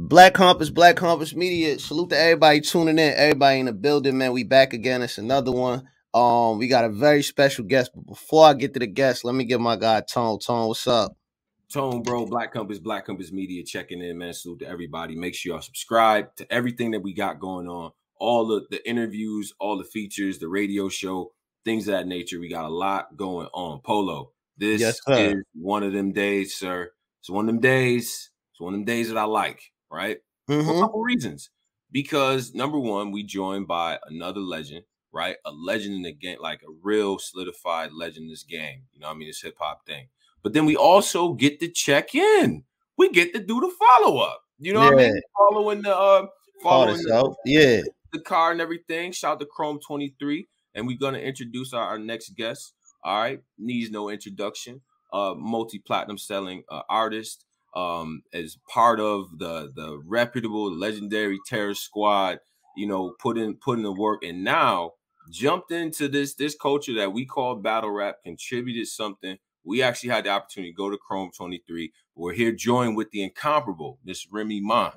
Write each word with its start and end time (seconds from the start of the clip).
Black 0.00 0.32
Compass, 0.34 0.70
Black 0.70 0.94
Compass 0.94 1.34
Media. 1.34 1.76
Salute 1.80 2.10
to 2.10 2.18
everybody 2.18 2.60
tuning 2.60 3.00
in, 3.00 3.14
everybody 3.16 3.58
in 3.58 3.66
the 3.66 3.72
building, 3.72 4.16
man. 4.16 4.32
We 4.32 4.44
back 4.44 4.72
again. 4.72 5.02
It's 5.02 5.18
another 5.18 5.50
one. 5.50 5.88
Um, 6.14 6.58
we 6.58 6.68
got 6.68 6.84
a 6.84 6.88
very 6.88 7.24
special 7.24 7.64
guest, 7.64 7.90
but 7.92 8.06
before 8.06 8.46
I 8.46 8.54
get 8.54 8.74
to 8.74 8.80
the 8.80 8.86
guest, 8.86 9.24
let 9.24 9.34
me 9.34 9.44
give 9.44 9.60
my 9.60 9.74
guy 9.74 10.00
Tone. 10.02 10.38
Tone, 10.38 10.68
what's 10.68 10.86
up? 10.86 11.16
Tone, 11.72 12.02
bro, 12.02 12.26
Black 12.26 12.52
Compass, 12.52 12.78
Black 12.78 13.06
Compass 13.06 13.32
Media 13.32 13.64
checking 13.64 14.00
in, 14.00 14.16
man. 14.18 14.32
Salute 14.34 14.60
to 14.60 14.68
everybody. 14.68 15.16
Make 15.16 15.34
sure 15.34 15.54
y'all 15.54 15.62
subscribe 15.62 16.34
to 16.36 16.50
everything 16.52 16.92
that 16.92 17.02
we 17.02 17.12
got 17.12 17.40
going 17.40 17.68
on. 17.68 17.90
All 18.20 18.46
the, 18.46 18.66
the 18.70 18.88
interviews, 18.88 19.52
all 19.58 19.76
the 19.76 19.84
features, 19.84 20.38
the 20.38 20.48
radio 20.48 20.88
show, 20.88 21.32
things 21.64 21.88
of 21.88 21.94
that 21.94 22.06
nature. 22.06 22.38
We 22.38 22.48
got 22.48 22.66
a 22.66 22.72
lot 22.72 23.16
going 23.16 23.48
on. 23.52 23.80
Polo, 23.80 24.30
this 24.56 24.80
Yes, 24.80 25.00
is 25.08 25.42
one 25.54 25.82
of 25.82 25.92
them 25.92 26.12
days, 26.12 26.54
sir. 26.54 26.92
It's 27.20 27.28
one 27.28 27.48
of 27.48 27.52
them 27.52 27.60
days. 27.60 28.30
It's 28.52 28.60
one 28.60 28.74
of 28.74 28.78
them 28.78 28.84
days 28.84 29.08
that 29.08 29.18
I 29.18 29.24
like, 29.24 29.60
right? 29.90 30.18
For 30.46 30.58
a 30.58 30.62
Mhm. 30.62 30.80
couple 30.80 31.00
reasons. 31.02 31.50
Because 31.90 32.54
number 32.54 32.78
one, 32.78 33.12
we 33.12 33.22
joined 33.22 33.66
by 33.66 33.98
another 34.08 34.40
legend, 34.40 34.84
right? 35.12 35.36
A 35.46 35.50
legend 35.50 35.94
in 35.94 36.02
the 36.02 36.12
game, 36.12 36.38
like 36.40 36.62
a 36.62 36.70
real 36.82 37.18
solidified 37.18 37.92
legend 37.92 38.24
in 38.24 38.30
this 38.30 38.42
game. 38.42 38.82
You 38.92 39.00
know 39.00 39.06
what 39.08 39.14
I 39.14 39.18
mean? 39.18 39.28
This 39.28 39.40
hip 39.42 39.56
hop 39.58 39.86
thing. 39.86 40.08
But 40.42 40.52
then 40.52 40.66
we 40.66 40.76
also 40.76 41.32
get 41.32 41.60
to 41.60 41.68
check 41.68 42.14
in. 42.14 42.64
We 42.98 43.10
get 43.10 43.32
to 43.34 43.40
do 43.40 43.60
the 43.60 43.70
follow 43.78 44.18
up. 44.18 44.42
You 44.58 44.72
know 44.74 44.80
what 44.80 44.94
I 44.94 44.96
mean? 44.96 45.20
Following 45.38 45.82
the 45.82 45.96
uh 45.96 46.26
following 46.62 46.96
the. 47.02 47.34
Yeah. 47.46 47.80
the 48.12 48.20
car 48.20 48.52
and 48.52 48.60
everything. 48.60 49.12
Shout 49.12 49.32
out 49.34 49.40
to 49.40 49.46
Chrome 49.46 49.78
23. 49.86 50.46
And 50.74 50.86
we're 50.86 50.98
gonna 50.98 51.18
introduce 51.18 51.72
our, 51.72 51.84
our 51.84 51.98
next 51.98 52.30
guest. 52.36 52.74
All 53.04 53.18
right, 53.20 53.40
needs 53.56 53.90
no 53.90 54.08
introduction. 54.10 54.82
Uh 55.12 55.34
multi-platinum 55.36 56.18
selling 56.18 56.64
uh, 56.70 56.82
artist 56.90 57.44
um 57.74 58.22
as 58.32 58.56
part 58.68 59.00
of 59.00 59.38
the 59.38 59.70
the 59.74 60.00
reputable 60.06 60.70
legendary 60.72 61.38
terror 61.46 61.74
squad 61.74 62.40
you 62.76 62.86
know 62.86 63.14
put 63.20 63.36
in 63.36 63.54
put 63.56 63.78
in 63.78 63.82
the 63.82 63.92
work 63.92 64.22
and 64.24 64.42
now 64.42 64.92
jumped 65.30 65.70
into 65.70 66.08
this 66.08 66.34
this 66.34 66.54
culture 66.54 66.94
that 66.94 67.12
we 67.12 67.26
call 67.26 67.54
battle 67.56 67.90
rap 67.90 68.16
contributed 68.24 68.86
something 68.86 69.36
we 69.64 69.82
actually 69.82 70.08
had 70.08 70.24
the 70.24 70.30
opportunity 70.30 70.72
to 70.72 70.76
go 70.76 70.88
to 70.88 70.96
chrome 70.96 71.30
23 71.36 71.92
we're 72.14 72.32
here 72.32 72.52
joined 72.52 72.96
with 72.96 73.10
the 73.10 73.22
incomparable 73.22 73.98
miss 74.04 74.26
remy 74.30 74.60
ma 74.60 74.90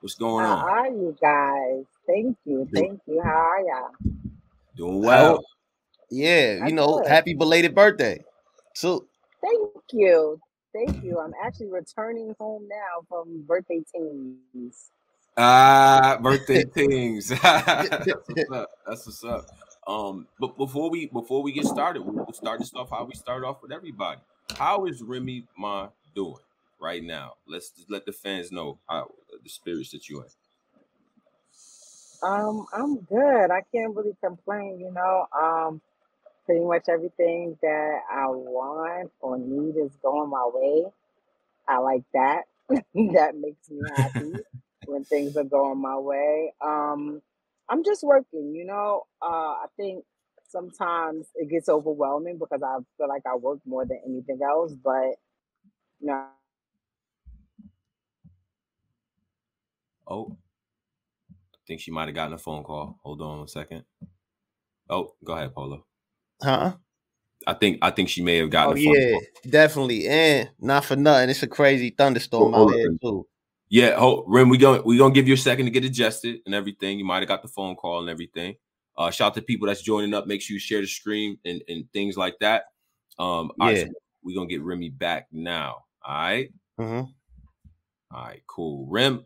what's 0.00 0.14
going 0.14 0.44
How 0.44 0.56
on 0.56 0.58
how 0.58 0.68
are 0.68 0.86
you 0.88 1.16
guys? 1.20 1.84
Thank 2.06 2.36
you. 2.44 2.68
Thank 2.72 3.00
you. 3.06 3.20
How 3.20 3.30
are 3.30 3.60
y'all? 3.60 3.90
doing 4.76 5.02
well 5.02 5.38
Oh, 5.38 5.44
Yeah, 6.10 6.52
you 6.54 6.60
That's 6.60 6.72
know, 6.74 6.98
good. 6.98 7.06
happy 7.08 7.34
belated 7.34 7.74
birthday. 7.74 8.22
So 8.74 9.06
Thank 9.40 9.82
you. 9.92 10.38
Thank 10.72 11.02
you. 11.04 11.20
I'm 11.20 11.34
actually 11.42 11.68
returning 11.68 12.34
home 12.38 12.66
now 12.68 13.04
from 13.08 13.42
birthday 13.42 13.82
teams. 13.94 14.90
Ah, 15.36 16.18
birthday 16.20 16.64
things. 16.74 17.28
That's 17.42 18.06
what's 18.06 18.50
up. 18.50 18.70
That's 18.86 19.06
what's 19.06 19.24
up. 19.24 19.46
Um, 19.86 20.26
but 20.38 20.56
before 20.56 20.90
we 20.90 21.06
before 21.06 21.42
we 21.42 21.52
get 21.52 21.66
started, 21.66 22.02
we'll 22.02 22.32
start 22.32 22.60
this 22.60 22.72
off 22.74 22.90
how 22.90 23.04
we 23.04 23.14
start 23.14 23.44
off 23.44 23.62
with 23.62 23.72
everybody. 23.72 24.20
How 24.56 24.86
is 24.86 25.02
Remy 25.02 25.44
Ma 25.58 25.88
doing 26.14 26.36
right 26.80 27.02
now? 27.02 27.34
Let's 27.46 27.70
just 27.70 27.90
let 27.90 28.06
the 28.06 28.12
fans 28.12 28.52
know 28.52 28.78
how 28.88 29.10
the 29.42 29.48
spirits 29.48 29.90
that 29.90 30.08
you 30.08 30.20
in. 30.20 30.26
Um, 32.22 32.66
I'm 32.72 33.00
good. 33.00 33.50
I 33.50 33.62
can't 33.74 33.96
really 33.96 34.16
complain, 34.22 34.78
you 34.78 34.92
know. 34.92 35.26
Um, 35.36 35.80
pretty 36.46 36.64
much 36.64 36.88
everything 36.88 37.58
that 37.62 38.00
I 38.10 38.26
want 38.28 39.12
or 39.20 39.38
need 39.38 39.76
is 39.76 39.92
going 40.02 40.30
my 40.30 40.48
way. 40.52 40.86
I 41.68 41.78
like 41.78 42.04
that. 42.14 42.42
that 42.68 43.36
makes 43.36 43.70
me 43.70 43.86
happy 43.88 44.44
when 44.86 45.04
things 45.04 45.36
are 45.36 45.44
going 45.44 45.80
my 45.80 45.96
way. 45.98 46.54
Um, 46.60 47.22
I'm 47.68 47.84
just 47.84 48.02
working, 48.02 48.54
you 48.54 48.64
know. 48.64 49.04
Uh, 49.22 49.26
I 49.62 49.66
think 49.76 50.04
sometimes 50.48 51.26
it 51.34 51.48
gets 51.48 51.68
overwhelming 51.68 52.38
because 52.38 52.62
I 52.62 52.78
feel 52.98 53.08
like 53.08 53.22
I 53.26 53.36
work 53.36 53.60
more 53.66 53.84
than 53.86 54.00
anything 54.06 54.40
else, 54.42 54.72
but 54.74 55.16
you 56.00 56.08
know, 56.08 56.26
Oh, 60.06 60.36
I 61.54 61.58
think 61.66 61.80
she 61.80 61.90
might 61.90 62.08
have 62.08 62.14
gotten 62.14 62.34
a 62.34 62.38
phone 62.38 62.64
call. 62.64 62.98
Hold 63.02 63.22
on 63.22 63.44
a 63.44 63.48
second. 63.48 63.84
Oh, 64.90 65.14
go 65.24 65.34
ahead, 65.34 65.54
Polo. 65.54 65.86
Huh? 66.42 66.74
I 67.46 67.54
think 67.54 67.78
I 67.82 67.90
think 67.90 68.08
she 68.08 68.22
may 68.22 68.36
have 68.38 68.50
gotten 68.50 68.72
Oh 68.72 68.76
a 68.76 68.84
phone 68.84 68.94
yeah, 68.94 69.12
call. 69.12 69.22
definitely. 69.50 70.08
And 70.08 70.50
not 70.60 70.84
for 70.84 70.96
nothing. 70.96 71.30
It's 71.30 71.42
a 71.42 71.48
crazy 71.48 71.90
thunderstorm 71.90 72.54
Hold 72.54 72.68
out 72.68 72.74
on. 72.74 72.78
here 72.78 72.96
too. 73.02 73.26
Yeah, 73.68 73.98
hold, 73.98 74.24
Ren, 74.28 74.48
we 74.48 74.58
going 74.58 74.82
we 74.84 74.98
gonna 74.98 75.14
give 75.14 75.26
you 75.26 75.34
a 75.34 75.38
second 75.38 75.64
to 75.64 75.70
get 75.70 75.84
adjusted 75.84 76.40
and 76.46 76.54
everything. 76.54 76.98
You 76.98 77.04
might 77.04 77.20
have 77.20 77.28
got 77.28 77.42
the 77.42 77.48
phone 77.48 77.74
call 77.74 78.00
and 78.00 78.10
everything. 78.10 78.54
Uh, 78.96 79.10
shout 79.10 79.28
out 79.28 79.34
to 79.34 79.42
people 79.42 79.66
that's 79.66 79.80
joining 79.82 80.12
up. 80.12 80.26
Make 80.26 80.42
sure 80.42 80.52
you 80.54 80.60
share 80.60 80.82
the 80.82 80.86
stream 80.86 81.38
and, 81.46 81.62
and 81.68 81.90
things 81.92 82.16
like 82.16 82.34
that. 82.40 82.64
Um, 83.18 83.50
all 83.58 83.68
right, 83.68 83.78
Yeah. 83.78 83.84
so 83.84 83.92
we 84.22 84.34
gonna 84.34 84.46
get 84.46 84.62
Remy 84.62 84.90
back 84.90 85.28
now. 85.32 85.78
All 86.04 86.14
right, 86.14 86.52
hmm 86.78 87.02
all 88.10 88.24
right, 88.24 88.42
cool. 88.46 88.86
Rem. 88.90 89.24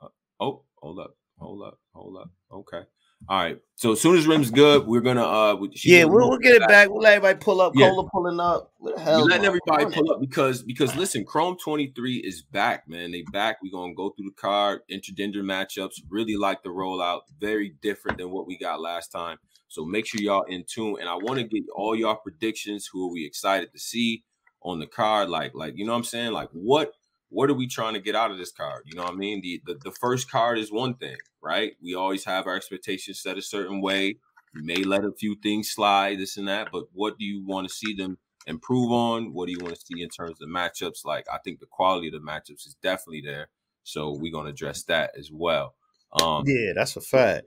Uh, 0.00 0.08
oh, 0.38 0.62
hold 0.76 1.00
up, 1.00 1.16
hold 1.38 1.62
up, 1.64 1.80
hold 1.92 2.16
up. 2.16 2.30
Okay, 2.52 2.82
all 3.28 3.38
right. 3.38 3.58
So 3.76 3.92
as 3.92 4.00
soon 4.00 4.16
as 4.16 4.26
Rim's 4.26 4.50
good, 4.50 4.86
we're 4.86 5.00
gonna 5.00 5.22
uh, 5.22 5.56
Yeah, 5.84 6.04
we'll, 6.04 6.28
we'll 6.28 6.38
get 6.38 6.56
it 6.56 6.68
back. 6.68 6.90
We'll 6.90 7.00
let 7.00 7.14
everybody 7.14 7.38
pull 7.38 7.60
up. 7.60 7.72
Yeah. 7.74 7.88
Cola 7.88 8.08
pulling 8.10 8.40
up. 8.40 8.72
What 8.78 8.96
the 8.96 9.00
hell? 9.00 9.24
letting 9.24 9.46
everybody 9.46 9.86
pull 9.86 10.10
up 10.12 10.20
because 10.20 10.62
because 10.62 10.94
listen, 10.96 11.24
Chrome 11.24 11.56
23 11.56 12.16
is 12.16 12.42
back, 12.42 12.88
man. 12.88 13.10
They 13.10 13.22
back. 13.32 13.58
We're 13.62 13.72
gonna 13.72 13.94
go 13.94 14.10
through 14.10 14.26
the 14.26 14.40
card, 14.40 14.80
intergender 14.90 15.36
matchups. 15.36 16.02
Really 16.08 16.36
like 16.36 16.62
the 16.62 16.70
rollout. 16.70 17.20
Very 17.38 17.74
different 17.80 18.18
than 18.18 18.30
what 18.30 18.46
we 18.46 18.58
got 18.58 18.80
last 18.80 19.12
time. 19.12 19.38
So 19.68 19.84
make 19.84 20.06
sure 20.06 20.20
y'all 20.20 20.42
in 20.42 20.64
tune. 20.64 20.96
And 21.00 21.08
I 21.08 21.14
want 21.14 21.38
to 21.38 21.44
get 21.44 21.62
all 21.74 21.94
y'all 21.94 22.16
predictions. 22.16 22.88
Who 22.92 23.08
are 23.08 23.12
we 23.12 23.24
excited 23.24 23.72
to 23.72 23.78
see 23.78 24.24
on 24.62 24.80
the 24.80 24.86
card? 24.86 25.30
Like, 25.30 25.54
like, 25.54 25.76
you 25.76 25.86
know 25.86 25.92
what 25.92 25.98
I'm 25.98 26.04
saying? 26.04 26.32
Like 26.32 26.48
what 26.52 26.92
what 27.30 27.48
are 27.50 27.54
we 27.54 27.66
trying 27.66 27.94
to 27.94 28.00
get 28.00 28.14
out 28.14 28.30
of 28.30 28.38
this 28.38 28.52
card? 28.52 28.82
You 28.86 28.96
know 28.96 29.04
what 29.04 29.14
I 29.14 29.16
mean? 29.16 29.40
The 29.40 29.62
the, 29.64 29.74
the 29.84 29.92
first 29.92 30.30
card 30.30 30.58
is 30.58 30.70
one 30.70 30.94
thing, 30.94 31.16
right? 31.42 31.72
We 31.82 31.94
always 31.94 32.24
have 32.24 32.46
our 32.46 32.56
expectations 32.56 33.20
set 33.22 33.38
a 33.38 33.42
certain 33.42 33.80
way. 33.80 34.18
We 34.54 34.62
may 34.62 34.82
let 34.82 35.04
a 35.04 35.12
few 35.12 35.36
things 35.42 35.70
slide, 35.70 36.18
this 36.18 36.36
and 36.36 36.48
that, 36.48 36.68
but 36.72 36.84
what 36.92 37.18
do 37.18 37.24
you 37.24 37.44
want 37.46 37.68
to 37.68 37.74
see 37.74 37.94
them 37.94 38.18
improve 38.46 38.90
on? 38.90 39.32
What 39.32 39.46
do 39.46 39.52
you 39.52 39.60
want 39.60 39.74
to 39.76 39.80
see 39.80 40.02
in 40.02 40.08
terms 40.08 40.42
of 40.42 40.48
matchups? 40.48 41.04
Like 41.04 41.26
I 41.32 41.38
think 41.38 41.60
the 41.60 41.66
quality 41.66 42.08
of 42.08 42.14
the 42.14 42.18
matchups 42.20 42.66
is 42.66 42.76
definitely 42.82 43.22
there. 43.24 43.48
So 43.84 44.12
we're 44.12 44.32
gonna 44.32 44.50
address 44.50 44.82
that 44.84 45.12
as 45.18 45.30
well. 45.32 45.74
Um 46.20 46.44
Yeah, 46.46 46.72
that's 46.74 46.96
a 46.96 47.00
fact. 47.00 47.46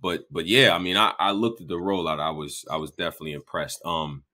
but 0.00 0.24
but 0.30 0.46
yeah, 0.46 0.74
I 0.74 0.78
mean 0.78 0.96
I, 0.96 1.14
I 1.18 1.32
looked 1.32 1.60
at 1.60 1.68
the 1.68 1.74
rollout. 1.74 2.20
I 2.20 2.30
was 2.30 2.64
I 2.70 2.76
was 2.76 2.90
definitely 2.92 3.32
impressed. 3.32 3.80
Um 3.84 4.24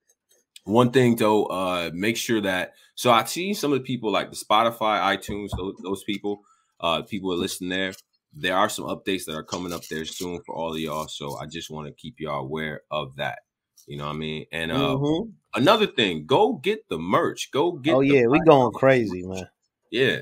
one 0.64 0.90
thing 0.92 1.16
though, 1.16 1.44
uh 1.46 1.90
make 1.92 2.16
sure 2.16 2.40
that 2.40 2.74
so 2.94 3.10
I 3.10 3.24
see 3.24 3.54
some 3.54 3.72
of 3.72 3.78
the 3.78 3.84
people 3.84 4.10
like 4.12 4.30
the 4.30 4.36
Spotify, 4.36 5.00
iTunes, 5.16 5.50
those, 5.56 5.74
those 5.82 6.04
people, 6.04 6.42
uh 6.80 7.02
people 7.02 7.32
are 7.32 7.36
listening 7.36 7.70
there. 7.70 7.92
There 8.34 8.56
are 8.56 8.68
some 8.68 8.86
updates 8.86 9.24
that 9.26 9.34
are 9.34 9.42
coming 9.42 9.72
up 9.72 9.82
there 9.88 10.04
soon 10.04 10.40
for 10.46 10.54
all 10.54 10.72
of 10.72 10.78
y'all. 10.80 11.08
So 11.08 11.36
I 11.36 11.46
just 11.46 11.70
want 11.70 11.86
to 11.88 11.92
keep 11.92 12.20
y'all 12.20 12.40
aware 12.40 12.82
of 12.90 13.16
that. 13.16 13.40
You 13.86 13.98
know 13.98 14.06
what 14.06 14.14
I 14.14 14.18
mean? 14.18 14.46
And 14.52 14.72
uh 14.72 14.96
Mhm. 14.96 15.32
another 15.54 15.86
thing, 15.86 16.26
go 16.26 16.54
get 16.54 16.88
the 16.88 16.98
merch. 16.98 17.50
Go 17.50 17.72
get 17.72 17.94
Oh 17.96 18.00
yeah, 18.00 18.26
we 18.26 18.40
going 18.40 18.72
crazy, 18.72 19.22
man. 19.24 19.48
Yeah. 19.90 20.20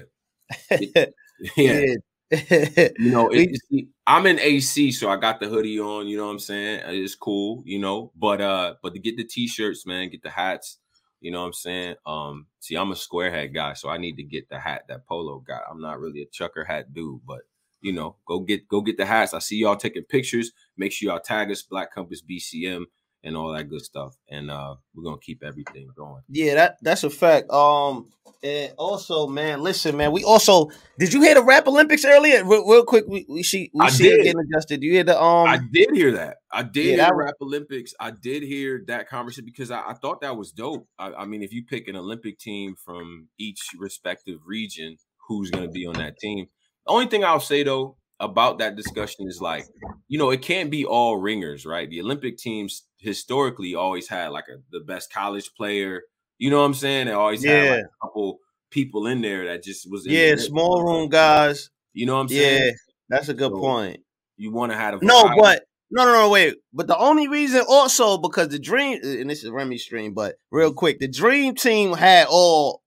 yeah. 1.57 1.81
Yeah. 1.81 1.97
You 2.99 3.11
know, 3.11 3.29
it, 3.33 3.59
I'm 4.07 4.27
in 4.27 4.39
AC, 4.39 4.93
so 4.93 5.09
I 5.11 5.17
got 5.17 5.41
the 5.41 5.49
hoodie 5.49 5.81
on. 5.81 6.07
You 6.07 6.17
know 6.19 6.27
what 6.27 6.33
I'm 6.33 6.39
saying? 6.39 6.81
Uh, 6.85 6.91
It's 6.93 7.15
cool, 7.15 7.63
you 7.67 7.79
know. 7.79 8.13
But 8.17 8.41
uh, 8.41 8.75
but 8.83 8.95
to 8.95 9.01
get 9.01 9.17
the 9.17 9.25
t-shirts, 9.25 9.87
man, 9.87 10.11
get 10.11 10.23
the 10.23 10.31
hats. 10.31 10.79
You 11.21 11.31
know 11.33 11.41
what 11.41 11.47
I'm 11.49 11.53
saying? 11.53 11.95
Um, 12.07 12.47
see, 12.61 12.77
I'm 12.77 12.93
a 12.93 12.97
square 12.97 13.31
hat 13.31 13.47
guy, 13.53 13.75
so 13.75 13.89
I 13.91 13.99
need 13.99 14.17
to 14.17 14.23
get 14.23 14.49
the 14.49 14.59
hat 14.59 14.85
that 14.89 15.07
Polo 15.07 15.41
got. 15.41 15.63
I'm 15.71 15.81
not 15.81 16.01
really 16.01 16.23
a 16.23 16.27
chucker 16.27 16.65
hat 16.65 16.95
dude, 16.95 17.21
but 17.27 17.41
you 17.83 17.93
know, 17.93 18.17
go 18.27 18.41
get 18.41 18.69
go 18.69 18.81
get 18.81 18.97
the 18.97 19.07
hats. 19.07 19.35
I 19.35 19.39
see 19.41 19.57
y'all 19.59 19.77
taking 19.77 20.05
pictures. 20.05 20.53
Make 20.77 20.93
sure 20.93 21.11
y'all 21.11 21.21
tag 21.21 21.51
us, 21.51 21.63
Black 21.63 21.93
Compass 21.93 22.23
BCM, 22.23 22.85
and 23.23 23.37
all 23.37 23.53
that 23.53 23.69
good 23.69 23.83
stuff. 23.83 24.17
And 24.29 24.51
uh, 24.51 24.77
we're 24.95 25.05
gonna 25.05 25.19
keep 25.21 25.43
everything 25.43 25.89
going. 25.97 26.23
Yeah, 26.29 26.55
that 26.55 26.79
that's 26.83 27.05
a 27.05 27.11
fact. 27.11 27.51
Um, 27.51 28.11
and 28.43 28.73
also, 28.79 29.27
man, 29.27 29.61
listen, 29.63 29.97
man, 29.97 30.13
we 30.13 30.25
also 30.25 30.71
did 30.99 31.13
you 31.13 31.21
hear 31.23 31.35
the 31.35 31.43
rap 31.43 31.67
Olympics 31.67 32.05
earlier? 32.05 32.45
Real, 32.45 32.67
real 32.67 32.85
quick, 32.85 33.05
we 33.07 33.27
we 33.29 33.43
see 33.43 33.71
we 33.75 33.85
I 33.85 33.91
see 33.91 34.09
it 34.09 34.17
did. 34.17 34.25
getting 34.25 34.41
adjusted. 34.41 34.83
You 34.83 34.93
hear 34.93 35.05
the 35.05 35.21
um? 35.21 35.49
I 35.49 35.59
did 35.73 35.91
hear 35.93 36.13
that. 36.13 36.39
I 36.51 36.63
did 36.63 36.85
Yeah, 36.85 36.91
hear 36.91 36.97
that 36.99 37.15
rap 37.15 37.35
Olympics. 37.43 37.93
I 38.01 38.11
did 38.13 38.43
hear 38.43 38.83
that 38.87 39.09
conversation 39.09 39.45
because 39.45 39.71
I, 39.71 39.91
I 39.91 39.95
thought 39.95 40.23
that 40.23 40.37
was 40.37 40.53
dope. 40.53 40.87
I, 40.99 41.13
I 41.13 41.25
mean, 41.27 41.43
if 41.43 41.53
you 41.53 41.65
pick 41.65 41.89
an 41.89 41.97
Olympic 41.97 42.39
team 42.39 42.75
from 42.83 43.29
each 43.39 43.61
respective 43.79 44.41
region, 44.47 44.97
who's 45.29 45.51
going 45.51 45.65
to 45.67 45.71
be 45.71 45.87
on 45.87 45.95
that 45.97 46.17
team? 46.19 46.47
The 46.87 46.93
only 46.93 47.07
thing 47.07 47.25
I'll 47.25 47.41
say 47.41 47.63
though 47.63 47.97
about 48.19 48.59
that 48.59 48.77
discussion 48.77 49.27
is 49.29 49.41
like, 49.41 49.67
you 50.09 50.19
know, 50.19 50.31
it 50.31 50.43
can't 50.43 50.71
be 50.71 50.85
all 50.85 51.17
ringers, 51.17 51.65
right? 51.65 51.89
The 51.89 52.01
Olympic 52.01 52.37
teams 52.37 52.83
historically 53.01 53.75
always 53.75 54.09
had 54.09 54.29
like 54.29 54.47
a, 54.49 54.61
the 54.71 54.81
best 54.81 55.13
college 55.13 55.53
player. 55.55 56.03
You 56.39 56.51
know 56.51 56.61
what 56.61 56.67
I'm 56.67 56.75
saying? 56.75 57.07
They 57.07 57.13
always 57.13 57.45
had 57.45 57.71
like 57.71 57.85
a 57.85 58.07
couple 58.07 58.39
people 58.71 59.07
in 59.07 59.21
there 59.21 59.47
that 59.47 59.63
just 59.63 59.91
was 59.91 60.07
in 60.07 60.13
Yeah, 60.13 60.37
small 60.37 60.83
room 60.83 61.09
guys. 61.09 61.71
You 61.93 62.07
know 62.07 62.15
what 62.15 62.23
I'm 62.23 62.29
saying? 62.29 62.63
Yeah, 62.65 62.71
that's 63.09 63.29
a 63.29 63.35
good 63.35 63.51
So, 63.53 63.59
point. 63.61 64.01
You 64.37 64.53
want 64.53 64.73
to 64.73 64.79
have 64.79 64.95
a 64.95 65.05
No, 65.05 65.31
but 65.37 65.65
no, 65.91 66.05
no, 66.05 66.13
no, 66.13 66.31
wait. 66.31 66.55
But 66.73 66.87
the 66.87 66.97
only 66.97 67.29
reason 67.29 67.65
also 67.69 68.17
because 68.17 68.49
the 68.49 68.59
dream 68.59 69.01
and 69.03 69.29
this 69.29 69.45
is 69.45 69.51
Remy 69.51 69.79
stream, 69.79 70.15
but 70.15 70.37
real 70.51 70.73
quick, 70.73 70.99
the 70.99 71.09
dream 71.09 71.55
team 71.55 71.93
had 71.93 72.27
all 72.31 72.83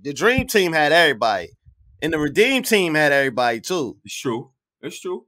the 0.00 0.12
dream 0.12 0.46
team 0.46 0.72
had 0.72 0.92
everybody. 0.92 1.50
And 2.02 2.12
the 2.12 2.18
redeem 2.18 2.62
team 2.62 2.94
had 2.94 3.12
everybody 3.12 3.60
too. 3.60 3.98
it's 4.04 4.18
true. 4.18 4.50
It's 4.80 4.98
true. 5.00 5.26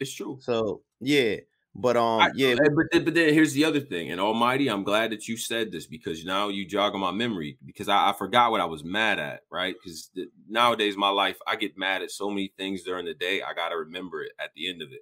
It's 0.00 0.12
true. 0.12 0.38
So 0.40 0.82
yeah. 1.00 1.36
But 1.76 1.96
um 1.96 2.22
I- 2.22 2.30
yeah, 2.36 2.54
but 2.74 2.86
then, 2.92 3.04
but 3.04 3.14
then 3.14 3.34
here's 3.34 3.52
the 3.52 3.64
other 3.64 3.80
thing, 3.80 4.10
and 4.10 4.20
Almighty, 4.20 4.68
I'm 4.68 4.84
glad 4.84 5.10
that 5.10 5.26
you 5.26 5.36
said 5.36 5.72
this 5.72 5.86
because 5.86 6.24
now 6.24 6.48
you 6.48 6.64
jog 6.66 6.94
on 6.94 7.00
my 7.00 7.10
memory 7.10 7.58
because 7.64 7.88
I, 7.88 8.10
I 8.10 8.12
forgot 8.12 8.50
what 8.52 8.60
I 8.60 8.66
was 8.66 8.84
mad 8.84 9.18
at, 9.18 9.40
right? 9.50 9.74
Because 9.82 10.10
nowadays 10.48 10.96
my 10.96 11.08
life, 11.08 11.38
I 11.46 11.56
get 11.56 11.76
mad 11.76 12.02
at 12.02 12.10
so 12.10 12.28
many 12.28 12.52
things 12.56 12.82
during 12.84 13.06
the 13.06 13.14
day. 13.14 13.42
I 13.42 13.54
gotta 13.54 13.76
remember 13.76 14.22
it 14.22 14.32
at 14.38 14.50
the 14.54 14.68
end 14.68 14.82
of 14.82 14.92
it. 14.92 15.00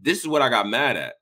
This 0.00 0.20
is 0.20 0.28
what 0.28 0.42
I 0.42 0.48
got 0.48 0.66
mad 0.68 0.96
at. 0.96 1.14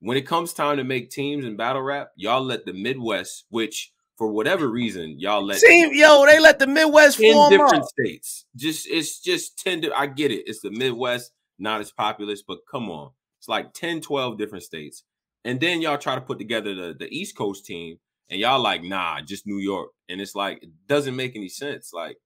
When 0.00 0.18
it 0.18 0.26
comes 0.26 0.52
time 0.52 0.76
to 0.76 0.84
make 0.84 1.10
teams 1.10 1.46
and 1.46 1.56
battle 1.56 1.80
rap, 1.82 2.10
y'all 2.16 2.42
let 2.42 2.66
the 2.66 2.74
Midwest, 2.74 3.46
which 3.48 3.90
for 4.18 4.28
whatever 4.28 4.68
reason 4.68 5.18
y'all 5.18 5.42
let 5.44 5.60
team, 5.60 5.90
yo, 5.94 6.26
they 6.26 6.38
let 6.38 6.58
the 6.58 6.66
Midwest 6.66 7.18
10 7.18 7.48
different 7.48 7.84
up. 7.84 7.88
states. 7.88 8.44
Just 8.54 8.86
it's 8.88 9.20
just 9.20 9.58
10 9.60 9.80
di- 9.80 9.92
I 9.92 10.06
get 10.06 10.30
it. 10.30 10.44
It's 10.46 10.60
the 10.60 10.70
Midwest, 10.70 11.32
not 11.58 11.80
as 11.80 11.90
populous, 11.90 12.42
but 12.42 12.58
come 12.70 12.90
on. 12.90 13.12
It's 13.44 13.48
like 13.50 13.74
10, 13.74 14.00
12 14.00 14.38
different 14.38 14.64
states. 14.64 15.04
And 15.44 15.60
then 15.60 15.82
y'all 15.82 15.98
try 15.98 16.14
to 16.14 16.22
put 16.22 16.38
together 16.38 16.74
the, 16.74 16.94
the 16.98 17.14
East 17.14 17.36
Coast 17.36 17.66
team, 17.66 17.98
and 18.30 18.40
y'all 18.40 18.58
like, 18.58 18.82
nah, 18.82 19.20
just 19.20 19.46
New 19.46 19.58
York. 19.58 19.90
And 20.08 20.18
it's 20.18 20.34
like, 20.34 20.62
it 20.62 20.70
doesn't 20.88 21.14
make 21.14 21.36
any 21.36 21.50
sense. 21.50 21.92
Like, 21.92 22.16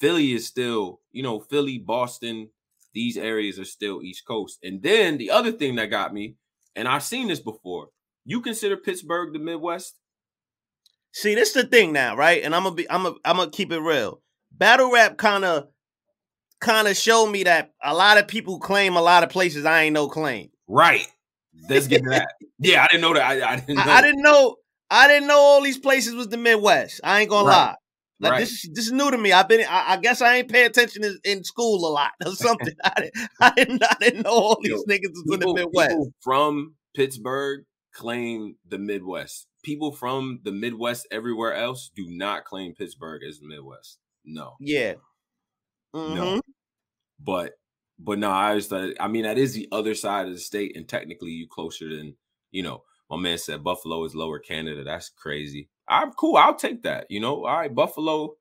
Philly 0.00 0.32
is 0.32 0.46
still, 0.46 1.02
you 1.12 1.22
know, 1.22 1.38
Philly, 1.38 1.76
Boston, 1.76 2.48
these 2.94 3.18
areas 3.18 3.58
are 3.58 3.66
still 3.66 4.00
East 4.02 4.26
Coast. 4.26 4.58
And 4.62 4.82
then 4.82 5.18
the 5.18 5.30
other 5.30 5.52
thing 5.52 5.74
that 5.74 5.90
got 5.90 6.14
me, 6.14 6.36
and 6.74 6.88
I've 6.88 7.02
seen 7.02 7.28
this 7.28 7.40
before, 7.40 7.88
you 8.24 8.40
consider 8.40 8.78
Pittsburgh 8.78 9.34
the 9.34 9.40
Midwest? 9.40 9.98
See, 11.12 11.34
this 11.34 11.52
the 11.52 11.64
thing 11.64 11.92
now, 11.92 12.16
right? 12.16 12.42
And 12.42 12.54
I'm 12.54 12.62
gonna 12.62 12.74
be, 12.74 12.90
I'm 12.90 13.02
gonna, 13.02 13.16
I'm 13.22 13.36
gonna 13.36 13.50
keep 13.50 13.70
it 13.70 13.80
real. 13.80 14.22
Battle 14.50 14.90
rap 14.90 15.18
kind 15.18 15.44
of, 15.44 15.68
kind 16.58 16.88
of 16.88 16.96
showed 16.96 17.26
me 17.26 17.42
that 17.44 17.74
a 17.82 17.92
lot 17.92 18.16
of 18.16 18.26
people 18.26 18.58
claim 18.58 18.96
a 18.96 19.02
lot 19.02 19.24
of 19.24 19.28
places 19.28 19.66
I 19.66 19.82
ain't 19.82 19.92
no 19.92 20.08
claim. 20.08 20.48
Right. 20.68 21.06
Let's 21.68 21.86
get 21.86 22.02
to 22.02 22.10
that. 22.10 22.28
Yeah, 22.58 22.82
I 22.82 22.86
didn't 22.88 23.02
know 23.02 23.14
that. 23.14 23.22
I, 23.22 23.52
I 23.52 23.56
didn't 23.56 23.76
know. 23.76 23.82
I, 23.82 23.96
I 23.98 24.02
didn't 24.02 24.22
know, 24.22 24.56
I 24.90 25.08
didn't 25.08 25.28
know 25.28 25.38
all 25.38 25.62
these 25.62 25.78
places 25.78 26.14
was 26.14 26.28
the 26.28 26.36
Midwest. 26.36 27.00
I 27.04 27.20
ain't 27.20 27.30
gonna 27.30 27.46
Right. 27.48 27.56
lie. 27.56 27.74
Like 28.20 28.30
Right. 28.32 28.40
this, 28.40 28.50
is 28.64 28.70
this 28.72 28.86
is 28.86 28.92
new 28.92 29.10
to 29.10 29.18
me. 29.18 29.32
I've 29.32 29.48
been, 29.48 29.66
I, 29.68 29.92
I 29.92 29.96
guess 29.98 30.20
I 30.22 30.36
ain't 30.36 30.50
pay 30.50 30.64
attention 30.64 31.04
in, 31.04 31.18
in 31.24 31.44
school 31.44 31.86
a 31.86 31.90
lot 31.92 32.12
or 32.24 32.32
something. 32.32 32.72
I, 32.84 32.92
didn't, 33.00 33.28
I 33.40 33.50
didn't, 33.54 33.82
I 33.84 33.96
didn't 34.00 34.22
know 34.22 34.30
all 34.30 34.58
these 34.62 34.70
Yo, 34.70 34.82
niggas 34.88 35.10
was 35.12 35.24
in 35.34 35.40
the 35.40 35.54
Midwest. 35.54 35.88
people 35.90 36.12
from 36.22 36.74
Pittsburgh 36.94 37.64
claim 37.92 38.56
the 38.68 38.78
Midwest. 38.78 39.46
People 39.62 39.92
from 39.92 40.40
the 40.44 40.52
Midwest 40.52 41.06
everywhere 41.10 41.54
else 41.54 41.90
do 41.94 42.04
not 42.08 42.44
claim 42.44 42.74
Pittsburgh 42.74 43.22
as 43.28 43.38
the 43.38 43.46
Midwest. 43.48 43.98
No, 44.24 44.54
Yeah. 44.60 44.94
Mhm. 45.94 46.14
no. 46.14 46.40
But 47.20 47.52
but 47.98 48.18
no, 48.18 48.30
I 48.30 48.56
just 48.56 48.70
thought, 48.70 48.90
I 49.00 49.08
mean 49.08 49.22
that 49.24 49.38
is 49.38 49.54
the 49.54 49.68
other 49.72 49.94
side 49.94 50.26
of 50.26 50.32
the 50.32 50.40
state, 50.40 50.76
and 50.76 50.88
technically 50.88 51.30
you 51.30 51.46
closer 51.48 51.88
than 51.88 52.16
you 52.50 52.62
know. 52.62 52.82
My 53.10 53.18
man 53.18 53.36
said 53.36 53.62
Buffalo 53.62 54.02
is 54.04 54.14
lower 54.14 54.38
Canada. 54.38 54.82
That's 54.82 55.10
crazy. 55.10 55.68
I'm 55.86 56.12
cool. 56.12 56.36
I'll 56.36 56.54
take 56.56 56.82
that. 56.84 57.06
You 57.10 57.20
know, 57.20 57.44
all 57.44 57.56
right, 57.58 57.72
Buffalo, 57.72 58.34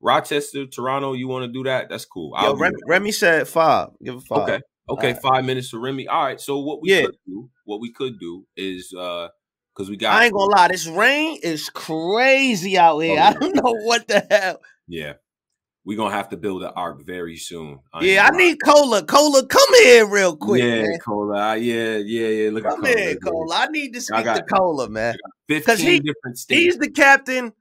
Rochester, 0.00 0.66
Toronto. 0.66 1.12
You 1.12 1.28
want 1.28 1.44
to 1.44 1.52
do 1.52 1.64
that? 1.64 1.88
That's 1.90 2.06
cool. 2.06 2.32
Yo, 2.40 2.54
Remy, 2.54 2.72
that. 2.72 2.84
Remy 2.88 3.12
said 3.12 3.46
five. 3.46 3.90
Give 4.02 4.14
it 4.16 4.22
five. 4.22 4.48
Okay. 4.48 4.62
Okay, 4.88 5.14
five 5.20 5.44
minutes 5.44 5.70
to 5.70 5.78
Remy. 5.78 6.08
All 6.08 6.24
right. 6.24 6.40
So 6.40 6.58
what 6.60 6.80
we 6.80 6.88
Yeah. 6.88 7.02
could 7.06 7.16
do, 7.26 7.50
what 7.64 7.80
we 7.80 7.92
could 7.92 8.18
do 8.18 8.46
is 8.56 8.94
uh 8.96 9.28
because 9.74 9.90
we 9.90 9.96
got 9.96 10.14
I 10.16 10.24
ain't 10.24 10.32
gonna 10.34 10.50
lie, 10.50 10.68
this 10.68 10.86
rain 10.86 11.38
is 11.42 11.68
crazy 11.68 12.78
out 12.78 13.00
here. 13.00 13.20
Oh, 13.20 13.22
I 13.22 13.32
don't 13.32 13.54
know 13.54 13.74
what 13.84 14.08
the 14.08 14.24
hell. 14.30 14.60
yeah. 14.88 15.14
We're 15.86 15.96
gonna 15.96 16.14
have 16.14 16.28
to 16.30 16.36
build 16.36 16.64
an 16.64 16.72
arc 16.76 17.00
very 17.06 17.36
soon. 17.36 17.78
ain't 17.94 18.04
Yeah, 18.04 18.26
I 18.30 18.36
need 18.36 18.58
cola. 18.62 19.04
Cola, 19.04 19.46
come 19.46 19.74
here 19.84 20.04
real 20.04 20.36
quick, 20.36 20.62
yeah, 20.62 20.82
man. 20.82 20.98
Cola. 20.98 21.38
Ah, 21.38 21.52
Yeah, 21.54 21.96
yeah, 21.98 22.26
yeah. 22.28 22.50
Look 22.50 22.64
at 22.66 22.72
Come 22.72 22.82
Cola. 22.82 22.96
here, 22.98 23.16
Cola. 23.16 23.54
I 23.56 23.66
need 23.68 23.94
to 23.94 24.00
speak 24.00 24.18
to 24.18 24.24
got- 24.24 24.48
Cola, 24.50 24.88
man. 24.90 25.14
it. 25.48 25.64
'Cause 25.64 25.76
Fifteen 25.78 25.88
he- 25.92 26.00
different 26.00 26.38
states. 26.38 26.60
He's 26.64 26.76
the 26.78 26.90
captain. 26.90 27.52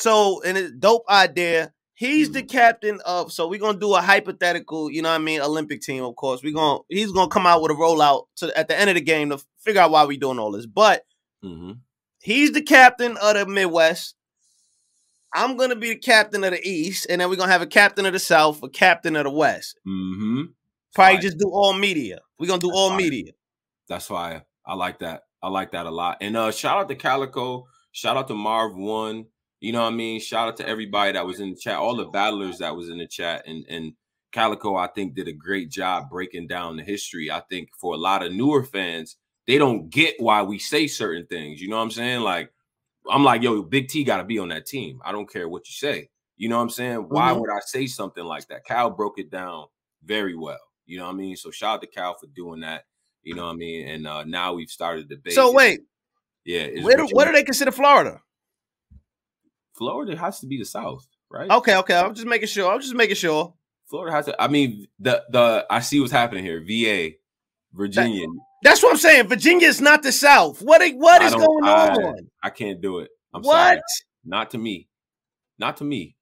So, 0.00 0.42
and 0.42 0.58
it's 0.58 0.72
dope 0.72 1.04
idea. 1.08 1.72
He's 1.94 2.30
the 2.32 2.42
Mhm. 2.42 2.48
captain 2.48 3.00
of. 3.04 3.30
So 3.30 3.46
we're 3.46 3.60
gonna 3.60 3.78
do 3.78 3.94
a 3.94 4.00
hypothetical, 4.00 4.90
you 4.90 5.02
know 5.02 5.10
what 5.10 5.16
I 5.20 5.24
mean, 5.24 5.40
Olympic 5.40 5.82
team. 5.82 6.02
Of 6.02 6.16
course, 6.16 6.42
we're 6.42 6.54
gonna. 6.54 6.80
He's 6.88 7.12
gonna 7.12 7.28
come 7.28 7.46
out 7.46 7.62
with 7.62 7.70
a 7.70 7.74
rollout 7.74 8.24
to 8.36 8.58
at 8.58 8.66
the 8.68 8.76
end 8.78 8.88
of 8.90 8.96
the 8.96 9.00
game 9.02 9.30
to 9.30 9.38
figure 9.58 9.80
out 9.82 9.90
why 9.90 10.04
we're 10.04 10.18
doing 10.18 10.38
all 10.38 10.50
this. 10.52 10.66
But 10.66 11.04
hmm 11.42 11.72
he's 12.22 12.52
the 12.52 12.62
captain 12.62 13.16
of 13.18 13.34
the 13.34 13.46
Midwest. 13.46 14.14
I'm 15.34 15.56
gonna 15.56 15.76
be 15.76 15.90
the 15.90 15.96
captain 15.98 16.42
of 16.44 16.50
the 16.52 16.60
East, 16.68 17.06
and 17.08 17.20
then 17.20 17.28
we're 17.30 17.36
gonna 17.36 17.52
have 17.52 17.62
a 17.62 17.66
captain 17.66 18.06
of 18.06 18.12
the 18.12 18.18
South, 18.18 18.62
a 18.62 18.68
captain 18.68 19.16
of 19.16 19.24
the 19.24 19.30
West. 19.30 19.78
hmm 19.84 20.42
Probably 20.94 21.14
Fire. 21.16 21.22
just 21.22 21.38
do 21.38 21.48
all 21.52 21.72
media. 21.72 22.18
We're 22.38 22.48
gonna 22.48 22.58
do 22.60 22.72
all 22.72 22.88
fire. 22.90 22.98
media. 22.98 23.32
That's 23.88 24.06
fire. 24.06 24.44
I 24.66 24.74
like 24.74 24.98
that. 25.00 25.22
I 25.42 25.48
like 25.48 25.72
that 25.72 25.86
a 25.86 25.90
lot. 25.90 26.18
And 26.20 26.36
uh 26.36 26.50
shout 26.50 26.78
out 26.78 26.88
to 26.88 26.96
Calicoe. 26.96 27.66
Shout 27.92 28.16
out 28.16 28.28
to 28.28 28.34
Marv 28.34 28.74
One. 28.76 29.26
You 29.60 29.72
know 29.72 29.82
what 29.82 29.92
I 29.92 29.96
mean? 29.96 30.20
Shout 30.20 30.48
out 30.48 30.56
to 30.58 30.68
everybody 30.68 31.12
that 31.12 31.26
was 31.26 31.38
in 31.40 31.50
the 31.50 31.56
chat, 31.56 31.76
all 31.76 31.94
the 31.94 32.06
battlers 32.06 32.58
that 32.58 32.74
was 32.74 32.88
in 32.88 32.98
the 32.98 33.06
chat. 33.06 33.44
And 33.46 33.64
and 33.68 33.92
Calicoe, 34.32 34.76
I 34.76 34.86
think, 34.88 35.14
did 35.14 35.28
a 35.28 35.32
great 35.32 35.70
job 35.70 36.08
breaking 36.10 36.46
down 36.48 36.76
the 36.76 36.82
history. 36.84 37.30
I 37.30 37.40
think 37.50 37.68
for 37.78 37.94
a 37.94 37.98
lot 37.98 38.24
of 38.24 38.32
newer 38.32 38.64
fans, 38.64 39.16
they 39.46 39.58
don't 39.58 39.90
get 39.90 40.14
why 40.18 40.42
we 40.42 40.58
say 40.58 40.86
certain 40.86 41.26
things. 41.26 41.60
You 41.60 41.68
know 41.68 41.76
what 41.76 41.82
I'm 41.82 41.90
saying? 41.90 42.20
Like, 42.20 42.52
I'm 43.10 43.24
like, 43.24 43.42
yo, 43.42 43.62
Big 43.62 43.88
T 43.88 44.04
got 44.04 44.18
to 44.18 44.24
be 44.24 44.38
on 44.38 44.48
that 44.48 44.66
team. 44.66 45.00
I 45.04 45.12
don't 45.12 45.30
care 45.30 45.48
what 45.48 45.68
you 45.68 45.72
say. 45.72 46.08
You 46.36 46.48
know 46.48 46.56
what 46.56 46.62
I'm 46.62 46.70
saying? 46.70 46.96
Why 47.08 47.32
Mhm. 47.32 47.40
would 47.40 47.50
I 47.50 47.60
say 47.66 47.86
something 47.86 48.24
like 48.24 48.46
that? 48.48 48.64
Cal 48.64 48.90
broke 48.90 49.18
it 49.18 49.30
down 49.30 49.66
very 50.04 50.34
well. 50.34 50.60
You 50.86 50.98
know 50.98 51.04
what 51.04 51.12
I 51.12 51.16
mean? 51.16 51.36
So 51.36 51.50
shout 51.50 51.74
out 51.76 51.80
to 51.82 51.86
Cal 51.86 52.16
for 52.18 52.26
doing 52.28 52.60
that. 52.60 52.84
You 53.22 53.34
know 53.34 53.44
what 53.46 53.52
I 53.52 53.56
mean? 53.56 53.86
And 53.88 54.06
uh 54.06 54.24
now 54.24 54.54
we've 54.54 54.70
started 54.70 55.04
a 55.04 55.08
debate. 55.08 55.34
So 55.34 55.52
wait, 55.52 55.80
yeah, 56.44 56.68
where 56.82 56.96
do, 56.96 57.06
where 57.12 57.26
do 57.26 57.32
they 57.32 57.42
consider 57.44 57.70
Florida? 57.70 58.22
Florida 59.76 60.16
has 60.16 60.40
to 60.40 60.46
be 60.46 60.58
the 60.58 60.64
South, 60.64 61.06
right? 61.30 61.50
Okay, 61.50 61.76
okay. 61.76 61.96
I'm 61.96 62.14
just 62.14 62.26
making 62.26 62.48
sure. 62.48 62.72
I'm 62.72 62.80
just 62.80 62.94
making 62.94 63.16
sure. 63.16 63.54
Florida 63.88 64.14
has 64.14 64.26
to. 64.26 64.40
I 64.42 64.48
mean, 64.48 64.86
the 64.98 65.24
the 65.30 65.66
I 65.70 65.80
see 65.80 66.00
what's 66.00 66.12
happening 66.12 66.44
here. 66.44 66.60
VA, 66.60 67.16
Virginia. 67.72 68.26
That's 68.62 68.82
what 68.82 68.92
I'm 68.92 68.98
saying. 68.98 69.28
Virginia 69.28 69.68
is 69.68 69.80
not 69.80 70.02
the 70.02 70.12
South. 70.12 70.60
What 70.62 70.82
what 70.96 71.22
is 71.22 71.34
going 71.34 71.64
I- 71.64 71.88
on? 71.88 72.28
I 72.42 72.50
can't 72.50 72.80
do 72.80 72.98
it. 72.98 73.10
I'm 73.32 73.42
what? 73.42 73.54
sorry. 73.54 73.80
Not 74.24 74.50
to 74.50 74.58
me. 74.58 74.88
Not 75.58 75.76
to 75.78 75.84
me. 75.84 76.16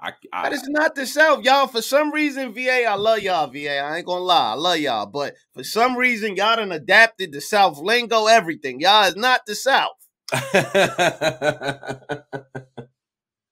I, 0.00 0.12
I 0.32 0.44
That 0.44 0.52
is 0.52 0.68
not 0.68 0.94
the 0.94 1.06
South, 1.06 1.44
y'all. 1.44 1.66
For 1.66 1.82
some 1.82 2.12
reason, 2.12 2.52
VA, 2.52 2.84
I 2.84 2.94
love 2.94 3.18
y'all, 3.20 3.48
VA. 3.48 3.80
I 3.80 3.96
ain't 3.96 4.06
gonna 4.06 4.22
lie, 4.22 4.52
I 4.52 4.54
love 4.54 4.78
y'all. 4.78 5.06
But 5.06 5.34
for 5.54 5.64
some 5.64 5.96
reason, 5.96 6.36
y'all 6.36 6.54
done 6.56 6.70
adapted 6.70 7.32
the 7.32 7.40
South 7.40 7.78
lingo, 7.78 8.26
everything. 8.26 8.80
Y'all 8.80 9.06
is 9.08 9.16
not 9.16 9.40
the 9.46 9.56
South. 9.56 9.90
I, 10.32 10.44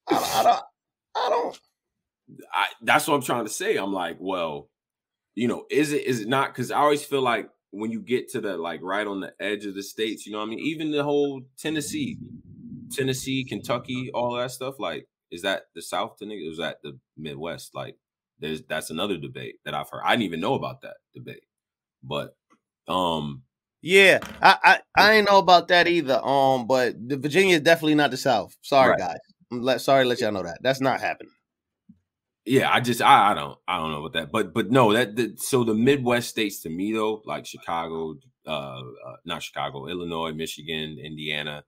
I 0.08 0.42
don't. 0.42 0.62
I 1.16 1.28
don't. 1.28 1.60
I, 2.52 2.66
that's 2.82 3.08
what 3.08 3.14
I'm 3.14 3.22
trying 3.22 3.44
to 3.46 3.52
say. 3.52 3.76
I'm 3.76 3.92
like, 3.92 4.16
well, 4.20 4.68
you 5.36 5.46
know, 5.46 5.66
is 5.70 5.92
it 5.92 6.04
is 6.04 6.22
it 6.22 6.28
not? 6.28 6.52
Because 6.52 6.72
I 6.72 6.78
always 6.80 7.04
feel 7.04 7.22
like 7.22 7.48
when 7.70 7.92
you 7.92 8.00
get 8.00 8.30
to 8.30 8.40
the 8.40 8.56
like 8.56 8.80
right 8.82 9.06
on 9.06 9.20
the 9.20 9.32
edge 9.38 9.66
of 9.66 9.76
the 9.76 9.82
states, 9.84 10.26
you 10.26 10.32
know, 10.32 10.38
what 10.38 10.46
I 10.46 10.50
mean, 10.50 10.60
even 10.60 10.90
the 10.90 11.04
whole 11.04 11.42
Tennessee, 11.58 12.18
Tennessee, 12.90 13.44
Kentucky, 13.44 14.10
all 14.14 14.34
that 14.36 14.50
stuff. 14.50 14.80
Like, 14.80 15.06
is 15.30 15.42
that 15.42 15.64
the 15.74 15.82
South 15.82 16.16
to 16.18 16.24
nigga? 16.24 16.50
Is 16.50 16.58
that 16.58 16.78
the 16.82 16.98
Midwest? 17.16 17.74
Like, 17.74 17.96
there's 18.40 18.62
that's 18.62 18.90
another 18.90 19.18
debate 19.18 19.56
that 19.64 19.74
I've 19.74 19.90
heard. 19.90 20.02
I 20.04 20.12
didn't 20.12 20.24
even 20.24 20.40
know 20.40 20.54
about 20.54 20.80
that 20.82 20.96
debate, 21.14 21.44
but 22.02 22.34
um, 22.88 23.42
Yeah, 23.82 24.20
I, 24.42 24.56
I 24.64 24.80
I 24.96 25.12
ain't 25.14 25.28
know 25.28 25.38
about 25.38 25.68
that 25.68 25.86
either. 25.86 26.20
Um, 26.24 26.66
but 26.66 26.94
the 27.08 27.16
Virginia 27.18 27.56
is 27.56 27.62
definitely 27.62 27.94
not 27.96 28.10
the 28.10 28.16
South. 28.16 28.56
Sorry, 28.62 28.90
Right. 28.92 28.98
guys. 28.98 29.18
I'm 29.52 29.62
let, 29.62 29.80
sorry 29.80 30.04
to 30.04 30.08
let 30.08 30.20
y'all 30.20 30.32
know 30.32 30.42
that. 30.42 30.58
That's 30.62 30.80
not 30.80 31.00
happening. 31.00 31.32
Yeah, 32.46 32.70
I 32.72 32.80
just 32.80 33.02
I, 33.02 33.32
I 33.32 33.34
don't 33.34 33.58
I 33.66 33.78
don't 33.78 33.90
know 33.90 34.04
about 34.04 34.12
that, 34.14 34.32
but 34.32 34.54
but 34.54 34.70
no, 34.70 34.92
that 34.92 35.16
the, 35.16 35.34
so 35.36 35.64
the 35.64 35.74
Midwest 35.74 36.28
states 36.30 36.60
to 36.62 36.70
me 36.70 36.92
though, 36.92 37.22
like 37.26 37.44
Chicago, 37.44 38.16
uh, 38.46 38.50
uh, 38.50 39.16
not 39.24 39.42
Chicago, 39.42 39.86
Illinois, 39.88 40.32
Michigan, 40.32 40.98
Indiana, 41.02 41.64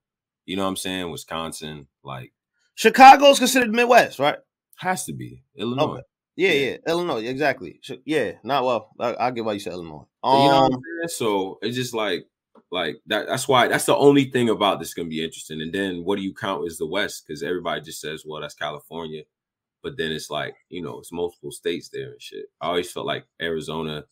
you 0.46 0.56
know 0.56 0.62
what 0.62 0.70
I'm 0.70 0.76
saying, 0.76 1.10
Wisconsin, 1.10 1.88
like 2.04 2.32
Chicago's 2.74 3.38
considered 3.38 3.74
Midwest, 3.74 4.18
right? 4.18 4.38
has 4.76 5.04
to 5.06 5.12
be 5.12 5.42
Illinois. 5.56 5.94
Okay. 5.94 6.02
Yeah, 6.36 6.52
Yeah. 6.52 6.70
yeah, 6.70 6.76
Illinois, 6.86 7.24
exactly. 7.24 7.80
Yeah, 8.04 8.32
not 8.44 8.64
well. 8.64 8.90
I, 9.00 9.14
I'll 9.14 9.32
give 9.32 9.44
why 9.44 9.54
you 9.54 9.58
said 9.58 9.72
Illinois. 9.72 10.06
you 10.24 10.30
know 10.30 10.62
what 10.62 10.72
Um? 10.72 10.82
So 11.08 11.58
it's 11.62 11.74
just 11.76 11.94
like 11.94 12.26
like 12.70 12.96
that. 13.06 13.26
That's 13.26 13.48
why 13.48 13.66
that's 13.66 13.86
the 13.86 13.96
only 13.96 14.26
thing 14.26 14.48
about 14.48 14.78
this 14.78 14.94
gonna 14.94 15.08
be 15.08 15.24
interesting. 15.24 15.60
And 15.60 15.72
then 15.72 16.04
what 16.04 16.16
do 16.16 16.22
you 16.22 16.32
count 16.32 16.64
as 16.66 16.78
the 16.78 16.86
West? 16.86 17.24
Because 17.26 17.42
everybody 17.42 17.80
just 17.80 18.00
says, 18.00 18.22
well, 18.24 18.40
that's 18.40 18.54
California. 18.54 19.24
But 19.82 19.96
then 19.96 20.12
it's 20.12 20.30
like 20.30 20.54
you 20.68 20.82
know 20.82 20.98
it's 20.98 21.12
multiple 21.12 21.50
states 21.50 21.88
there 21.92 22.12
and 22.12 22.22
shit. 22.22 22.46
I 22.60 22.68
always 22.68 22.90
felt 22.90 23.06
like 23.06 23.26
Arizona, 23.40 24.04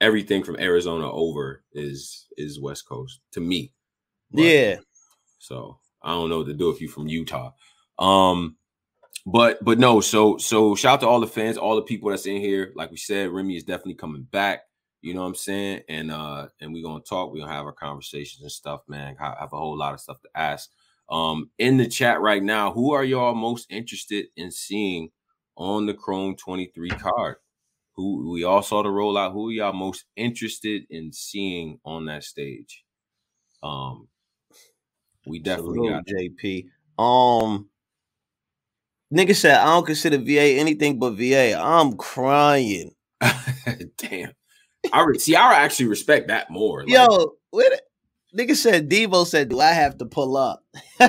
everything 0.00 0.42
from 0.42 0.58
Arizona 0.58 1.10
over 1.10 1.62
is 1.72 2.26
is 2.36 2.60
West 2.60 2.86
Coast 2.88 3.20
to 3.32 3.40
me. 3.40 3.72
But, 4.30 4.42
Yeah. 4.42 4.76
So 5.38 5.78
I 6.02 6.10
don't 6.10 6.30
know 6.30 6.38
what 6.38 6.46
to 6.48 6.54
do 6.54 6.70
if 6.70 6.80
you're 6.80 6.90
from 6.90 7.08
Utah. 7.08 7.52
Um, 7.98 8.56
but 9.26 9.64
but 9.64 9.78
no, 9.78 10.00
so 10.00 10.36
so 10.38 10.74
shout 10.74 10.94
out 10.94 11.00
to 11.00 11.08
all 11.08 11.20
the 11.20 11.26
fans, 11.26 11.56
all 11.56 11.76
the 11.76 11.82
people 11.82 12.10
that's 12.10 12.26
in 12.26 12.40
here. 12.40 12.72
Like 12.74 12.90
we 12.90 12.96
said, 12.96 13.30
Remy 13.30 13.56
is 13.56 13.64
definitely 13.64 13.94
coming 13.94 14.22
back. 14.24 14.62
You 15.00 15.14
know 15.14 15.22
what 15.22 15.28
I'm 15.28 15.34
saying? 15.34 15.82
And 15.88 16.10
uh 16.10 16.48
and 16.60 16.72
we're 16.72 16.82
gonna 16.82 17.02
talk, 17.02 17.32
we're 17.32 17.40
gonna 17.40 17.52
have 17.52 17.66
our 17.66 17.72
conversations 17.72 18.42
and 18.42 18.50
stuff, 18.50 18.82
man. 18.88 19.16
I 19.20 19.36
have 19.40 19.52
a 19.52 19.58
whole 19.58 19.76
lot 19.76 19.94
of 19.94 20.00
stuff 20.00 20.20
to 20.22 20.28
ask. 20.34 20.70
Um 21.08 21.50
in 21.58 21.76
the 21.76 21.88
chat 21.88 22.20
right 22.20 22.42
now, 22.42 22.72
who 22.72 22.92
are 22.92 23.04
y'all 23.04 23.34
most 23.34 23.66
interested 23.70 24.26
in 24.36 24.50
seeing 24.50 25.10
on 25.56 25.86
the 25.86 25.94
Chrome 25.94 26.36
23 26.36 26.88
card? 26.90 27.36
Who 27.96 28.32
we 28.32 28.44
all 28.44 28.62
saw 28.62 28.82
the 28.82 28.88
rollout. 28.88 29.32
Who 29.32 29.48
are 29.48 29.52
y'all 29.52 29.72
most 29.72 30.06
interested 30.16 30.84
in 30.88 31.12
seeing 31.12 31.78
on 31.84 32.06
that 32.06 32.24
stage? 32.24 32.84
Um 33.62 34.08
we 35.26 35.38
definitely 35.38 35.78
Salute, 35.78 36.04
got 36.06 36.06
JP. 36.06 36.66
Um, 36.98 37.68
nigga 39.12 39.34
said 39.34 39.56
I 39.56 39.66
don't 39.66 39.86
consider 39.86 40.18
VA 40.18 40.58
anything 40.58 40.98
but 40.98 41.12
VA. 41.12 41.58
I'm 41.58 41.96
crying. 41.96 42.92
Damn. 43.98 44.32
I 44.92 45.02
re- 45.04 45.18
see. 45.18 45.36
I 45.36 45.54
actually 45.62 45.86
respect 45.86 46.28
that 46.28 46.50
more. 46.50 46.82
Like, 46.82 46.92
Yo, 46.92 47.34
what? 47.50 47.80
Nigga 48.36 48.56
said 48.56 48.88
Debo 48.90 49.26
said, 49.26 49.50
"Do 49.50 49.60
I 49.60 49.72
have 49.72 49.98
to 49.98 50.06
pull 50.06 50.36
up?" 50.36 50.64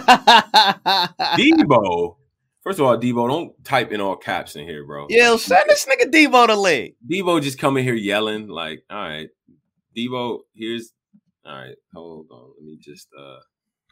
Debo. 1.38 2.18
First 2.64 2.80
of 2.80 2.86
all, 2.86 2.98
Debo, 2.98 3.28
don't 3.28 3.64
type 3.66 3.92
in 3.92 4.00
all 4.02 4.16
caps 4.16 4.56
in 4.56 4.66
here, 4.66 4.86
bro. 4.86 5.08
Like, 5.10 5.40
send 5.40 5.64
this 5.68 5.86
nigga 5.86 6.12
Debo 6.12 6.48
the 6.48 6.56
link. 6.56 6.96
Debo 7.10 7.42
just 7.42 7.60
coming 7.60 7.84
here 7.84 7.94
yelling. 7.94 8.48
Like, 8.48 8.84
all 8.90 8.98
right, 8.98 9.30
Debo. 9.98 10.40
Here's 10.54 10.94
all 11.46 11.54
right. 11.56 11.76
Hold 11.94 12.28
on. 12.32 12.52
Let 12.58 12.66
me 12.66 12.78
just. 12.82 13.08
uh 13.18 13.40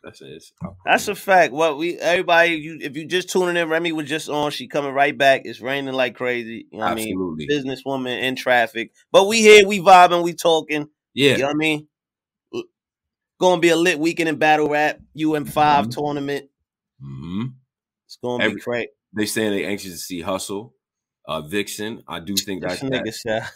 That's 0.04 0.22
it. 0.22 0.44
That's 0.86 1.08
a 1.08 1.16
fact. 1.16 1.54
What 1.54 1.78
we 1.78 1.98
everybody, 2.00 2.56
you 2.56 2.80
if 2.82 2.96
you 2.98 3.06
just 3.06 3.30
tuning 3.30 3.56
in, 3.56 3.70
Remy 3.70 3.92
was 3.92 4.10
just 4.10 4.30
on. 4.30 4.52
She 4.52 4.68
coming 4.68 4.94
right 4.94 5.18
back. 5.18 5.42
It's 5.46 5.62
raining 5.62 5.94
like 5.94 6.16
crazy. 6.16 6.68
You 6.72 6.80
know 6.80 6.86
what 6.86 6.92
I 6.92 6.96
mean? 6.96 7.38
Businesswoman 7.50 8.22
in 8.24 8.36
traffic, 8.36 8.92
but 9.12 9.28
we 9.28 9.42
here, 9.42 9.68
we 9.68 9.80
vibing, 9.80 10.24
we 10.24 10.34
talking. 10.34 10.88
Yeah. 11.14 11.32
You 11.34 11.38
know 11.40 11.46
what 11.48 11.56
I 11.56 11.58
mean? 11.58 11.88
L- 13.42 13.50
Gonna 13.50 13.62
be 13.62 13.70
a 13.70 13.76
lit 13.76 13.98
weekend 14.00 14.30
in 14.30 14.36
battle 14.38 14.70
rap, 14.70 15.00
UM5 15.18 15.88
Mhm. 15.88 15.92
tournament. 15.92 16.50
hmm 17.00 17.46
It's 18.06 18.18
gonna 18.24 18.44
Every- 18.44 18.56
be 18.56 18.62
great. 18.62 18.90
They 19.14 19.26
saying 19.26 19.52
they 19.52 19.66
anxious 19.66 19.92
to 19.94 19.98
see 19.98 20.22
Hustle, 20.22 20.76
uh, 21.28 21.42
Vixen. 21.42 22.04
I 22.08 22.20
do 22.20 22.36
think 22.36 22.62
that, 22.62 22.80
nigga 22.80 23.04
that 23.26 23.52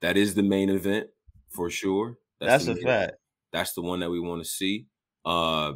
that 0.00 0.16
is 0.16 0.34
the 0.34 0.42
main 0.42 0.68
event 0.70 1.08
for 1.50 1.70
sure. 1.70 2.18
that's 2.40 2.66
the 2.66 2.72
a 2.72 2.76
fact. 2.76 3.16
That's 3.52 3.72
the 3.72 3.82
one 3.82 4.00
that 4.00 4.10
we 4.10 4.20
want 4.20 4.42
to 4.44 4.48
see. 4.48 4.86
Uh 5.24 5.74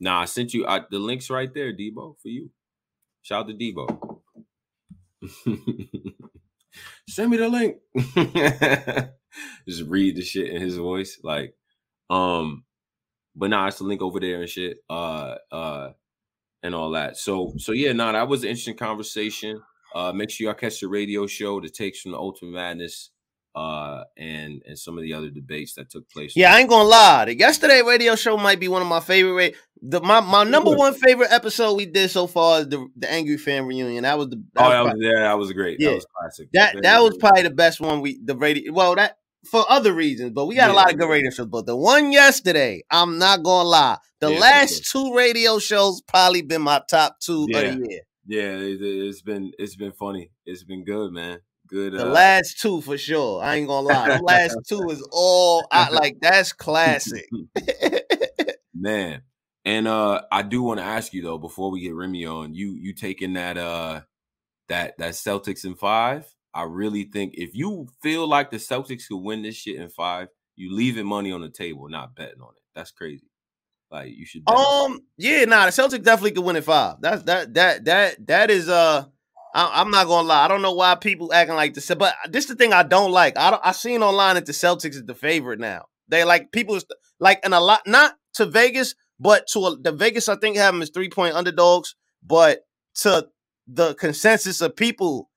nah, 0.00 0.20
I 0.20 0.24
sent 0.24 0.52
you 0.52 0.66
I, 0.66 0.80
the 0.90 0.98
links 0.98 1.30
right 1.30 1.52
there, 1.54 1.72
Debo, 1.72 2.18
for 2.20 2.28
you. 2.28 2.50
Shout 3.22 3.44
out 3.44 3.48
to 3.48 3.54
Debo. 3.54 4.20
Send 7.08 7.30
me 7.30 7.36
the 7.36 7.48
link. 7.48 7.76
Just 9.68 9.82
read 9.88 10.16
the 10.16 10.22
shit 10.22 10.48
in 10.50 10.60
his 10.60 10.76
voice. 10.76 11.18
Like, 11.22 11.54
um, 12.10 12.64
but 13.36 13.50
nah, 13.50 13.68
it's 13.68 13.78
the 13.78 13.84
link 13.84 14.02
over 14.02 14.20
there 14.20 14.40
and 14.40 14.48
shit. 14.48 14.78
Uh 14.90 15.36
uh 15.52 15.90
and 16.62 16.74
all 16.74 16.90
that. 16.90 17.16
So 17.16 17.54
so 17.56 17.72
yeah, 17.72 17.92
nah, 17.92 18.12
that 18.12 18.28
was 18.28 18.42
an 18.42 18.50
interesting 18.50 18.76
conversation. 18.76 19.62
Uh 19.94 20.12
make 20.12 20.30
sure 20.30 20.46
y'all 20.46 20.54
catch 20.54 20.80
the 20.80 20.88
radio 20.88 21.26
show, 21.26 21.60
the 21.60 21.68
takes 21.68 22.00
from 22.00 22.12
the 22.12 22.18
Ultimate 22.18 22.52
Madness, 22.52 23.10
uh, 23.54 24.04
and 24.16 24.62
and 24.66 24.78
some 24.78 24.96
of 24.98 25.02
the 25.02 25.12
other 25.14 25.30
debates 25.30 25.74
that 25.74 25.90
took 25.90 26.08
place. 26.10 26.34
Yeah, 26.36 26.54
I 26.54 26.60
ain't 26.60 26.68
gonna 26.68 26.88
lie. 26.88 27.26
The 27.26 27.36
yesterday 27.36 27.82
radio 27.82 28.14
show 28.14 28.36
might 28.36 28.60
be 28.60 28.68
one 28.68 28.82
of 28.82 28.88
my 28.88 29.00
favorite. 29.00 29.56
The 29.80 30.00
my, 30.00 30.20
my 30.20 30.44
number 30.44 30.72
one 30.72 30.94
favorite 30.94 31.30
episode 31.32 31.74
we 31.74 31.86
did 31.86 32.10
so 32.10 32.26
far 32.26 32.60
is 32.60 32.68
the 32.68 32.88
the 32.96 33.10
Angry 33.10 33.36
Fan 33.36 33.66
reunion. 33.66 34.02
That 34.02 34.18
was 34.18 34.28
the 34.28 34.42
that 34.54 34.64
Oh, 34.64 34.68
was 34.68 34.72
that 34.72 34.96
was 34.96 35.04
yeah, 35.04 35.20
that 35.22 35.38
was 35.38 35.52
great. 35.52 35.80
Yeah. 35.80 35.90
That 35.90 35.94
was 35.94 36.06
classic. 36.20 36.48
that 36.52 36.82
that 36.82 36.98
was 37.00 37.16
probably 37.18 37.42
the 37.42 37.50
best 37.50 37.80
one 37.80 38.00
we 38.00 38.20
the 38.22 38.36
radio. 38.36 38.72
Well, 38.72 38.94
that 38.96 39.18
for 39.50 39.64
other 39.68 39.92
reasons, 39.92 40.32
but 40.32 40.46
we 40.46 40.54
got 40.56 40.70
a 40.70 40.74
lot 40.74 40.92
of 40.92 40.98
good 40.98 41.08
radio 41.08 41.30
shows. 41.30 41.46
But 41.46 41.66
the 41.66 41.76
one 41.76 42.12
yesterday, 42.12 42.82
I'm 42.90 43.18
not 43.18 43.42
gonna 43.42 43.68
lie. 43.68 43.98
The 44.20 44.30
Yeah, 44.30 44.40
last 44.40 44.90
two 44.90 45.14
radio 45.14 45.58
shows 45.58 46.00
probably 46.02 46.42
been 46.42 46.62
my 46.62 46.82
top 46.90 47.20
two 47.20 47.46
Yeah. 47.48 47.58
of 47.58 47.78
the 47.78 47.88
year. 47.88 48.00
Yeah, 48.26 48.56
it, 48.58 48.82
it's 48.82 49.22
been 49.22 49.52
it's 49.58 49.76
been 49.76 49.92
funny. 49.92 50.30
It's 50.44 50.64
been 50.64 50.84
good, 50.84 51.12
man. 51.12 51.40
Good. 51.68 51.94
The 51.94 52.04
uh, 52.04 52.08
last 52.10 52.60
two 52.60 52.80
for 52.80 52.98
sure. 52.98 53.42
I 53.42 53.56
ain't 53.56 53.68
gonna 53.68 53.86
lie. 53.86 54.08
The 54.16 54.22
last 54.22 54.58
two 54.68 54.90
is 54.90 55.06
all 55.12 55.66
I 55.70 55.88
like. 55.90 56.16
That's 56.20 56.52
classic. 56.52 57.28
man. 58.74 59.22
And 59.64 59.86
uh 59.88 60.22
I 60.32 60.42
do 60.42 60.62
want 60.62 60.78
to 60.80 60.84
ask 60.84 61.12
you 61.12 61.22
though, 61.22 61.38
before 61.38 61.70
we 61.70 61.80
get 61.80 61.94
Remy 61.94 62.26
on, 62.26 62.54
you 62.54 62.76
you 62.78 62.94
taking 62.94 63.34
that 63.34 63.56
uh 63.56 64.02
that 64.68 64.96
that 64.98 65.12
Celtics 65.12 65.64
in 65.64 65.74
five? 65.74 66.26
I 66.58 66.64
really 66.64 67.04
think 67.04 67.34
if 67.36 67.54
you 67.54 67.86
feel 68.02 68.26
like 68.26 68.50
the 68.50 68.56
Celtics 68.56 69.06
could 69.06 69.18
win 69.18 69.42
this 69.42 69.54
shit 69.54 69.76
in 69.76 69.88
five, 69.88 70.26
you 70.56 70.74
leaving 70.74 71.06
money 71.06 71.30
on 71.30 71.40
the 71.40 71.48
table, 71.48 71.88
not 71.88 72.16
betting 72.16 72.40
on 72.40 72.48
it. 72.48 72.62
That's 72.74 72.90
crazy. 72.90 73.30
Like 73.92 74.10
you 74.16 74.26
should 74.26 74.42
Um, 74.50 74.98
yeah, 75.16 75.44
nah, 75.44 75.66
the 75.66 75.70
Celtics 75.70 76.02
definitely 76.02 76.32
could 76.32 76.44
win 76.44 76.56
in 76.56 76.64
five. 76.64 76.96
That's 77.00 77.22
that 77.22 77.54
that 77.54 77.84
that 77.84 78.26
that 78.26 78.50
is 78.50 78.68
uh 78.68 79.04
I, 79.54 79.80
am 79.80 79.92
not 79.92 80.08
gonna 80.08 80.26
lie. 80.26 80.46
I 80.46 80.48
don't 80.48 80.60
know 80.60 80.72
why 80.72 80.96
people 80.96 81.32
acting 81.32 81.54
like 81.54 81.74
this, 81.74 81.94
but 81.94 82.16
this 82.28 82.46
is 82.46 82.50
the 82.50 82.56
thing 82.56 82.72
I 82.72 82.82
don't 82.82 83.12
like. 83.12 83.38
I 83.38 83.50
don't, 83.50 83.62
I 83.64 83.70
seen 83.70 84.02
online 84.02 84.34
that 84.34 84.46
the 84.46 84.52
Celtics 84.52 84.96
is 84.96 85.04
the 85.04 85.14
favorite 85.14 85.60
now. 85.60 85.84
They 86.08 86.24
like 86.24 86.50
people 86.50 86.76
like 87.20 87.38
and 87.44 87.54
a 87.54 87.60
lot 87.60 87.82
not 87.86 88.14
to 88.34 88.46
Vegas, 88.46 88.96
but 89.20 89.46
to 89.52 89.60
a, 89.60 89.76
the 89.78 89.92
Vegas 89.92 90.28
I 90.28 90.34
think 90.34 90.56
have 90.56 90.74
them 90.74 90.82
as 90.82 90.90
three 90.90 91.08
point 91.08 91.36
underdogs, 91.36 91.94
but 92.20 92.62
to 92.96 93.28
the 93.68 93.94
consensus 93.94 94.60
of 94.60 94.74
people, 94.74 95.30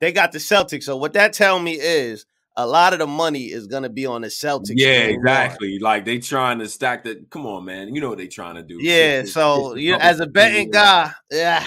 they 0.00 0.12
got 0.12 0.32
the 0.32 0.38
Celtics. 0.38 0.84
So 0.84 0.96
what 0.96 1.12
that 1.14 1.32
tell 1.32 1.58
me 1.58 1.72
is 1.72 2.26
a 2.56 2.66
lot 2.66 2.92
of 2.92 2.98
the 2.98 3.06
money 3.06 3.44
is 3.44 3.66
gonna 3.66 3.88
be 3.90 4.06
on 4.06 4.22
the 4.22 4.28
Celtics. 4.28 4.72
Yeah, 4.74 5.04
exactly. 5.04 5.78
Like 5.78 6.04
they 6.04 6.18
trying 6.18 6.58
to 6.60 6.68
stack 6.68 7.04
the. 7.04 7.24
Come 7.30 7.46
on, 7.46 7.64
man. 7.64 7.94
You 7.94 8.00
know 8.00 8.08
what 8.08 8.18
they 8.18 8.28
trying 8.28 8.54
to 8.56 8.62
do. 8.62 8.78
Yeah, 8.80 9.20
It's- 9.20 9.32
so 9.32 9.72
it's 9.72 9.82
you 9.82 9.92
know, 9.92 9.98
as 9.98 10.20
a 10.20 10.26
betting 10.26 10.70
guy, 10.70 11.12
yeah. 11.30 11.64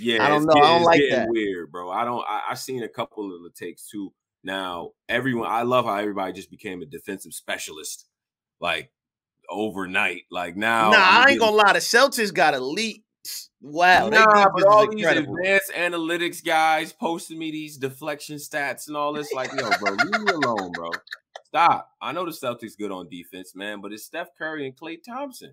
Yeah, 0.00 0.24
I 0.24 0.28
don't 0.28 0.44
know. 0.44 0.54
I 0.60 0.60
don't 0.60 0.82
like 0.82 1.00
that. 1.10 1.28
Weird, 1.28 1.70
bro. 1.70 1.88
I 1.88 2.04
don't. 2.04 2.24
I, 2.28 2.42
I've 2.50 2.58
seen 2.58 2.82
a 2.82 2.88
couple 2.88 3.32
of 3.34 3.42
the 3.44 3.50
takes 3.50 3.88
too. 3.88 4.12
Now, 4.42 4.90
everyone. 5.08 5.48
I 5.48 5.62
love 5.62 5.84
how 5.84 5.94
everybody 5.98 6.32
just 6.32 6.50
became 6.50 6.82
a 6.82 6.86
defensive 6.86 7.32
specialist, 7.32 8.06
like 8.60 8.90
overnight. 9.48 10.22
Like 10.30 10.56
now, 10.56 10.90
nah, 10.90 10.96
I 10.98 11.16
ain't 11.18 11.26
getting- 11.26 11.38
gonna 11.40 11.56
lie. 11.56 11.72
The 11.74 11.78
Celtics 11.78 12.34
got 12.34 12.54
elite. 12.54 13.04
Wow, 13.66 14.10
Nah, 14.10 14.26
defense 14.26 14.50
but 14.54 14.66
all 14.66 14.86
these 14.90 15.00
incredible. 15.00 15.36
advanced 15.38 15.72
analytics 15.72 16.44
guys 16.44 16.92
posting 16.92 17.38
me 17.38 17.50
these 17.50 17.78
deflection 17.78 18.36
stats 18.36 18.88
and 18.88 18.96
all 18.96 19.14
this. 19.14 19.32
Like, 19.32 19.52
yo, 19.52 19.70
bro, 19.80 19.92
leave 19.92 20.20
me 20.20 20.32
alone, 20.32 20.70
bro. 20.72 20.90
Stop. 21.46 21.88
I 22.02 22.12
know 22.12 22.26
the 22.26 22.30
Celtics 22.32 22.76
good 22.76 22.90
on 22.90 23.08
defense, 23.08 23.54
man, 23.56 23.80
but 23.80 23.92
it's 23.92 24.04
Steph 24.04 24.28
Curry 24.36 24.66
and 24.66 24.76
Klay 24.76 24.98
Thompson. 25.02 25.52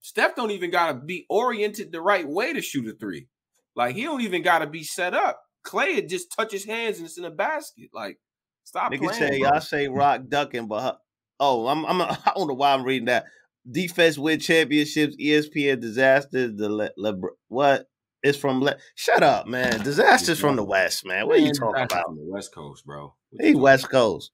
Steph 0.00 0.34
don't 0.34 0.50
even 0.50 0.70
gotta 0.72 0.94
be 0.94 1.24
oriented 1.28 1.92
the 1.92 2.00
right 2.00 2.26
way 2.26 2.52
to 2.52 2.60
shoot 2.60 2.88
a 2.88 2.94
three. 2.98 3.28
Like, 3.76 3.94
he 3.94 4.02
don't 4.02 4.22
even 4.22 4.42
gotta 4.42 4.66
be 4.66 4.82
set 4.82 5.14
up. 5.14 5.40
Klay 5.64 5.94
would 5.94 6.08
just 6.08 6.32
touches 6.36 6.64
hands 6.64 6.96
and 6.98 7.06
it's 7.06 7.16
in 7.18 7.24
a 7.24 7.30
basket. 7.30 7.90
Like, 7.92 8.18
stop 8.64 8.90
Nigga 8.92 8.98
playing. 8.98 9.12
say 9.12 9.38
bro. 9.40 9.50
y'all 9.50 9.60
say 9.60 9.86
rock 9.86 10.22
ducking, 10.28 10.66
but 10.66 10.80
her- 10.82 10.98
oh, 11.38 11.68
I'm 11.68 11.86
I'm 11.86 12.02
I 12.02 12.32
don't 12.34 12.48
know 12.48 12.54
why 12.54 12.72
I'm 12.72 12.82
reading 12.82 13.06
that. 13.06 13.26
Defense 13.70 14.18
win 14.18 14.40
championships, 14.40 15.16
ESPN 15.16 15.80
disasters. 15.80 16.56
The 16.56 16.68
le, 16.68 16.90
Le, 16.96 17.14
what? 17.48 17.88
It's 18.22 18.38
from 18.38 18.60
Le, 18.60 18.76
shut 18.94 19.22
up, 19.22 19.46
man. 19.46 19.80
Dizasters 19.80 20.40
from 20.40 20.56
the 20.56 20.64
West, 20.64 21.04
man. 21.04 21.26
What 21.26 21.38
are 21.38 21.42
you 21.42 21.52
talking 21.52 21.82
about? 21.82 22.04
from 22.06 22.16
the 22.16 22.24
West 22.24 22.54
Coast, 22.54 22.86
bro. 22.86 23.14
What 23.30 23.44
He 23.44 23.54
West 23.54 23.90
Coast. 23.90 24.30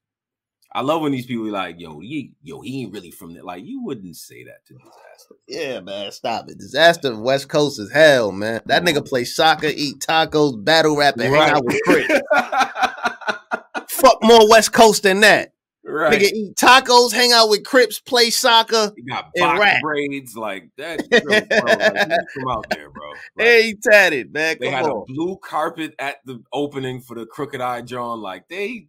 I 0.73 0.82
love 0.82 1.00
when 1.00 1.12
these 1.12 1.25
people 1.25 1.47
be 1.47 1.50
like, 1.50 1.76
yo, 1.78 1.99
he, 2.00 2.32
yo, 2.42 2.61
he 2.61 2.82
ain't 2.82 2.92
really 2.92 3.11
from 3.11 3.32
there. 3.32 3.42
Like, 3.42 3.64
you 3.64 3.82
wouldn't 3.82 4.16
say 4.16 4.44
that 4.44 4.66
to 4.66 4.75
Dizaster. 4.75 5.37
Yeah, 5.49 5.80
man, 5.80 6.12
stop 6.12 6.50
it. 6.50 6.58
Dizaster 6.58 7.18
West 7.18 7.49
Coast 7.49 7.80
is 7.80 7.90
hell, 7.90 8.32
man. 8.32 8.61
That 8.66 8.85
nigga 8.85 9.06
play 9.06 9.25
soccer, 9.25 9.68
eat 9.75 10.00
tacos, 10.00 10.62
battle 10.62 10.94
rap, 10.94 11.14
and 11.14 11.35
hang 11.35 11.50
out 11.50 11.64
with 11.64 11.80
Crips. 11.85 12.20
Fuck 13.88 14.18
more 14.23 14.49
West 14.50 14.75
Coast 14.75 15.04
than 15.04 15.20
that. 15.20 15.52
Right. 15.88 16.12
Nigga 16.21 16.33
eat 16.33 16.54
tacos, 16.57 17.12
hang 17.12 17.33
out 17.33 17.49
with 17.49 17.64
Crips, 17.64 18.00
play 18.00 18.30
soccer. 18.30 18.92
He 18.97 19.02
got 19.02 19.30
box 19.35 19.61
rap. 19.61 19.83
braids 19.83 20.37
like 20.37 20.68
that. 20.76 21.00
Yo, 21.11 21.21
bro, 21.21 21.73
like, 21.75 22.21
he's 22.35 22.45
out 22.49 22.66
there, 22.71 22.90
bro. 22.90 23.09
Like, 23.11 23.18
Hey, 23.47 23.75
tatted, 23.83 24.33
man. 24.33 24.57
they 24.61 24.71
had 24.71 24.85
on. 24.85 25.02
a 25.02 25.04
blue 25.04 25.37
carpet 25.42 25.95
at 25.99 26.16
the 26.25 26.42
opening 26.52 27.00
for 27.00 27.14
the 27.18 27.26
Crooked 27.26 27.61
Eye 27.61 27.83
John. 27.83 28.21
Like 28.21 28.49
they, 28.49 28.87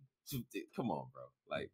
come 0.75 0.91
on, 0.91 1.05
bro. 1.13 1.23
Like 1.49 1.69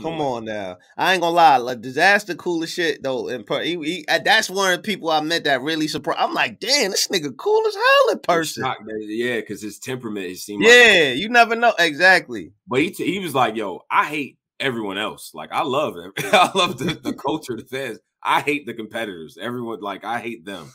Come 0.00 0.20
on 0.20 0.44
now, 0.44 0.78
I 0.96 1.12
ain't 1.12 1.22
gonna 1.22 1.34
lie. 1.34 1.58
Like 1.58 1.80
Dizaster, 1.80 2.36
coolest 2.36 2.74
shit 2.74 3.02
though. 3.02 3.28
And 3.28 3.48
he, 3.62 3.76
he, 3.76 4.04
that's 4.24 4.50
one 4.50 4.72
of 4.72 4.78
the 4.78 4.82
people 4.82 5.10
I 5.10 5.20
met 5.20 5.44
that 5.44 5.62
really 5.62 5.88
surprised. 5.88 6.20
I'm 6.20 6.34
like, 6.34 6.58
damn, 6.58 6.90
this 6.90 7.08
nigga 7.08 7.36
cool 7.36 7.62
as 7.66 7.74
hell 7.74 8.12
in 8.12 8.18
person. 8.20 8.64
Yeah, 9.00 9.36
because 9.36 9.62
his 9.62 9.78
temperament, 9.78 10.26
it 10.26 10.38
seemed. 10.38 10.64
Yeah, 10.64 11.10
like, 11.10 11.18
you 11.18 11.28
never 11.28 11.54
know 11.54 11.74
exactly. 11.78 12.52
But 12.66 12.80
he 12.80 12.90
t- 12.90 13.12
he 13.12 13.18
was 13.20 13.34
like, 13.34 13.56
yo, 13.56 13.82
I 13.90 14.06
hate 14.06 14.38
everyone 14.58 14.98
else. 14.98 15.32
Like 15.34 15.52
I 15.52 15.62
love 15.62 15.96
it. 15.96 16.12
I 16.32 16.50
love 16.54 16.78
the, 16.78 16.98
the 17.02 17.12
culture, 17.12 17.56
the 17.56 17.64
fans. 17.64 17.98
I 18.22 18.40
hate 18.40 18.66
the 18.66 18.74
competitors. 18.74 19.36
Everyone 19.40 19.80
like 19.80 20.04
I 20.04 20.20
hate 20.20 20.44
them. 20.44 20.72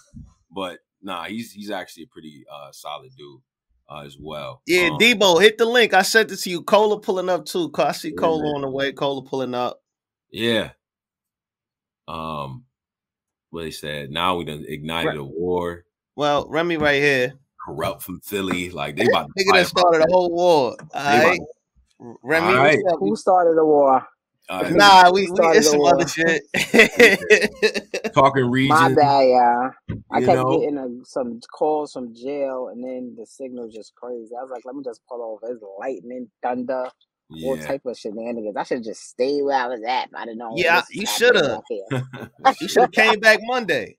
But 0.51 0.79
nah, 1.01 1.25
he's 1.25 1.51
he's 1.51 1.71
actually 1.71 2.03
a 2.03 2.07
pretty 2.07 2.45
uh 2.51 2.71
solid 2.71 3.11
dude 3.17 3.41
uh, 3.89 4.01
as 4.01 4.17
well. 4.19 4.61
Yeah, 4.65 4.89
um, 4.91 4.99
Debo, 4.99 5.41
hit 5.41 5.57
the 5.57 5.65
link. 5.65 5.93
I 5.93 6.03
sent 6.03 6.31
it 6.31 6.37
to 6.37 6.49
you. 6.49 6.61
Cola 6.61 6.99
pulling 6.99 7.29
up 7.29 7.45
too. 7.45 7.71
I 7.77 7.91
see 7.91 8.11
Cola 8.11 8.45
yeah. 8.45 8.53
on 8.53 8.61
the 8.61 8.69
way. 8.69 8.91
Cola 8.91 9.23
pulling 9.23 9.53
up. 9.53 9.81
Yeah. 10.31 10.71
Um, 12.07 12.65
what 13.49 13.63
they 13.63 13.71
said. 13.71 14.11
Now 14.11 14.37
we 14.37 14.45
done 14.45 14.65
ignited 14.67 15.15
a 15.15 15.23
war. 15.23 15.85
Well, 16.15 16.47
Remy 16.49 16.77
right 16.77 17.01
here. 17.01 17.33
Corrupt 17.65 18.03
from 18.03 18.19
Philly, 18.21 18.69
like 18.69 18.95
they 18.95 19.05
about 19.11 19.27
to. 19.27 19.43
Nigga 19.43 19.53
that 19.53 19.67
started 19.67 20.01
a 20.01 20.11
whole 20.11 20.31
war. 20.31 20.75
All 20.93 21.23
right. 21.23 21.39
Remy, 21.99 22.47
all 22.47 22.55
right. 22.55 22.79
who 22.99 23.15
started 23.15 23.57
the 23.57 23.65
war? 23.65 24.07
Uh, 24.49 24.67
nah, 24.71 25.11
we, 25.11 25.29
we 25.29 25.37
it's 25.49 25.69
some 25.69 25.81
other 25.81 26.07
shit. 26.07 26.41
Talking 28.15 28.49
region. 28.49 28.69
My 28.69 28.93
bad, 28.93 29.27
yeah. 29.27 29.69
I 30.11 30.21
kept 30.21 30.41
know? 30.41 30.59
getting 30.59 30.77
a, 30.79 31.05
some 31.05 31.39
calls 31.53 31.93
from 31.93 32.15
jail, 32.15 32.69
and 32.69 32.83
then 32.83 33.15
the 33.15 33.27
signal 33.27 33.69
just 33.69 33.93
crazy. 33.93 34.31
I 34.35 34.41
was 34.41 34.49
like, 34.49 34.65
let 34.65 34.75
me 34.75 34.83
just 34.83 35.01
pull 35.07 35.21
over. 35.21 35.53
It's 35.53 35.63
lightning, 35.79 36.31
thunder, 36.41 36.89
yeah. 37.29 37.47
all 37.47 37.57
type 37.57 37.85
of 37.85 37.95
shenanigans. 37.95 38.57
I 38.57 38.63
should 38.63 38.83
just 38.83 39.07
stay 39.07 39.43
where 39.43 39.55
I 39.55 39.67
was 39.67 39.83
at. 39.87 40.09
I 40.15 40.25
didn't 40.25 40.39
know. 40.39 40.53
Yeah, 40.55 40.81
you 40.89 41.05
should 41.05 41.35
have. 41.35 41.61
you 42.59 42.67
should 42.67 42.81
have 42.81 42.91
came 42.91 43.19
back 43.19 43.39
Monday. 43.43 43.97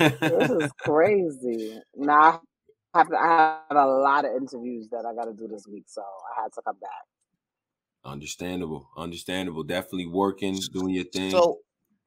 this 0.00 0.50
is 0.50 0.70
crazy. 0.80 1.78
Nah, 1.94 2.38
I 2.92 2.98
have, 2.98 3.08
to, 3.08 3.16
I 3.16 3.58
have 3.68 3.78
a 3.78 3.86
lot 3.86 4.24
of 4.24 4.32
interviews 4.32 4.88
that 4.90 5.04
I 5.08 5.14
got 5.14 5.30
to 5.30 5.32
do 5.32 5.46
this 5.46 5.68
week, 5.68 5.84
so 5.86 6.02
I 6.02 6.42
had 6.42 6.52
to 6.54 6.62
come 6.62 6.76
back. 6.80 6.90
Understandable, 8.04 8.88
understandable. 8.96 9.62
Definitely 9.62 10.06
working, 10.06 10.58
doing 10.72 10.90
your 10.90 11.04
thing. 11.04 11.30
So, 11.30 11.58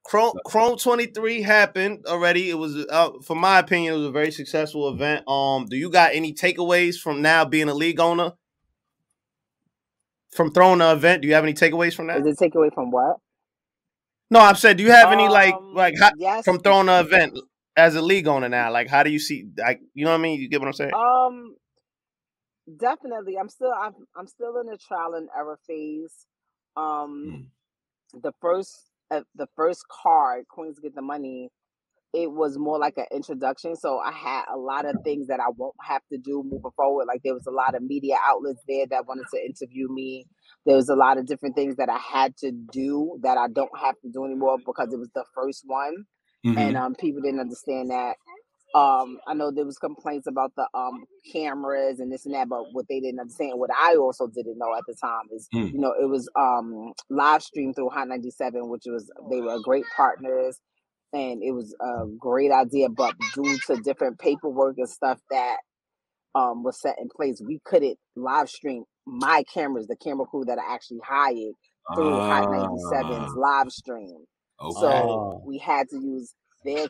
Chrome 0.04 0.34
Chrome 0.46 0.78
23 0.78 1.42
happened 1.42 2.06
already. 2.06 2.50
It 2.50 2.56
was, 2.56 2.76
uh, 2.76 3.12
for 3.24 3.36
my 3.36 3.60
opinion, 3.60 3.94
it 3.94 3.98
was 3.98 4.06
a 4.08 4.12
very 4.12 4.32
successful 4.32 4.90
event. 4.90 5.28
Um, 5.28 5.66
do 5.66 5.78
you 5.78 5.90
got 5.90 6.14
any 6.14 6.34
takeaways 6.34 6.98
from 7.00 7.22
now 7.22 7.46
being 7.46 7.70
a 7.70 7.74
league 7.74 8.00
owner? 8.00 8.34
From 10.34 10.52
throwing 10.52 10.80
the 10.80 10.92
event, 10.92 11.22
do 11.22 11.30
you 11.30 11.34
have 11.34 11.46
any 11.46 11.54
takeaways 11.54 11.96
from 11.96 12.08
that? 12.08 12.20
Is 12.20 12.28
it 12.28 12.38
takeaway 12.38 12.74
from 12.74 12.92
what? 12.92 13.18
No, 14.30 14.42
I'm 14.42 14.56
saying, 14.56 14.78
do 14.78 14.84
you 14.84 14.92
have 14.92 15.12
any 15.12 15.30
like 15.30 15.54
um, 15.54 15.74
like 15.74 15.94
how, 16.00 16.12
yes. 16.18 16.44
from 16.44 16.60
throwing 16.60 16.88
the 16.88 17.00
event 17.00 17.40
as 17.78 17.96
a 17.96 18.02
league 18.02 18.28
owner 18.28 18.50
now? 18.50 18.72
Like, 18.72 18.90
how 18.90 19.04
do 19.04 19.10
you 19.10 19.20
see 19.20 19.48
like 19.58 19.80
you 19.94 20.04
know 20.04 20.12
what 20.12 20.20
I 20.20 20.24
mean? 20.24 20.42
You 20.42 20.50
get 20.50 20.60
what 20.60 20.68
I'm 20.68 20.74
saying? 20.74 20.94
Um, 20.94 21.56
definitely 22.80 23.38
i'm 23.38 23.50
still 23.50 23.72
i'm, 23.80 23.94
I'm 24.18 24.28
still 24.28 24.58
in 24.60 24.68
the 24.68 24.78
trial 24.78 25.14
and 25.16 25.30
error 25.36 25.60
phase 25.68 26.26
um 26.76 27.50
mm. 28.16 28.22
the 28.22 28.32
first 28.42 28.90
uh, 29.12 29.22
the 29.36 29.48
first 29.56 29.84
card 29.88 30.46
queens 30.50 30.80
get 30.80 30.96
the 30.96 31.02
money 31.02 31.50
it 32.14 32.32
was 32.32 32.58
more 32.58 32.80
like 32.80 32.98
an 32.98 33.06
introduction 33.12 33.76
so 33.76 34.00
i 34.00 34.12
had 34.12 34.44
a 34.52 34.58
lot 34.58 34.86
of 34.86 34.96
things 35.04 35.28
that 35.28 35.40
i 35.40 35.50
won't 35.58 35.76
have 35.82 36.02
to 36.12 36.18
do 36.18 36.44
moving 36.44 36.72
forward 36.76 37.06
like 37.08 37.22
there 37.24 37.34
was 37.34 37.46
a 37.46 37.52
lot 37.52 37.76
of 37.76 37.84
media 37.84 38.16
outlets 38.24 38.64
there 38.68 38.88
that 38.88 39.06
wanted 39.06 39.26
to 39.32 39.40
interview 39.40 39.88
me 39.92 40.26
there 40.66 40.76
was 40.76 40.90
a 40.90 40.96
lot 40.96 41.18
of 41.18 41.28
different 41.28 41.56
things 41.56 41.76
that 41.76 41.90
i 41.90 41.98
had 41.98 42.36
to 42.38 42.52
do 42.72 43.20
that 43.22 43.38
i 43.38 43.48
don't 43.48 43.78
have 43.80 44.00
to 44.02 44.10
do 44.12 44.26
anymore 44.26 44.58
because 44.66 44.92
it 44.92 44.98
was 44.98 45.10
the 45.14 45.26
first 45.36 45.64
one 45.66 46.06
mm-hmm. 46.46 46.58
and 46.58 46.78
um 46.78 46.96
people 46.96 47.22
didn't 47.22 47.40
understand 47.40 47.92
that 47.92 48.16
um, 48.76 49.20
I 49.26 49.34
know 49.34 49.52
there 49.52 49.66
was 49.66 49.78
complaints 49.78 50.28
about 50.28 50.52
the 50.58 50.68
um 50.74 51.06
cameras 51.32 52.00
and 52.02 52.12
this 52.12 52.26
and 52.26 52.36
that, 52.36 52.50
but 52.50 52.66
what 52.74 52.86
they 52.90 53.00
didn't 53.00 53.22
understand, 53.22 53.54
what 53.56 53.70
I 53.74 53.96
also 53.96 54.28
didn't 54.28 54.58
know 54.58 54.76
at 54.76 54.84
the 54.86 54.96
time 55.02 55.28
is, 55.34 55.48
mm. 55.56 55.72
you 55.72 55.80
know, 55.80 55.94
it 56.00 56.10
was 56.10 56.30
um 56.36 56.92
live 57.10 57.42
streamed 57.42 57.76
through 57.76 57.90
Hot 57.90 58.10
97, 58.10 58.68
which 58.70 58.84
was 58.86 59.10
they 59.32 59.40
were 59.40 59.60
great 59.64 59.86
partners 59.96 60.60
and 61.14 61.42
it 61.42 61.54
was 61.54 61.74
a 61.80 62.06
great 62.20 62.52
idea, 62.52 62.90
but 62.90 63.16
due 63.34 63.58
to 63.68 63.78
different 63.78 64.20
paperwork 64.20 64.76
and 64.78 64.90
stuff 64.90 65.20
that 65.32 65.58
um 66.36 66.62
was 66.62 66.82
set 66.82 66.98
in 67.00 67.08
place, 67.16 67.42
we 67.46 67.62
couldn't 67.64 67.98
live 68.18 68.50
stream 68.50 68.84
my 69.08 69.44
cameras, 69.54 69.88
the 69.88 69.96
camera 69.96 70.26
crew 70.26 70.44
that 70.46 70.58
I 70.58 70.74
actually 70.74 71.00
hired 71.06 71.54
through 71.94 72.14
uh, 72.14 72.28
Hot 72.28 72.50
97's 72.50 72.92
ah. 72.92 73.34
live 73.38 73.72
stream. 73.72 74.26
Okay. 74.62 74.82
So 74.82 75.42
we 75.46 75.60
had 75.60 75.88
to 75.90 75.96
use 75.96 76.34
their 76.66 76.88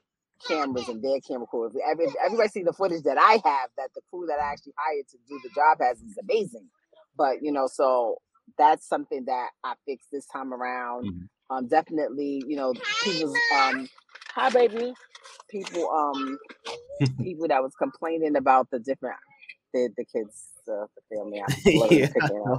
cameras 0.48 0.88
and 0.90 1.04
their 1.04 1.20
camera 1.22 1.48
crew. 1.48 1.72
Every, 1.90 2.08
everybody 2.24 2.50
see 2.50 2.64
the 2.64 2.74
footage 2.74 3.04
that 3.04 3.18
I 3.18 3.34
have, 3.34 3.70
that 3.78 3.90
the 3.96 4.02
crew 4.10 4.26
that 4.28 4.40
I 4.40 4.52
actually 4.52 4.74
hired 4.78 5.08
to 5.10 5.18
do 5.28 5.40
the 5.44 5.50
job 5.56 5.78
has 5.82 6.00
is 6.02 6.18
amazing. 6.22 6.68
But 7.18 7.42
you 7.42 7.52
know, 7.52 7.68
so 7.68 8.18
that's 8.58 8.88
something 8.88 9.26
that 9.26 9.50
I 9.64 9.74
fixed 9.86 10.10
this 10.12 10.26
time 10.28 10.54
around. 10.54 11.06
Mm-hmm. 11.06 11.56
Um, 11.56 11.68
definitely, 11.68 12.44
you 12.48 12.56
know, 12.56 12.74
people's 13.04 13.38
um, 13.56 13.88
hi 14.34 14.50
baby, 14.50 14.94
people 15.50 15.90
um, 15.90 16.38
people 17.22 17.48
that 17.48 17.62
was 17.62 17.74
complaining 17.76 18.36
about 18.36 18.70
the 18.72 18.80
different 18.80 19.18
the 19.74 19.90
the 19.96 20.06
kids 20.06 20.55
the, 20.66 20.88
the 20.96 21.16
family. 21.16 21.42
yeah, 21.92 22.08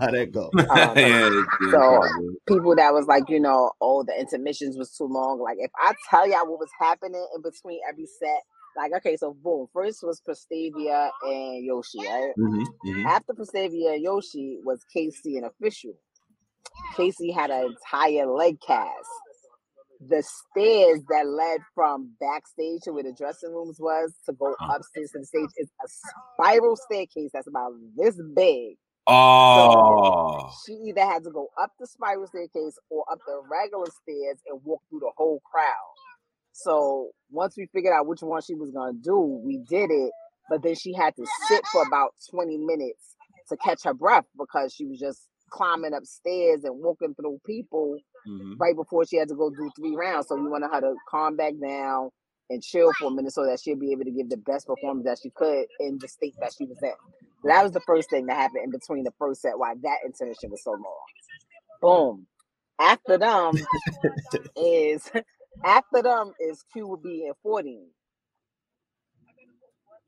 how 0.00 0.10
that 0.10 0.30
go? 0.32 0.50
Um, 0.76 0.96
yeah, 0.96 1.30
so 1.70 2.02
people 2.48 2.74
that 2.76 2.92
was 2.92 3.06
like, 3.06 3.28
you 3.28 3.40
know, 3.40 3.72
oh, 3.80 4.02
the 4.02 4.18
intermissions 4.18 4.76
was 4.76 4.90
too 4.96 5.04
long. 5.04 5.40
Like 5.40 5.58
if 5.60 5.70
I 5.76 5.94
tell 6.10 6.28
y'all 6.28 6.46
what 6.48 6.58
was 6.58 6.70
happening 6.78 7.26
in 7.34 7.42
between 7.42 7.80
every 7.88 8.06
set, 8.06 8.42
like 8.76 8.92
okay, 8.96 9.16
so 9.16 9.34
boom, 9.42 9.66
first 9.72 10.02
was 10.02 10.20
Prestavia 10.20 11.10
and 11.22 11.64
Yoshi, 11.64 11.98
right? 12.00 12.32
Mm-hmm, 12.38 12.88
mm-hmm. 12.88 13.06
After 13.06 13.32
Prestavia 13.32 13.94
and 13.94 14.02
Yoshi 14.02 14.58
was 14.64 14.84
Casey 14.92 15.36
and 15.36 15.46
official. 15.46 15.94
Casey 16.96 17.30
had 17.30 17.50
an 17.50 17.66
entire 17.66 18.26
leg 18.26 18.58
cast 18.66 19.08
the 20.08 20.22
stairs 20.22 21.00
that 21.08 21.26
led 21.26 21.60
from 21.74 22.12
backstage 22.20 22.82
to 22.82 22.92
where 22.92 23.02
the 23.02 23.14
dressing 23.16 23.52
rooms 23.52 23.78
was 23.80 24.14
to 24.26 24.32
go 24.32 24.52
uh-huh. 24.52 24.76
upstairs 24.76 25.10
to 25.12 25.20
the 25.20 25.26
stage 25.26 25.50
is 25.56 25.68
a 25.84 25.88
spiral 26.36 26.76
staircase 26.76 27.30
that's 27.32 27.48
about 27.48 27.72
this 27.96 28.20
big. 28.34 28.76
Oh, 29.08 30.50
so 30.50 30.50
she 30.66 30.72
either 30.88 31.02
had 31.02 31.22
to 31.24 31.30
go 31.30 31.48
up 31.60 31.70
the 31.78 31.86
spiral 31.86 32.26
staircase 32.26 32.76
or 32.90 33.04
up 33.10 33.18
the 33.26 33.40
regular 33.50 33.86
stairs 34.02 34.38
and 34.48 34.60
walk 34.64 34.82
through 34.90 35.00
the 35.00 35.12
whole 35.16 35.40
crowd. 35.50 35.94
So 36.52 37.10
once 37.30 37.54
we 37.56 37.68
figured 37.72 37.94
out 37.94 38.06
which 38.06 38.22
one 38.22 38.42
she 38.42 38.54
was 38.54 38.70
gonna 38.70 38.98
do, 38.98 39.16
we 39.44 39.58
did 39.68 39.90
it. 39.90 40.10
But 40.48 40.62
then 40.62 40.74
she 40.74 40.92
had 40.92 41.14
to 41.16 41.26
sit 41.48 41.62
for 41.72 41.82
about 41.86 42.14
20 42.30 42.56
minutes 42.58 43.14
to 43.48 43.56
catch 43.56 43.84
her 43.84 43.94
breath 43.94 44.24
because 44.36 44.72
she 44.72 44.86
was 44.86 44.98
just 44.98 45.20
climbing 45.50 45.94
upstairs 45.94 46.64
and 46.64 46.78
walking 46.78 47.14
through 47.14 47.40
people 47.46 47.96
mm-hmm. 48.26 48.54
right 48.58 48.76
before 48.76 49.06
she 49.06 49.16
had 49.16 49.28
to 49.28 49.34
go 49.34 49.50
do 49.50 49.70
three 49.76 49.96
rounds. 49.96 50.28
So 50.28 50.36
we 50.36 50.48
wanted 50.48 50.70
her 50.72 50.80
to 50.80 50.94
calm 51.08 51.36
back 51.36 51.54
down 51.60 52.10
and 52.50 52.62
chill 52.62 52.92
for 52.98 53.08
a 53.08 53.10
minute 53.10 53.32
so 53.32 53.44
that 53.46 53.60
she'll 53.60 53.76
be 53.78 53.92
able 53.92 54.04
to 54.04 54.10
give 54.10 54.28
the 54.28 54.36
best 54.36 54.66
performance 54.66 55.06
that 55.06 55.18
she 55.22 55.30
could 55.30 55.66
in 55.80 55.98
the 56.00 56.08
state 56.08 56.34
that 56.40 56.52
she 56.56 56.64
was 56.66 56.78
in. 56.82 56.92
that 57.44 57.62
was 57.62 57.72
the 57.72 57.80
first 57.80 58.10
thing 58.10 58.26
that 58.26 58.36
happened 58.36 58.64
in 58.64 58.70
between 58.70 59.04
the 59.04 59.12
first 59.18 59.42
set 59.42 59.58
why 59.58 59.74
that 59.82 59.98
intermission 60.04 60.50
was 60.50 60.62
so 60.62 60.72
long. 60.72 61.04
Boom. 61.82 62.26
After 62.80 63.18
them 63.18 63.54
is 64.56 65.10
after 65.64 66.02
them 66.02 66.32
is 66.40 66.64
Q 66.72 66.88
will 66.88 66.96
be 66.98 67.26
in 67.26 67.32
14. 67.42 67.88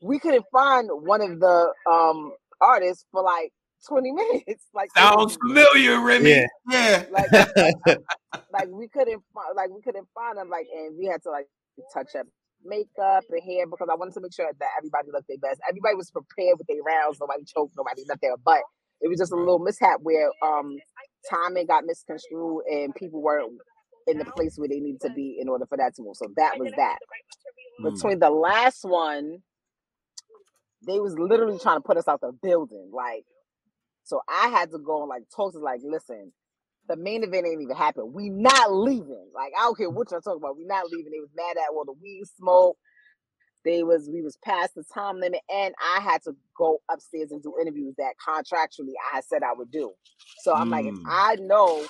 We 0.03 0.19
couldn't 0.19 0.45
find 0.53 0.89
one 0.93 1.23
of 1.23 1.41
the 1.41 1.73
um 1.91 2.33
artists 2.61 3.07
for 3.13 3.23
like 3.23 3.53
20 3.87 4.12
minutes. 4.47 4.64
Like 4.75 4.91
sounds 4.97 5.37
familiar, 5.37 6.01
Remy. 6.01 6.31
Yeah. 6.31 6.47
yeah. 6.71 7.05
Like, 7.11 7.31
like 8.53 8.69
we 8.69 8.88
couldn't 8.88 9.23
find 9.35 9.57
like 9.57 9.71
we 9.71 9.83
couldn't 9.83 10.09
find 10.14 10.38
them 10.38 10.49
like 10.49 10.67
and 10.75 10.97
we 10.99 11.07
had 11.07 11.23
to 11.23 11.31
like 11.31 11.47
touch 11.95 12.14
up 12.19 12.27
makeup 12.64 13.25
and 13.31 13.43
hair 13.43 13.67
because 13.67 13.88
I 13.91 13.95
wanted 13.95 14.14
to 14.14 14.21
make 14.21 14.35
sure 14.35 14.47
that 14.47 14.69
everybody 14.79 15.09
looked 15.12 15.29
their 15.29 15.38
best. 15.38 15.61
Everybody 15.69 15.95
was 15.95 16.11
prepared 16.11 16.59
with 16.59 16.67
their 16.67 16.83
rounds, 16.83 17.19
nobody 17.21 17.45
choked, 17.45 17.75
nobody 17.77 18.05
left 18.09 18.21
their 18.21 18.37
butt. 18.37 18.62
It 19.01 19.09
was 19.09 19.19
just 19.19 19.33
a 19.33 19.37
little 19.37 19.61
mishap 19.61 20.01
where 20.03 20.31
um 20.43 20.77
timing 21.31 21.67
got 21.67 21.85
misconstrued 21.85 22.64
and 22.71 22.95
people 22.95 23.23
weren't 23.23 23.53
in 24.09 24.19
the 24.19 24.25
place 24.25 24.57
where 24.57 24.69
they 24.69 24.81
needed 24.81 25.03
to 25.03 25.11
be 25.11 25.38
in 25.41 25.49
order 25.49 25.67
for 25.67 25.77
that 25.77 25.95
to 25.97 26.03
move. 26.03 26.17
So 26.17 26.27
that 26.37 26.59
was 26.59 26.73
that. 26.77 26.99
Mm. 27.81 27.95
Between 27.95 28.19
the 28.19 28.31
last 28.31 28.83
one, 28.83 29.38
they 30.87 30.99
was 30.99 31.19
literally 31.19 31.59
trying 31.59 31.77
to 31.77 31.83
put 31.83 31.97
us 31.97 32.09
out 32.09 32.21
the 32.21 32.33
building. 32.43 32.91
Like 32.93 33.25
so 34.09 34.23
I 34.27 34.49
had 34.49 34.71
to 34.71 34.79
go 34.79 35.03
and 35.03 35.09
like 35.11 35.25
talk 35.35 35.53
to 35.53 35.59
like, 35.59 35.81
listen, 35.85 36.33
the 36.88 36.97
main 36.97 37.23
event 37.23 37.47
ain't 37.47 37.61
even 37.61 37.77
happened. 37.77 38.14
We 38.14 38.31
not 38.31 38.73
leaving. 38.73 39.29
Like 39.35 39.53
I 39.57 39.64
don't 39.64 39.77
care 39.77 39.90
what 39.90 40.11
y'all 40.11 40.23
talking 40.23 40.40
about. 40.42 40.57
We 40.57 40.64
not 40.64 40.90
leaving. 40.90 41.12
They 41.12 41.21
was 41.21 41.29
mad 41.37 41.59
at 41.59 41.71
all 41.71 41.85
the 41.85 41.92
weed 41.92 42.25
smoke. 42.38 42.79
They 43.66 43.83
was 43.83 44.09
we 44.11 44.23
was 44.23 44.38
past 44.42 44.75
the 44.75 44.85
time 44.94 45.21
limit, 45.21 45.40
and 45.55 45.75
I 45.79 46.01
had 46.01 46.23
to 46.23 46.33
go 46.57 46.79
upstairs 46.90 47.33
and 47.33 47.42
do 47.42 47.55
interviews 47.61 47.94
that 47.99 48.14
contractually 48.27 48.94
I 49.12 49.16
had 49.16 49.25
said 49.25 49.42
I 49.42 49.53
would 49.53 49.71
do. 49.71 49.92
So 50.38 50.55
I'm 50.55 50.68
mm. 50.68 50.73
like, 50.73 50.87
if 50.87 50.94
mm. 50.94 51.03
I 51.07 51.37
know 51.40 51.85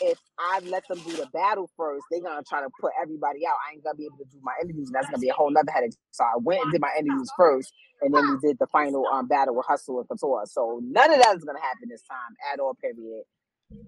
if 0.00 0.18
I 0.38 0.60
let 0.64 0.86
them 0.88 0.98
do 1.06 1.16
the 1.16 1.26
battle 1.32 1.70
first, 1.76 2.04
they're 2.10 2.20
gonna 2.20 2.42
try 2.48 2.60
to 2.60 2.68
put 2.80 2.92
everybody 3.00 3.46
out. 3.46 3.54
I 3.68 3.74
ain't 3.74 3.84
gonna 3.84 3.96
be 3.96 4.06
able 4.06 4.18
to 4.18 4.24
do 4.24 4.38
my 4.42 4.54
interviews, 4.62 4.88
and 4.88 4.94
that's 4.94 5.06
gonna 5.06 5.18
be 5.18 5.28
a 5.28 5.34
whole 5.34 5.50
nother 5.50 5.70
headache. 5.70 5.94
So 6.10 6.24
I 6.24 6.36
went 6.38 6.62
and 6.62 6.72
did 6.72 6.80
my 6.80 6.92
interviews 6.98 7.30
first, 7.36 7.72
and 8.02 8.14
then 8.14 8.28
we 8.28 8.48
did 8.48 8.58
the 8.58 8.66
final 8.68 9.06
um 9.06 9.28
battle 9.28 9.54
with 9.54 9.66
Hustle 9.66 10.00
and 10.00 10.08
Couture. 10.08 10.44
So 10.46 10.80
none 10.82 11.12
of 11.12 11.20
that 11.20 11.36
is 11.36 11.44
gonna 11.44 11.60
happen 11.60 11.88
this 11.88 12.02
time 12.02 12.34
at 12.52 12.60
all. 12.60 12.74
Period. 12.74 13.24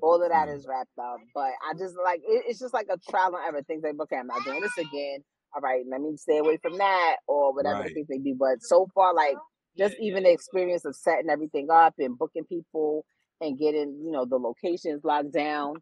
All 0.01 0.23
of 0.23 0.31
that 0.31 0.49
is 0.49 0.67
wrapped 0.67 0.99
up, 0.99 1.19
but 1.35 1.53
I 1.63 1.75
just 1.79 1.95
like 2.03 2.21
it, 2.27 2.45
it's 2.49 2.59
just 2.59 2.75
like 2.75 2.87
a 2.91 2.99
trial 3.11 3.37
and 3.37 3.55
error. 3.55 3.63
Things 3.63 3.83
like 3.83 3.95
okay, 4.01 4.17
I'm 4.17 4.27
not 4.27 4.45
doing 4.45 4.61
this 4.61 4.77
again. 4.79 5.25
All 5.55 5.63
right, 5.63 5.85
let 5.89 6.01
me 6.01 6.17
stay 6.17 6.39
away 6.39 6.59
from 6.61 6.77
that 6.79 7.17
or 7.27 7.55
whatever 7.55 7.81
right. 7.81 7.89
the 7.89 7.95
case 7.95 8.07
may 8.09 8.19
be. 8.19 8.35
But 8.39 8.63
so 8.63 8.89
far, 8.95 9.15
like 9.15 9.37
just 9.79 9.97
even 10.01 10.25
the 10.25 10.33
experience 10.33 10.85
of 10.85 10.97
setting 10.97 11.31
everything 11.31 11.69
up 11.71 11.95
and 11.99 12.19
booking 12.19 12.45
people 12.45 13.05
and 13.41 13.59
getting 13.59 14.01
you 14.05 14.11
know 14.11 14.25
the 14.25 14.37
locations 14.37 15.05
locked 15.05 15.33
down 15.33 15.75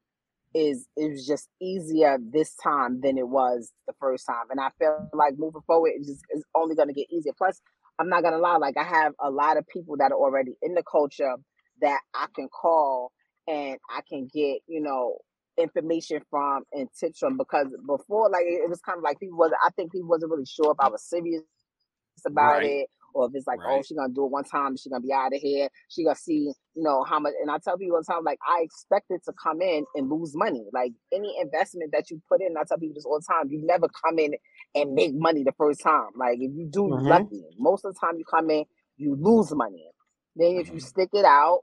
is 0.55 0.87
it 0.97 1.11
was 1.11 1.27
just 1.27 1.49
easier 1.61 2.19
this 2.33 2.55
time 2.63 3.01
than 3.01 3.19
it 3.19 3.29
was 3.29 3.73
the 3.87 3.95
first 4.01 4.27
time. 4.27 4.47
And 4.51 4.61
I 4.61 4.71
feel 4.79 5.09
like 5.13 5.35
moving 5.37 5.63
forward 5.67 5.93
it's 5.97 6.09
just 6.09 6.23
it's 6.31 6.45
only 6.55 6.75
gonna 6.75 6.93
get 6.93 7.11
easier. 7.11 7.33
Plus, 7.37 7.61
I'm 7.99 8.09
not 8.09 8.23
gonna 8.23 8.39
lie, 8.39 8.57
like 8.57 8.77
I 8.77 8.85
have 8.85 9.13
a 9.21 9.31
lot 9.31 9.57
of 9.57 9.67
people 9.67 9.97
that 9.99 10.13
are 10.13 10.19
already 10.19 10.53
in 10.63 10.75
the 10.75 10.83
culture 10.83 11.35
that 11.81 12.01
I 12.15 12.27
can 12.35 12.49
call 12.49 13.13
and 13.49 13.79
I 13.91 14.01
can 14.09 14.29
get, 14.33 14.61
you 14.67 14.81
know, 14.81 15.19
information 15.59 16.21
from 16.31 16.63
and 16.73 16.89
tips 16.99 17.19
from 17.19 17.37
because 17.37 17.69
before 17.87 18.29
like 18.31 18.45
it 18.45 18.69
was 18.69 18.81
kind 18.81 18.99
of 18.99 19.05
like 19.05 19.21
people 19.21 19.39
was 19.39 19.53
I 19.65 19.71
think 19.71 19.93
people 19.93 20.09
wasn't 20.09 20.33
really 20.33 20.47
sure 20.47 20.73
if 20.73 20.81
I 20.81 20.89
was 20.89 21.09
serious 21.09 21.43
about 22.27 22.59
right. 22.59 22.67
it 22.67 22.89
or 23.15 23.27
if 23.27 23.33
it's 23.35 23.47
like, 23.47 23.61
oh, 23.63 23.69
right. 23.69 23.79
oh, 23.79 23.83
she's 23.83 23.97
gonna 23.97 24.13
do 24.13 24.25
it 24.25 24.31
one 24.31 24.45
time, 24.45 24.77
she's 24.77 24.91
gonna 24.91 25.01
be 25.01 25.13
out 25.13 25.35
of 25.35 25.41
here, 25.41 25.69
she 25.89 26.05
gonna 26.05 26.17
see, 26.17 26.53
you 26.75 26.83
know, 26.83 27.05
how 27.05 27.19
much. 27.19 27.33
And 27.41 27.51
I 27.51 27.59
tell 27.59 27.79
people 27.79 27.97
all 27.97 28.03
the 28.03 28.13
time, 28.13 28.25
like, 28.25 28.41
I 28.47 28.63
expect 28.63 29.07
it 29.11 29.23
to 29.25 29.33
come 29.41 29.63
in 29.63 29.85
and 29.95 30.11
lose 30.11 30.33
money. 30.35 30.65
Like 30.73 30.93
any 31.13 31.35
investment 31.41 31.93
that 31.93 32.11
you 32.11 32.21
put 32.29 32.43
in, 32.43 32.57
I 32.57 32.65
tell 32.69 32.79
people 32.79 32.95
this 32.95 33.05
all 33.05 33.21
the 33.21 33.27
time, 33.33 33.51
you 33.51 33.65
never 33.65 33.87
come 34.05 34.19
in 34.19 34.35
and 34.75 34.95
make 34.95 35.13
money 35.15 35.45
the 35.45 35.55
first 35.57 35.81
time. 35.83 36.11
Like 36.17 36.39
if 36.41 36.53
you 36.55 36.69
do 36.71 36.83
mm-hmm. 36.83 37.07
lucky, 37.07 37.45
most 37.59 37.85
of 37.85 37.95
the 37.95 38.01
time 38.01 38.19
you 38.19 38.25
come 38.25 38.51
in, 38.51 38.65
you 38.97 39.17
lose 39.19 39.53
money. 39.55 39.87
Then 40.37 40.57
if 40.57 40.67
you 40.67 40.75
mm-hmm. 40.75 40.79
stick 40.81 41.11
it 41.13 41.25
out, 41.25 41.61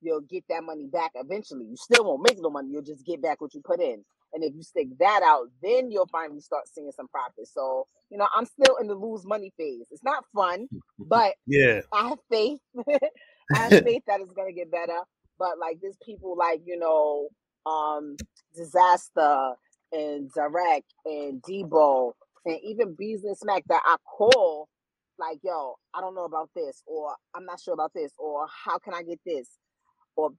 you'll 0.00 0.22
get 0.22 0.44
that 0.48 0.62
money 0.62 0.86
back 0.90 1.12
eventually. 1.14 1.66
You 1.66 1.76
still 1.76 2.04
won't 2.04 2.22
make 2.22 2.40
no 2.40 2.50
money, 2.50 2.70
you'll 2.70 2.82
just 2.82 3.04
get 3.04 3.22
back 3.22 3.40
what 3.40 3.54
you 3.54 3.60
put 3.64 3.80
in. 3.80 4.04
And 4.36 4.44
if 4.44 4.54
you 4.54 4.62
stick 4.62 4.88
that 4.98 5.22
out, 5.24 5.48
then 5.62 5.90
you'll 5.90 6.08
finally 6.12 6.40
start 6.40 6.68
seeing 6.68 6.92
some 6.92 7.08
profit. 7.08 7.48
So, 7.48 7.86
you 8.10 8.18
know, 8.18 8.28
I'm 8.36 8.44
still 8.44 8.76
in 8.76 8.86
the 8.86 8.94
lose 8.94 9.24
money 9.24 9.50
phase. 9.56 9.86
It's 9.90 10.04
not 10.04 10.24
fun, 10.34 10.68
but 10.98 11.32
yeah, 11.46 11.80
I 11.90 12.10
have 12.10 12.18
faith. 12.30 12.60
I 13.54 13.58
have 13.58 13.70
faith 13.84 14.02
that 14.06 14.20
it's 14.20 14.32
gonna 14.32 14.52
get 14.52 14.70
better. 14.70 14.98
But 15.38 15.58
like 15.58 15.78
there's 15.80 15.96
people 16.04 16.36
like, 16.36 16.60
you 16.66 16.78
know, 16.78 17.28
um, 17.64 18.16
Dizaster 18.54 19.54
and 19.90 20.30
direct 20.32 20.92
and 21.06 21.40
Debo 21.42 22.12
and 22.44 22.58
even 22.62 22.94
Business 22.94 23.40
Mac 23.42 23.64
that 23.68 23.80
I 23.86 23.96
call 24.04 24.68
like, 25.18 25.38
yo, 25.42 25.76
I 25.94 26.02
don't 26.02 26.14
know 26.14 26.26
about 26.26 26.50
this, 26.54 26.82
or 26.86 27.14
I'm 27.34 27.46
not 27.46 27.58
sure 27.58 27.72
about 27.72 27.94
this, 27.94 28.12
or 28.18 28.46
how 28.64 28.78
can 28.78 28.92
I 28.92 29.02
get 29.02 29.18
this? 29.24 29.48
Or 30.14 30.32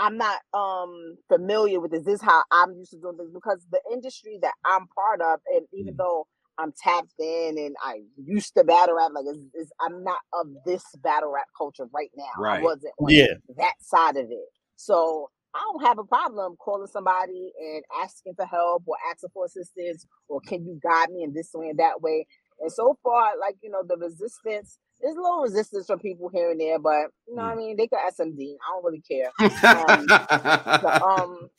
I'm 0.00 0.16
not 0.16 0.40
um 0.54 1.16
familiar 1.28 1.80
with 1.80 1.90
this. 1.90 2.04
This 2.04 2.16
is 2.16 2.22
how 2.22 2.42
I'm 2.50 2.74
used 2.74 2.92
to 2.92 2.98
doing 2.98 3.16
things 3.16 3.32
because 3.32 3.64
the 3.70 3.80
industry 3.92 4.38
that 4.42 4.54
I'm 4.64 4.86
part 4.88 5.20
of, 5.20 5.40
and 5.54 5.66
even 5.72 5.94
mm. 5.94 5.98
though 5.98 6.26
I'm 6.58 6.72
tapped 6.82 7.14
in 7.18 7.56
and 7.56 7.76
I 7.82 8.00
used 8.16 8.54
to 8.56 8.64
battle 8.64 8.96
rap, 8.96 9.10
like 9.14 9.24
it's, 9.28 9.38
it's, 9.54 9.70
I'm 9.80 10.02
not 10.02 10.18
of 10.34 10.48
this 10.66 10.82
battle 11.02 11.32
rap 11.32 11.46
culture 11.56 11.86
right 11.94 12.10
now. 12.16 12.42
Right. 12.42 12.60
I 12.60 12.62
wasn't 12.62 12.94
on 12.98 13.10
yeah. 13.10 13.34
that 13.56 13.74
side 13.80 14.16
of 14.16 14.26
it. 14.30 14.48
So 14.76 15.30
I 15.54 15.60
don't 15.60 15.86
have 15.86 15.98
a 15.98 16.04
problem 16.04 16.56
calling 16.56 16.88
somebody 16.88 17.52
and 17.60 17.82
asking 18.02 18.34
for 18.34 18.44
help 18.44 18.82
or 18.86 18.96
asking 19.10 19.30
for 19.32 19.46
assistance 19.46 20.06
or 20.28 20.40
can 20.40 20.64
you 20.64 20.80
guide 20.82 21.10
me 21.10 21.22
in 21.22 21.32
this 21.32 21.50
way 21.54 21.68
and 21.68 21.78
that 21.78 22.02
way. 22.02 22.26
And 22.60 22.72
so 22.72 22.98
far, 23.04 23.32
like 23.40 23.56
you 23.62 23.70
know, 23.70 23.82
the 23.86 23.96
resistance 23.96 24.78
there's 25.00 25.16
a 25.16 25.20
little 25.20 25.42
resistance 25.42 25.86
from 25.86 26.00
people 26.00 26.28
here 26.28 26.50
and 26.50 26.60
there, 26.60 26.78
but 26.78 27.10
you 27.26 27.36
know 27.36 27.42
what 27.42 27.52
I 27.52 27.54
mm. 27.54 27.58
mean? 27.58 27.76
They 27.76 27.86
could 27.86 27.98
SMD. 27.98 28.54
I 28.54 28.72
don't 28.72 28.84
really 28.84 29.02
care. 29.02 29.30
Um, 29.38 30.06
the, 30.06 31.04
um, 31.04 31.50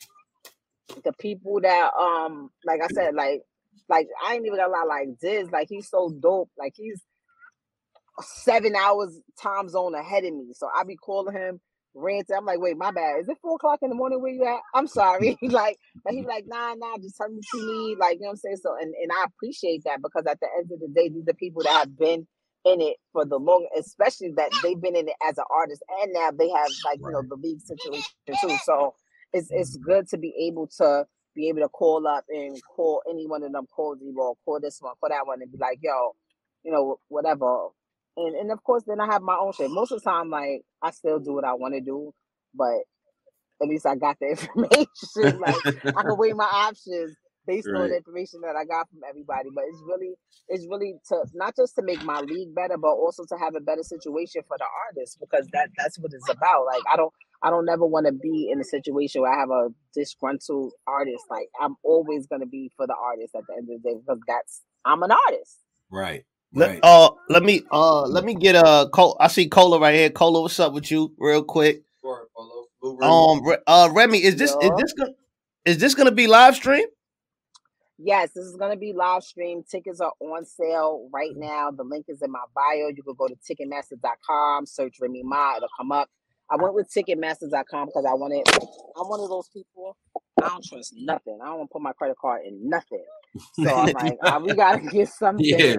the 1.04 1.12
people 1.18 1.60
that 1.60 1.90
um 1.94 2.50
like 2.64 2.80
I 2.82 2.88
said, 2.88 3.14
like 3.14 3.42
like 3.88 4.08
I 4.26 4.34
ain't 4.34 4.46
even 4.46 4.58
gonna 4.58 4.72
lie, 4.72 4.84
like 4.86 5.08
Diz, 5.20 5.50
like 5.50 5.68
he's 5.68 5.88
so 5.88 6.10
dope. 6.20 6.50
Like 6.58 6.74
he's 6.76 7.00
seven 8.22 8.74
hours 8.76 9.18
time 9.40 9.68
zone 9.68 9.94
ahead 9.94 10.24
of 10.24 10.34
me. 10.34 10.52
So 10.52 10.68
I 10.74 10.84
be 10.84 10.96
calling 10.96 11.34
him 11.34 11.60
ranting. 11.94 12.36
I'm 12.36 12.44
like, 12.44 12.60
wait, 12.60 12.76
my 12.76 12.90
bad. 12.90 13.20
Is 13.20 13.28
it 13.28 13.38
four 13.42 13.56
o'clock 13.56 13.80
in 13.82 13.88
the 13.88 13.94
morning 13.94 14.20
where 14.20 14.32
you 14.32 14.44
at? 14.44 14.60
I'm 14.74 14.86
sorry. 14.86 15.38
like, 15.42 15.76
but 16.04 16.12
he's 16.12 16.26
like, 16.26 16.44
nah, 16.46 16.74
nah, 16.74 16.98
just 16.98 17.16
tell 17.16 17.28
me 17.28 17.36
what 17.36 17.60
you 17.60 17.88
need. 17.88 17.98
Like, 17.98 18.14
you 18.14 18.20
know 18.20 18.28
what 18.28 18.32
I'm 18.32 18.36
saying? 18.36 18.56
So 18.62 18.76
and, 18.80 18.94
and 18.94 19.10
I 19.12 19.24
appreciate 19.24 19.82
that 19.84 20.02
because 20.02 20.24
at 20.26 20.40
the 20.40 20.48
end 20.58 20.70
of 20.72 20.80
the 20.80 20.88
day, 20.88 21.08
these 21.08 21.28
are 21.28 21.34
people 21.34 21.62
that 21.62 21.78
have 21.78 21.98
been 21.98 22.26
in 22.64 22.80
it 22.80 22.96
for 23.12 23.24
the 23.24 23.36
long, 23.38 23.66
especially 23.78 24.32
that 24.36 24.50
they've 24.62 24.80
been 24.80 24.96
in 24.96 25.08
it 25.08 25.14
as 25.28 25.38
an 25.38 25.44
artist, 25.54 25.82
and 26.02 26.12
now 26.12 26.30
they 26.30 26.48
have 26.48 26.68
like 26.84 26.98
you 27.00 27.10
know 27.10 27.22
the 27.28 27.36
league 27.36 27.60
situation 27.60 28.04
too. 28.26 28.56
So 28.64 28.94
it's 29.32 29.48
it's 29.50 29.76
good 29.76 30.08
to 30.08 30.18
be 30.18 30.34
able 30.48 30.68
to 30.78 31.06
be 31.34 31.48
able 31.48 31.60
to 31.60 31.68
call 31.68 32.06
up 32.06 32.24
and 32.28 32.56
call 32.76 33.02
any 33.08 33.26
one 33.26 33.42
of 33.42 33.52
them, 33.52 33.66
call 33.74 33.96
Debo, 33.96 34.34
call 34.44 34.60
this 34.60 34.78
one, 34.80 34.94
call 35.00 35.10
that 35.10 35.26
one, 35.26 35.40
and 35.42 35.50
be 35.50 35.58
like, 35.58 35.78
yo, 35.82 36.12
you 36.64 36.72
know, 36.72 36.98
whatever. 37.08 37.68
And 38.16 38.34
and 38.36 38.52
of 38.52 38.62
course, 38.64 38.84
then 38.86 39.00
I 39.00 39.06
have 39.06 39.22
my 39.22 39.36
own 39.40 39.52
shit. 39.52 39.70
Most 39.70 39.92
of 39.92 40.02
the 40.02 40.10
time, 40.10 40.30
like 40.30 40.62
I 40.82 40.90
still 40.90 41.18
do 41.18 41.34
what 41.34 41.44
I 41.44 41.54
want 41.54 41.74
to 41.74 41.80
do, 41.80 42.12
but 42.54 42.80
at 43.62 43.68
least 43.68 43.86
I 43.86 43.96
got 43.96 44.18
the 44.20 44.26
information. 44.30 45.40
like 45.40 45.56
I 45.96 46.02
can 46.02 46.18
weigh 46.18 46.32
my 46.32 46.44
options 46.44 47.16
based 47.50 47.66
right. 47.66 47.82
on 47.82 47.90
the 47.90 47.96
information 47.96 48.40
that 48.42 48.54
I 48.54 48.64
got 48.64 48.88
from 48.88 49.00
everybody. 49.08 49.50
But 49.52 49.64
it's 49.66 49.82
really, 49.86 50.14
it's 50.48 50.66
really 50.70 50.94
to 51.08 51.24
not 51.34 51.56
just 51.56 51.74
to 51.76 51.82
make 51.82 52.02
my 52.04 52.20
league 52.20 52.54
better, 52.54 52.78
but 52.78 52.94
also 52.94 53.24
to 53.24 53.36
have 53.36 53.54
a 53.56 53.60
better 53.60 53.82
situation 53.82 54.42
for 54.46 54.56
the 54.56 54.66
artists 54.86 55.16
because 55.18 55.48
that 55.52 55.70
that's 55.76 55.98
what 55.98 56.12
it's 56.14 56.28
about. 56.30 56.66
Like 56.66 56.82
I 56.92 56.96
don't, 56.96 57.12
I 57.42 57.50
don't 57.50 57.66
never 57.66 57.86
want 57.86 58.06
to 58.06 58.12
be 58.12 58.50
in 58.52 58.60
a 58.60 58.64
situation 58.64 59.22
where 59.22 59.32
I 59.32 59.40
have 59.40 59.50
a 59.50 59.68
disgruntled 59.94 60.72
artist. 60.86 61.24
Like 61.28 61.48
I'm 61.60 61.74
always 61.82 62.26
gonna 62.26 62.46
be 62.46 62.70
for 62.76 62.86
the 62.86 62.94
artist 62.94 63.34
at 63.34 63.42
the 63.48 63.54
end 63.54 63.68
of 63.70 63.82
the 63.82 63.88
day 63.88 63.96
because 63.98 64.20
that's 64.28 64.62
I'm 64.84 65.02
an 65.02 65.10
artist. 65.10 65.58
Right. 65.90 66.24
Let, 66.52 66.80
uh, 66.82 67.10
let 67.28 67.44
me 67.44 67.62
uh 67.70 68.02
let 68.02 68.24
me 68.24 68.34
get 68.34 68.56
a 68.56 68.64
uh, 68.64 68.88
Col- 68.88 69.16
I 69.20 69.28
see 69.28 69.48
Cola 69.48 69.78
right 69.78 69.94
here. 69.94 70.10
Cola, 70.10 70.42
what's 70.42 70.58
up 70.58 70.72
with 70.72 70.90
you, 70.90 71.14
real 71.16 71.44
quick? 71.44 71.82
Sure, 72.00 72.26
um, 73.02 73.42
uh, 73.66 73.88
Remy, 73.92 74.22
is 74.22 74.36
this 74.36 74.50
is 74.50 74.70
this 74.76 74.92
gonna 74.94 75.12
is 75.64 75.78
this 75.78 75.94
gonna 75.94 76.10
be 76.10 76.26
live 76.26 76.56
stream? 76.56 76.86
Yes, 78.02 78.30
this 78.34 78.46
is 78.46 78.56
going 78.56 78.70
to 78.70 78.78
be 78.78 78.94
live 78.94 79.22
stream. 79.22 79.62
Tickets 79.70 80.00
are 80.00 80.12
on 80.20 80.46
sale 80.46 81.08
right 81.12 81.36
now. 81.36 81.70
The 81.70 81.84
link 81.84 82.06
is 82.08 82.22
in 82.22 82.30
my 82.30 82.44
bio. 82.54 82.88
You 82.88 83.02
can 83.02 83.14
go 83.14 83.28
to 83.28 83.34
ticketmaster.com, 83.34 84.64
search 84.64 84.96
Remy 85.00 85.22
Ma, 85.22 85.56
it'll 85.56 85.68
come 85.76 85.92
up. 85.92 86.08
I 86.50 86.56
went 86.56 86.74
with 86.74 86.90
ticketmaster.com 86.90 87.86
because 87.86 88.04
I 88.08 88.14
wanted 88.14 88.42
I'm 88.96 89.06
one 89.06 89.20
of 89.20 89.28
those 89.28 89.48
people. 89.48 89.96
I 90.42 90.48
don't 90.48 90.64
trust 90.64 90.94
nothing. 90.96 91.38
I 91.42 91.46
don't 91.46 91.58
want 91.58 91.70
to 91.70 91.72
put 91.74 91.82
my 91.82 91.92
credit 91.92 92.16
card 92.18 92.40
in 92.46 92.68
nothing. 92.68 93.04
So 93.54 93.68
I'm 93.68 93.92
like, 93.92 94.18
oh, 94.22 94.40
we 94.40 94.54
gotta 94.54 94.80
get 94.80 95.08
something 95.08 95.44
yeah. 95.44 95.76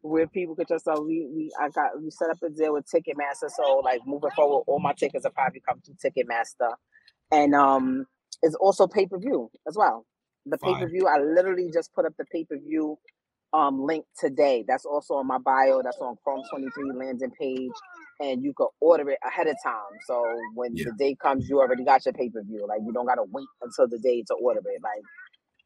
where 0.00 0.26
people 0.26 0.56
could 0.56 0.68
just 0.68 0.86
so 0.86 1.02
we 1.02 1.28
we 1.32 1.52
I 1.60 1.68
got 1.68 2.02
we 2.02 2.10
set 2.10 2.30
up 2.30 2.38
a 2.42 2.48
deal 2.48 2.72
with 2.72 2.86
Ticketmaster. 2.86 3.50
So 3.54 3.82
like 3.84 4.00
moving 4.06 4.30
forward, 4.34 4.64
all 4.66 4.80
my 4.80 4.94
tickets 4.94 5.24
will 5.24 5.32
probably 5.32 5.60
come 5.68 5.82
through 5.82 5.96
Ticketmaster. 6.02 6.72
And 7.30 7.54
um 7.54 8.06
it's 8.42 8.54
also 8.54 8.86
pay-per-view 8.86 9.50
as 9.68 9.76
well 9.76 10.06
the 10.50 10.58
pay 10.58 10.74
per 10.74 10.88
view. 10.88 11.06
I 11.06 11.18
literally 11.18 11.70
just 11.72 11.94
put 11.94 12.04
up 12.06 12.14
the 12.18 12.24
pay 12.32 12.44
per 12.44 12.58
view 12.58 12.98
um 13.52 13.82
link 13.82 14.04
today. 14.18 14.64
That's 14.66 14.84
also 14.84 15.14
on 15.14 15.26
my 15.26 15.38
bio. 15.38 15.80
That's 15.82 15.98
on 15.98 16.16
Chrome 16.22 16.42
23 16.50 16.92
landing 16.94 17.30
page. 17.38 17.70
And 18.20 18.42
you 18.42 18.52
can 18.52 18.66
order 18.80 19.08
it 19.10 19.18
ahead 19.24 19.46
of 19.46 19.56
time. 19.64 19.94
So 20.06 20.22
when 20.54 20.74
yeah. 20.74 20.86
the 20.86 20.92
day 20.98 21.16
comes, 21.22 21.48
you 21.48 21.60
already 21.60 21.84
got 21.84 22.04
your 22.04 22.14
pay 22.14 22.28
per 22.30 22.42
view. 22.42 22.66
Like 22.68 22.80
you 22.84 22.92
don't 22.92 23.06
gotta 23.06 23.24
wait 23.30 23.46
until 23.62 23.88
the 23.88 23.98
day 23.98 24.22
to 24.26 24.34
order 24.34 24.60
it. 24.60 24.82
Like 24.82 25.02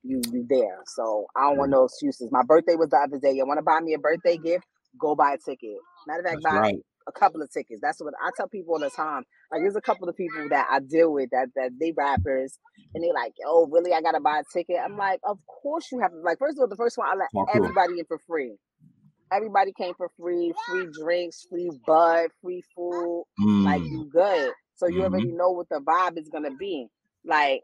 you 0.02 0.20
you 0.32 0.46
there. 0.48 0.78
So 0.86 1.26
I 1.36 1.48
don't 1.48 1.58
want 1.58 1.70
no 1.70 1.84
excuses. 1.84 2.28
My 2.30 2.42
birthday 2.42 2.74
was 2.74 2.90
the 2.90 2.98
other 2.98 3.18
day. 3.18 3.32
You 3.32 3.46
want 3.46 3.58
to 3.58 3.62
buy 3.62 3.80
me 3.80 3.94
a 3.94 3.98
birthday 3.98 4.36
gift? 4.36 4.64
Go 4.98 5.14
buy 5.14 5.34
a 5.34 5.38
ticket. 5.38 5.78
Matter 6.06 6.20
of 6.20 6.26
fact, 6.26 6.38
That's 6.42 6.54
buy 6.54 6.60
right. 6.60 6.78
A 7.06 7.12
couple 7.12 7.42
of 7.42 7.50
tickets. 7.50 7.80
That's 7.82 8.00
what 8.00 8.14
I 8.22 8.30
tell 8.36 8.48
people 8.48 8.74
all 8.74 8.80
the 8.80 8.90
time. 8.90 9.24
Like 9.50 9.62
there's 9.62 9.76
a 9.76 9.80
couple 9.80 10.08
of 10.08 10.16
people 10.16 10.48
that 10.50 10.68
I 10.70 10.80
deal 10.80 11.12
with 11.12 11.30
that 11.30 11.48
that 11.56 11.70
they 11.78 11.92
rappers 11.96 12.58
and 12.94 13.02
they're 13.02 13.12
like, 13.12 13.32
oh 13.46 13.66
really 13.70 13.92
I 13.92 14.00
gotta 14.00 14.20
buy 14.20 14.40
a 14.40 14.44
ticket. 14.52 14.76
I'm 14.82 14.96
like, 14.96 15.20
of 15.24 15.38
course 15.46 15.86
you 15.92 16.00
have 16.00 16.10
to 16.10 16.18
like 16.18 16.38
first 16.38 16.58
of 16.58 16.62
all, 16.62 16.68
the 16.68 16.76
first 16.76 16.98
one 16.98 17.08
I 17.08 17.14
let 17.14 17.28
oh, 17.36 17.46
everybody 17.54 17.98
in 17.98 18.04
for 18.06 18.18
free. 18.26 18.56
Everybody 19.32 19.72
came 19.72 19.94
for 19.94 20.10
free, 20.20 20.52
free 20.68 20.88
drinks, 21.02 21.46
free 21.48 21.70
bud, 21.86 22.28
free 22.42 22.62
food. 22.74 23.24
Mm. 23.40 23.64
Like 23.64 23.82
you 23.82 24.08
good. 24.12 24.52
So 24.74 24.86
you 24.86 24.96
mm-hmm. 24.96 25.14
already 25.14 25.32
know 25.32 25.50
what 25.50 25.68
the 25.70 25.80
vibe 25.80 26.18
is 26.18 26.28
gonna 26.28 26.54
be. 26.54 26.88
Like 27.24 27.62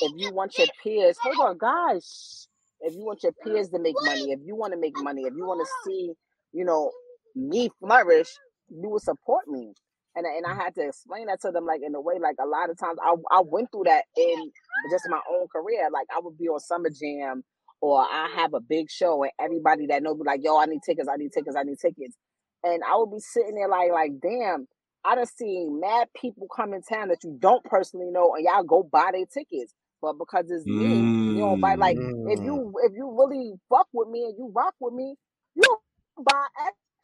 if 0.00 0.12
you 0.16 0.32
want 0.32 0.58
your 0.58 0.66
peers, 0.82 1.16
hold 1.22 1.36
on, 1.38 1.58
guys. 1.58 2.48
If 2.80 2.94
you 2.94 3.04
want 3.04 3.22
your 3.22 3.32
peers 3.32 3.70
to 3.70 3.78
make 3.78 3.94
money, 4.02 4.32
if 4.32 4.40
you 4.44 4.54
want 4.54 4.74
to 4.74 4.78
make 4.78 4.92
money, 4.96 5.22
if 5.22 5.32
you 5.34 5.46
want 5.46 5.66
to 5.66 5.72
see, 5.84 6.12
you 6.52 6.64
know, 6.64 6.90
me 7.34 7.70
flourish, 7.80 8.28
you 8.70 8.88
will 8.90 9.00
support 9.00 9.48
me. 9.48 9.74
and 10.16 10.26
and 10.26 10.46
I 10.46 10.54
had 10.54 10.74
to 10.76 10.86
explain 10.88 11.26
that 11.28 11.40
to 11.42 11.52
them 11.52 11.66
like 11.66 11.82
in 11.86 11.94
a 11.94 12.00
way 12.00 12.16
like 12.20 12.36
a 12.42 12.46
lot 12.46 12.70
of 12.70 12.78
times 12.78 12.98
I 13.02 13.14
I 13.30 13.42
went 13.44 13.70
through 13.72 13.84
that 13.86 14.04
in 14.16 14.52
just 14.90 15.06
my 15.10 15.20
own 15.30 15.48
career. 15.48 15.88
Like 15.92 16.08
I 16.14 16.20
would 16.22 16.38
be 16.38 16.48
on 16.48 16.60
Summer 16.60 16.90
Jam 16.90 17.44
or 17.80 18.00
I 18.02 18.30
have 18.36 18.54
a 18.54 18.60
big 18.60 18.90
show 18.90 19.22
and 19.24 19.32
everybody 19.40 19.86
that 19.88 20.02
knows 20.02 20.16
me 20.18 20.24
like, 20.26 20.40
yo, 20.44 20.58
I 20.60 20.66
need 20.66 20.82
tickets, 20.84 21.08
I 21.12 21.16
need 21.16 21.32
tickets, 21.32 21.56
I 21.56 21.64
need 21.64 21.78
tickets. 21.80 22.16
And 22.64 22.82
I 22.84 22.96
would 22.96 23.12
be 23.12 23.20
sitting 23.20 23.56
there 23.56 23.68
like, 23.68 23.92
like, 23.92 24.12
damn, 24.22 24.68
I 25.04 25.14
done 25.16 25.26
seen 25.26 25.80
mad 25.80 26.08
people 26.20 26.48
come 26.54 26.74
in 26.74 26.82
town 26.82 27.08
that 27.08 27.24
you 27.24 27.36
don't 27.40 27.64
personally 27.64 28.10
know 28.10 28.34
and 28.36 28.44
y'all 28.44 28.64
go 28.64 28.82
buy 28.82 29.10
their 29.12 29.26
tickets. 29.26 29.74
But 30.02 30.14
because 30.18 30.46
it's 30.50 30.66
me, 30.66 31.08
you 31.32 31.42
don't 31.42 31.60
buy 31.60 31.76
like 31.76 31.98
if 32.24 32.40
Mm. 32.40 32.44
you 32.44 32.74
if 32.84 32.92
you 32.94 33.14
really 33.18 33.54
fuck 33.70 33.88
with 33.92 34.08
me 34.08 34.24
and 34.24 34.34
you 34.38 34.52
rock 34.54 34.74
with 34.80 34.94
me, 34.94 35.16
you 35.54 35.78
buy 36.18 36.46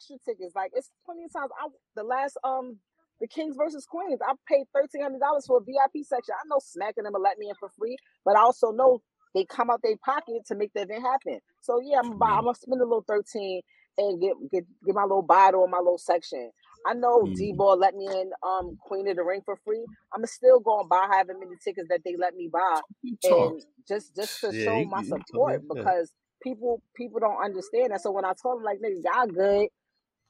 extra 0.03 0.19
tickets. 0.27 0.55
Like 0.57 0.73
it's 0.75 0.91
plenty 1.07 1.25
of 1.25 1.33
times 1.33 1.51
I 1.63 1.69
the 1.97 2.05
last 2.05 2.39
um 2.45 2.79
the 3.21 3.29
Kings 3.29 3.57
versus 3.57 3.87
Queens, 3.87 4.21
I 4.27 4.35
paid 4.49 4.67
thirteen 4.75 5.03
hundred 5.03 5.21
dollars 5.21 5.47
for 5.47 5.59
a 5.59 5.65
VIP 5.65 6.05
section. 6.05 6.35
I 6.35 6.49
know 6.49 6.61
smacking 6.63 7.05
them 7.05 7.15
and 7.15 7.25
let 7.25 7.39
me 7.39 7.49
in 7.51 7.57
for 7.61 7.71
free, 7.79 7.99
but 8.25 8.37
I 8.37 8.41
also 8.41 8.73
know 8.73 9.03
they 9.35 9.47
come 9.47 9.71
out 9.71 9.81
their 9.83 9.97
pocket 10.05 10.43
to 10.49 10.57
make 10.57 10.73
the 10.75 10.83
event 10.83 11.03
happen. 11.03 11.41
So 11.61 11.81
yeah, 11.85 12.01
I'm 12.01 12.13
I'm 12.13 12.45
gonna 12.45 12.55
spend 12.55 12.81
a 12.81 12.85
little 12.85 13.05
thirteen 13.09 13.63
and 13.99 14.21
get 14.21 14.35
get 14.53 14.65
get 14.87 14.97
my 14.97 15.05
little 15.05 15.23
bottle 15.23 15.65
in 15.65 15.71
my 15.71 15.79
little 15.79 15.99
section. 15.99 16.51
I 16.87 16.95
know 16.95 17.31
D 17.37 17.53
Mhm. 17.53 17.57
Ball 17.57 17.79
let 17.79 17.95
me 17.95 18.07
in 18.07 18.33
um 18.47 18.77
Queen 18.81 19.09
of 19.09 19.17
the 19.17 19.25
Ring 19.25 19.43
for 19.45 19.57
free. 19.65 19.87
I'm 20.15 20.27
still 20.27 20.61
going 20.61 20.85
to 20.85 20.89
buy 20.89 21.07
however 21.11 21.35
many 21.39 21.57
tickets 21.65 21.89
that 21.91 22.01
they 22.05 22.17
let 22.19 22.35
me 22.37 22.51
buy, 22.53 22.81
and 23.25 23.63
just 23.89 24.17
just 24.17 24.41
to 24.43 24.53
Yeah, 24.53 24.59
show 24.65 24.85
my 24.85 25.03
support 25.03 25.63
because 25.69 26.13
people 26.43 26.83
people 26.97 27.21
don't 27.21 27.45
understand 27.45 27.93
that. 27.93 28.03
So 28.03 28.13
when 28.13 28.25
I 28.27 28.33
told 28.43 28.59
them 28.59 28.65
like 28.65 28.79
nigga, 28.81 29.03
y'all 29.05 29.27
good, 29.29 29.69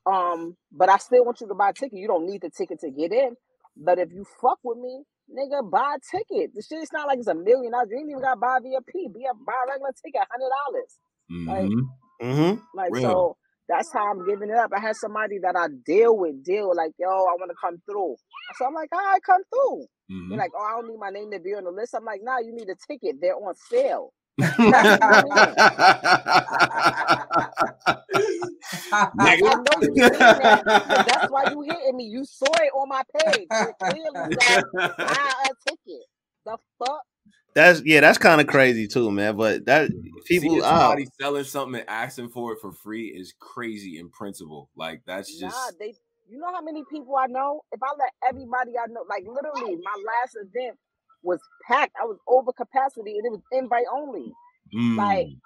um, 0.07 0.57
but 0.73 0.89
I 0.89 0.99
still 0.99 1.25
want 1.25 1.41
you 1.41 1.49
to 1.49 1.55
buy 1.55 1.71
a 1.71 1.73
ticket. 1.73 1.99
You 1.99 2.09
don't 2.09 2.27
need 2.27 2.43
the 2.43 2.51
ticket 2.51 2.81
to 2.81 2.91
get 2.91 3.13
in, 3.13 3.37
but 3.77 3.99
if 3.99 4.11
you 4.13 4.25
fuck 4.41 4.59
with 4.65 4.79
me, 4.79 5.03
nigga, 5.31 5.69
buy 5.71 5.97
a 5.97 6.17
ticket. 6.17 6.51
The 6.55 6.63
shit 6.63 6.83
is 6.83 6.93
not 6.93 7.07
like 7.07 7.19
it's 7.19 7.29
a 7.29 7.35
million 7.35 7.73
dollars. 7.73 7.89
You 7.91 7.99
ain't 7.99 8.11
even 8.11 8.23
got 8.23 8.35
to 8.35 8.41
buy 8.41 8.59
a 8.59 8.61
VIP. 8.61 9.13
Be 9.15 9.25
a 9.31 9.35
buy 9.35 9.55
a 9.67 9.71
regular 9.71 9.93
ticket, 10.05 10.23
hundred 10.31 10.51
dollars. 10.51 10.99
Like 11.47 11.71
Mhm. 11.71 11.83
Mm-hmm. 12.23 12.61
like 12.75 12.93
Real. 12.93 13.03
so 13.03 13.37
that's 13.69 13.93
how 13.93 14.11
I'm 14.11 14.27
giving 14.27 14.51
it 14.51 14.57
up. 14.57 14.73
I 14.77 14.81
had 14.81 14.97
somebody 14.97 15.39
that 15.43 15.57
I 15.57 15.69
deal 15.87 16.17
with, 16.19 16.45
deal 16.45 16.75
like, 16.77 16.93
yo, 16.99 17.09
I 17.09 17.35
want 17.39 17.51
to 17.51 17.57
come 17.61 17.81
through. 17.91 18.17
So 18.59 18.67
I'm 18.67 18.75
like, 18.75 18.91
all 18.93 18.99
right, 19.01 19.23
come 19.25 19.43
through. 19.53 19.87
Mhm. 20.11 20.29
They're 20.31 20.39
like, 20.39 20.53
oh, 20.57 20.63
I 20.65 20.73
don't 20.81 20.89
need 20.91 20.99
my 20.99 21.11
name 21.11 21.31
to 21.33 21.41
be 21.41 21.55
on 21.55 21.65
the 21.65 21.71
list. 21.71 21.95
I'm 21.95 22.05
like, 22.05 22.21
nah, 22.23 22.39
you 22.39 22.53
need 22.53 22.69
a 22.69 22.77
ticket. 22.89 23.21
They're 23.21 23.37
on 23.37 23.55
sale. 23.71 24.13
That's 24.39 24.63
what 24.63 25.01
you 25.01 25.23
mean. 25.25 25.55
I, 29.21 29.41
I 29.45 29.55
know 29.55 29.81
you 29.81 29.95
that 29.95 30.65
that's 31.07 31.31
why 31.31 31.45
you 31.51 31.63
hitting 31.63 31.97
me. 31.97 32.05
You 32.05 32.25
saw 32.25 32.47
it 32.47 32.73
on 32.75 32.89
my 32.89 33.03
page. 33.15 33.49
It 33.51 33.75
clearly 33.79 34.31
said 34.41 34.63
buy 34.99 35.33
a 35.45 35.69
ticket. 35.69 36.07
The 36.45 36.59
fuck? 36.79 37.03
That's 37.55 37.83
yeah, 37.85 38.01
that's 38.01 38.19
kind 38.19 38.41
of 38.41 38.47
crazy 38.47 38.89
too, 38.89 39.11
man. 39.11 39.37
But 39.37 39.67
that 39.67 39.91
people, 40.27 40.51
Seeing 40.51 40.63
ah, 40.63 40.79
somebody 40.81 41.07
selling 41.21 41.45
something 41.45 41.81
and 41.81 41.89
asking 41.89 42.31
for 42.31 42.53
it 42.53 42.61
for 42.61 42.73
free 42.73 43.09
is 43.09 43.35
crazy 43.39 43.99
in 43.99 44.09
principle. 44.11 44.71
Like 44.77 45.03
that's 45.07 45.39
just 45.39 45.55
Nah, 45.55 45.71
they. 45.79 45.95
You 46.31 46.39
know 46.39 46.51
how 46.51 46.63
many 46.63 46.83
people 46.91 47.15
I 47.17 47.27
know? 47.27 47.61
If 47.73 47.83
I 47.83 47.89
let 47.99 48.11
everybody 48.27 48.73
I 48.83 48.87
know, 48.89 49.05
like 49.07 49.25
literally, 49.27 49.77
my 49.77 50.03
last 50.03 50.37
event 50.37 50.79
was 51.25 51.41
packed. 51.69 51.95
I 52.01 52.07
was 52.07 52.19
over 52.29 52.53
capacity, 52.53 53.19
and 53.19 53.27
it 53.27 53.33
was 53.33 53.43
invite 53.53 53.87
only. 53.93 54.33
Like 54.97 55.29
Mm. 55.29 55.41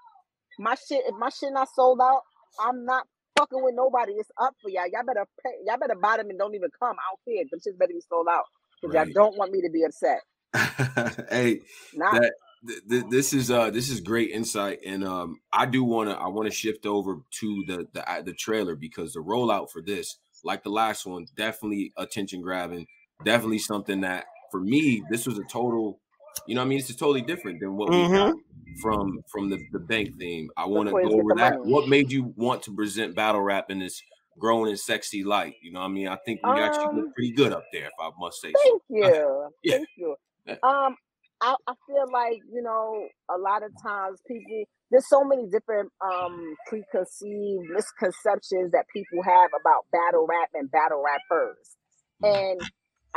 my 0.58 0.74
shit, 0.76 1.04
if 1.06 1.14
my 1.18 1.30
shit 1.30 1.52
not 1.52 1.68
sold 1.74 2.00
out, 2.02 2.22
I'm 2.60 2.84
not 2.84 3.06
fucking 3.38 3.62
with 3.64 3.74
nobody. 3.76 4.12
It's 4.14 4.30
up 4.40 4.54
for 4.62 4.70
y'all. 4.70 4.86
Y'all 4.92 5.04
better 5.06 5.26
pay. 5.44 5.52
Y'all 5.66 5.78
better 5.78 5.96
buy 6.00 6.18
them 6.18 6.30
and 6.30 6.38
don't 6.38 6.54
even 6.54 6.70
come. 6.80 6.96
I 6.98 7.04
don't 7.10 7.36
care. 7.36 7.44
Them 7.50 7.60
shits 7.60 7.78
better 7.78 7.92
be 7.94 8.00
sold 8.08 8.28
out 8.30 8.44
because 8.82 8.94
Right. 8.94 9.06
y'all 9.06 9.12
don't 9.14 9.38
want 9.38 9.52
me 9.52 9.62
to 9.62 9.70
be 9.70 9.84
upset. 9.84 10.20
hey, 11.30 11.60
Not 11.94 12.22
that 12.22 12.32
th- 12.66 12.80
th- 12.88 13.04
this 13.10 13.32
is 13.34 13.50
uh 13.50 13.70
this 13.70 13.90
is 13.90 14.00
great 14.00 14.30
insight 14.30 14.80
and 14.86 15.04
um 15.04 15.40
i 15.52 15.66
do 15.66 15.84
want 15.84 16.10
to 16.10 16.16
i 16.16 16.26
want 16.28 16.48
to 16.48 16.54
shift 16.54 16.86
over 16.86 17.18
to 17.30 17.64
the 17.66 17.86
the 17.94 18.10
uh, 18.10 18.22
the 18.22 18.32
trailer 18.34 18.76
because 18.76 19.12
the 19.14 19.20
rollout 19.20 19.70
for 19.70 19.82
this 19.82 20.18
like 20.44 20.62
the 20.62 20.70
last 20.70 21.06
one 21.06 21.26
definitely 21.36 21.92
attention 21.98 22.40
grabbing 22.40 22.86
definitely 23.24 23.58
something 23.58 24.02
that 24.02 24.26
for 24.50 24.60
me 24.60 25.02
this 25.10 25.26
was 25.26 25.38
a 25.38 25.44
total 25.44 26.00
you 26.46 26.54
know 26.54 26.60
what 26.60 26.66
i 26.66 26.68
mean 26.68 26.78
it's 26.78 26.94
totally 26.94 27.22
different 27.22 27.60
than 27.60 27.76
what 27.76 27.88
we 27.90 27.96
Mhm. 27.96 28.14
got 28.28 28.34
from 28.82 29.20
from 29.32 29.48
the 29.50 29.58
the 29.72 29.78
bank 29.78 30.10
theme 30.18 30.50
i 30.56 30.64
want 30.66 30.88
to 30.88 30.92
go 30.92 31.12
over 31.12 31.34
that 31.36 31.58
money. 31.58 31.72
what 31.72 31.88
made 31.88 32.10
you 32.10 32.32
want 32.36 32.62
to 32.62 32.74
present 32.74 33.14
battle 33.14 33.40
rap 33.40 33.70
in 33.70 33.78
this 33.78 34.02
grown 34.38 34.68
and 34.68 34.78
sexy 34.78 35.24
light 35.24 35.54
you 35.62 35.72
know 35.72 35.80
what 35.80 35.86
i 35.86 35.88
mean 35.88 36.08
i 36.08 36.16
think 36.26 36.40
we 36.44 36.60
actually 36.60 36.84
Um, 36.90 36.96
look 36.96 37.14
pretty 37.14 37.32
good 37.32 37.52
up 37.52 37.64
there 37.72 37.86
if 37.86 37.92
i 38.00 38.10
must 38.18 38.40
say 38.40 38.52
so 38.52 38.80
you. 38.90 39.04
Yeah. 39.62 39.76
Thank 39.76 39.88
you. 39.96 40.16
Yeah. 40.46 40.54
Um, 40.62 40.96
I, 41.40 41.54
I 41.66 41.74
feel 41.86 42.06
like, 42.12 42.38
you 42.50 42.62
know, 42.62 43.08
a 43.30 43.36
lot 43.38 43.62
of 43.62 43.70
times 43.82 44.20
people 44.26 44.64
there's 44.90 45.08
so 45.08 45.24
many 45.24 45.46
different 45.50 45.90
um 46.00 46.54
preconceived 46.68 47.64
misconceptions 47.70 48.72
that 48.72 48.86
people 48.92 49.22
have 49.24 49.50
about 49.60 49.84
battle 49.92 50.26
rap 50.28 50.50
and 50.54 50.70
battle 50.70 51.02
rappers. 51.04 51.76
And 52.22 52.60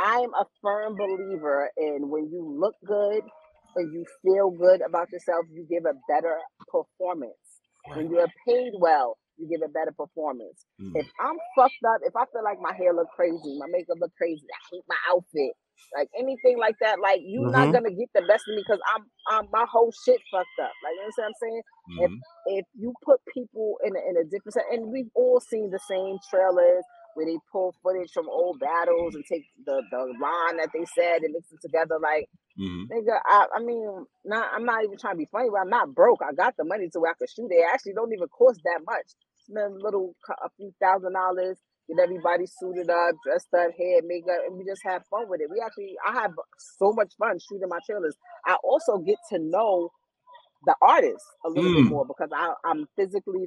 I'm 0.00 0.32
a 0.34 0.46
firm 0.62 0.96
believer 0.96 1.70
in 1.78 2.08
when 2.10 2.30
you 2.32 2.56
look 2.60 2.74
good 2.86 3.22
and 3.76 3.92
you 3.94 4.04
feel 4.24 4.50
good 4.50 4.80
about 4.86 5.12
yourself, 5.12 5.46
you 5.52 5.66
give 5.70 5.84
a 5.86 5.94
better 6.08 6.38
performance. 6.72 7.36
When 7.94 8.10
you're 8.10 8.28
paid 8.48 8.72
well, 8.80 9.18
you 9.38 9.48
give 9.48 9.62
a 9.64 9.72
better 9.72 9.92
performance. 9.96 10.66
Mm. 10.80 10.92
If 10.96 11.06
I'm 11.20 11.38
fucked 11.56 11.82
up, 11.86 12.00
if 12.04 12.16
I 12.16 12.24
feel 12.32 12.44
like 12.44 12.58
my 12.60 12.74
hair 12.76 12.94
look 12.94 13.08
crazy, 13.16 13.58
my 13.58 13.66
makeup 13.70 13.98
look 14.00 14.12
crazy, 14.18 14.44
I 14.46 14.60
hate 14.76 14.84
my 14.88 15.00
outfit, 15.10 15.54
like 15.96 16.08
anything 16.18 16.58
like 16.58 16.76
that, 16.82 17.00
like 17.00 17.20
you're 17.24 17.50
not 17.50 17.68
Mhm. 17.68 17.72
gonna 17.72 17.90
get 17.92 18.10
the 18.14 18.22
best 18.22 18.44
of 18.48 18.56
me 18.56 18.62
because 18.66 18.80
I'm, 18.94 19.04
I'm 19.28 19.46
my 19.52 19.66
whole 19.70 19.92
shit 20.04 20.20
fucked 20.32 20.58
up. 20.62 20.72
Like 20.84 20.94
you 20.96 21.02
know 21.02 21.12
what 21.16 21.26
I'm 21.26 21.34
saying? 21.40 21.62
Mhm. 21.90 22.20
if 22.46 22.66
you 22.78 22.94
put 23.04 23.20
people 23.34 23.78
in 23.84 23.96
a, 23.96 24.00
in 24.10 24.16
a 24.18 24.24
different 24.24 24.54
set, 24.54 24.64
and 24.72 24.92
we've 24.92 25.10
all 25.14 25.40
seen 25.40 25.70
the 25.70 25.80
same 25.88 26.18
trailers 26.30 26.84
where 27.14 27.26
they 27.26 27.38
pull 27.52 27.74
footage 27.82 28.12
from 28.12 28.28
old 28.28 28.60
battles 28.60 29.14
and 29.14 29.24
take 29.30 29.44
the, 29.66 29.82
the 29.90 29.98
line 30.20 30.58
that 30.58 30.70
they 30.74 30.84
said 30.96 31.22
and 31.22 31.32
mix 31.34 31.52
it 31.52 31.60
together. 31.62 31.98
Like, 32.02 32.28
Mhm. 32.58 32.92
nigga, 32.92 33.18
I, 33.26 33.46
I 33.56 33.60
mean, 33.62 34.06
not 34.24 34.48
I'm 34.54 34.64
not 34.64 34.84
even 34.84 34.98
trying 34.98 35.14
to 35.14 35.18
be 35.18 35.28
funny, 35.32 35.48
but 35.50 35.60
I'm 35.60 35.70
not 35.70 35.94
broke. 35.94 36.20
I 36.22 36.34
got 36.34 36.56
the 36.56 36.64
money 36.64 36.88
to 36.92 37.00
where 37.00 37.12
I 37.12 37.14
could 37.18 37.30
shoot 37.30 37.50
it. 37.50 37.56
it 37.56 37.66
actually 37.72 37.94
don't 37.94 38.12
even 38.12 38.28
cost 38.28 38.60
that 38.64 38.80
much. 38.86 39.06
Spend 39.38 39.80
a 39.80 39.84
little, 39.84 40.14
a 40.44 40.48
few 40.56 40.72
thousand 40.82 41.14
dollars, 41.14 41.58
get 41.88 42.02
everybody 42.02 42.46
suited 42.46 42.90
up, 42.90 43.16
dressed 43.24 43.52
up, 43.54 43.70
hair, 43.78 44.00
makeup, 44.04 44.42
and 44.46 44.58
we 44.58 44.64
just 44.64 44.82
have 44.84 45.02
fun 45.10 45.28
with 45.28 45.40
it. 45.40 45.50
We 45.50 45.60
actually, 45.64 45.94
I 46.06 46.14
have 46.22 46.32
so 46.78 46.92
much 46.92 47.12
fun 47.18 47.38
shooting 47.40 47.68
my 47.68 47.80
trailers. 47.86 48.16
I 48.46 48.56
also 48.64 48.98
get 48.98 49.16
to 49.32 49.38
know 49.38 49.90
the 50.66 50.74
artist 50.82 51.24
a 51.46 51.48
little 51.50 51.70
bit 51.72 51.84
Mm. 51.84 51.88
more 51.88 52.06
because 52.06 52.30
I, 52.34 52.54
I'm 52.64 52.86
physically 52.96 53.46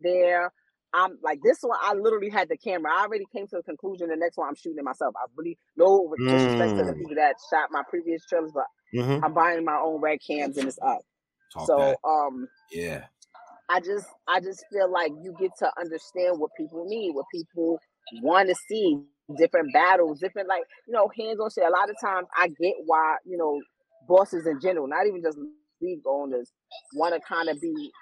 there. 0.00 0.52
I'm 0.94 1.18
like 1.22 1.40
this 1.42 1.58
one. 1.62 1.78
I 1.82 1.94
literally 1.94 2.30
had 2.30 2.48
the 2.48 2.56
camera. 2.56 2.92
I 2.94 3.02
already 3.02 3.26
came 3.34 3.46
to 3.48 3.56
the 3.56 3.62
conclusion. 3.62 4.08
The 4.08 4.16
next 4.16 4.36
one, 4.38 4.48
I'm 4.48 4.54
shooting 4.56 4.78
it 4.78 4.84
myself. 4.84 5.14
I 5.16 5.26
really 5.36 5.58
no 5.76 6.14
disrespect 6.30 6.76
to 6.76 6.84
the 6.84 6.92
Mm. 6.92 6.98
people 6.98 7.16
that 7.16 7.36
shot 7.50 7.68
my 7.70 7.82
previous 7.90 8.24
trailers, 8.26 8.52
but 8.54 8.64
Mhm. 8.94 9.22
I'm 9.22 9.34
buying 9.34 9.64
my 9.64 9.78
own 9.82 10.00
red 10.00 10.18
cams 10.26 10.58
and 10.58 10.68
it's 10.68 10.78
up. 10.80 11.00
Talk 11.52 11.66
so 11.66 11.78
that. 11.78 11.98
um, 12.04 12.48
Yeah. 12.72 13.06
I 13.68 13.80
just 13.80 14.06
I 14.28 14.40
just 14.40 14.64
feel 14.72 14.90
like 14.90 15.12
you 15.22 15.34
get 15.40 15.52
to 15.60 15.70
understand 15.80 16.38
what 16.40 16.50
people 16.56 16.84
need, 16.86 17.12
what 17.14 17.26
people 17.32 17.78
want 18.22 18.48
to 18.48 18.54
see, 18.68 18.98
different 19.36 19.72
battles, 19.74 20.20
different 20.20 20.48
like 20.48 20.64
you 20.86 20.94
know 20.94 21.10
hands 21.18 21.40
on 21.40 21.50
shit. 21.50 21.64
A 21.64 21.70
lot 21.70 21.90
of 21.90 21.96
times 22.00 22.28
I 22.36 22.48
get 22.48 22.74
why 22.86 23.16
you 23.26 23.36
know 23.38 23.60
bosses 24.08 24.46
in 24.46 24.60
general, 24.60 24.88
not 24.88 25.06
even 25.06 25.22
just 25.22 25.38
league 25.82 26.02
owners, 26.06 26.52
want 26.94 27.14
to 27.14 27.20
kind 27.20 27.48
of 27.50 27.60
be 27.60 27.92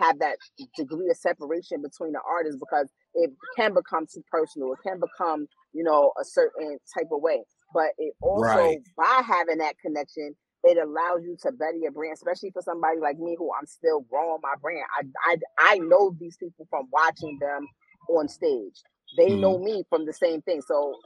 have 0.00 0.20
that 0.20 0.38
degree 0.76 1.10
of 1.10 1.18
separation 1.18 1.82
between 1.82 2.12
the 2.12 2.20
artists 2.28 2.58
because 2.60 2.88
it 3.14 3.30
can 3.56 3.74
become 3.74 4.06
too 4.12 4.24
personal. 4.32 4.72
It 4.74 4.80
can 4.86 5.00
become 5.00 5.48
you 5.74 5.84
know 5.84 6.12
a 6.20 6.24
certain 6.24 6.78
type 6.94 7.08
of 7.12 7.22
way, 7.22 7.44
but 7.74 7.90
it 7.98 8.14
also 8.22 8.60
Right. 8.60 8.80
by 8.98 9.22
having 9.26 9.58
that 9.58 9.76
connection 9.84 10.34
it 10.64 10.76
allows 10.78 11.22
you 11.24 11.36
to 11.42 11.52
better 11.52 11.76
your 11.80 11.92
brand, 11.92 12.14
especially 12.14 12.50
for 12.50 12.62
somebody 12.62 12.98
like 13.00 13.18
me 13.18 13.34
who 13.38 13.50
I'm 13.58 13.66
still 13.66 14.00
growing 14.02 14.40
my 14.42 14.54
brand. 14.60 14.84
I 14.98 15.32
I 15.32 15.36
I 15.58 15.78
know 15.78 16.14
these 16.18 16.36
people 16.36 16.66
from 16.68 16.88
watching 16.92 17.38
them 17.40 17.66
on 18.10 18.28
stage. 18.28 18.74
They 19.16 19.30
know 19.36 19.58
me 19.58 19.84
from 19.88 20.06
the 20.06 20.12
same 20.12 20.42
thing. 20.42 20.60
So 20.62 20.96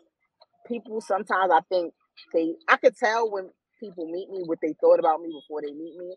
people 0.67 1.01
sometimes 1.01 1.53
I 1.55 1.61
think 1.71 1.95
they 2.35 2.55
I 2.69 2.77
could 2.79 2.97
tell 2.97 3.31
when 3.31 3.51
people 3.81 4.07
meet 4.11 4.31
me 4.31 4.43
what 4.47 4.59
they 4.63 4.75
thought 4.81 5.01
about 5.01 5.21
me 5.23 5.29
before 5.29 5.63
they 5.63 5.73
meet 5.73 5.97
me. 5.99 6.17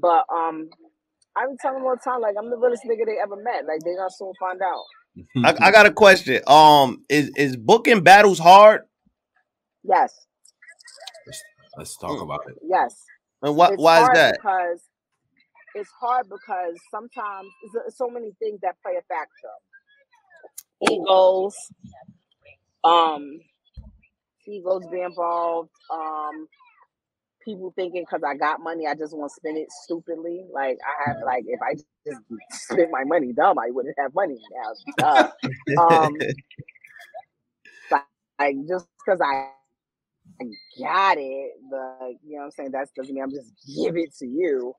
But 0.00 0.24
um 0.34 0.70
I 1.36 1.46
be 1.46 1.56
telling 1.60 1.78
them 1.78 1.86
all 1.86 1.96
the 1.96 2.00
time, 2.04 2.20
like 2.20 2.34
I'm 2.38 2.50
the 2.50 2.56
realest 2.56 2.84
nigga 2.84 3.06
they 3.06 3.18
ever 3.22 3.36
met. 3.36 3.66
Like 3.66 3.80
they 3.84 3.94
gonna 3.96 4.10
soon 4.10 4.32
find 4.38 4.60
out. 4.62 4.84
I, 5.44 5.68
I 5.68 5.70
got 5.72 5.86
a 5.86 5.92
question. 5.92 6.42
Um, 6.46 7.04
is 7.08 7.30
is 7.36 7.56
booking 7.56 8.02
battles 8.02 8.38
hard? 8.38 8.82
Yes, 9.82 10.12
Let's 11.76 11.96
talk 11.96 12.20
about 12.22 12.40
it. 12.48 12.56
yes. 12.62 12.94
And 13.42 13.56
why 13.56 13.70
it's 13.72 13.82
why 13.82 14.02
is 14.02 14.08
that? 14.14 14.36
Because 14.36 14.80
it's 15.74 15.90
hard 16.00 16.26
because 16.28 16.74
sometimes 16.90 17.48
so 17.96 18.08
many 18.08 18.30
things 18.38 18.60
that 18.62 18.76
play 18.82 18.94
a 18.98 19.02
factor. 19.02 19.54
Egos, 20.92 21.54
Um, 22.84 23.40
egos 24.46 24.86
be 24.92 25.00
involved. 25.00 25.70
Um, 25.92 26.46
people 27.44 27.72
thinking 27.76 28.02
because 28.02 28.22
I 28.26 28.36
got 28.36 28.62
money, 28.62 28.86
I 28.86 28.94
just 28.94 29.16
want 29.16 29.30
to 29.30 29.34
spend 29.34 29.58
it 29.58 29.68
stupidly. 29.84 30.44
Like 30.52 30.78
I 30.84 31.08
have, 31.08 31.16
like 31.24 31.44
if 31.46 31.60
I 31.62 31.74
just 31.74 32.20
spent 32.50 32.90
my 32.90 33.04
money 33.04 33.32
dumb, 33.32 33.58
I 33.58 33.70
wouldn't 33.70 33.96
have 33.98 34.14
money 34.14 34.38
now. 35.02 35.24
um, 35.82 36.14
like, 37.90 38.02
like 38.38 38.56
just 38.68 38.86
because 39.04 39.20
I 39.20 39.50
I 40.40 40.44
got 40.80 41.18
it, 41.18 41.52
the 41.70 42.16
you 42.24 42.36
know 42.36 42.38
what 42.40 42.44
I'm 42.46 42.50
saying 42.52 42.70
that 42.72 42.88
doesn't 42.96 43.14
mean 43.14 43.22
I'm 43.22 43.30
just 43.30 43.52
give 43.76 43.96
it 43.96 44.14
to 44.18 44.26
you. 44.26 44.74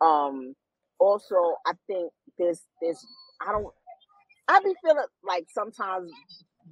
Um 0.00 0.54
also 0.98 1.36
I 1.66 1.72
think 1.86 2.12
this 2.38 2.62
this 2.82 3.04
I 3.46 3.52
don't 3.52 3.66
I 4.48 4.60
be 4.60 4.74
feeling 4.84 5.04
like 5.24 5.46
sometimes 5.50 6.10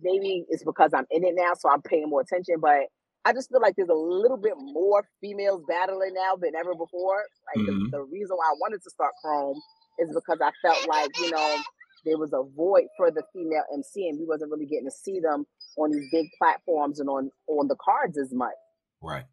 maybe 0.03 0.45
it's 0.49 0.65
because 0.65 0.93
I'm 0.95 1.07
in 1.11 1.25
it 1.25 1.35
now, 1.37 1.53
so 1.59 1.71
I'm 1.71 1.83
paying 1.83 2.09
more 2.09 2.23
attention, 2.23 2.57
but 2.61 2.87
I 3.27 3.33
just 3.33 3.51
feel 3.51 3.61
like 3.61 3.75
there's 3.77 3.91
a 3.91 3.95
little 3.95 4.37
bit 4.37 4.55
more 4.57 5.03
females 5.21 5.63
battling 5.69 6.15
now 6.15 6.39
than 6.41 6.55
ever 6.55 6.75
before. 6.79 7.27
Like 7.51 7.67
mm-hmm. 7.67 7.91
the, 7.91 7.99
the 7.99 8.03
reason 8.05 8.37
why 8.37 8.47
I 8.47 8.55
wanted 8.61 8.83
to 8.85 8.91
start 8.91 9.11
Chrome 9.21 9.59
is 9.99 10.15
because 10.15 10.39
I 10.41 10.55
felt 10.63 10.87
like, 10.87 11.11
you 11.19 11.33
know, 11.33 11.59
there 12.05 12.19
was 12.19 12.33
a 12.33 12.47
void 12.55 12.87
for 12.97 13.11
the 13.11 13.25
female 13.35 13.65
MC 13.75 14.09
and 14.09 14.21
we 14.21 14.27
wasn't 14.27 14.53
really 14.53 14.67
getting 14.67 14.87
to 14.87 14.95
see 14.95 15.19
them 15.19 15.45
on 15.77 15.91
these 15.91 16.07
big 16.13 16.27
platforms 16.39 17.01
and 17.01 17.09
on 17.09 17.31
on 17.49 17.67
the 17.67 17.77
cards 17.83 18.17
as 18.17 18.33
much. 18.33 18.55
Right. 19.03 19.25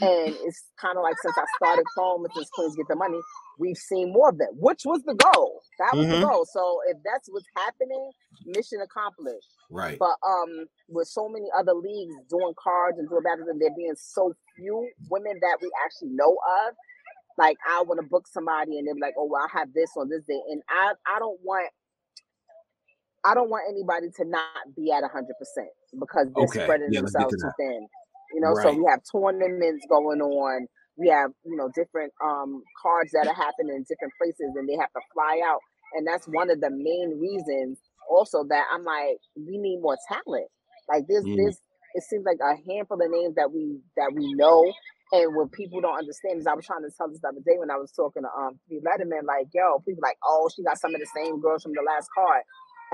And 0.00 0.34
it's 0.40 0.64
kind 0.80 0.96
of 0.96 1.02
like 1.04 1.16
since 1.20 1.36
I 1.36 1.44
started 1.56 1.84
Chrome 1.94 2.24
and 2.24 2.32
since 2.34 2.48
Queens 2.54 2.76
get 2.76 2.88
the 2.88 2.96
money, 2.96 3.20
we've 3.58 3.76
seen 3.76 4.12
more 4.12 4.30
of 4.30 4.38
that, 4.38 4.50
which 4.52 4.82
was 4.84 5.02
the 5.02 5.14
goal. 5.14 5.60
That 5.78 5.96
was 5.96 6.06
mm-hmm. 6.06 6.20
the 6.20 6.26
goal. 6.26 6.46
So 6.50 6.80
if 6.88 6.98
that's 7.04 7.28
what's 7.30 7.46
happening, 7.56 8.10
mission 8.46 8.80
accomplished. 8.82 9.48
Right. 9.70 9.98
But 9.98 10.16
um, 10.26 10.66
with 10.88 11.08
so 11.08 11.28
many 11.28 11.46
other 11.56 11.74
leagues 11.74 12.14
doing 12.28 12.54
cards 12.62 12.98
and 12.98 13.08
doing 13.08 13.22
battles, 13.22 13.48
and 13.48 13.60
there 13.60 13.70
being 13.76 13.94
so 13.96 14.34
few 14.56 14.88
women 15.10 15.38
that 15.40 15.58
we 15.60 15.70
actually 15.84 16.10
know 16.10 16.36
of, 16.66 16.74
like 17.38 17.56
I 17.68 17.82
want 17.82 18.00
to 18.00 18.06
book 18.06 18.26
somebody 18.28 18.78
and 18.78 18.86
they're 18.86 18.94
like, 19.00 19.14
oh, 19.18 19.28
well, 19.30 19.42
I 19.42 19.58
have 19.58 19.72
this 19.74 19.90
on 19.96 20.08
this 20.08 20.22
day, 20.28 20.40
and 20.50 20.62
I 20.68 20.92
I 21.06 21.18
don't 21.18 21.38
want 21.42 21.70
I 23.24 23.34
don't 23.34 23.50
want 23.50 23.64
anybody 23.68 24.08
to 24.16 24.24
not 24.24 24.74
be 24.76 24.92
at 24.92 25.02
hundred 25.10 25.34
percent 25.38 25.72
because 25.98 26.28
they're 26.34 26.44
okay. 26.44 26.62
spreading 26.62 26.88
yeah, 26.92 27.00
themselves 27.00 27.34
too 27.34 27.50
thin. 27.58 27.88
You 28.34 28.40
know, 28.40 28.52
right. 28.52 28.62
so 28.62 28.72
we 28.74 28.84
have 28.88 29.00
tournaments 29.10 29.86
going 29.88 30.20
on. 30.20 30.66
We 30.96 31.08
have 31.08 31.30
you 31.44 31.56
know 31.56 31.70
different 31.74 32.12
um 32.22 32.62
cards 32.80 33.12
that 33.12 33.26
are 33.26 33.34
happening 33.34 33.76
in 33.76 33.84
different 33.88 34.14
places, 34.20 34.54
and 34.54 34.68
they 34.68 34.76
have 34.78 34.92
to 34.92 35.02
fly 35.12 35.40
out. 35.44 35.60
And 35.94 36.06
that's 36.06 36.26
one 36.26 36.50
of 36.50 36.60
the 36.60 36.70
main 36.70 37.18
reasons 37.20 37.78
also 38.10 38.44
that 38.48 38.64
I'm 38.72 38.84
like, 38.84 39.18
we 39.36 39.58
need 39.58 39.80
more 39.80 39.96
talent. 40.08 40.48
Like 40.88 41.06
this, 41.06 41.24
mm. 41.24 41.36
this 41.36 41.58
it 41.94 42.02
seems 42.02 42.24
like 42.26 42.38
a 42.42 42.58
handful 42.66 43.00
of 43.00 43.10
names 43.10 43.34
that 43.36 43.50
we 43.52 43.80
that 43.96 44.12
we 44.14 44.34
know. 44.34 44.64
And 45.12 45.36
what 45.36 45.52
people 45.52 45.80
don't 45.80 45.98
understand 45.98 46.40
is 46.40 46.46
I 46.46 46.54
was 46.54 46.66
trying 46.66 46.82
to 46.82 46.90
tell 46.96 47.06
this 47.06 47.20
the 47.22 47.28
other 47.28 47.44
day 47.46 47.54
when 47.58 47.70
I 47.70 47.76
was 47.76 47.92
talking 47.92 48.22
to 48.22 48.30
um 48.30 48.58
Letterman, 48.70 49.26
like, 49.26 49.46
yo, 49.54 49.78
people 49.86 50.02
like, 50.02 50.18
oh, 50.24 50.50
she 50.54 50.64
got 50.64 50.80
some 50.80 50.94
of 50.94 51.00
the 51.00 51.10
same 51.14 51.40
girls 51.40 51.62
from 51.62 51.72
the 51.72 51.84
last 51.86 52.08
card 52.14 52.42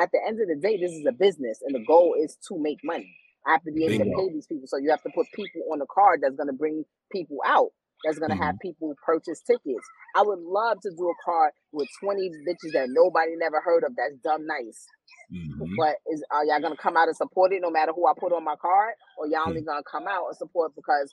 at 0.01 0.11
the 0.13 0.21
end 0.27 0.41
of 0.41 0.49
the 0.49 0.57
day, 0.57 0.79
this 0.81 0.93
is 0.93 1.05
a 1.09 1.13
business, 1.13 1.61
and 1.65 1.75
the 1.75 1.85
goal 1.87 2.15
is 2.19 2.37
to 2.49 2.59
make 2.59 2.79
money. 2.85 3.17
I 3.47 3.53
have 3.53 3.63
to 3.65 3.73
be 3.73 3.85
able 3.85 4.05
Bingo. 4.05 4.17
to 4.17 4.29
pay 4.29 4.33
these 4.33 4.47
people, 4.47 4.67
so 4.67 4.79
you 4.79 4.91
have 4.91 5.03
to 5.03 5.11
put 5.15 5.27
people 5.35 5.63
on 5.73 5.79
the 5.79 5.87
card 5.93 6.21
that's 6.23 6.37
going 6.37 6.49
to 6.49 6.57
bring 6.57 6.85
people 7.13 7.39
out. 7.47 7.71
That's 8.05 8.19
going 8.19 8.31
to 8.31 8.37
mm-hmm. 8.37 8.45
have 8.45 8.57
people 8.61 8.95
purchase 9.05 9.41
tickets. 9.47 9.87
I 10.17 10.23
would 10.23 10.41
love 10.41 10.81
to 10.83 10.91
do 10.91 11.09
a 11.09 11.17
card 11.25 11.53
with 11.73 11.89
twenty 12.03 12.31
bitches 12.47 12.73
that 12.73 12.89
nobody 12.89 13.33
never 13.37 13.61
heard 13.61 13.85
of. 13.85 13.93
That's 13.97 14.17
dumb 14.25 14.47
nice. 14.47 14.87
Mm-hmm. 15.33 15.75
But 15.77 15.97
is 16.11 16.25
are 16.31 16.45
y'all 16.45 16.61
gonna 16.61 16.77
come 16.77 16.97
out 16.97 17.09
and 17.09 17.17
support 17.17 17.53
it 17.53 17.63
no 17.63 17.71
matter 17.71 17.93
who 17.93 18.07
I 18.09 18.13
put 18.19 18.33
on 18.33 18.45
my 18.45 18.57
card, 18.61 18.95
or 19.19 19.27
y'all 19.29 19.47
only 19.47 19.63
gonna 19.63 19.87
come 19.91 20.09
out 20.09 20.27
and 20.29 20.37
support 20.37 20.73
because 20.75 21.13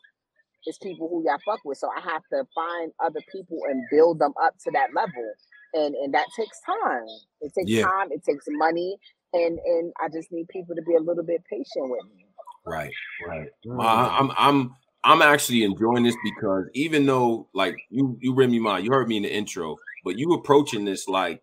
it's 0.66 0.80
people 0.80 1.08
who 1.10 1.24
y'all 1.26 1.38
fuck 1.46 1.60
with? 1.66 1.78
So 1.78 1.90
I 1.90 2.02
have 2.02 2.24
to 2.34 2.44
find 2.56 2.92
other 3.04 3.22
people 3.32 3.60
and 3.70 3.84
build 3.92 4.20
them 4.20 4.34
up 4.42 4.56
to 4.66 4.72
that 4.72 4.90
level 4.96 5.34
and 5.74 5.96
and 5.96 6.14
that 6.14 6.28
takes 6.36 6.60
time. 6.66 7.06
It 7.42 7.54
takes 7.58 7.70
yeah. 7.70 7.84
time. 7.84 8.12
It 8.12 8.24
takes 8.24 8.46
money, 8.50 8.98
and 9.34 9.60
and 9.60 9.94
I 10.02 10.08
just 10.10 10.32
need 10.32 10.48
people 10.50 10.76
to 10.76 10.82
be 10.82 10.96
a 10.96 11.00
little 11.00 11.24
bit 11.24 11.44
patient 11.50 11.90
with 11.90 12.06
me. 12.16 12.26
Right, 12.66 12.94
right. 13.28 13.48
Mm-hmm. 13.66 13.80
Uh, 13.80 13.84
I'm 13.84 14.32
I'm 14.38 14.76
I'm 15.08 15.22
actually 15.22 15.64
enjoying 15.64 16.04
this 16.04 16.18
because 16.22 16.66
even 16.74 17.06
though 17.06 17.48
like 17.54 17.78
you 17.90 18.18
you 18.20 18.34
read 18.34 18.50
me 18.50 18.60
mind, 18.60 18.84
you 18.84 18.92
heard 18.92 19.08
me 19.08 19.18
in 19.18 19.24
the 19.24 19.34
intro, 19.34 19.78
but 20.04 20.18
you 20.18 20.34
approaching 20.34 20.84
this 20.84 21.08
like 21.08 21.42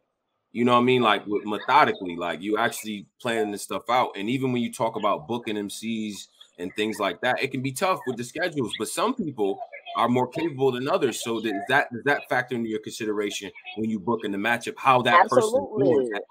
you 0.52 0.64
know 0.64 0.74
what 0.74 0.80
I 0.80 0.84
mean, 0.84 1.02
like 1.02 1.26
with 1.26 1.44
methodically, 1.46 2.14
like 2.14 2.42
you 2.42 2.58
actually 2.58 3.06
planning 3.20 3.50
this 3.50 3.62
stuff 3.62 3.82
out. 3.88 4.12
And 4.16 4.28
even 4.30 4.52
when 4.52 4.62
you 4.62 4.72
talk 4.72 4.96
about 4.96 5.26
booking 5.26 5.56
MCs 5.56 6.14
and 6.58 6.72
things 6.76 7.00
like 7.00 7.20
that, 7.22 7.42
it 7.42 7.50
can 7.50 7.62
be 7.62 7.72
tough 7.72 8.02
with 8.06 8.18
the 8.18 8.22
schedules. 8.22 8.74
But 8.78 8.88
some 8.88 9.14
people 9.14 9.58
are 9.96 10.08
more 10.08 10.28
capable 10.28 10.70
than 10.70 10.88
others. 10.88 11.24
So 11.24 11.40
does 11.40 11.52
that 11.70 11.90
does 11.90 12.04
that 12.04 12.28
factor 12.28 12.54
into 12.54 12.68
your 12.68 12.80
consideration 12.80 13.50
when 13.78 13.88
you 13.88 13.98
book 13.98 14.20
in 14.24 14.30
the 14.30 14.38
matchup? 14.38 14.74
How 14.76 15.02
that 15.02 15.22
Absolutely. 15.24 15.86
person 15.86 16.10
that 16.12 16.22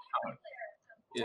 Yeah. 1.16 1.24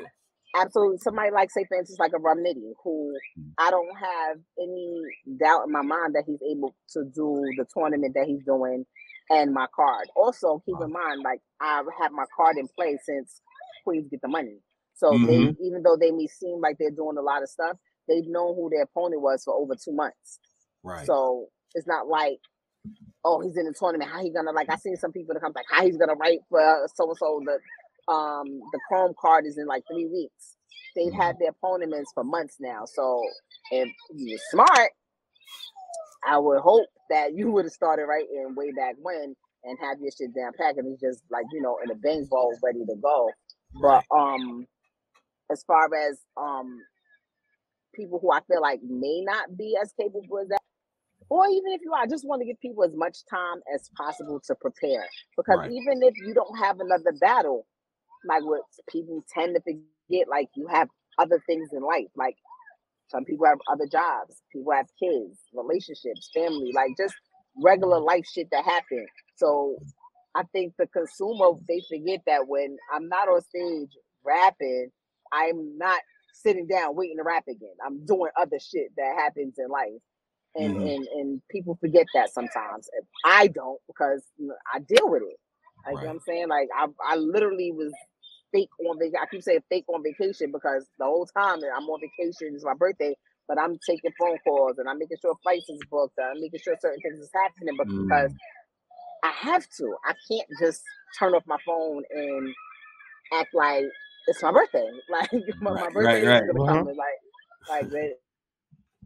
Absolutely. 0.56 0.98
Somebody 0.98 1.32
like, 1.32 1.52
say, 1.52 1.66
for 1.68 1.78
instance, 1.78 2.00
like 2.00 2.12
a 2.16 2.20
Rum 2.20 2.40
Nitty, 2.40 2.74
who 2.84 3.14
mm-hmm. 3.38 3.50
I 3.58 3.70
don't 3.70 3.96
have 3.96 4.38
any 4.60 5.02
doubt 5.40 5.66
in 5.68 5.72
my 5.72 5.84
mind 5.84 6.16
that 6.16 6.24
he's 6.26 6.42
able 6.42 6.76
to 6.94 7.04
do 7.04 7.44
the 7.58 7.66
tournament 7.74 8.14
that 8.16 8.26
he's 8.26 8.44
doing 8.44 8.86
and 9.30 9.54
my 9.54 9.68
card. 9.76 10.08
Also, 10.16 10.62
keep 10.66 10.76
in 10.82 10.92
mind, 10.92 11.22
like 11.24 11.40
I 11.62 11.78
have 11.78 11.86
had 12.02 12.12
my 12.12 12.26
card 12.36 12.58
in 12.58 12.68
place 12.76 13.00
since 13.06 13.42
Queens 13.84 14.08
get 14.10 14.22
the 14.22 14.28
money. 14.28 14.58
So 14.96 15.12
mm-hmm. 15.12 15.26
they, 15.26 15.56
even 15.66 15.84
though 15.84 15.98
they 16.00 16.12
may 16.12 16.28
seem 16.28 16.60
like 16.62 16.78
they're 16.80 16.92
doing 16.92 17.18
a 17.18 17.22
lot 17.22 17.44
of 17.44 17.50
stuff, 17.50 17.78
they've 18.08 18.28
known 18.28 18.56
who 18.56 18.70
their 18.70 18.84
opponent 18.84 19.22
was 19.22 19.44
for 19.44 19.54
over 19.54 19.76
two 19.76 19.94
months. 19.94 20.40
Right. 20.84 21.06
So 21.06 21.48
it's 21.76 21.88
not 21.88 22.08
like, 22.08 22.40
oh, 23.24 23.42
he's 23.42 23.58
in 23.58 23.66
the 23.66 23.74
tournament. 23.78 24.10
How 24.12 24.22
he 24.22 24.32
gonna 24.34 24.52
like? 24.52 24.70
I 24.70 24.78
seen 24.78 24.96
some 24.96 25.12
people 25.12 25.34
that 25.34 25.42
come 25.42 25.54
like, 25.56 25.66
how 25.70 25.86
he's 25.86 25.98
gonna 25.98 26.16
write 26.16 26.40
for 26.50 26.88
so 26.96 27.08
and 27.08 27.18
so. 27.18 27.42
The 27.46 27.60
um 28.10 28.46
the 28.72 28.80
Chrome 28.88 29.14
card 29.20 29.46
is 29.46 29.58
in 29.58 29.68
like 29.68 29.84
three 29.92 30.08
weeks. 30.08 30.58
They've 30.96 31.14
had 31.14 31.38
their 31.40 31.52
opponents 31.52 32.12
for 32.14 32.24
months 32.24 32.58
now. 32.60 32.86
So 32.86 33.22
if 33.72 33.90
you're 34.14 34.40
smart, 34.52 34.92
I 36.28 36.38
would 36.38 36.60
hope 36.62 36.88
that 37.10 37.34
you 37.34 37.52
would 37.52 37.66
have 37.66 37.72
started 37.74 38.06
right 38.06 38.26
in 38.30 38.56
way 38.56 38.72
back 38.72 38.96
when 39.02 39.36
and 39.64 39.78
have 39.82 40.00
your 40.02 40.12
shit 40.18 40.34
down 40.36 40.52
packed 40.60 40.78
and 40.78 40.92
it's 40.92 41.02
just 41.02 41.24
like 41.32 41.46
you 41.52 41.62
know 41.62 41.78
in 41.84 41.92
a 41.92 41.96
bang 41.96 42.26
bowl 42.30 42.54
ready 42.64 42.86
to 42.86 42.96
go. 43.02 43.30
But 43.82 44.04
um, 44.16 44.66
as 45.52 45.64
far 45.64 45.86
as 45.94 46.20
um 46.38 46.80
people 47.94 48.20
who 48.20 48.32
I 48.32 48.40
feel 48.48 48.62
like 48.62 48.80
may 48.84 49.22
not 49.22 49.58
be 49.58 49.76
as 49.82 49.94
capable 50.00 50.40
as 50.42 50.48
that, 50.50 50.60
or 51.30 51.46
even 51.48 51.72
if 51.74 51.82
you 51.84 51.94
are, 51.94 52.04
I 52.04 52.08
just 52.08 52.26
want 52.26 52.42
to 52.42 52.46
give 52.46 52.60
people 52.62 52.84
as 52.84 52.96
much 52.96 53.18
time 53.30 53.62
as 53.74 53.90
possible 53.96 54.42
to 54.48 54.56
prepare. 54.56 55.06
Because 55.38 55.60
right. 55.60 55.72
even 55.72 56.02
if 56.04 56.14
you 56.26 56.34
don't 56.34 56.58
have 56.58 56.80
another 56.80 57.14
battle, 57.20 57.66
like 58.28 58.44
what 58.44 58.62
people 58.90 59.24
tend 59.34 59.56
to 59.56 59.62
forget, 59.62 60.28
like 60.28 60.50
you 60.56 60.68
have 60.68 60.90
other 61.18 61.42
things 61.46 61.70
in 61.74 61.82
life. 61.82 62.10
Like 62.16 62.36
some 63.08 63.26
people 63.26 63.46
have 63.46 63.60
other 63.72 63.88
jobs, 63.92 64.42
people 64.52 64.74
have 64.74 64.88
kids, 65.02 65.38
relationships, 65.54 66.30
family, 66.34 66.72
like 66.74 66.92
just 66.98 67.16
regular 67.62 68.00
life 68.00 68.26
shit 68.34 68.48
that 68.52 68.66
happen. 68.66 69.06
So 69.36 69.78
I 70.36 70.44
think 70.52 70.74
the 70.78 70.88
consumer 70.88 71.52
they 71.68 71.82
forget 71.90 72.22
that 72.28 72.48
when 72.48 72.78
I'm 72.94 73.08
not 73.08 73.28
on 73.28 73.42
stage 73.42 73.90
rapping, 74.24 74.90
I'm 75.32 75.78
not 75.78 76.00
sitting 76.34 76.68
down 76.68 76.96
waiting 76.96 77.18
to 77.18 77.24
rap 77.24 77.44
again. 77.48 77.76
I'm 77.86 78.06
doing 78.06 78.32
other 78.40 78.60
shit 78.60 78.90
that 78.98 79.16
happens 79.18 79.56
in 79.58 79.70
life 79.70 80.02
and 80.56 80.76
mm-hmm. 80.76 80.88
and 80.88 81.08
and 81.16 81.42
people 81.50 81.78
forget 81.80 82.06
that 82.14 82.34
sometimes. 82.34 82.90
I 83.26 83.48
don't 83.48 83.80
because 83.88 84.24
you 84.38 84.48
know, 84.48 84.56
I 84.74 84.80
deal 84.80 85.10
with 85.10 85.24
it. 85.24 85.38
Like 85.86 85.96
right. 85.96 86.02
you 86.02 86.08
know 86.08 86.14
what 86.14 86.14
I'm 86.14 86.20
saying, 86.28 86.48
like 86.50 86.68
I 86.76 86.88
I 87.14 87.16
literally 87.16 87.72
was 87.72 87.94
fake 88.52 88.70
on 88.88 89.00
vacation. 89.00 89.20
I 89.22 89.26
keep 89.30 89.44
saying 89.44 89.60
fake 89.70 89.86
on 89.88 90.04
vacation 90.04 90.52
because 90.52 90.86
the 90.98 91.06
whole 91.06 91.26
time 91.26 91.60
I'm 91.64 91.84
on 91.84 92.00
vacation 92.02 92.56
is 92.56 92.66
my 92.66 92.74
birthday, 92.74 93.16
but 93.48 93.60
I'm 93.60 93.78
taking 93.88 94.12
phone 94.20 94.38
calls 94.44 94.78
and 94.78 94.90
I'm 94.90 95.00
making 95.00 95.18
sure 95.22 95.36
flights 95.44 95.70
is 95.70 95.80
booked. 95.90 96.18
And 96.18 96.28
I'm 96.36 96.42
making 96.42 96.60
sure 96.64 96.76
certain 96.80 97.02
things 97.02 97.20
is 97.20 97.32
happening, 97.34 97.76
but 97.78 97.88
mm. 97.88 98.04
because 98.04 98.34
I 99.24 99.32
have 99.40 99.66
to, 99.78 99.96
I 100.06 100.14
can't 100.30 100.48
just 100.60 100.82
turn 101.18 101.34
off 101.34 101.44
my 101.48 101.58
phone 101.66 102.04
and 102.12 102.54
act 103.34 103.54
like 103.54 103.86
it's 104.28 104.44
my 104.44 104.52
birthday. 104.52 104.88
Like 105.10 105.32
my, 105.62 105.72
right, 105.72 105.82
my 105.82 105.90
birthday 105.90 106.26
right, 106.26 106.44
is 106.44 106.52
gonna 106.52 106.64
uh-huh. 106.64 106.84
come. 106.84 106.88
Like 106.88 107.20
like 107.70 107.94
it, 107.94 108.20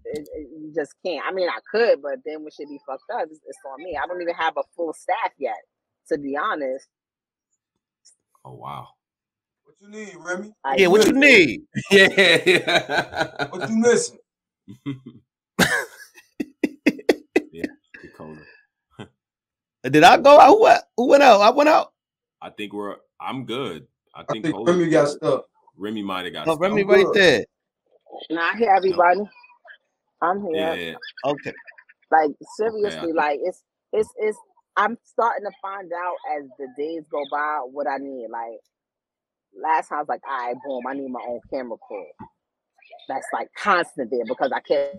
it, 0.05 0.27
you 0.35 0.71
just 0.75 0.93
can't. 1.05 1.23
I 1.25 1.31
mean, 1.31 1.49
I 1.49 1.59
could, 1.71 2.01
but 2.01 2.19
then 2.25 2.43
we 2.43 2.51
should 2.51 2.67
be 2.67 2.79
fucked 2.85 3.03
up, 3.13 3.23
it's, 3.23 3.39
it's 3.47 3.59
on 3.65 3.83
me. 3.83 3.97
I 4.01 4.05
don't 4.07 4.21
even 4.21 4.35
have 4.35 4.53
a 4.57 4.63
full 4.75 4.93
staff 4.93 5.31
yet, 5.39 5.55
to 6.09 6.17
be 6.17 6.37
honest. 6.37 6.87
Oh 8.45 8.53
wow. 8.53 8.87
What 9.63 9.75
you 9.79 9.89
need, 9.89 10.15
Remy? 10.19 10.53
I 10.63 10.75
yeah, 10.75 10.87
what 10.87 11.05
you 11.05 11.13
need? 11.13 11.61
yeah, 11.91 12.39
yeah. 12.45 13.47
What 13.49 13.69
you 13.69 13.77
missing? 13.77 14.17
yeah, 17.51 17.65
Dakota. 18.01 18.41
Did 19.83 20.03
I 20.03 20.17
go? 20.17 20.39
out? 20.39 20.47
Who, 20.47 20.67
who 20.97 21.07
went 21.09 21.23
out? 21.23 21.41
I 21.41 21.49
went 21.51 21.69
out. 21.69 21.93
I 22.41 22.49
think 22.49 22.73
we're. 22.73 22.97
I'm 23.19 23.45
good. 23.45 23.87
I 24.15 24.23
think, 24.23 24.45
I 24.45 24.49
think 24.51 24.67
Remy 24.67 24.89
got 24.89 25.09
stuck. 25.09 25.45
Remy 25.77 26.03
might 26.03 26.25
have 26.25 26.33
got. 26.33 26.47
Oh, 26.47 26.57
Remy 26.57 26.83
right 26.83 27.05
there. 27.13 27.45
Now 28.29 28.51
I 28.53 28.57
hear 28.57 28.73
everybody. 28.75 29.21
I'm 30.21 30.41
here. 30.41 30.75
Yeah. 30.75 30.95
Okay. 31.29 31.53
Like 32.11 32.31
seriously, 32.57 33.11
I- 33.11 33.15
like 33.15 33.39
it's 33.41 33.63
it's 33.91 34.09
it's. 34.17 34.37
I'm 34.75 34.97
starting 35.03 35.45
to 35.45 35.51
find 35.61 35.91
out 35.93 36.15
as 36.37 36.49
the 36.57 36.67
days 36.77 37.03
go 37.11 37.21
by 37.31 37.59
what 37.71 37.87
I 37.87 37.97
need. 37.97 38.27
Like 38.31 38.59
last 39.55 39.89
time 39.89 39.97
I 39.97 40.01
was 40.01 40.09
like, 40.09 40.21
all 40.27 40.47
right, 40.47 40.55
boom, 40.65 40.81
I 40.89 40.93
need 40.93 41.11
my 41.11 41.21
own 41.27 41.39
camera 41.51 41.77
crew. 41.77 42.05
That's 43.07 43.27
like 43.33 43.49
constant 43.57 44.09
there 44.11 44.25
because 44.27 44.51
I 44.53 44.59
can't 44.61 44.97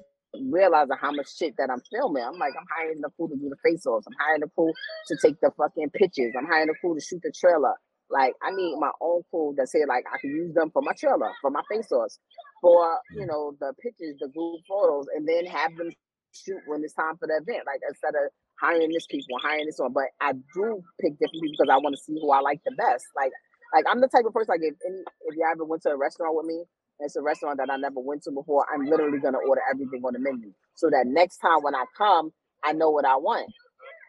realizing 0.51 0.97
how 1.01 1.13
much 1.13 1.37
shit 1.37 1.55
that 1.59 1.71
I'm 1.71 1.83
filming. 1.91 2.23
I'm 2.23 2.39
like, 2.39 2.55
I'm 2.59 2.67
hiring 2.77 3.01
the 3.01 3.11
crew 3.11 3.29
to 3.29 3.37
do 3.37 3.49
the 3.49 3.57
face 3.65 3.87
offs. 3.87 4.07
I'm 4.07 4.19
hiring 4.19 4.41
the 4.41 4.51
crew 4.55 4.73
to 5.09 5.17
take 5.23 5.41
the 5.41 5.51
fucking 5.57 5.91
pictures. 5.91 6.35
I'm 6.39 6.47
hiring 6.47 6.69
the 6.69 6.75
crew 6.81 6.95
to 6.95 7.01
shoot 7.01 7.21
the 7.23 7.33
trailer. 7.33 7.75
Like 8.11 8.35
I 8.43 8.51
need 8.51 8.77
my 8.79 8.91
own 9.01 9.23
crew 9.31 9.55
that 9.57 9.69
say 9.69 9.87
like 9.89 10.05
I 10.13 10.19
can 10.21 10.31
use 10.31 10.55
them 10.55 10.71
for 10.71 10.83
my 10.83 10.93
trailer, 10.99 11.33
for 11.41 11.51
my 11.51 11.63
face 11.71 11.91
offs, 11.91 12.19
for 12.61 12.99
you 13.17 13.27
know 13.27 13.57
the 13.59 13.73
pictures, 13.83 14.17
the 14.21 14.29
group 14.29 14.61
photos, 14.69 15.07
and 15.17 15.27
then 15.27 15.47
have 15.47 15.75
them 15.77 15.91
shoot 16.33 16.61
when 16.67 16.85
it's 16.85 16.95
time 16.95 17.17
for 17.19 17.27
the 17.27 17.41
event. 17.41 17.65
Like 17.67 17.81
instead 17.89 18.15
of 18.15 18.31
hiring 18.61 18.93
this 18.93 19.07
people, 19.07 19.39
hiring 19.43 19.67
this 19.67 19.79
one. 19.79 19.93
But 19.93 20.11
I 20.21 20.33
do 20.33 20.83
pick 21.01 21.19
different 21.19 21.43
people 21.43 21.57
because 21.59 21.73
I 21.73 21.79
want 21.79 21.95
to 21.97 22.03
see 22.03 22.19
who 22.21 22.31
I 22.31 22.41
like 22.41 22.61
the 22.65 22.73
best. 22.77 23.05
Like 23.17 23.33
like 23.75 23.85
I'm 23.91 24.01
the 24.01 24.09
type 24.09 24.25
of 24.27 24.33
person 24.33 24.55
like 24.55 24.63
if 24.63 24.75
any 24.87 25.03
if 25.27 25.37
you 25.37 25.45
ever 25.51 25.65
went 25.65 25.83
to 25.83 25.91
a 25.91 25.97
restaurant 25.97 26.37
with 26.37 26.47
me, 26.47 26.65
and 27.01 27.07
it's 27.07 27.17
a 27.17 27.23
restaurant 27.23 27.59
that 27.59 27.71
I 27.71 27.77
never 27.77 28.01
went 28.01 28.23
to 28.25 28.31
before, 28.31 28.67
I'm 28.73 28.87
literally 28.87 29.19
gonna 29.19 29.43
order 29.49 29.63
everything 29.71 30.03
on 30.05 30.13
the 30.13 30.21
menu. 30.21 30.53
So 30.75 30.91
that 30.91 31.07
next 31.07 31.39
time 31.39 31.63
when 31.63 31.75
I 31.75 31.85
come, 31.97 32.33
I 32.63 32.73
know 32.73 32.91
what 32.91 33.05
I 33.05 33.17
want. 33.17 33.51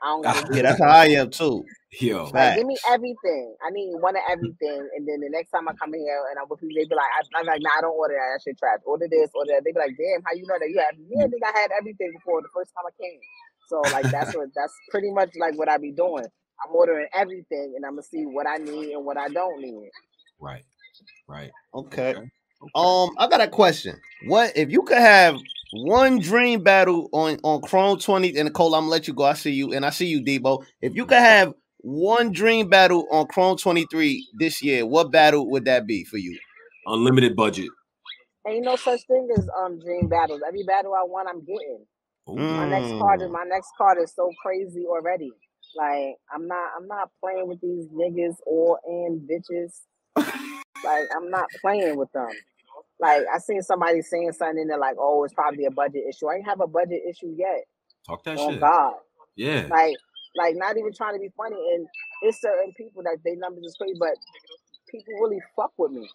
I 0.03 0.07
don't 0.07 0.21
gotta 0.21 0.47
Yeah, 0.53 0.61
that's 0.63 0.79
how 0.79 0.89
I 0.89 1.05
am 1.17 1.29
too. 1.29 1.65
Yo. 1.95 2.27
like, 2.33 2.59
give 2.59 2.67
me 2.67 2.75
everything. 2.91 3.55
I 3.63 3.71
need 3.71 3.95
one 4.03 4.15
of 4.15 4.23
everything, 4.27 4.83
and 4.83 5.07
then 5.07 5.23
the 5.23 5.31
next 5.31 5.49
time 5.51 5.63
I 5.71 5.73
come 5.79 5.95
here 5.95 6.19
and 6.27 6.35
I'm 6.35 6.45
with 6.51 6.59
people, 6.59 6.75
they 6.75 6.83
be 6.83 6.91
like, 6.91 7.07
I, 7.07 7.23
I'm 7.39 7.47
like, 7.47 7.63
nah, 7.63 7.79
I 7.79 7.81
don't 7.87 7.95
order 7.95 8.19
that. 8.19 8.35
That 8.35 8.41
shit 8.43 8.59
trash. 8.59 8.83
Order 8.83 9.07
this, 9.07 9.31
order 9.31 9.55
that. 9.55 9.63
They 9.63 9.71
be 9.71 9.79
like, 9.79 9.95
damn, 9.95 10.19
how 10.27 10.35
you 10.35 10.43
know 10.43 10.59
that 10.59 10.67
you 10.67 10.75
have? 10.83 10.99
Yeah, 11.07 11.23
I 11.23 11.29
think 11.31 11.43
I 11.47 11.55
had 11.55 11.71
everything 11.71 12.11
before 12.11 12.43
the 12.43 12.51
first 12.51 12.75
time 12.75 12.83
I 12.83 12.93
came. 12.99 13.21
So 13.67 13.81
like 13.81 14.05
that's 14.11 14.33
what 14.33 14.47
that's 14.55 14.73
pretty 14.89 15.11
much 15.11 15.31
like 15.39 15.57
what 15.57 15.69
I 15.69 15.77
be 15.77 15.91
doing. 15.91 16.25
I'm 16.65 16.75
ordering 16.75 17.07
everything, 17.13 17.73
and 17.75 17.85
I'm 17.85 17.93
gonna 17.93 18.03
see 18.03 18.23
what 18.25 18.47
I 18.47 18.57
need 18.57 18.93
and 18.93 19.05
what 19.05 19.17
I 19.17 19.27
don't 19.27 19.61
need. 19.61 19.89
Right. 20.39 20.63
Right. 21.27 21.51
Okay. 21.73 22.15
Okay. 22.15 22.19
Um, 22.73 23.09
I 23.17 23.27
got 23.27 23.41
a 23.41 23.47
question. 23.47 23.99
What 24.27 24.55
if 24.55 24.71
you 24.71 24.83
could 24.83 24.97
have 24.97 25.37
one 25.73 26.19
dream 26.19 26.63
battle 26.63 27.09
on 27.11 27.37
on 27.43 27.61
Chrome 27.61 27.99
20 27.99 28.37
and 28.37 28.45
Nicole, 28.45 28.75
I'm 28.75 28.83
gonna 28.83 28.91
let 28.91 29.07
you 29.07 29.13
go. 29.13 29.23
I 29.23 29.33
see 29.33 29.51
you 29.51 29.73
and 29.73 29.85
I 29.85 29.89
see 29.89 30.07
you, 30.07 30.21
Debo. 30.23 30.65
If 30.81 30.95
you 30.95 31.05
could 31.05 31.19
have 31.19 31.53
one 31.79 32.31
dream 32.31 32.69
battle 32.69 33.07
on 33.11 33.27
Chrome 33.27 33.57
23 33.57 34.27
this 34.39 34.63
year, 34.63 34.85
what 34.85 35.11
battle 35.11 35.49
would 35.51 35.65
that 35.65 35.85
be 35.85 36.03
for 36.05 36.17
you? 36.17 36.37
Unlimited 36.87 37.35
budget. 37.35 37.69
Ain't 38.47 38.63
no 38.63 38.75
such 38.75 39.01
thing 39.07 39.27
as 39.37 39.47
um 39.59 39.79
dream 39.79 40.07
battles. 40.07 40.41
Every 40.47 40.63
battle 40.63 40.93
I 40.93 41.03
want, 41.03 41.27
I'm 41.29 41.41
getting. 41.41 41.85
My 42.27 42.67
next 42.67 42.97
card 42.99 43.21
is 43.21 43.29
my 43.29 43.43
next 43.47 43.71
card 43.77 43.97
is 44.01 44.13
so 44.15 44.31
crazy 44.41 44.85
already. 44.87 45.31
Like 45.77 46.15
I'm 46.33 46.47
not 46.47 46.71
I'm 46.77 46.87
not 46.87 47.09
playing 47.21 47.47
with 47.47 47.61
these 47.61 47.85
niggas 47.87 48.37
or 48.45 48.79
and 48.85 49.29
bitches. 49.29 49.81
Like 50.15 51.07
I'm 51.15 51.29
not 51.29 51.47
playing 51.61 51.97
with 51.97 52.11
them. 52.13 52.29
Like 52.99 53.23
I 53.33 53.37
seen 53.39 53.61
somebody 53.61 54.01
saying 54.01 54.31
something 54.33 54.59
in 54.59 54.67
there 54.67 54.79
like, 54.79 54.95
oh, 54.99 55.23
it's 55.23 55.33
probably 55.33 55.65
a 55.65 55.71
budget 55.71 56.03
issue. 56.09 56.27
I 56.27 56.35
ain't 56.35 56.47
have 56.47 56.61
a 56.61 56.67
budget 56.67 57.01
issue 57.07 57.35
yet. 57.37 57.65
Talk 58.07 58.23
that 58.23 58.37
Oh 58.39 58.51
shit. 58.51 58.59
God. 58.59 58.93
Yeah. 59.35 59.67
Like 59.69 59.95
like 60.35 60.55
not 60.55 60.77
even 60.77 60.93
trying 60.93 61.13
to 61.13 61.19
be 61.19 61.29
funny. 61.37 61.57
And 61.75 61.87
it's 62.23 62.41
certain 62.41 62.73
people 62.75 63.03
that 63.03 63.17
they 63.23 63.35
numbers 63.35 63.65
is 63.65 63.75
crazy, 63.79 63.97
but 63.99 64.15
people 64.89 65.13
really 65.21 65.41
fuck 65.55 65.73
with 65.77 65.91
me. 65.91 66.09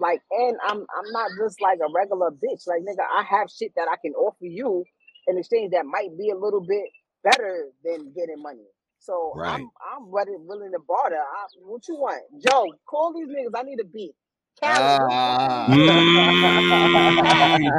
Like, 0.00 0.22
and 0.30 0.56
I'm 0.64 0.78
I'm 0.78 1.12
not 1.12 1.30
just 1.38 1.60
like 1.60 1.78
a 1.78 1.92
regular 1.92 2.30
bitch. 2.30 2.66
Like, 2.66 2.82
nigga, 2.82 3.04
I 3.14 3.22
have 3.22 3.50
shit 3.50 3.72
that 3.76 3.88
I 3.90 3.96
can 4.00 4.14
offer 4.14 4.46
you 4.46 4.84
in 5.30 5.38
exchange 5.38 5.72
that 5.72 5.86
might 5.86 6.18
be 6.18 6.30
a 6.30 6.36
little 6.36 6.62
bit 6.62 6.86
better 7.24 7.68
than 7.84 8.12
getting 8.16 8.42
money. 8.42 8.66
So 9.00 9.34
Right. 9.34 9.48
I'm 9.48 9.70
I'm 9.94 10.10
ready, 10.12 10.32
willing 10.38 10.72
to 10.72 10.80
barter. 10.88 11.16
I, 11.16 11.46
what 11.64 11.88
you 11.88 11.96
want, 11.96 12.24
Joe? 12.42 12.78
Call 12.88 13.14
these 13.14 13.28
niggas. 13.28 13.58
I 13.58 13.64
need 13.64 13.80
a 13.80 13.86
beat. 13.86 14.14
Callie, 14.60 14.96
what 14.96 15.12
the 15.12 15.18
fuck 15.24 15.40
you 15.46 15.58
Mm. 15.58 15.64
need? 15.64 15.78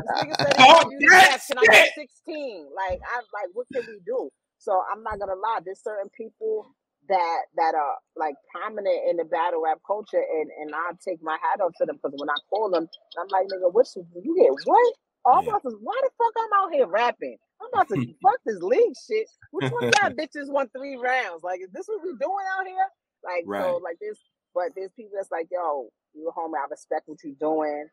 This 0.01 0.11
nigga 0.17 0.37
said 0.39 0.53
he 0.57 0.59
Talk 0.59 0.67
gonna 0.67 0.89
do 0.89 1.01
the 1.01 1.09
that 1.11 1.11
best, 1.11 1.51
and 1.51 1.59
I 1.59 1.67
got 1.67 1.77
shit. 1.77 1.95
16. 1.97 2.69
Like, 2.75 3.01
I 3.05 3.17
like, 3.33 3.51
what 3.53 3.67
can 3.73 3.83
we 3.87 4.01
do? 4.05 4.29
So 4.59 4.83
I'm 4.91 5.03
not 5.03 5.19
gonna 5.19 5.35
lie. 5.39 5.61
There's 5.65 5.83
certain 5.83 6.09
people 6.15 6.67
that 7.09 7.41
that 7.57 7.75
are 7.75 7.97
like 8.17 8.35
prominent 8.51 8.99
in 9.09 9.17
the 9.17 9.25
battle 9.25 9.63
rap 9.63 9.79
culture, 9.87 10.21
and 10.23 10.51
and 10.61 10.75
I 10.75 10.93
take 11.05 11.23
my 11.23 11.37
hat 11.41 11.61
off 11.61 11.73
to 11.79 11.85
them 11.85 11.97
because 11.97 12.15
when 12.17 12.29
I 12.29 12.39
call 12.49 12.71
them, 12.71 12.89
I'm 13.19 13.29
like, 13.29 13.47
nigga, 13.47 13.73
what 13.73 13.87
you, 13.95 14.07
you 14.23 14.35
get? 14.37 14.53
What? 14.65 14.95
I'm 15.25 15.43
Yeah. 15.43 15.49
about 15.49 15.63
to, 15.63 15.77
why 15.81 15.99
the 16.03 16.09
fuck 16.17 16.33
I'm 16.37 16.63
out 16.65 16.73
here 16.73 16.87
rapping? 16.87 17.37
I'm 17.61 17.67
about 17.73 17.89
to 17.89 17.95
fuck 18.23 18.39
this 18.45 18.61
league 18.61 18.93
shit. 19.07 19.27
Which 19.51 19.69
one 19.69 19.83
of 19.85 19.93
y'all 20.01 20.11
bitches 20.17 20.51
won 20.51 20.69
three 20.69 20.97
rounds? 20.97 21.43
Like, 21.43 21.61
is 21.61 21.71
this 21.71 21.87
what 21.87 22.03
we 22.03 22.11
doing 22.19 22.45
out 22.59 22.65
here? 22.67 22.87
Like, 23.23 23.45
Right. 23.45 23.61
so 23.61 23.77
like 23.83 23.99
this, 23.99 24.17
but 24.55 24.69
there's 24.75 24.91
people 24.95 25.11
that's 25.15 25.31
like, 25.31 25.47
yo, 25.51 25.89
you 26.13 26.27
a 26.29 26.33
homie, 26.33 26.57
I 26.57 26.67
respect 26.69 27.03
what 27.07 27.19
you're 27.23 27.35
doing. 27.39 27.87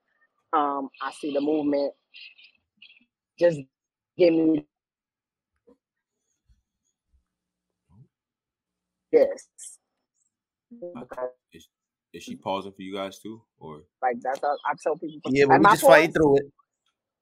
Um, 0.53 0.89
I 1.03 1.13
see 1.13 1.33
the 1.33 1.41
movement. 1.41 1.93
Just 3.39 3.61
give 4.17 4.35
me 4.35 4.67
this. 9.13 9.49
Because, 10.71 11.31
Is 12.15 12.23
she 12.23 12.37
pausing 12.37 12.73
for 12.73 12.83
you 12.83 12.95
guys 12.95 13.19
too? 13.19 13.43
Or 13.59 13.83
Like 14.03 14.17
that's 14.23 14.41
how 14.41 14.57
I 14.67 14.75
tell 14.83 14.97
people. 14.97 15.31
Yeah, 15.31 15.47
but 15.47 15.61
we 15.61 15.67
just 15.67 15.83
fighting 15.83 16.13
paused? 16.13 16.17
through 16.17 16.37
it. 16.39 16.45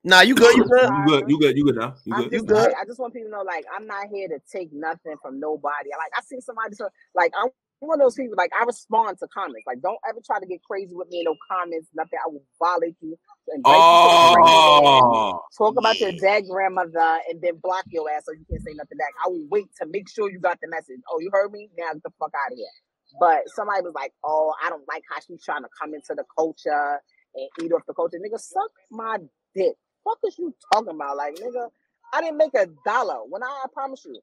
Nah, 0.06 0.20
you 0.20 0.36
good, 0.36 0.54
you 0.54 0.62
I'm 0.62 0.68
good. 0.68 0.88
you 0.88 1.04
good, 1.04 1.24
you 1.28 1.38
good, 1.40 1.56
you 1.56 1.64
good 1.64 1.74
now. 1.74 1.96
You 2.04 2.14
good. 2.14 2.32
You 2.32 2.42
good. 2.44 2.70
I 2.80 2.84
just 2.86 3.00
want 3.00 3.12
people 3.12 3.28
to 3.28 3.36
know 3.36 3.42
like 3.42 3.64
I'm 3.74 3.88
not 3.88 4.06
here 4.06 4.28
to 4.28 4.38
take 4.52 4.70
nothing 4.72 5.16
from 5.20 5.40
nobody. 5.40 5.90
Like 5.98 6.12
I 6.16 6.22
see 6.22 6.40
somebody 6.40 6.76
so 6.76 6.88
like 7.16 7.32
I'm 7.36 7.48
one 7.80 8.00
of 8.00 8.04
those 8.04 8.14
people 8.14 8.36
like 8.38 8.52
I 8.54 8.64
respond 8.64 9.18
to 9.18 9.26
comments. 9.34 9.66
Like 9.66 9.82
don't 9.82 9.98
ever 10.08 10.20
try 10.24 10.38
to 10.38 10.46
get 10.46 10.62
crazy 10.62 10.94
with 10.94 11.08
me 11.10 11.20
in 11.20 11.24
no 11.24 11.34
comments, 11.50 11.88
nothing. 11.92 12.20
I 12.24 12.30
will 12.30 12.44
violate 12.62 12.94
you. 13.00 13.18
Invite 13.52 13.90
you 13.90 13.98
to 13.98 14.08
the 14.08 14.30
regular 14.30 14.62
Oh, 15.02 15.40
talk 15.58 15.76
about 15.76 15.98
your 16.00 16.12
yeah. 16.12 16.18
dead 16.22 16.44
grandmother 16.48 17.18
and 17.28 17.42
then 17.42 17.58
block 17.60 17.86
your 17.90 18.08
ass 18.08 18.26
so 18.26 18.32
you 18.32 18.46
can't 18.48 18.62
say 18.62 18.74
nothing 18.74 18.98
back. 18.98 19.10
I 19.26 19.28
will 19.28 19.46
wait 19.50 19.66
to 19.82 19.88
make 19.88 20.08
sure 20.08 20.30
you 20.30 20.38
got 20.38 20.58
the 20.62 20.68
message. 20.70 21.00
Oh, 21.12 21.18
you 21.18 21.30
heard 21.32 21.50
me? 21.50 21.68
Now 21.76 21.92
get 21.94 22.04
the 22.04 22.10
fuck 22.20 22.30
out 22.30 22.52
of 22.52 22.56
here. 22.56 22.70
But 23.18 23.42
somebody 23.56 23.82
was 23.82 23.94
like, 23.96 24.12
Oh, 24.24 24.54
I 24.64 24.70
don't 24.70 24.86
like 24.86 25.02
how 25.10 25.18
she's 25.26 25.42
trying 25.42 25.62
to 25.62 25.68
come 25.82 25.94
into 25.94 26.14
the 26.14 26.24
culture 26.38 27.02
and 27.34 27.48
eat 27.60 27.72
off 27.72 27.82
the 27.88 27.94
culture. 27.94 28.18
Nigga, 28.18 28.38
suck 28.38 28.70
my 28.92 29.18
dick. 29.56 29.74
What 30.06 30.18
is 30.26 30.38
you 30.38 30.54
talking 30.72 30.94
about? 30.94 31.18
Like, 31.18 31.34
nigga, 31.36 31.68
I 32.14 32.22
didn't 32.22 32.38
make 32.38 32.54
a 32.54 32.68
dollar. 32.86 33.26
When 33.28 33.42
I, 33.42 33.48
I 33.64 33.66
promise 33.74 34.04
you, 34.06 34.20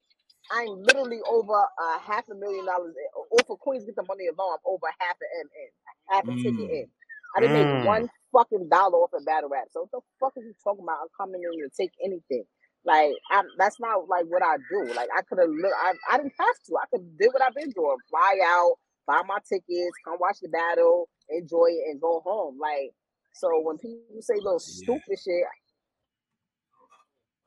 I'm 0.51 0.81
literally 0.83 1.19
over 1.29 1.53
a 1.55 1.99
half 1.99 2.29
a 2.29 2.35
million 2.35 2.65
dollars 2.65 2.95
in- 2.95 3.37
off 3.39 3.51
of 3.51 3.59
Queens 3.59 3.85
get 3.85 3.97
the 3.97 4.05
money 4.07 4.27
alone. 4.29 4.55
I'm 4.55 4.65
over 4.65 4.87
half 4.99 5.17
a 5.19 5.27
M 5.41 5.49
in, 5.59 5.69
half 6.09 6.25
a 6.29 6.33
ticket 6.41 6.71
Mm. 6.71 6.71
in. 6.71 6.87
I 7.35 7.41
didn't 7.41 7.53
Mm. 7.55 7.59
make 7.59 7.85
one 7.85 8.09
fucking 8.33 8.69
dollar 8.69 8.99
off 8.99 9.13
of 9.13 9.25
battle 9.25 9.49
rap. 9.49 9.67
So 9.71 9.81
what 9.81 9.91
the 9.91 10.01
fuck 10.21 10.37
are 10.37 10.43
you 10.43 10.55
talking 10.63 10.85
about? 10.85 10.99
I'm 11.03 11.09
coming 11.19 11.43
in 11.43 11.59
to 11.59 11.69
take 11.75 11.91
anything. 12.03 12.45
Like 12.85 13.13
I'm, 13.31 13.45
that's 13.59 13.79
not 13.81 14.09
like 14.09 14.25
what 14.27 14.43
I 14.43 14.57
do. 14.71 14.93
Like 14.95 15.09
I 15.17 15.23
could 15.23 15.39
have, 15.39 15.49
I, 15.51 15.93
I 16.13 16.17
didn't 16.17 16.33
have 16.39 16.57
to. 16.67 16.77
I 16.81 16.87
could 16.91 17.17
do 17.19 17.29
what 17.33 17.43
I've 17.43 17.55
been 17.55 17.71
doing: 17.71 17.97
fly 18.09 18.39
out, 18.45 18.75
buy 19.07 19.21
my 19.27 19.39
tickets, 19.47 19.99
come 20.05 20.17
watch 20.21 20.39
the 20.41 20.49
battle, 20.49 21.09
enjoy 21.29 21.67
it, 21.67 21.91
and 21.91 22.01
go 22.01 22.21
home. 22.25 22.57
Like 22.61 22.91
so, 23.33 23.49
when 23.61 23.77
people 23.77 24.21
say 24.21 24.35
little 24.37 24.59
Yeah. 24.67 24.87
stupid 24.87 25.19
shit, 25.19 25.43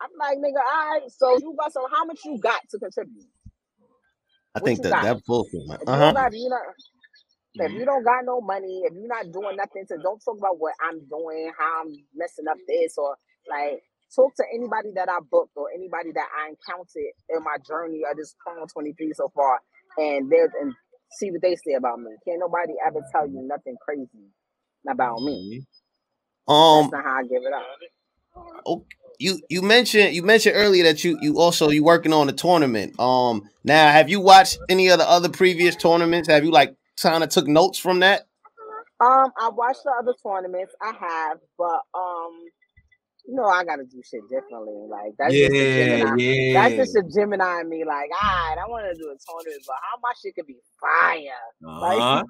I'm 0.03 0.11
like, 0.19 0.39
nigga, 0.39 0.61
all 0.61 0.91
right. 1.01 1.11
So 1.11 1.39
you 1.39 1.55
got 1.59 1.73
so 1.73 1.87
how 1.93 2.05
much 2.07 2.21
you 2.25 2.39
got 2.39 2.63
to 2.71 2.79
contribute? 2.79 3.27
I 4.55 4.61
What 4.61 4.73
think 4.73 4.83
that 4.83 5.01
got? 5.01 5.03
that 5.03 5.25
bullshit, 5.27 5.67
man. 5.67 5.79
If 5.83 5.91
you 5.93 5.99
Uh 5.99 5.99
don't 5.99 6.15
huh. 6.15 6.15
got, 6.15 6.33
you 6.35 6.49
know. 6.51 6.63
If 7.59 7.73
you 7.73 7.87
don't 7.87 8.05
got 8.05 8.27
no 8.27 8.43
money, 8.43 8.83
if 8.85 8.95
you're 8.95 9.09
not 9.09 9.33
doing 9.33 9.57
nothing 9.57 9.87
so 9.89 9.97
don't 10.03 10.21
talk 10.21 10.39
about 10.39 10.59
what 10.61 10.75
I'm 10.83 11.01
doing, 11.09 11.53
how 11.59 11.83
I'm 11.85 11.95
messing 12.15 12.49
up 12.51 12.59
this, 12.69 12.99
or 12.99 13.17
like 13.49 13.81
talk 14.15 14.35
to 14.37 14.45
anybody 14.55 14.91
that 14.97 15.09
I 15.09 15.21
booked 15.31 15.55
or 15.57 15.69
anybody 15.75 16.13
that 16.15 16.29
I 16.37 16.51
encountered 16.51 17.15
in 17.31 17.45
my 17.45 17.57
journey 17.67 18.03
of 18.11 18.19
this 18.19 18.35
Chrome 18.43 18.67
23 18.69 19.15
so 19.15 19.31
far, 19.35 19.61
and 19.99 20.31
they 20.31 20.43
and 20.61 20.75
see 21.13 21.31
what 21.31 21.43
they 21.43 21.57
say 21.57 21.75
about 21.79 22.01
me. 22.01 22.13
Can't 22.27 22.41
nobody 22.41 22.75
ever 22.87 23.01
tell 23.13 23.27
you 23.29 23.41
nothing 23.49 23.77
crazy 23.81 24.35
about 24.91 25.23
me. 25.23 25.65
Mhm. 26.49 26.49
Um, 26.49 26.91
That's 26.91 26.93
not 26.93 27.05
how 27.05 27.19
I 27.21 27.23
give 27.25 27.43
it 27.45 27.55
up. 27.55 27.67
oh, 28.67 28.87
you 29.19 29.41
you 29.49 29.62
mentioned 29.62 30.14
you 30.14 30.23
mentioned 30.23 30.57
earlier 30.57 30.85
that 30.85 31.05
you 31.05 31.19
you 31.21 31.39
also 31.39 31.71
you 31.71 31.85
working 31.85 32.12
on 32.12 32.29
a 32.29 32.33
tournament. 32.33 32.99
Um, 32.99 33.49
now 33.64 33.91
have 33.91 34.09
you 34.09 34.21
watched 34.21 34.59
any 34.69 34.89
of 34.89 34.99
the 34.99 35.09
other 35.09 35.29
previous 35.29 35.77
tournaments? 35.77 36.29
Have 36.29 36.45
you 36.45 36.51
like 36.51 36.75
kind 37.01 37.25
of 37.25 37.31
took 37.31 37.47
notes 37.47 37.79
from 37.79 38.01
that? 38.01 38.27
Um, 38.99 39.31
I 39.39 39.51
watched 39.51 39.83
the 39.85 39.93
other 39.99 40.14
tournaments. 40.23 40.75
I 40.81 40.93
have, 40.99 41.39
but 41.59 41.81
um, 41.95 42.45
you 43.27 43.35
know, 43.35 43.45
I 43.45 43.64
gotta 43.64 43.85
do 43.85 44.01
shit 44.03 44.23
differently. 44.31 44.87
Like 44.89 45.12
that's 45.19 45.35
just 45.35 45.51
the 45.51 46.14
Yeah, 46.17 46.53
That's 46.55 46.77
just 46.77 46.97
a 46.97 47.03
Gemini 47.03 47.61
in 47.61 47.69
me. 47.69 47.85
Like, 47.85 48.11
all 48.23 48.29
right, 48.29 48.57
I 48.59 48.69
want 48.69 48.87
to 48.87 48.95
do 48.95 49.09
a 49.11 49.17
tournament, 49.29 49.62
but 49.67 49.77
how 49.83 49.99
my 50.03 50.12
shit 50.23 50.35
could 50.35 50.47
be 50.47 50.57
fire. 50.81 51.21
Uh-huh. 51.67 51.81
Like, 51.81 52.25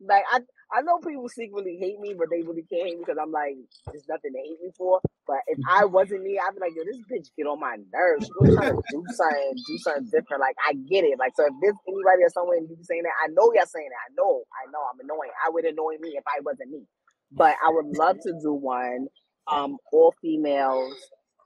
like 0.00 0.24
I, 0.30 0.40
I 0.72 0.82
know 0.82 0.98
people 0.98 1.28
secretly 1.28 1.76
hate 1.80 2.00
me, 2.00 2.14
but 2.16 2.28
they 2.30 2.42
really 2.42 2.64
can't 2.68 2.86
hate 2.88 2.98
me 2.98 3.04
because 3.04 3.18
I'm 3.20 3.30
like, 3.32 3.56
there's 3.90 4.08
nothing 4.08 4.32
to 4.32 4.40
hate 4.40 4.60
me 4.62 4.70
for. 4.76 5.00
But 5.26 5.40
if 5.46 5.58
I 5.68 5.84
wasn't 5.84 6.22
me, 6.22 6.38
I'd 6.38 6.54
be 6.54 6.60
like, 6.60 6.76
yo, 6.76 6.84
this 6.84 7.00
bitch 7.08 7.28
get 7.36 7.46
on 7.46 7.60
my 7.60 7.76
nerves. 7.92 8.28
She's 8.28 8.54
trying 8.54 8.76
to 8.76 8.82
do 8.90 9.02
something, 9.12 9.52
do 9.54 9.76
something 9.78 10.08
different. 10.12 10.40
Like 10.40 10.56
I 10.60 10.74
get 10.74 11.04
it. 11.04 11.18
Like 11.18 11.32
so, 11.36 11.46
if 11.46 11.54
there's 11.60 11.80
anybody 11.88 12.22
or 12.24 12.32
someone 12.32 12.68
you 12.68 12.76
saying 12.82 13.04
that, 13.04 13.16
I 13.24 13.32
know 13.32 13.52
y'all 13.54 13.68
saying 13.68 13.88
that. 13.88 14.02
I 14.04 14.10
know, 14.16 14.44
I 14.52 14.64
know, 14.72 14.82
I'm 14.84 15.00
annoying. 15.00 15.32
I 15.40 15.50
would 15.50 15.64
annoy 15.64 15.96
me 16.00 16.16
if 16.16 16.24
I 16.26 16.40
wasn't 16.44 16.70
me. 16.70 16.84
But 17.32 17.56
I 17.64 17.70
would 17.70 17.96
love 17.96 18.16
to 18.22 18.32
do 18.42 18.52
one, 18.52 19.08
um, 19.50 19.76
all 19.92 20.14
females, 20.20 20.94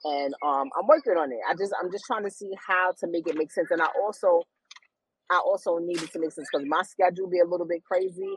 and 0.05 0.35
um, 0.45 0.69
I'm 0.79 0.87
working 0.87 1.14
on 1.14 1.33
it. 1.33 1.41
I 1.49 1.55
just, 1.55 1.73
I'm 1.81 1.91
just 1.91 2.05
trying 2.07 2.25
to 2.25 2.31
see 2.31 2.51
how 2.66 2.93
to 3.01 3.07
make 3.09 3.27
it 3.27 3.37
make 3.37 3.51
sense. 3.53 3.71
And 3.71 3.81
I 3.83 3.89
also, 4.03 4.43
I 5.31 5.41
also 5.45 5.79
needed 5.79 6.11
to 6.12 6.19
make 6.21 6.33
sense 6.33 6.49
because 6.53 6.66
my 6.69 6.83
schedule 6.83 7.29
be 7.29 7.41
a 7.41 7.49
little 7.49 7.66
bit 7.66 7.83
crazy, 7.85 8.37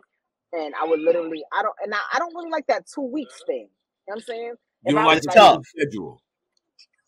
and 0.53 0.73
I 0.75 0.85
would 0.85 0.99
literally, 0.99 1.43
I 1.53 1.61
don't, 1.63 1.75
and 1.83 1.93
I, 1.93 1.99
I 2.13 2.19
don't 2.19 2.35
really 2.35 2.49
like 2.49 2.67
that 2.67 2.85
two 2.93 3.01
weeks 3.01 3.41
thing. 3.45 3.69
You 4.07 4.15
know 4.15 4.15
what 4.15 4.15
I'm 4.15 4.21
saying? 4.21 4.53
You 4.85 4.95
don't 4.95 5.05
like 5.05 5.21
the 5.21 5.27
It's 5.27 5.27
like, 5.27 5.37
tough. 5.37 5.65
schedule. 5.65 6.21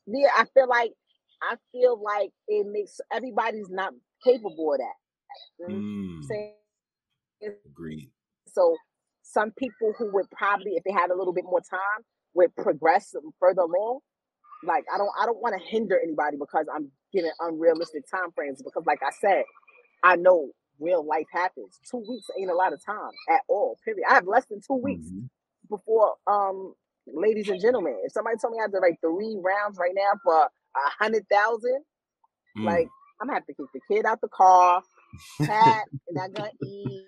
yeah, 0.07 0.29
I 0.37 0.45
feel 0.53 0.67
like, 0.69 0.91
I 1.41 1.55
feel 1.71 2.01
like 2.01 2.31
it 2.47 2.65
makes 2.67 3.01
everybody's 3.11 3.69
not 3.69 3.93
capable 4.23 4.73
of 4.73 4.79
that. 4.79 4.93
You 5.59 5.65
know 5.67 5.73
what 5.73 5.77
I'm 5.79 6.23
Mm, 6.23 6.27
saying? 6.27 6.53
agreed. 7.65 8.11
So 8.47 8.77
some 9.23 9.51
people 9.51 9.93
who 9.97 10.11
would 10.13 10.29
probably, 10.31 10.73
if 10.75 10.83
they 10.83 10.91
had 10.91 11.09
a 11.11 11.17
little 11.17 11.33
bit 11.33 11.43
more 11.43 11.61
time, 11.61 12.05
would 12.33 12.55
progress 12.55 13.13
further 13.39 13.61
along. 13.61 13.99
Like 14.63 14.85
I 14.93 14.97
don't, 14.97 15.09
I 15.21 15.25
don't 15.25 15.41
want 15.41 15.55
to 15.59 15.67
hinder 15.67 15.99
anybody 16.01 16.37
because 16.37 16.65
I'm 16.73 16.89
giving 17.11 17.31
unrealistic 17.39 18.03
time 18.09 18.31
frames. 18.33 18.61
Because, 18.61 18.83
like 18.85 19.01
I 19.03 19.11
said, 19.19 19.43
I 20.03 20.15
know 20.15 20.49
real 20.79 21.05
life 21.05 21.27
happens. 21.31 21.79
Two 21.89 21.97
weeks 22.07 22.27
ain't 22.39 22.51
a 22.51 22.55
lot 22.55 22.73
of 22.73 22.83
time 22.85 23.11
at 23.29 23.41
all. 23.49 23.77
Period. 23.85 24.05
I 24.09 24.15
have 24.15 24.27
less 24.27 24.45
than 24.45 24.61
two 24.61 24.75
weeks 24.75 25.11
Mhm. 25.11 25.29
before, 25.69 26.15
um, 26.27 26.75
ladies 27.07 27.49
and 27.49 27.61
gentlemen. 27.61 27.99
If 28.03 28.13
somebody 28.13 28.37
told 28.37 28.53
me 28.53 28.59
I 28.59 28.63
had 28.63 28.71
to 28.73 28.79
write 28.79 28.99
three 29.01 29.37
rounds 29.41 29.77
right 29.79 29.93
now 29.95 30.11
for 30.23 30.35
a 30.45 30.89
hundred 30.99 31.27
thousand, 31.29 31.83
Mm. 32.57 32.65
like 32.65 32.89
I'm 33.21 33.27
gonna 33.27 33.35
have 33.39 33.45
to 33.47 33.53
kick 33.53 33.67
the 33.73 33.81
kid 33.89 34.05
out 34.05 34.21
the 34.21 34.29
car, 34.29 34.83
pat, 35.47 35.85
and 36.07 36.19
I 36.19 36.29
gonna 36.29 36.51
eat. 36.61 37.07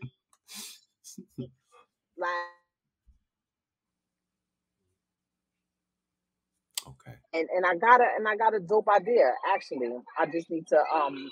Like 2.18 2.30
Okay. 6.88 7.16
and 7.34 7.50
and 7.50 7.66
I 7.66 7.76
got 7.76 8.02
a 8.02 8.06
and 8.18 8.28
I 8.28 8.36
got 8.36 8.54
a 8.56 8.60
dope 8.60 8.88
idea. 8.90 9.32
Actually, 9.54 9.90
I 10.20 10.26
just 10.28 10.50
need 10.50 10.68
to 10.68 10.78
um 10.96 11.32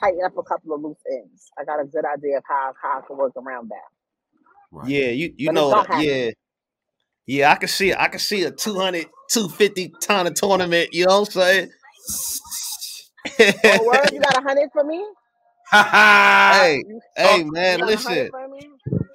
tighten 0.00 0.20
up 0.24 0.36
a 0.38 0.42
couple 0.42 0.74
of 0.74 0.82
loose 0.82 0.98
ends. 1.10 1.50
I 1.58 1.64
got 1.64 1.80
a 1.80 1.84
good 1.84 2.04
idea 2.04 2.38
of 2.38 2.44
how 2.48 2.74
how 2.82 3.00
I 3.00 3.06
can 3.06 3.16
work 3.16 3.32
around 3.36 3.70
that. 3.70 3.88
Right. 4.72 4.88
Yeah, 4.88 5.08
you 5.10 5.34
you 5.38 5.50
But 5.50 5.54
know 5.54 5.70
gonna 5.70 5.88
that. 5.88 5.88
happen. 5.88 6.08
Yeah, 6.08 6.30
yeah. 7.26 7.52
I 7.52 7.56
can 7.56 7.68
see 7.68 7.94
I 7.94 8.08
can 8.08 8.20
see 8.20 8.44
a 8.44 8.50
200, 8.52 9.06
250 9.30 9.92
ton 10.02 10.26
of 10.28 10.34
tournament. 10.34 10.90
You 10.92 11.06
know 11.06 11.20
what 11.20 11.36
I'm 11.36 11.42
saying? 11.42 11.70
Oh, 13.66 13.84
word, 13.84 14.10
you 14.12 14.20
got 14.22 14.38
a 14.38 14.42
hundred 14.42 14.70
for 14.72 14.84
me? 14.84 15.04
hey, 15.72 16.84
You, 16.86 17.00
hey, 17.16 17.44
oh, 17.44 17.44
you 17.46 17.52
man, 17.52 17.80
got 17.80 17.94
a 17.94 18.00
hundred 18.00 18.26
listen, 18.26 18.30
for 18.30 18.48
me? 18.48 18.71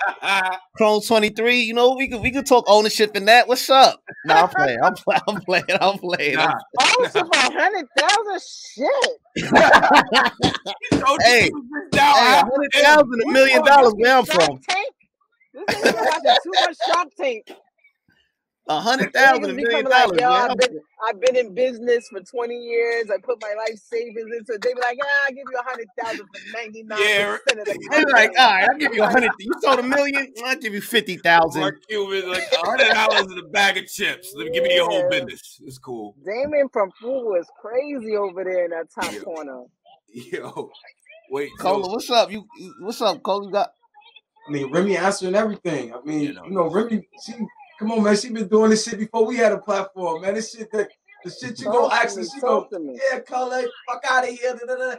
Chrome 0.77 1.01
twenty 1.01 1.29
three. 1.29 1.61
You 1.61 1.73
know 1.73 1.95
we 1.95 2.07
could 2.07 2.21
we 2.21 2.31
could 2.31 2.45
talk 2.45 2.65
ownership 2.67 3.15
in 3.15 3.25
that. 3.25 3.47
What's 3.47 3.69
up? 3.69 4.01
No, 4.25 4.35
I'm 4.35 4.49
playing. 4.49 4.79
I'm 4.83 4.93
playing. 4.93 5.21
I'm 5.27 5.41
playing. 5.41 5.65
I'm 5.81 5.97
playing. 5.99 6.35
nah. 6.35 6.43
I'm- 6.43 6.59
Oh, 6.79 7.07
so 7.11 7.27
hundred 7.33 7.85
thousand, 7.97 8.41
shit. 8.41 9.11
You 10.91 10.99
Hey, 11.21 11.45
you 11.45 11.63
was 11.69 11.89
down 11.93 12.15
hey, 12.15 12.39
a 12.39 12.79
a 12.79 12.83
thousand, 12.83 13.13
a 13.13 13.17
This 13.17 13.33
million 13.33 13.63
dollars. 13.63 13.93
watching 13.93 13.99
Where 13.99 14.17
I'm 14.17 14.25
from, 14.25 14.59
Tank. 14.69 14.93
This 15.53 15.63
nigga 15.65 16.05
watching 16.05 16.35
too 16.43 16.51
much 16.59 16.77
Shark 16.85 17.07
Tank. 17.19 17.43
A 18.69 18.79
hundred 18.79 19.13
The 19.13 19.19
a 19.19 19.39
million 19.39 19.65
coming 19.67 19.91
like, 19.91 20.19
yo, 20.19 20.29
I've 20.29 20.57
been. 20.57 20.79
I've 21.07 21.21
been 21.21 21.35
in 21.35 21.53
business 21.53 22.07
for 22.09 22.21
20 22.21 22.55
years. 22.55 23.09
I 23.11 23.17
put 23.23 23.39
my 23.41 23.53
life 23.57 23.77
savings 23.77 24.31
into 24.35 24.53
it. 24.53 24.61
They 24.61 24.73
be 24.73 24.81
like, 24.81 24.97
yeah, 24.97 25.03
I'll 25.27 25.33
give 25.33 25.45
you 25.49 25.59
a 25.59 25.63
hundred 25.63 25.87
thousand 25.99 26.25
for 26.27 26.39
99% 26.57 26.89
Yeah. 26.89 27.35
of 27.61 27.67
They 27.91 28.03
be 28.03 28.11
like, 28.11 28.31
all 28.37 28.47
right, 28.47 28.67
I'll 28.69 28.77
give 28.77 28.93
you 28.93 29.03
a 29.03 29.07
hundred. 29.07 29.31
You 29.39 29.51
sold 29.61 29.79
a 29.79 29.83
million, 29.83 30.33
I'll 30.43 30.55
give 30.57 30.73
you 30.73 30.81
fifty 30.81 31.17
thousand. 31.17 31.61
Mark 31.61 31.75
Cuban 31.87 32.29
like 32.29 32.43
a 32.51 32.57
hundred 32.67 32.93
dollars 32.93 33.31
in 33.31 33.37
a 33.37 33.47
bag 33.49 33.77
of 33.77 33.87
chips. 33.87 34.33
Let 34.35 34.45
me 34.45 34.51
give 34.51 34.63
me 34.63 34.73
your 34.75 34.85
whole 34.89 35.07
business. 35.09 35.61
It's 35.65 35.77
cool. 35.77 36.15
Damon 36.25 36.69
from 36.73 36.91
Fool 36.99 37.35
is 37.35 37.47
crazy 37.61 38.17
over 38.17 38.43
there 38.43 38.65
in 38.65 38.71
that 38.71 38.87
top 38.93 39.13
Yo, 39.13 39.21
corner. 39.23 39.63
yo. 40.09 40.71
Wait, 41.29 41.51
Cola, 41.59 41.83
so 41.83 41.89
what's 41.89 42.09
up? 42.09 42.31
You, 42.31 42.45
you 42.59 42.73
what's 42.81 43.01
up, 43.01 43.21
Cola? 43.21 43.45
You 43.45 43.51
got 43.51 43.69
I 44.47 44.51
mean, 44.51 44.71
Remy 44.71 44.97
answering 44.97 45.35
everything. 45.35 45.93
I 45.93 46.01
mean, 46.01 46.21
you 46.21 46.27
you 46.29 46.33
know, 46.33 46.45
know, 46.45 46.69
Remy, 46.69 47.07
she 47.25 47.33
come 47.79 47.91
on, 47.91 48.03
man. 48.03 48.15
She 48.17 48.29
been 48.29 48.47
doing 48.47 48.69
this 48.71 48.85
shit 48.85 48.99
before 48.99 49.25
we 49.25 49.37
had 49.37 49.51
a 49.53 49.59
platform, 49.59 50.21
man. 50.21 50.35
This 50.35 50.51
shit 50.51 50.71
that 50.71 50.89
the 51.23 51.31
shit 51.31 51.59
you 51.59 51.65
go 51.65 51.89
Talk 51.89 51.93
ask 51.93 52.17
her, 52.17 52.23
she 52.23 52.39
go, 52.41 52.67
to 52.71 52.79
me. 52.79 52.99
yeah, 53.11 53.19
Cola, 53.19 53.63
fuck 53.87 54.03
out 54.09 54.23
of 54.23 54.29
here. 54.29 54.53
Da, 54.53 54.65
da, 54.65 54.75
da. 54.75 54.95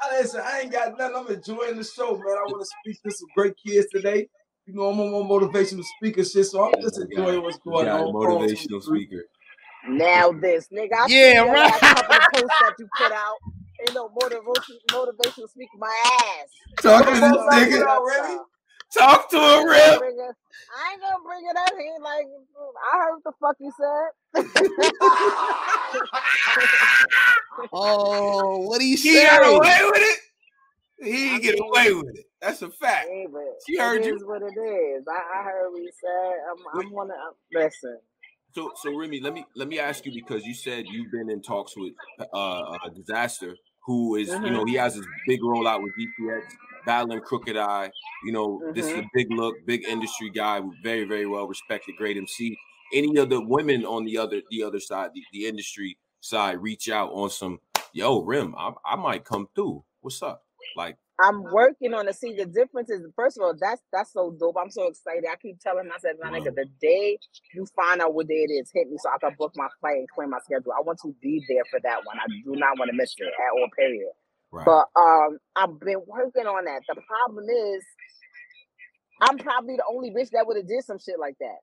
I 0.00 0.18
listen, 0.20 0.40
I 0.44 0.60
ain't 0.60 0.72
got 0.72 0.96
nothing. 0.98 1.16
I'm 1.16 1.28
enjoying 1.28 1.76
the 1.76 1.84
show, 1.84 2.12
man. 2.16 2.36
I 2.38 2.48
want 2.48 2.62
to 2.62 2.66
speak 2.66 3.02
to 3.02 3.10
some 3.10 3.30
great 3.34 3.54
kids 3.64 3.86
today. 3.92 4.28
You 4.66 4.74
know, 4.74 4.88
I'm 4.88 5.00
on 5.00 5.10
more 5.10 5.40
motivational 5.40 5.84
speaker 5.84 6.24
shit, 6.24 6.46
so 6.46 6.64
I'm 6.64 6.74
just 6.82 6.98
we 6.98 7.16
got 7.16 7.26
enjoying 7.26 7.42
what's 7.42 7.58
going 7.58 7.86
got 7.86 8.00
on. 8.00 8.14
Chrome 8.14 8.42
motivational 8.42 8.82
speaker. 8.82 9.24
Now 9.88 10.32
this, 10.32 10.68
nigga, 10.72 10.92
I 10.94 11.08
Yeah, 11.08 11.08
seen 11.08 11.44
your 11.44 11.52
right. 11.52 11.72
last 11.72 11.80
couple 11.82 12.16
of 12.16 12.22
posts 12.32 12.56
that 12.60 12.74
you 12.78 12.88
put 12.96 13.12
out. 13.12 13.36
Ain't 13.80 13.94
no 13.94 14.08
motivation, 14.10 14.78
motivational 14.92 15.48
speak 15.50 15.68
my 15.78 16.04
ass. 16.40 16.48
Talking 16.82 17.06
I 17.06 17.14
to 17.14 17.20
ain't 17.20 17.32
this 17.32 17.70
nigga 17.70 17.82
it 17.82 18.40
out, 19.00 19.24
up, 19.24 19.30
Remy. 19.30 19.30
though. 19.30 19.30
Talk 19.30 19.30
to 19.30 19.36
him, 19.36 19.60
ain't 19.60 19.68
Rip. 19.68 20.36
I 20.74 20.92
ain't 20.92 21.00
gonna 21.00 21.24
bring 21.24 21.44
it 21.48 21.56
up. 21.56 21.72
He 21.78 21.84
ain't 21.84 22.02
like, 22.02 22.26
I 22.92 22.98
heard 22.98 23.14
what 23.14 23.24
the 23.24 23.32
fuck 23.40 23.56
you 23.60 23.72
said. 23.78 24.10
oh, 27.72 28.58
what 28.66 28.80
do 28.80 28.86
you 28.86 28.96
He 28.96 29.14
got 29.22 29.42
away 29.46 29.78
with 29.84 30.02
it. 30.02 30.18
He 31.04 31.12
didn't 31.12 31.42
get 31.42 31.54
mean, 31.58 31.68
away 31.68 31.92
with 31.92 32.14
it. 32.14 32.26
That's 32.40 32.62
a 32.62 32.70
fact. 32.70 33.08
hey, 33.08 33.26
but 33.30 33.42
She 33.66 33.74
it 33.74 33.80
heard 33.80 34.04
you. 34.04 34.16
is 34.16 34.24
what 34.24 34.42
it 34.42 34.54
is. 34.58 35.04
I, 35.08 35.40
I 35.40 35.42
heard 35.42 35.70
what 35.70 35.82
you 35.82 35.90
said. 36.00 36.34
I'm, 36.50 36.56
Wait, 36.78 36.86
I'm 36.86 36.94
gonna 36.94 37.14
listen. 37.52 37.98
So, 38.54 38.70
so 38.76 38.94
Remy, 38.96 39.20
let 39.20 39.32
me 39.32 39.44
let 39.56 39.66
me 39.68 39.78
ask 39.78 40.04
you 40.04 40.12
because 40.12 40.44
you 40.44 40.54
said 40.54 40.84
you've 40.86 41.10
been 41.10 41.30
in 41.30 41.40
talks 41.42 41.76
with 41.76 41.94
uh, 42.34 42.76
a 42.84 42.90
Dizaster 42.90 43.54
who 43.84 44.16
is, 44.16 44.28
you 44.28 44.50
know, 44.50 44.64
he 44.64 44.74
has 44.74 44.94
his 44.94 45.06
big 45.26 45.40
rollout 45.40 45.82
with 45.82 45.92
DPX, 45.98 46.42
battling 46.86 47.20
Crooked 47.20 47.56
I. 47.56 47.90
You 48.24 48.32
know, 48.32 48.72
this 48.74 48.86
is 48.86 48.92
a 48.92 48.96
mm-hmm. 48.96 49.06
big 49.14 49.30
look, 49.30 49.54
big 49.66 49.84
industry 49.84 50.30
guy, 50.30 50.60
very, 50.82 51.04
very 51.04 51.26
well 51.26 51.46
respected, 51.46 51.96
great 51.96 52.16
MC. 52.16 52.56
Any 52.94 53.16
of 53.16 53.30
the 53.30 53.40
women 53.40 53.84
on 53.84 54.04
the 54.04 54.18
other 54.18 54.42
the 54.50 54.62
other 54.62 54.80
side, 54.80 55.10
the, 55.14 55.22
the 55.32 55.46
industry 55.46 55.96
side, 56.20 56.60
reach 56.60 56.88
out 56.88 57.10
on 57.12 57.30
some, 57.30 57.58
yo, 57.92 58.22
Rim, 58.22 58.54
I, 58.56 58.72
I 58.86 58.96
might 58.96 59.24
come 59.24 59.48
through. 59.54 59.84
What's 60.00 60.22
up? 60.22 60.44
Like, 60.76 60.96
I'm 61.20 61.42
working 61.42 61.94
on 61.94 62.06
to 62.06 62.12
see 62.12 62.34
the 62.34 62.46
difference. 62.46 62.90
Is 62.90 63.06
first 63.14 63.38
of 63.38 63.44
all, 63.44 63.54
that's 63.58 63.82
that's 63.92 64.12
so 64.12 64.34
dope. 64.38 64.56
I'm 64.60 64.70
so 64.70 64.88
excited. 64.88 65.24
I 65.30 65.36
keep 65.36 65.60
telling 65.60 65.88
myself, 65.88 66.16
my 66.20 66.30
nigga, 66.30 66.54
the 66.54 66.66
day 66.80 67.18
you 67.54 67.66
find 67.76 68.00
out 68.00 68.14
what 68.14 68.28
day 68.28 68.46
it 68.48 68.52
is, 68.52 68.70
hit 68.72 68.90
me 68.90 68.96
so 68.98 69.10
I 69.10 69.18
can 69.18 69.36
book 69.38 69.52
my 69.54 69.68
flight 69.80 69.98
and 69.98 70.08
clear 70.08 70.26
my 70.26 70.38
schedule. 70.44 70.72
I 70.72 70.82
want 70.82 70.98
to 71.02 71.14
be 71.22 71.42
there 71.48 71.64
for 71.70 71.80
that 71.84 72.04
one. 72.04 72.18
I 72.18 72.26
do 72.44 72.56
not 72.58 72.78
want 72.78 72.90
to 72.90 72.96
miss 72.96 73.14
it 73.18 73.24
at 73.24 73.52
all. 73.52 73.68
Period. 73.76 74.10
Right? 74.52 74.66
But 74.66 74.86
um, 74.96 75.38
I've 75.56 75.80
been 75.80 76.02
working 76.06 76.46
on 76.46 76.66
that. 76.66 76.82
The 76.88 77.00
problem 77.02 77.46
is, 77.50 77.82
I'm 79.22 79.38
probably 79.38 79.76
the 79.76 79.84
only 79.90 80.10
bitch 80.10 80.30
that 80.32 80.46
would 80.46 80.56
have 80.58 80.68
did 80.68 80.84
some 80.84 80.98
shit 80.98 81.18
like 81.20 81.36
that. 81.40 81.60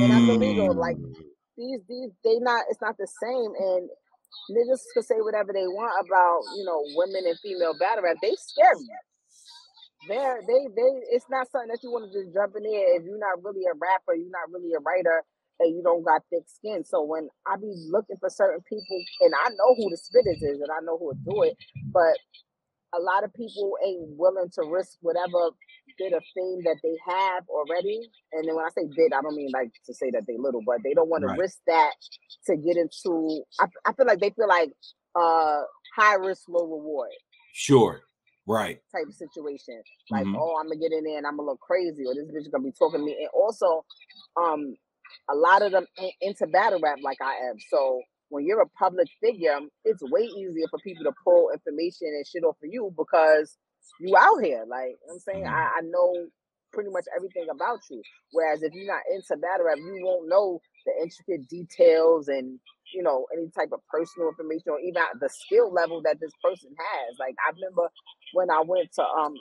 And 0.00 0.12
I'm 0.12 0.28
illegal. 0.28 0.76
Like 0.78 0.98
Mm, 0.98 1.14
these, 1.56 1.80
these, 1.88 2.10
they 2.24 2.38
not. 2.40 2.64
It's 2.70 2.82
not 2.82 2.96
the 2.98 3.08
same. 3.22 3.52
And 3.58 3.90
niggas 4.52 4.82
could 4.94 5.04
say 5.04 5.16
whatever 5.20 5.52
they 5.52 5.66
want 5.68 5.94
about 6.06 6.42
you 6.56 6.64
know 6.64 6.82
women 6.96 7.24
and 7.26 7.38
female 7.40 7.74
battle 7.78 8.04
rap. 8.04 8.16
They 8.22 8.34
scary. 8.38 8.88
They're 10.08 10.40
they 10.46 10.68
they. 10.74 10.90
It's 11.14 11.26
not 11.30 11.50
something 11.52 11.68
that 11.70 11.82
you 11.82 11.92
want 11.92 12.10
to 12.10 12.14
just 12.14 12.34
jump 12.34 12.56
in 12.56 12.64
there 12.64 12.96
if 12.98 13.04
you're 13.04 13.18
not 13.20 13.42
really 13.44 13.66
a 13.68 13.74
rapper, 13.76 14.16
you're 14.16 14.32
not 14.34 14.50
really 14.52 14.72
a 14.74 14.80
writer, 14.82 15.22
and 15.60 15.76
you 15.76 15.82
don't 15.82 16.04
got 16.04 16.22
thick 16.30 16.44
skin. 16.46 16.84
So 16.84 17.02
when 17.02 17.28
I 17.46 17.56
be 17.56 17.72
looking 17.90 18.16
for 18.18 18.30
certain 18.30 18.60
people, 18.68 18.98
and 19.22 19.34
I 19.34 19.48
know 19.50 19.74
who 19.76 19.90
the 19.90 19.96
spitters 19.96 20.42
is, 20.42 20.60
and 20.60 20.70
I 20.70 20.80
know 20.84 20.98
who 20.98 21.06
would 21.06 21.24
do 21.24 21.42
it, 21.42 21.56
but 21.92 22.16
a 22.94 23.00
lot 23.00 23.24
of 23.24 23.32
people 23.34 23.76
ain't 23.84 24.10
willing 24.16 24.50
to 24.54 24.62
risk 24.70 24.98
whatever 25.00 25.50
bit 25.98 26.12
of 26.12 26.22
fame 26.34 26.60
that 26.64 26.76
they 26.82 26.96
have 27.06 27.44
already. 27.48 28.00
And 28.32 28.48
then 28.48 28.54
when 28.56 28.64
I 28.64 28.68
say 28.70 28.84
bit, 28.96 29.12
I 29.16 29.22
don't 29.22 29.36
mean 29.36 29.50
like 29.52 29.70
to 29.86 29.94
say 29.94 30.10
that 30.12 30.24
they 30.26 30.36
little, 30.38 30.62
but 30.66 30.78
they 30.84 30.94
don't 30.94 31.08
want 31.08 31.22
to 31.22 31.28
right. 31.28 31.38
risk 31.38 31.58
that 31.66 31.92
to 32.46 32.56
get 32.56 32.76
into. 32.76 33.42
I, 33.60 33.66
I 33.86 33.92
feel 33.94 34.06
like 34.06 34.20
they 34.20 34.30
feel 34.30 34.48
like 34.48 34.70
uh 35.14 35.62
high 35.96 36.16
risk, 36.16 36.42
low 36.48 36.64
reward 36.66 37.10
Sure. 37.52 38.02
Right. 38.46 38.80
type 38.92 39.06
of 39.08 39.14
situation. 39.14 39.82
Like, 40.10 40.26
Mhm. 40.26 40.36
oh, 40.36 40.56
I'm 40.60 40.66
gonna 40.68 40.76
get 40.80 40.92
in 40.92 41.04
there 41.04 41.18
and 41.18 41.26
I'm 41.26 41.36
gonna 41.36 41.50
look 41.50 41.60
crazy, 41.60 42.04
or 42.06 42.14
this 42.14 42.26
bitch 42.26 42.50
gonna 42.52 42.64
be 42.64 42.72
talking 42.72 43.00
to 43.00 43.06
me. 43.06 43.16
And 43.18 43.28
also, 43.32 43.84
um, 44.36 44.74
a 45.30 45.34
lot 45.34 45.62
of 45.62 45.72
them 45.72 45.86
ain't 46.00 46.14
into 46.20 46.46
battle 46.46 46.80
rap 46.82 46.98
like 47.02 47.18
I 47.22 47.34
am. 47.50 47.56
So 47.70 48.02
when 48.30 48.46
you're 48.46 48.62
a 48.62 48.68
public 48.78 49.08
figure, 49.22 49.58
it's 49.84 50.02
way 50.02 50.22
easier 50.22 50.66
for 50.70 50.78
people 50.80 51.04
to 51.04 51.12
pull 51.24 51.50
information 51.52 52.08
and 52.08 52.26
shit 52.26 52.44
off 52.44 52.56
of 52.62 52.70
you 52.70 52.92
because 52.96 53.56
you 54.00 54.16
out 54.16 54.42
here. 54.42 54.64
Like 54.68 54.96
you 55.02 55.06
know 55.08 55.14
I'm 55.14 55.20
saying, 55.20 55.44
Mhm. 55.44 55.48
I, 55.48 55.78
I 55.78 55.80
know 55.82 56.26
pretty 56.72 56.90
much 56.90 57.04
everything 57.16 57.46
about 57.50 57.80
you. 57.90 58.02
Whereas 58.32 58.62
if 58.62 58.72
you're 58.74 58.86
not 58.86 59.02
into 59.12 59.36
battle 59.36 59.66
rap, 59.66 59.78
you 59.78 60.00
won't 60.04 60.28
know 60.28 60.60
the 60.86 60.92
intricate 61.02 61.48
details 61.48 62.28
and 62.28 62.58
you 62.94 63.02
know 63.02 63.26
any 63.36 63.50
type 63.50 63.70
of 63.72 63.80
personal 63.88 64.28
information 64.28 64.70
or 64.70 64.80
even 64.80 65.02
the 65.20 65.28
skill 65.30 65.72
level 65.72 66.02
that 66.02 66.20
this 66.20 66.32
person 66.42 66.70
has. 66.78 67.16
Like 67.18 67.34
I 67.46 67.52
remember 67.54 67.90
when 68.34 68.50
I 68.50 68.62
went 68.66 68.92
to 68.94 69.04
um 69.04 69.34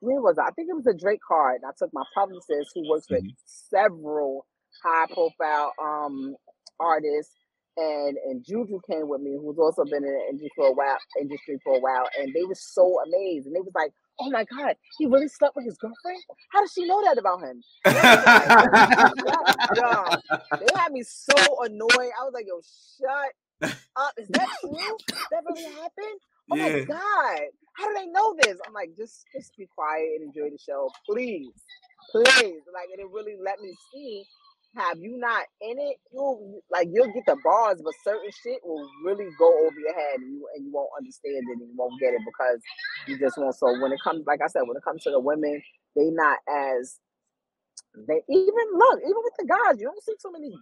where 0.00 0.20
was 0.20 0.38
I? 0.38 0.48
I 0.48 0.50
think 0.52 0.68
it 0.70 0.76
was 0.76 0.86
a 0.86 0.94
Drake 0.94 1.20
card. 1.26 1.62
I 1.66 1.72
took 1.78 1.92
my 1.92 2.04
publicist 2.14 2.72
who 2.74 2.88
works 2.88 3.10
with 3.10 3.24
Mhm. 3.24 3.34
several 3.46 4.46
high 4.84 5.06
profile 5.12 5.72
um 5.82 6.36
artists 6.80 7.34
and 7.78 8.18
and 8.26 8.44
Juju 8.44 8.80
came 8.90 9.08
with 9.08 9.20
me, 9.20 9.38
who's 9.40 9.58
also 9.58 9.84
been 9.84 10.04
in 10.04 10.12
the 10.12 10.26
industry 10.30 10.50
for 10.56 10.68
a 10.68 10.72
while, 10.72 10.98
industry 11.20 11.58
for 11.64 11.76
a 11.76 11.80
while, 11.80 12.08
and 12.18 12.34
they 12.34 12.44
were 12.44 12.56
so 12.56 12.98
amazed, 13.06 13.46
and 13.46 13.54
they 13.54 13.60
was 13.60 13.72
like, 13.74 13.92
"Oh 14.20 14.30
my 14.30 14.44
god, 14.44 14.76
he 14.98 15.06
really 15.06 15.28
slept 15.28 15.56
with 15.56 15.64
his 15.64 15.78
girlfriend? 15.78 16.22
How 16.52 16.60
does 16.60 16.72
she 16.72 16.86
know 16.86 17.02
that 17.04 17.18
about 17.18 17.40
him?" 17.42 17.62
And 17.86 17.98
I 17.98 19.04
was 19.04 19.22
like, 19.24 19.46
"Shut. 19.76 20.20
They 20.60 20.66
had 20.76 20.92
me 20.92 21.02
so 21.04 21.34
annoyed. 21.62 22.12
I 22.18 22.24
was 22.24 22.32
like, 22.34 22.46
"Yo, 22.48 22.60
shut 22.98 23.70
up! 23.96 24.12
Is 24.18 24.28
that 24.30 24.48
true? 24.60 24.98
That 25.30 25.44
really 25.48 25.64
happened? 25.64 26.20
Oh 26.50 26.56
my 26.56 26.70
god, 26.88 27.40
how 27.74 27.88
do 27.88 27.94
they 27.94 28.06
know 28.06 28.34
this?" 28.42 28.58
I'm 28.66 28.72
like, 28.74 28.96
"Just 28.96 29.24
just 29.34 29.56
be 29.56 29.66
quiet 29.66 30.08
and 30.20 30.24
enjoy 30.34 30.50
the 30.50 30.58
show, 30.58 30.90
please, 31.08 31.52
please." 32.10 32.62
Like, 32.74 32.90
and 32.92 33.00
it 33.00 33.08
really 33.12 33.36
let 33.40 33.60
me 33.60 33.72
see 33.92 34.24
have 34.76 34.98
you 34.98 35.18
not 35.18 35.44
in 35.60 35.78
it, 35.78 35.96
you'll 36.12 36.62
like 36.70 36.88
you'll 36.92 37.12
get 37.12 37.24
the 37.26 37.36
bars, 37.44 37.80
but 37.82 37.94
certain 38.04 38.30
shit 38.42 38.60
will 38.64 38.88
really 39.04 39.28
go 39.38 39.66
over 39.66 39.78
your 39.80 39.94
head 39.94 40.16
and 40.20 40.32
you 40.32 40.46
and 40.54 40.64
you 40.66 40.72
won't 40.72 40.90
understand 40.98 41.36
it 41.48 41.58
and 41.60 41.68
you 41.68 41.74
won't 41.76 41.98
get 42.00 42.14
it 42.14 42.20
because 42.24 42.60
you 43.06 43.18
just 43.18 43.38
won't. 43.38 43.54
So 43.56 43.66
when 43.80 43.92
it 43.92 44.00
comes, 44.04 44.24
like 44.26 44.40
I 44.42 44.48
said, 44.48 44.62
when 44.66 44.76
it 44.76 44.84
comes 44.84 45.02
to 45.04 45.10
the 45.10 45.20
women, 45.20 45.62
they 45.96 46.10
not 46.10 46.38
as 46.48 46.98
they 48.06 48.22
even 48.28 48.66
look 48.74 49.00
even 49.00 49.22
with 49.24 49.34
the 49.38 49.46
guys. 49.46 49.80
You 49.80 49.86
don't 49.86 50.02
see 50.04 50.14
too 50.22 50.32
many 50.32 50.54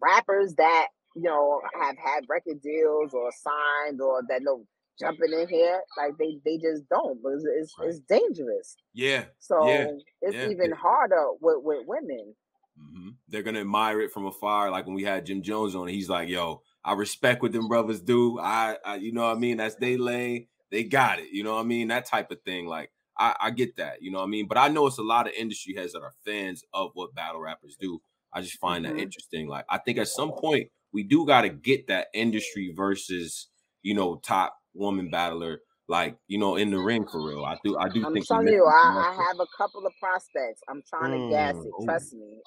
rappers 0.00 0.54
that 0.56 0.88
you 1.16 1.22
know 1.22 1.60
have 1.80 1.96
had 1.98 2.24
record 2.28 2.62
deals 2.62 3.12
or 3.14 3.30
signed 3.32 4.00
or 4.00 4.22
that 4.28 4.42
no 4.42 4.64
jumping 4.98 5.32
in 5.32 5.48
here. 5.48 5.80
Like 5.98 6.16
they 6.18 6.38
they 6.44 6.58
just 6.58 6.88
don't. 6.88 7.18
It's 7.24 7.74
it's 7.82 8.00
dangerous. 8.08 8.76
yeah. 8.94 9.24
So 9.40 9.66
Yeah, 9.66 9.90
it's 10.22 10.36
yeah. 10.36 10.48
even 10.48 10.72
harder 10.72 11.30
with 11.40 11.58
with 11.62 11.86
women. 11.86 12.34
Hmm 12.80 13.10
They're 13.28 13.42
gonna 13.42 13.60
admire 13.60 14.00
it 14.00 14.12
from 14.12 14.26
afar. 14.26 14.70
Like 14.70 14.86
when 14.86 14.94
we 14.94 15.04
had 15.04 15.26
Jim 15.26 15.42
Jones 15.42 15.74
on, 15.74 15.88
he's 15.88 16.08
like, 16.08 16.28
"Yo, 16.28 16.62
I 16.84 16.94
respect 16.94 17.42
what 17.42 17.52
them 17.52 17.68
brothers 17.68 18.00
do. 18.00 18.38
I, 18.40 18.76
I 18.84 18.96
you 18.96 19.12
know 19.12 19.22
what 19.28 19.36
I 19.36 19.38
mean. 19.40 19.58
That's 19.58 19.76
they 19.76 19.96
lane. 19.96 20.48
They 20.70 20.84
got 20.84 21.18
it. 21.18 21.28
You 21.32 21.42
know 21.44 21.54
what 21.54 21.60
I 21.62 21.64
mean. 21.64 21.88
That 21.88 22.06
type 22.06 22.30
of 22.30 22.42
thing. 22.42 22.66
Like 22.66 22.90
I, 23.18 23.36
I 23.40 23.50
get 23.50 23.76
that. 23.76 24.02
You 24.02 24.10
know 24.10 24.18
what 24.18 24.24
I 24.24 24.28
mean. 24.28 24.46
But 24.48 24.58
I 24.58 24.68
know 24.68 24.86
it's 24.86 24.98
a 24.98 25.02
lot 25.02 25.26
of 25.26 25.32
industry 25.34 25.74
heads 25.74 25.92
that 25.92 26.02
are 26.02 26.12
fans 26.24 26.64
of 26.72 26.90
what 26.94 27.14
battle 27.14 27.40
rappers 27.40 27.76
do. 27.78 28.00
I 28.32 28.40
just 28.42 28.58
find 28.60 28.84
Mhm. 28.84 28.90
that 28.90 28.98
interesting. 28.98 29.48
Like 29.48 29.64
I 29.68 29.78
think 29.78 29.98
at 29.98 30.08
some 30.08 30.32
point 30.32 30.68
we 30.92 31.02
do 31.02 31.26
got 31.26 31.42
to 31.42 31.48
get 31.50 31.86
that 31.88 32.08
industry 32.14 32.72
versus 32.76 33.48
you 33.82 33.94
know 33.94 34.16
top 34.16 34.56
woman 34.74 35.10
battler. 35.10 35.60
Like 35.90 36.16
you 36.28 36.38
know 36.38 36.56
in 36.56 36.72
the 36.72 36.80
ring 36.80 37.06
for 37.12 37.26
real. 37.28 37.44
I 37.44 37.58
do. 37.64 37.78
I 37.78 37.90
do 37.90 38.04
I'm 38.04 38.14
think. 38.14 38.28
telling 38.28 38.48
you, 38.48 38.66
I, 38.66 39.10
I 39.10 39.14
have 39.28 39.40
a 39.40 39.48
couple 39.58 39.86
of 39.86 39.92
prospects. 40.00 40.62
I'm 40.70 40.82
trying 40.88 41.12
to 41.12 41.20
gas 41.28 41.54
Mm, 41.54 41.64
it. 41.64 41.68
ooh. 41.80 41.84
Trust 41.84 42.14
me. 42.14 42.40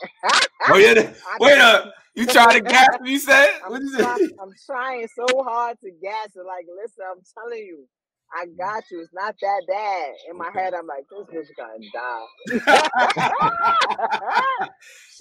Oh 0.69 0.77
yeah. 0.77 1.13
Wait 1.39 1.59
up. 1.59 1.93
You 2.15 2.25
trying 2.27 2.55
to 2.55 2.61
gas 2.61 2.89
me? 3.01 3.11
You 3.11 3.19
said? 3.19 3.49
I'm, 3.65 3.71
What 3.71 3.81
is 3.83 3.95
try- 3.97 4.17
I'm 4.41 4.51
trying 4.65 5.07
so 5.15 5.43
hard 5.43 5.77
to 5.83 5.91
gas 6.03 6.29
it. 6.35 6.45
Like, 6.47 6.65
listen, 6.81 7.03
I'm 7.09 7.21
telling 7.37 7.63
you, 7.65 7.85
I 8.33 8.45
got 8.57 8.83
you. 8.91 9.01
It's 9.01 9.13
not 9.13 9.35
that 9.41 9.61
bad. 9.67 10.07
In 10.31 10.37
my 10.37 10.49
head, 10.55 10.73
I'm 10.73 10.87
like, 10.87 11.05
this 11.09 11.25
bitch 11.33 11.47
gonna 11.57 11.79
die. 11.93 12.25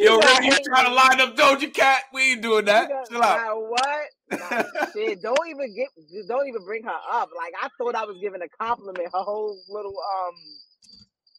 Yo, 0.00 0.20
gonna 0.20 0.44
you 0.44 0.56
trying 0.64 0.86
to 0.86 0.92
line 0.94 1.20
up 1.20 1.36
Doja 1.36 1.72
Cat? 1.72 2.02
We 2.12 2.32
ain't 2.32 2.42
doing 2.42 2.64
that. 2.66 2.88
gonna- 2.88 3.04
Chill 3.10 3.22
out. 3.22 3.62
What? 3.68 4.06
Nah, 4.38 4.62
shit, 4.92 5.20
don't 5.22 5.38
even 5.48 5.74
get, 5.74 5.88
don't 6.28 6.46
even 6.48 6.64
bring 6.64 6.82
her 6.84 6.90
up. 7.12 7.30
Like, 7.36 7.52
I 7.62 7.68
thought 7.78 7.94
I 7.94 8.04
was 8.04 8.16
giving 8.20 8.40
a 8.42 8.48
compliment. 8.48 8.98
Her 9.12 9.22
whole 9.22 9.56
little 9.68 9.94
um 9.94 10.34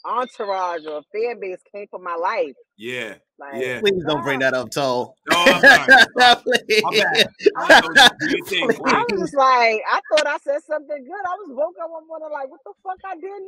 entourage 0.06 0.86
or 0.86 1.02
fan 1.14 1.39
base 1.39 1.60
came 1.74 1.88
for 1.89 2.00
my 2.00 2.16
life. 2.16 2.54
Yeah. 2.78 3.16
Like, 3.39 3.56
Yeah. 3.64 3.80
Please 3.80 4.04
don't 4.06 4.22
bring 4.24 4.39
that 4.39 4.54
up, 4.54 4.70
Toe. 4.72 5.14
No, 5.32 5.38
I'm 5.38 5.62
sorry. 5.62 6.36
Please. 6.68 6.84
My 6.84 6.91
bad. 6.91 7.28
I 7.56 7.82
know 7.82 8.10
you- 8.28 8.44
do 8.46 8.56
your 8.58 8.88
I 8.88 9.06
was 9.10 9.20
just 9.22 9.34
like, 9.36 9.82
I 9.89 10.00
thought 10.12 10.28
I 10.28 10.38
said 10.44 10.62
something 10.68 11.04
good. 11.06 11.26
I 11.26 11.36
was 11.39 11.50
woke 11.52 11.76
up 11.82 11.89
one 11.89 12.06
morning 12.08 12.30
like, 12.34 12.50
what 12.52 12.60
the 12.66 12.74
fuck 12.84 13.00
I 13.06 13.16
did 13.16 13.41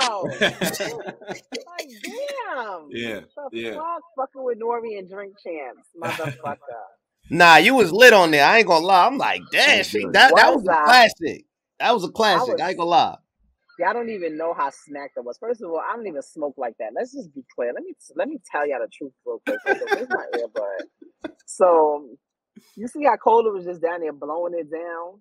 now? 0.00 0.22
like, 1.78 1.88
damn. 2.02 2.88
Yeah, 2.90 3.20
What 3.34 3.52
the 3.52 3.58
yeah. 3.60 3.74
fuck? 3.74 4.02
Fucking 4.16 4.42
with 4.44 4.58
Nori 4.58 4.98
and 4.98 5.08
Drink 5.08 5.34
Champs, 5.42 5.88
motherfucker. 6.02 6.56
Nah, 7.30 7.56
you 7.56 7.74
was 7.74 7.92
lit 7.92 8.12
on 8.12 8.30
there. 8.30 8.44
I 8.46 8.58
ain't 8.58 8.66
gonna 8.68 8.86
lie. 8.86 9.06
I'm 9.06 9.18
like, 9.18 9.42
damn, 9.50 9.84
she, 9.84 10.06
that, 10.12 10.36
that 10.36 10.52
was 10.54 10.64
a 10.66 10.74
classic. 10.84 11.46
That 11.80 11.92
was 11.94 12.04
a 12.04 12.10
classic. 12.10 12.48
was- 12.54 12.60
I 12.60 12.70
ain't 12.70 12.78
gonna 12.78 12.90
lie. 12.90 13.18
Y'all 13.78 13.92
don't 13.94 14.10
even 14.10 14.36
know 14.38 14.54
how 14.54 14.70
smacked 14.70 15.14
I 15.18 15.22
was. 15.22 15.38
First 15.38 15.62
of 15.62 15.70
all, 15.70 15.80
I 15.80 15.96
don't 15.96 16.06
even 16.06 16.22
smoke 16.22 16.54
like 16.58 16.74
that. 16.78 16.92
Let's 16.94 17.12
just 17.12 17.34
be 17.34 17.44
clear. 17.54 17.72
Let 17.74 17.84
me 17.84 17.94
let 18.16 18.28
me 18.28 18.38
tell 18.50 18.66
y'all 18.68 18.80
the 18.80 18.88
truth 18.92 19.12
real 19.26 19.42
quick. 19.46 19.60
Where's 19.90 20.08
my 20.10 20.24
earbud? 20.36 20.82
So 21.46 22.08
you 22.76 22.88
see 22.88 23.04
how 23.04 23.16
Cola 23.16 23.52
was 23.52 23.64
just 23.66 23.82
down 23.82 24.00
there 24.00 24.12
blowing 24.12 24.54
it 24.56 24.70
down? 24.70 25.20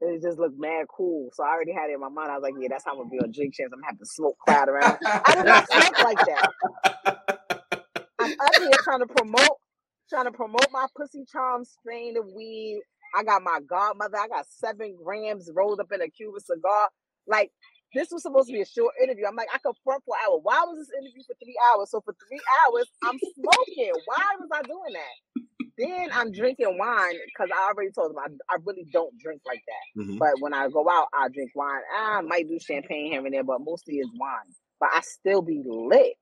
And 0.00 0.16
it 0.16 0.22
just 0.22 0.38
looked 0.38 0.58
mad 0.58 0.86
cool. 0.96 1.30
So 1.34 1.44
I 1.44 1.48
already 1.50 1.72
had 1.72 1.90
it 1.90 1.94
in 1.94 2.00
my 2.00 2.08
mind. 2.10 2.30
I 2.32 2.36
was 2.36 2.42
like, 2.44 2.54
yeah, 2.60 2.68
that's 2.70 2.84
how 2.84 2.92
I'm 2.92 2.98
gonna 2.98 3.10
be 3.10 3.20
on 3.20 3.32
drink 3.32 3.54
champs. 3.54 3.72
I'm 3.74 3.80
gonna 3.80 3.88
have 3.92 3.98
to 3.98 4.06
smoke 4.06 4.38
cloud 4.44 4.68
around. 4.68 4.98
I 5.26 5.36
did 5.36 5.46
not 5.46 5.66
smoke 5.68 5.96
like 6.00 6.20
that. 6.26 6.50
I'm 8.18 8.34
up 8.40 8.56
here 8.58 8.78
trying 8.82 9.00
to 9.00 9.06
promote, 9.08 9.58
trying 10.10 10.26
to 10.26 10.32
promote 10.32 10.66
my 10.72 10.86
pussy 10.96 11.24
charm 11.30 11.64
strain 11.64 12.16
of 12.16 12.26
weed. 12.34 12.82
I 13.16 13.24
got 13.24 13.42
my 13.42 13.60
godmother. 13.68 14.18
I 14.18 14.28
got 14.28 14.46
seven 14.48 14.96
grams 15.02 15.50
rolled 15.54 15.80
up 15.80 15.92
in 15.92 16.02
a 16.02 16.08
Cuban 16.10 16.40
cigar. 16.40 16.88
Like 17.26 17.50
this 17.94 18.08
was 18.12 18.22
supposed 18.22 18.48
to 18.48 18.52
be 18.54 18.62
a 18.62 18.66
short 18.66 18.94
interview. 19.02 19.26
I'm 19.26 19.36
like, 19.36 19.48
I 19.54 19.58
could 19.58 19.74
front 19.84 20.02
for 20.04 20.16
an 20.16 20.22
hour. 20.28 20.38
Why 20.42 20.62
was 20.66 20.78
this 20.78 20.94
interview 20.98 21.22
for 21.26 21.34
three 21.42 21.56
hours? 21.72 21.90
So 21.90 22.00
for 22.04 22.14
three 22.28 22.40
hours, 22.66 22.86
I'm 23.04 23.18
smoking. 23.18 23.92
Why 24.06 24.24
was 24.40 24.48
I 24.52 24.62
doing 24.62 24.92
that? 24.94 25.16
Then 25.78 26.10
I'm 26.12 26.32
drinking 26.32 26.78
wine 26.78 27.14
because 27.26 27.50
I 27.54 27.70
already 27.72 27.90
told 27.92 28.10
them 28.12 28.18
I, 28.18 28.54
I 28.54 28.58
really 28.64 28.86
don't 28.92 29.16
drink 29.18 29.42
like 29.46 29.62
that. 29.66 30.02
Mhm. 30.02 30.18
But 30.18 30.40
when 30.40 30.54
I 30.54 30.68
go 30.68 30.88
out, 30.90 31.08
I 31.14 31.28
drink 31.28 31.52
wine. 31.54 31.82
I 31.96 32.20
might 32.22 32.48
do 32.48 32.58
champagne 32.60 33.12
here 33.12 33.24
and 33.24 33.34
there, 33.34 33.44
but 33.44 33.60
mostly 33.60 33.96
it's 33.98 34.10
wine. 34.18 34.54
But 34.80 34.90
I 34.94 35.00
still 35.02 35.42
be 35.42 35.62
lit. 35.66 36.14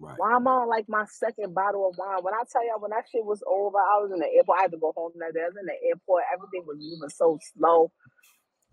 Right. 0.00 0.16
Why 0.18 0.34
I'm 0.34 0.46
on 0.48 0.68
like 0.68 0.88
my 0.88 1.06
second 1.10 1.54
bottle 1.54 1.88
of 1.88 1.98
wine. 1.98 2.18
When 2.22 2.34
I 2.34 2.42
tell 2.50 2.66
y'all 2.66 2.80
when 2.80 2.92
that 2.92 3.06
shit 3.12 3.24
was 3.24 3.42
over, 3.48 3.78
I 3.78 4.00
was 4.02 4.12
in 4.12 4.20
the 4.20 4.28
airport. 4.36 4.58
I 4.60 4.62
had 4.64 4.72
to 4.72 4.78
go 4.78 4.92
home 4.96 5.12
that 5.20 5.34
day. 5.34 5.42
I 5.42 5.48
was 5.48 5.58
in 5.60 5.66
the 5.66 5.78
airport. 5.88 6.24
Everything 6.34 6.64
was 6.66 6.78
moving 6.80 7.10
so 7.10 7.38
slow. 7.56 7.92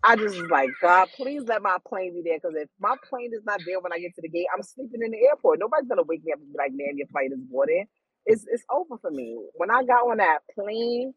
I 0.04 0.16
just 0.16 0.36
was 0.40 0.50
like, 0.50 0.70
God, 0.82 1.08
please 1.16 1.42
let 1.46 1.62
my 1.62 1.78
plane 1.86 2.14
be 2.14 2.22
there. 2.24 2.38
Because 2.38 2.56
if 2.56 2.68
my 2.80 2.96
plane 3.08 3.32
is 3.34 3.44
not 3.44 3.60
there 3.66 3.80
when 3.80 3.92
I 3.92 3.98
get 4.00 4.14
to 4.16 4.22
the 4.22 4.30
gate, 4.30 4.46
I'm 4.56 4.62
sleeping 4.62 5.02
in 5.04 5.12
the 5.12 5.26
airport. 5.28 5.60
Nobody's 5.60 5.88
gonna 5.88 6.04
wake 6.04 6.24
me 6.24 6.32
up 6.32 6.40
and 6.40 6.52
be 6.52 6.58
like, 6.58 6.72
man, 6.72 6.96
your 6.98 7.08
flight 7.08 7.32
is 7.32 7.40
boarded. 7.50 7.86
It's 8.26 8.46
it's 8.50 8.64
over 8.70 8.98
for 9.00 9.10
me. 9.10 9.38
When 9.56 9.70
I 9.70 9.84
got 9.84 10.08
on 10.08 10.18
that 10.18 10.40
plane 10.54 11.14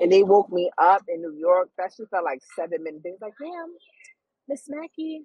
and 0.00 0.12
they 0.12 0.22
woke 0.24 0.50
me 0.50 0.70
up 0.78 1.02
in 1.08 1.22
New 1.22 1.34
York, 1.38 1.70
that 1.78 1.92
shit 1.96 2.08
felt 2.10 2.24
like 2.24 2.40
seven 2.56 2.84
minutes. 2.84 3.04
They 3.04 3.10
was 3.12 3.20
like, 3.22 3.34
damn, 3.40 3.70
Miss 4.48 4.64
Mackie, 4.68 5.24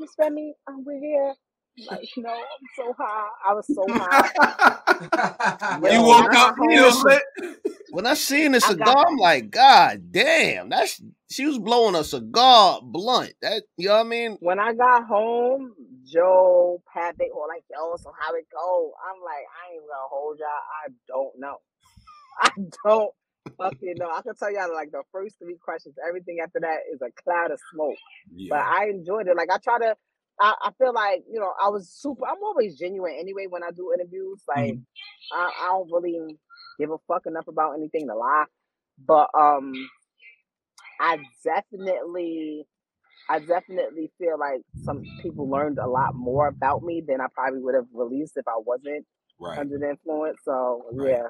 Miss 0.00 0.10
Remy, 0.18 0.54
um, 0.68 0.84
we're 0.86 1.00
here. 1.00 1.34
Like, 1.88 2.08
no, 2.16 2.30
I'm 2.30 2.66
so 2.76 2.94
high. 2.98 3.28
I 3.48 3.54
was 3.54 3.66
so 3.66 3.86
high. 3.88 4.30
you 5.92 6.02
woke 6.02 6.34
up, 6.34 6.56
you 6.58 6.82
was 6.82 7.20
When 7.90 8.06
I 8.06 8.14
seen 8.14 8.52
the 8.52 8.58
I 8.58 8.68
cigar, 8.68 9.06
I'm 9.08 9.16
like, 9.16 9.50
God 9.50 10.12
damn, 10.12 10.68
that's 10.68 11.00
she 11.30 11.46
was 11.46 11.58
blowing 11.58 11.94
a 11.94 12.04
cigar 12.04 12.80
blunt. 12.82 13.34
That 13.42 13.62
you 13.76 13.88
know 13.88 13.94
what 13.94 14.06
I 14.06 14.08
mean? 14.08 14.36
When 14.40 14.58
I 14.58 14.74
got 14.74 15.06
home, 15.06 15.74
Joe, 16.04 16.82
Pat, 16.92 17.16
they 17.18 17.30
were 17.34 17.46
like, 17.48 17.64
yo, 17.70 17.96
so 17.96 18.12
how 18.18 18.34
it 18.34 18.46
go? 18.52 18.92
I'm 19.08 19.22
like, 19.22 19.44
I 19.46 19.74
ain't 19.74 19.82
gonna 19.82 20.08
hold 20.10 20.38
y'all. 20.38 20.48
I 20.48 20.92
don't 21.08 21.32
know. 21.38 21.56
I 22.42 22.50
don't 22.84 23.12
fucking 23.58 23.94
know. 23.96 24.10
I 24.10 24.22
can 24.22 24.34
tell 24.34 24.52
y'all 24.52 24.74
like 24.74 24.90
the 24.90 25.02
first 25.12 25.36
three 25.38 25.56
questions. 25.56 25.94
Everything 26.06 26.38
after 26.42 26.60
that 26.60 26.80
is 26.92 27.00
a 27.02 27.10
cloud 27.22 27.52
of 27.52 27.60
smoke. 27.72 27.96
But 28.50 28.60
I 28.60 28.88
enjoyed 28.90 29.28
it. 29.28 29.36
Like 29.36 29.50
I 29.52 29.58
try 29.58 29.78
to 29.78 29.96
I, 30.38 30.54
I 30.62 30.70
feel 30.78 30.92
like, 30.94 31.22
you 31.32 31.40
know, 31.40 31.52
I 31.62 31.68
was 31.68 31.88
super 31.90 32.26
I'm 32.26 32.42
always 32.42 32.78
genuine 32.78 33.16
anyway 33.18 33.46
when 33.48 33.62
I 33.62 33.70
do 33.70 33.92
interviews. 33.92 34.42
Like 34.48 34.78
I, 35.32 35.50
I 35.62 35.66
don't 35.68 35.90
really 35.90 36.36
give 36.78 36.90
a 36.90 36.98
fuck 37.08 37.26
enough 37.26 37.48
about 37.48 37.74
anything 37.74 38.08
to 38.08 38.14
lie. 38.14 38.44
But 39.06 39.28
um 39.38 39.72
I 41.00 41.18
definitely 41.44 42.66
I 43.28 43.38
definitely 43.38 44.10
feel 44.18 44.38
like 44.38 44.60
some 44.82 45.02
people 45.22 45.48
learned 45.48 45.78
a 45.78 45.88
lot 45.88 46.14
more 46.14 46.48
about 46.48 46.82
me 46.82 47.02
than 47.06 47.20
I 47.20 47.26
probably 47.32 47.60
would 47.60 47.74
have 47.74 47.86
released 47.94 48.36
if 48.36 48.46
I 48.48 48.58
wasn't 48.58 49.06
Right. 49.38 49.58
under 49.58 49.78
the 49.78 49.90
influence. 49.90 50.38
So 50.44 50.84
Right. 50.92 51.10
yeah, 51.10 51.22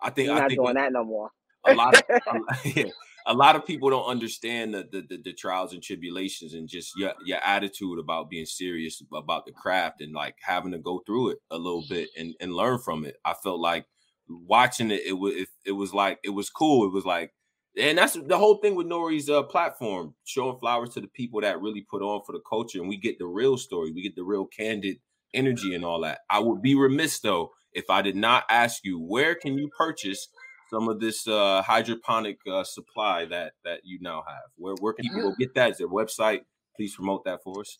I 0.00 0.10
think 0.10 0.26
you're 0.26 0.34
I 0.36 0.40
not 0.40 0.50
doing 0.50 0.74
that 0.74 0.92
no 0.92 1.04
more. 1.04 1.30
a 1.64 1.72
lot 1.72 1.94
of 1.96 2.02
yeah, 2.64 2.84
a 3.28 3.34
lot 3.34 3.56
of 3.56 3.66
people 3.66 3.90
don't 3.90 4.06
understand 4.06 4.72
the, 4.74 4.88
the, 4.90 5.02
the 5.08 5.18
the 5.22 5.32
trials 5.34 5.72
and 5.74 5.82
tribulations 5.82 6.54
and 6.54 6.68
just 6.68 6.92
your 6.96 7.12
your 7.24 7.38
attitude 7.44 7.98
about 7.98 8.30
being 8.30 8.46
serious 8.46 9.02
about 9.14 9.46
the 9.46 9.52
craft 9.52 10.00
and 10.00 10.14
like 10.14 10.36
having 10.42 10.72
to 10.72 10.78
go 10.78 11.02
through 11.06 11.30
it 11.30 11.38
a 11.50 11.58
little 11.58 11.84
bit 11.88 12.08
and 12.16 12.34
and 12.40 12.54
learn 12.54 12.78
from 12.78 13.04
it. 13.04 13.16
I 13.24 13.34
felt 13.34 13.60
like 13.60 13.86
watching 14.28 14.90
it, 14.90 15.02
it 15.06 15.12
was 15.12 15.34
it, 15.34 15.48
it 15.66 15.72
was 15.72 15.92
like 15.92 16.18
it 16.24 16.30
was 16.30 16.48
cool. 16.50 16.86
It 16.86 16.92
was 16.92 17.04
like, 17.04 17.32
and 17.78 17.98
that's 17.98 18.14
the 18.14 18.38
whole 18.38 18.56
thing 18.56 18.74
with 18.74 18.86
Nori's 18.86 19.28
uh, 19.28 19.42
platform, 19.42 20.14
showing 20.24 20.58
flowers 20.58 20.90
to 20.90 21.00
the 21.00 21.08
people 21.08 21.42
that 21.42 21.60
really 21.60 21.86
put 21.88 22.02
on 22.02 22.22
for 22.26 22.32
the 22.32 22.40
culture, 22.48 22.80
and 22.80 22.88
we 22.88 22.96
get 22.96 23.18
the 23.18 23.26
real 23.26 23.58
story, 23.58 23.92
we 23.92 24.02
get 24.02 24.16
the 24.16 24.24
real 24.24 24.46
candid 24.46 24.96
energy 25.34 25.74
and 25.74 25.84
all 25.84 26.00
that. 26.00 26.20
I 26.30 26.38
would 26.38 26.62
be 26.62 26.74
remiss 26.74 27.20
though 27.20 27.50
if 27.72 27.90
I 27.90 28.00
did 28.00 28.16
not 28.16 28.44
ask 28.48 28.80
you 28.84 28.98
where 28.98 29.34
can 29.34 29.58
you 29.58 29.68
purchase 29.76 30.28
some 30.70 30.88
of 30.88 31.00
this 31.00 31.26
uh, 31.26 31.62
hydroponic 31.62 32.38
uh, 32.50 32.64
supply 32.64 33.24
that 33.26 33.52
that 33.64 33.80
you 33.84 33.98
now 34.00 34.24
have. 34.26 34.50
Where 34.56 34.74
where 34.80 34.92
can 34.92 35.04
people 35.04 35.30
go 35.30 35.36
get 35.38 35.54
that? 35.54 35.72
Is 35.72 35.78
there 35.78 35.86
a 35.86 35.90
website? 35.90 36.40
Please 36.76 36.94
promote 36.94 37.24
that 37.24 37.42
for 37.42 37.60
us. 37.60 37.78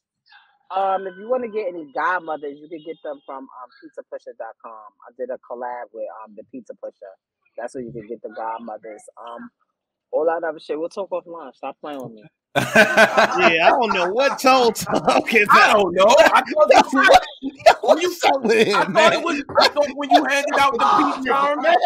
Um, 0.75 1.07
if 1.07 1.15
you 1.19 1.29
want 1.31 1.45
to 1.45 1.51
get 1.51 1.69
any 1.69 1.91
godmothers, 1.95 2.59
you 2.61 2.69
can 2.69 2.85
get 2.85 2.97
them 3.03 3.21
from 3.25 3.45
um, 3.45 3.71
pizzapusher.com. 3.81 4.89
I 5.09 5.13
did 5.17 5.31
a 5.31 5.39
collab 5.41 5.89
with 5.95 6.05
um 6.25 6.35
the 6.37 6.45
Pizza 6.53 6.75
Pusher. 6.83 7.15
That's 7.57 7.75
where 7.75 7.85
you 7.85 7.93
can 7.93 8.07
get 8.07 8.23
the 8.23 8.31
godmothers. 8.37 9.03
Um, 9.17 9.51
all 10.13 10.27
that 10.27 10.47
other 10.47 10.61
shit. 10.61 10.79
We'll 10.79 10.89
talk 10.89 11.11
offline. 11.11 11.55
Stop 11.55 11.77
playing 11.81 12.03
with 12.03 12.13
me. 12.13 12.25
Yeah, 12.57 13.67
I 13.67 13.71
don't 13.71 13.93
know 13.93 14.11
what 14.11 14.39
Tone 14.39 14.73
talking 14.73 15.47
I 15.51 15.73
don't 15.73 15.95
know. 15.95 16.07
I 16.09 16.43
thought 16.43 16.69
that 16.71 16.89
you, 16.93 17.59
when 17.83 17.99
you 17.99 18.09
What's 18.09 18.25
up 18.25 18.43
with 18.43 18.69
I 18.69 18.71
him, 18.71 18.75
thought 18.75 18.93
man? 18.93 19.13
it 19.13 19.23
was 19.23 19.43
I 19.61 19.69
thought 19.69 19.89
when 19.95 20.11
you 20.11 20.25
handed 20.25 20.59
out 20.59 20.73
the 20.73 21.15
peach 21.15 21.27
charm, 21.31 21.63
man. 21.63 21.77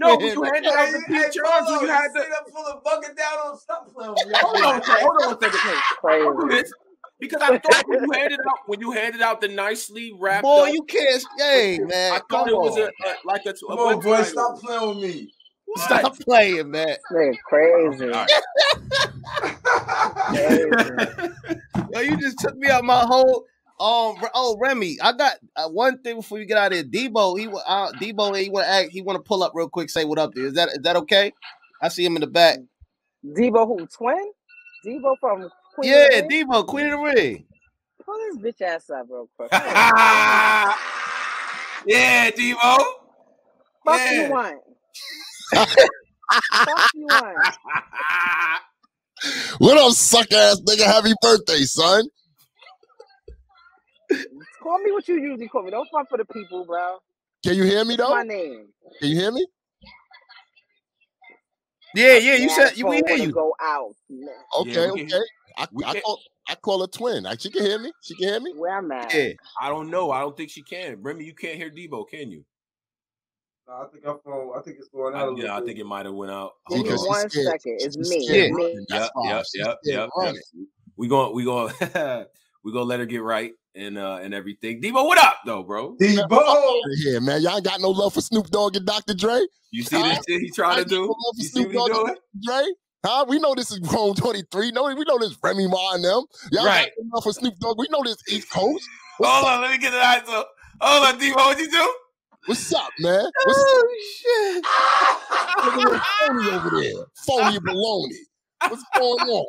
No, 0.00 0.16
when 0.16 0.26
you 0.26 0.42
handed 0.42 0.72
out 0.72 0.92
the 0.92 1.02
peach 1.06 1.34
charms, 1.34 1.70
when 1.70 1.80
you 1.82 1.88
had 1.88 2.12
the 2.14 2.20
up 2.20 2.50
full 2.50 2.66
of 2.66 2.82
bucket 2.82 3.16
down 3.16 3.38
on 3.38 3.58
stop 3.58 3.92
playing 3.92 4.12
with 4.12 4.32
hold 4.36 4.56
on, 4.62 4.80
a 4.80 4.84
hold 4.84 5.22
on 5.22 5.34
a 5.34 5.40
second. 5.40 5.80
Don't 6.02 6.48
do 6.48 6.56
this. 6.56 6.72
Because 7.20 7.40
I 7.40 7.58
thought 7.58 7.84
when 7.86 8.02
you 8.02 8.10
handed 8.12 8.40
out 8.40 8.58
when 8.66 8.80
you 8.80 8.90
handed 8.90 9.22
out 9.22 9.40
the 9.40 9.48
nicely 9.48 10.12
wrapped 10.18 10.42
Boy, 10.42 10.68
up, 10.68 10.72
you 10.74 10.82
can't. 10.82 11.22
Hey, 11.38 11.78
man, 11.78 12.14
I 12.14 12.18
come 12.18 12.26
thought 12.28 12.48
it 12.48 12.56
was 12.56 12.76
a, 12.78 12.86
a 12.86 13.14
like 13.24 13.46
a, 13.46 13.50
a 13.50 13.54
Come 13.54 13.78
on, 13.78 14.00
boy, 14.00 14.22
stop 14.22 14.58
playing 14.60 14.88
with 14.88 14.98
me. 14.98 15.32
Stop 15.76 16.18
playing, 16.18 16.70
man. 16.70 16.96
Nigga, 17.12 17.36
crazy. 17.46 18.12
All 20.32 20.38
Crazy. 20.46 21.06
Yo, 21.90 22.00
you 22.00 22.18
just 22.20 22.38
took 22.38 22.56
me 22.56 22.68
out 22.70 22.84
my 22.84 23.00
whole. 23.00 23.44
Um. 23.80 24.16
Oh, 24.34 24.56
Remy, 24.60 24.98
I 25.02 25.12
got 25.12 25.34
uh, 25.56 25.68
one 25.68 26.00
thing 26.02 26.16
before 26.16 26.38
you 26.38 26.44
get 26.46 26.56
out 26.58 26.72
of 26.72 26.78
here. 26.78 26.84
Debo, 26.84 27.38
he 27.38 27.48
uh, 27.48 27.92
Debo, 27.92 28.38
he 28.40 28.48
want 28.50 28.66
to 28.66 28.70
act. 28.70 28.90
He 28.92 29.02
want 29.02 29.16
to 29.16 29.22
pull 29.22 29.42
up 29.42 29.52
real 29.54 29.68
quick. 29.68 29.90
Say 29.90 30.04
what 30.04 30.18
up 30.18 30.32
there. 30.34 30.46
Is 30.46 30.54
that 30.54 30.68
is 30.70 30.78
that 30.82 30.96
okay? 30.96 31.32
I 31.82 31.88
see 31.88 32.04
him 32.04 32.16
in 32.16 32.20
the 32.20 32.26
back. 32.28 32.58
Debo 33.26 33.66
who? 33.66 33.86
Twin? 33.86 34.32
Debo 34.86 35.16
from 35.20 35.48
Queen 35.74 35.88
Yeah, 35.88 35.94
of 35.94 36.10
the 36.10 36.16
Ring? 36.16 36.30
Debo, 36.30 36.66
Queen 36.66 36.86
of 36.86 36.92
the 36.92 36.98
Ring. 36.98 37.44
Pull 38.04 38.18
this 38.18 38.36
bitch 38.38 38.62
ass 38.62 38.90
up 38.90 39.06
real 39.10 39.28
quick. 39.36 39.50
yeah, 41.86 42.30
Debo. 42.30 42.76
Fuck 43.84 43.98
Yeah. 43.98 44.10
you 44.10 44.22
want? 44.26 44.60
Fuck 46.64 46.84
you 46.94 47.08
want? 47.08 47.54
What 49.58 49.78
up, 49.78 49.92
suck 49.92 50.30
ass 50.32 50.60
nigga? 50.60 50.84
Happy 50.84 51.12
birthday, 51.20 51.62
son. 51.62 52.04
Call 54.62 54.78
me 54.78 54.92
what 54.92 55.06
you 55.08 55.20
usually 55.20 55.48
call 55.48 55.62
me. 55.62 55.70
Don't 55.70 55.88
fuck 55.92 56.08
for 56.08 56.18
the 56.18 56.24
people, 56.24 56.64
bro. 56.64 56.98
Can 57.44 57.54
you 57.54 57.64
hear 57.64 57.84
me 57.84 57.96
What's 57.96 58.08
though? 58.10 58.16
my 58.16 58.22
name? 58.22 58.68
Can 59.00 59.08
you 59.10 59.16
hear 59.20 59.32
me? 59.32 59.46
Yeah, 61.94 62.16
yeah. 62.16 62.34
You 62.34 62.48
said 62.48 62.76
you 62.76 62.86
we 62.86 63.02
hear 63.06 63.16
you. 63.16 63.32
Go 63.32 63.54
out. 63.60 63.94
Okay, 64.58 64.90
we 64.90 65.04
can- 65.06 65.06
okay. 65.06 65.20
I, 65.58 65.66
I 65.86 66.00
call 66.00 66.20
I 66.48 66.54
call 66.54 66.80
her 66.80 66.86
twin. 66.86 67.24
Like, 67.24 67.40
she 67.40 67.50
can 67.50 67.62
hear 67.64 67.78
me. 67.78 67.92
She 68.02 68.14
can 68.14 68.28
hear 68.28 68.40
me. 68.40 68.52
Where 68.56 68.78
I'm 68.78 68.90
at? 68.92 69.12
Yeah. 69.12 69.32
I 69.60 69.68
don't 69.68 69.90
know. 69.90 70.10
I 70.10 70.20
don't 70.20 70.36
think 70.36 70.50
she 70.50 70.62
can. 70.62 71.02
Remy, 71.02 71.24
you 71.24 71.34
can't 71.34 71.56
hear 71.56 71.70
Debo, 71.70 72.08
can 72.08 72.30
you? 72.30 72.44
Nah, 73.68 73.82
I 73.82 73.86
think 73.86 74.06
our 74.06 74.18
phone. 74.24 74.52
I 74.56 74.62
think 74.62 74.78
it's 74.78 74.88
going 74.88 75.14
out. 75.14 75.20
I, 75.20 75.22
a 75.22 75.24
little 75.30 75.38
yeah, 75.44 75.54
I 75.54 75.58
bit. 75.60 75.66
think 75.66 75.78
it 75.78 75.86
might 75.86 76.04
have 76.06 76.14
went 76.14 76.32
out. 76.32 76.52
Give 76.68 76.78
Hold 76.84 76.88
on. 76.88 77.06
one 77.06 77.30
scared. 77.30 77.46
second. 77.46 77.78
It's 77.80 77.96
She's 77.96 78.08
me. 78.10 78.24
scared 78.26 78.50
It's 78.50 78.56
me. 78.56 78.86
Yep, 78.88 79.10
yep, 79.24 79.44
yep, 79.54 79.78
yep, 79.84 80.08
yep. 80.20 80.34
We 80.96 81.08
going 81.08 81.34
we 81.34 81.44
going 81.44 81.72
we 82.64 82.72
gonna 82.72 82.84
let 82.84 83.00
her 83.00 83.06
get 83.06 83.22
right 83.22 83.52
and 83.74 83.96
uh 83.98 84.18
and 84.20 84.34
everything. 84.34 84.82
Debo, 84.82 85.04
what 85.06 85.18
up 85.18 85.36
though, 85.46 85.62
bro? 85.62 85.96
Debo. 85.96 86.80
Yeah, 87.04 87.20
man. 87.20 87.40
Y'all 87.42 87.56
ain't 87.56 87.64
got 87.64 87.80
no 87.80 87.90
love 87.90 88.14
for 88.14 88.20
Snoop 88.20 88.48
Dogg 88.48 88.76
and 88.76 88.84
Dr. 88.84 89.14
Dre? 89.14 89.40
You 89.70 89.82
see 89.84 90.02
this 90.02 90.18
shit 90.28 90.40
he 90.40 90.50
trying 90.50 90.76
to 90.76 90.80
I 90.80 90.84
got 90.84 90.90
no 90.90 90.96
do? 90.96 91.02
love 91.06 91.16
for 91.36 91.42
You 91.42 91.44
see 91.44 91.60
Snoop 91.60 91.66
what 91.66 91.72
he 91.72 91.78
Dogg 91.78 92.08
and? 92.08 92.16
Dr. 92.16 92.20
Dre? 92.42 92.64
Huh? 93.04 93.24
We 93.28 93.38
know 93.38 93.54
this 93.54 93.70
is 93.70 93.78
Chrome 93.88 94.14
23. 94.14 94.72
No, 94.72 94.84
we 94.84 95.04
know 95.04 95.18
this 95.18 95.36
Remy 95.42 95.68
Ma 95.68 95.94
and 95.94 96.04
them. 96.04 96.24
Y'all 96.52 96.66
Right. 96.66 96.90
got 96.96 97.04
no 97.04 97.10
love 97.14 97.24
for 97.24 97.32
Snoop 97.32 97.54
Dogg. 97.60 97.78
We 97.78 97.86
know 97.90 98.02
this 98.04 98.16
East 98.28 98.50
Coast. 98.50 98.84
Hold 99.18 99.44
on, 99.46 99.60
let 99.62 99.70
me 99.70 99.78
get 99.78 99.94
it 99.94 100.00
eyes 100.02 100.28
up. 100.28 100.48
hold 100.80 101.06
on, 101.14 101.20
Debo, 101.20 101.36
what 101.36 101.58
you 101.58 101.70
do? 101.70 101.94
What's 102.46 102.74
up, 102.74 102.92
man? 102.98 103.24
What's 103.44 103.58
Oh 103.58 103.88
shit. 104.20 104.64
up 105.64 105.74
with 105.74 106.02
phony 106.18 106.50
over 106.50 106.70
there? 106.70 107.04
Phony 107.26 107.58
baloney. 107.60 108.68
What's 108.68 108.84
going 108.96 109.28
on? 109.28 109.46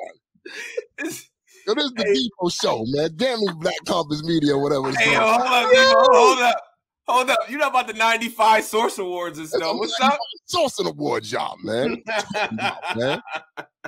It's- 0.99 1.29
Yo, 1.65 1.73
this 1.75 1.85
is 1.85 1.93
the 1.93 2.03
Hey. 2.03 2.29
Debo 2.43 2.53
show, 2.53 2.83
man. 2.87 3.09
Damn 3.15 3.39
me, 3.39 3.47
Black 3.59 3.75
Compass 3.87 4.21
Media, 4.23 4.57
whatever 4.57 4.89
it's 4.89 4.97
Hey, 4.99 5.13
yo, 5.13 5.21
hold 5.21 5.41
up, 5.41 5.69
Debo, 5.69 5.93
hold 6.13 6.39
up. 6.39 6.61
Hold 7.07 7.29
up. 7.29 7.39
You 7.49 7.57
know 7.57 7.67
about 7.67 7.87
the 7.87 7.93
95 7.93 8.63
Source 8.63 8.97
Awards 8.99 9.39
and 9.39 9.47
stuff. 9.47 9.75
What's 9.77 9.99
up? 9.99 10.19
Sourcing 10.53 10.89
award 10.89 11.23
job, 11.23 11.57
man. 11.63 12.03
man. 12.95 13.21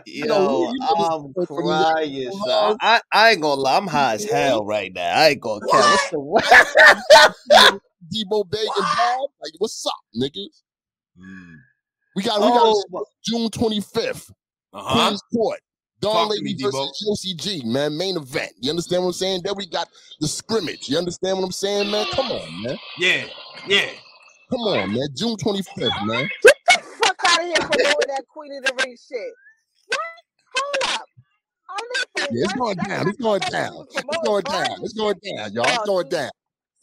Yo, 0.05 0.27
know, 0.27 0.71
you 0.73 0.79
know 0.79 0.87
I'm 0.95 1.33
this 1.35 1.47
from 1.47 1.67
the 1.67 1.91
crying. 1.93 2.31
Son. 2.31 2.77
I, 2.81 3.01
I 3.13 3.31
ain't 3.31 3.41
gonna 3.41 3.61
lie. 3.61 3.77
I'm 3.77 3.87
high 3.87 4.15
as 4.15 4.25
hell 4.25 4.65
right 4.65 4.91
now. 4.93 5.15
I 5.17 5.29
ain't 5.29 5.41
gonna 5.41 5.61
care. 5.69 5.81
What's 5.89 6.09
the 6.09 7.79
what? 8.09 8.47
Debo 8.47 8.49
Big 8.49 8.67
and 8.75 8.85
Bob. 8.97 9.29
Like, 9.41 9.53
what's 9.59 9.85
up, 9.85 9.93
niggas? 10.15 10.61
Mm. 11.19 11.55
We 12.15 12.23
got 12.23 12.39
we 12.41 12.47
got 12.47 12.61
Oh, 12.65 13.05
June 13.25 13.49
25th, 13.49 14.31
Uh-huh. 14.73 14.93
Queen's 15.07 15.21
Court. 15.33 15.59
Dawn 16.01 16.13
Talk 16.13 16.23
to 16.27 16.29
Lady 16.33 16.43
me, 16.43 16.55
Debo. 16.55 16.71
versus 16.71 17.03
Josie 17.05 17.33
G, 17.35 17.63
man. 17.65 17.97
Main 17.97 18.17
event. 18.17 18.51
You 18.59 18.69
understand 18.69 19.03
what 19.03 19.07
I'm 19.09 19.13
saying? 19.13 19.41
Then 19.43 19.53
we 19.55 19.65
got 19.65 19.87
the 20.19 20.27
scrimmage. 20.27 20.89
You 20.89 20.97
understand 20.97 21.37
what 21.37 21.45
I'm 21.45 21.51
saying, 21.51 21.89
man? 21.89 22.05
Come 22.11 22.31
on, 22.31 22.63
man. 22.63 22.77
Yeah, 22.99 23.25
yeah. 23.67 23.89
Come 24.51 24.61
on, 24.61 24.93
man. 24.93 25.07
June 25.15 25.35
25th, 25.37 26.05
man. 26.05 26.29
Get 26.43 26.55
the 26.67 26.83
fuck 27.03 27.15
out 27.27 27.39
of 27.39 27.45
here 27.45 27.55
promoting 27.55 28.07
that 28.09 28.23
Queen 28.27 28.51
of 28.57 28.63
the 28.65 28.83
Ring 28.83 28.95
shit. 28.95 29.33
What? 29.87 29.99
Hold 30.55 30.99
up. 30.99 31.07
I 31.69 31.81
live 31.81 32.05
for 32.27 32.33
Yeah, 32.35 32.43
it's 32.43 32.53
going 32.53 32.77
down. 32.77 33.07
It's 33.07 33.17
going 33.17 33.39
down. 33.49 33.85
It's 33.89 34.23
going 34.25 34.43
down. 34.43 34.77
It's 34.83 34.93
going 34.93 35.15
down, 35.37 35.53
y'all. 35.53 35.65
It's 35.67 35.85
going 35.85 36.09
down. 36.09 36.29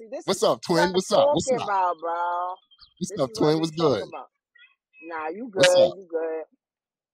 See, 0.02 0.08
this 0.10 0.26
What's 0.26 0.42
is 0.42 0.44
up, 0.44 0.60
twin? 0.66 0.92
what 0.92 0.94
What's 0.94 1.12
up? 1.12 1.30
What's 1.32 1.52
up? 1.52 1.62
about, 1.62 2.00
bro. 2.00 2.54
What's 2.98 3.10
This 3.10 3.20
up, 3.20 3.30
twin? 3.38 3.58
What's 3.60 3.72
good? 3.72 4.04
about. 4.08 4.28
Nah, 5.04 5.28
you 5.28 5.48
good. 5.50 5.94
You 5.94 6.06
good. 6.10 6.44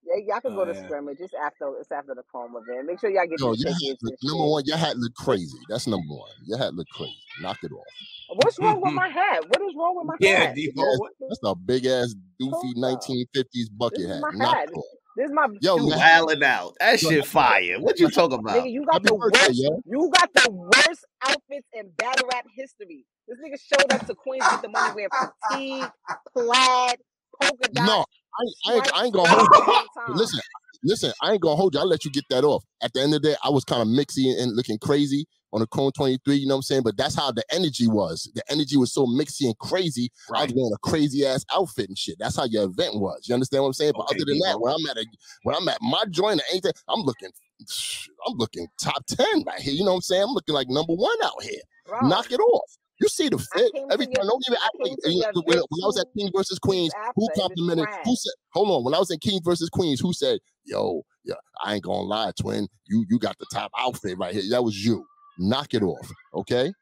Yeah, 0.07 0.23
y'all 0.35 0.41
can 0.41 0.53
Oh, 0.53 0.55
go 0.55 0.65
to 0.67 0.75
yeah. 0.75 0.77
scrimmage. 0.77 1.19
It's 1.21 1.35
after 1.35 1.75
it's 1.81 1.93
after 1.93 2.15
the 2.15 2.23
Chrome 2.31 2.55
event. 2.57 2.87
Make 2.87 3.01
sure 3.01 3.11
y'all 3.11 3.27
get 3.29 3.41
Yo, 3.41 3.47
your 3.47 3.55
your 3.55 3.73
hat 3.73 3.81
tickets 3.81 3.99
look, 4.03 4.15
number 4.23 4.45
shit. 4.45 4.53
one, 4.53 4.65
your 4.67 4.77
hat 4.79 4.97
look 4.99 5.15
crazy. 5.15 5.59
That's 5.69 5.87
number 5.89 6.15
one. 6.15 6.31
Your 6.47 6.59
hat 6.59 6.75
look 6.75 6.89
crazy. 6.91 7.15
Knock 7.41 7.59
it 7.65 7.73
off. 7.73 7.87
What's 8.29 8.59
wrong 8.61 8.83
with 8.83 8.93
my 8.95 9.09
hat? 9.09 9.45
What 9.49 9.63
is 9.63 9.75
wrong 9.77 9.97
with 9.97 10.07
my 10.07 10.19
Yeah, 10.19 10.31
hat? 10.31 10.57
Yeah, 10.57 10.73
Yes, 10.75 11.01
That's 11.29 11.41
a 11.45 11.55
big 11.57 11.87
ass 11.87 12.15
doofy 12.43 12.75
1950s 12.77 13.69
bucket 13.77 14.09
hat. 14.09 14.27
Knock 14.31 14.59
hat. 14.59 14.69
it 14.69 14.73
off. 14.77 14.98
This 15.19 15.27
is 15.27 15.33
my 15.35 15.49
Yo, 15.61 15.77
you 15.79 15.87
man. 15.89 15.99
wilding 15.99 16.45
out. 16.45 16.75
That 16.79 17.03
Yo, 17.03 17.09
shit 17.11 17.27
fire. 17.27 17.77
What 17.81 17.99
you 17.99 18.09
talking 18.09 18.39
about? 18.39 18.65
nigga. 18.65 18.73
You 18.73 18.87
got 18.87 19.03
Happy 19.03 19.09
the 19.09 19.15
birthday, 19.17 19.47
worst. 19.49 19.63
yo. 19.65 19.83
You 19.85 20.13
got 20.17 20.31
the 20.33 20.51
worst 20.53 21.05
outfits 21.23 21.67
in 21.75 21.91
battle 21.99 22.29
rap 22.33 22.47
history. 22.57 23.05
This 23.27 23.39
nigga 23.45 23.59
showed 23.61 23.93
up 23.93 24.07
to 24.07 24.15
Queens 24.15 24.45
with 24.53 24.63
the 24.63 24.69
money 24.69 24.91
wearing 24.95 25.11
fatigue, 25.51 25.91
plaid, 26.33 26.99
polka 27.43 27.69
No, 27.75 27.99
dots, 27.99 28.07
I, 28.39 28.43
ain't- 28.45 28.57
I, 28.69 28.75
ain't, 28.77 28.91
I 28.97 29.05
ain't 29.07 29.15
gonna 29.15 29.29
hold 29.29 29.49
you. 29.57 29.65
the. 30.07 30.15
Listen, 30.15 30.41
listen, 30.85 31.13
I 31.21 31.33
ain't 31.33 31.43
gonna 31.43 31.57
hold 31.57 31.75
you. 31.75 31.81
I'll 31.81 31.89
let 31.89 32.05
you 32.05 32.13
get 32.13 32.25
that 32.31 32.45
off. 32.45 32.65
At 32.83 32.93
the 32.95 33.01
end 33.03 33.15
of 33.15 33.23
the 33.23 33.31
day, 33.31 33.37
I 33.45 33.51
was 33.51 33.65
kind 33.65 33.83
of 33.83 33.89
mixy 33.89 34.31
and, 34.31 34.41
and 34.41 34.57
looking 34.57 34.79
crazy 34.79 35.27
on 35.53 35.61
the 35.61 35.67
Chrome 35.67 35.93
23, 35.97 36.37
you 36.37 36.47
know 36.47 36.55
what 36.55 36.59
I'm 36.59 36.63
saying? 36.63 36.83
But 36.83 36.97
that's 36.97 37.15
how 37.15 37.33
the 37.33 37.45
energy 37.51 37.87
was. 37.87 38.31
The 38.35 38.43
energy 38.51 38.77
was 38.77 38.93
so 38.93 39.07
mixy 39.07 39.47
and 39.47 39.57
crazy. 39.59 40.11
I 40.35 40.45
was 40.45 40.53
wearing 40.55 40.73
a 40.75 40.89
crazy 40.89 41.27
ass 41.27 41.45
outfit 41.55 41.89
and 41.89 41.99
shit. 41.99 42.17
That's 42.19 42.37
how 42.37 42.45
your 42.45 42.65
event 42.65 43.01
was. 43.01 43.27
You 43.29 43.35
understand 43.35 43.63
what 43.63 43.69
I'm 43.69 43.75
saying? 43.75 43.93
But 43.97 44.11
other 44.11 44.25
than 44.27 44.39
that, 44.41 44.57
Debo. 44.57 44.61
when 44.61 44.75
I'm 44.75 44.87
at 44.91 44.97
a 44.99 45.07
when 45.43 45.57
I'm 45.57 45.69
at 45.69 45.79
my 45.81 46.05
joint, 46.11 46.41
or 46.41 46.45
anything, 46.51 46.73
I'm 46.89 47.01
looking 47.01 47.31
I'm 48.27 48.37
looking 48.37 48.67
top 48.81 49.05
10 49.07 49.45
right 49.47 49.61
here. 49.61 49.75
You 49.75 49.85
know 49.85 49.93
what 49.93 49.97
I'm 49.97 50.03
saying? 50.03 50.23
I'm 50.23 50.31
looking 50.35 50.55
like 50.55 50.69
number 50.69 50.95
one 50.95 51.17
out 51.25 51.43
here. 51.43 51.61
Bro, 51.87 52.09
Knock 52.09 52.31
it 52.31 52.41
off. 52.41 52.71
You 53.01 53.09
see 53.09 53.29
the 53.29 53.39
fit. 53.39 53.73
came 53.75 53.87
Every 53.91 54.07
time, 54.07 54.27
don't 54.27 54.43
even 54.49 54.59
I 54.61 54.67
act 54.67 54.77
like 54.81 54.93
you 55.05 55.21
know, 55.21 55.43
when, 55.45 55.59
when 55.59 55.85
I 55.85 55.87
was 55.87 56.01
at 56.01 56.07
King 56.17 56.31
versus 56.35 56.59
Queens, 56.59 56.93
after. 56.99 57.13
who 57.15 57.29
complimented? 57.37 57.87
Who 58.05 58.17
said? 58.17 58.33
Hold 58.51 58.71
on. 58.71 58.85
When 58.85 58.95
I 58.95 58.99
was 58.99 59.11
in 59.11 59.19
King 59.21 59.41
versus 59.45 59.71
Queens, 59.71 60.01
who 60.01 60.13
said, 60.13 60.41
"Yo, 60.65 61.03
yeah, 61.25 61.35
I 61.63 61.75
ain't 61.75 61.85
gonna 61.85 62.01
lie, 62.01 62.33
twin. 62.41 62.67
You 62.87 63.05
you 63.09 63.21
got 63.21 63.39
the 63.39 63.47
top 63.53 63.71
outfit 63.79 64.19
right 64.19 64.35
here. 64.35 64.43
That 64.51 64.65
was 64.65 64.85
you. 64.85 65.07
Knock 65.39 65.75
it 65.75 65.83
off, 65.83 66.11
okay? 66.35 66.73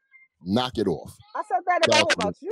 Knock 0.43 0.77
it 0.77 0.87
off. 0.87 1.15
I 1.35 1.41
said 1.47 1.61
that 1.67 1.85
about 1.85 2.13
about 2.13 2.35
you. 2.41 2.49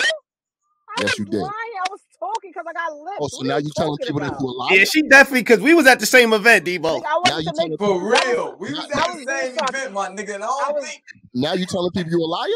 I 0.87 1.01
Yes, 1.01 1.17
you 1.19 1.25
did. 1.25 1.41
lying. 1.41 1.75
I 1.83 1.89
was 1.89 2.01
talking 2.19 2.51
because 2.51 2.65
I 2.69 2.73
got 2.73 2.93
lips. 2.95 3.17
Oh, 3.21 3.27
so 3.27 3.37
What 3.39 3.47
now 3.47 3.57
you 3.57 3.63
you 3.65 3.71
telling 3.75 3.97
talking 3.97 4.07
people 4.07 4.21
that 4.21 4.31
about? 4.31 4.39
you 4.39 4.47
a 4.47 4.51
liar? 4.51 4.77
Yeah, 4.77 4.85
she 4.85 5.01
definitely 5.03 5.41
because 5.41 5.59
we 5.61 5.73
was 5.73 5.87
at 5.87 5.99
the 5.99 6.05
same 6.05 6.33
event, 6.33 6.65
Debo. 6.65 7.01
Nigga, 7.01 7.05
I 7.09 7.17
Now 7.29 7.37
you 7.39 7.43
to 7.45 7.53
make 7.57 7.71
telling 7.71 7.77
For 7.79 8.11
that 8.11 8.25
was 8.27 8.37
real. 8.37 8.57
We 8.59 8.73
was 8.73 8.91
at 8.91 9.05
the 9.05 9.11
same 9.27 9.53
sarcastic. 9.53 9.69
event, 9.69 9.93
my 9.93 10.09
nigga, 10.09 10.35
and 10.35 10.43
I 10.43 10.47
I 10.47 10.71
don't 10.71 10.75
was 10.75 10.85
think 10.85 11.03
Now 11.33 11.53
you 11.53 11.65
telling 11.65 11.91
people 11.91 12.11
you 12.11 12.19
a 12.21 12.25
liar? 12.27 12.47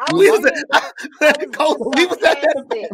I 0.00 0.10
You 0.10 0.16
was 0.16 0.26
a 0.26 0.32
was 0.32 0.40
liar? 0.40 0.42
being 0.42 0.64
I 1.24 1.36
was 1.38 1.48
Coach, 1.52 1.78
we 1.94 2.06
was 2.06 2.18
at 2.22 2.40
that 2.42 2.64
sarcastic. 2.70 2.92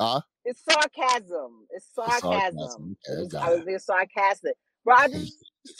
Huh? 0.00 0.20
It's 0.44 0.62
sarcasm. 0.64 1.66
It's 1.70 1.86
It's 2.06 2.18
sarcasm. 2.18 2.60
sarcasm. 2.60 2.96
It 3.04 3.18
Okay, 3.18 3.24
was, 3.24 3.34
I 3.42 3.50
was 3.50 3.64
being 3.64 3.78
sarcastic. 3.78 4.54
Bro, 4.84 4.96
I 4.96 5.08
just 5.08 5.32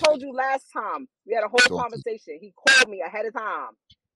told 0.03 0.21
you 0.23 0.33
last 0.33 0.67
time. 0.73 1.09
We 1.27 1.35
had 1.35 1.45
a 1.45 1.49
whole 1.49 1.59
Talk 1.61 1.81
conversation. 1.81 2.39
He 2.41 2.53
called 2.69 2.89
me 2.91 3.03
ahead 3.07 3.27
of 3.27 3.35
time. 3.35 3.71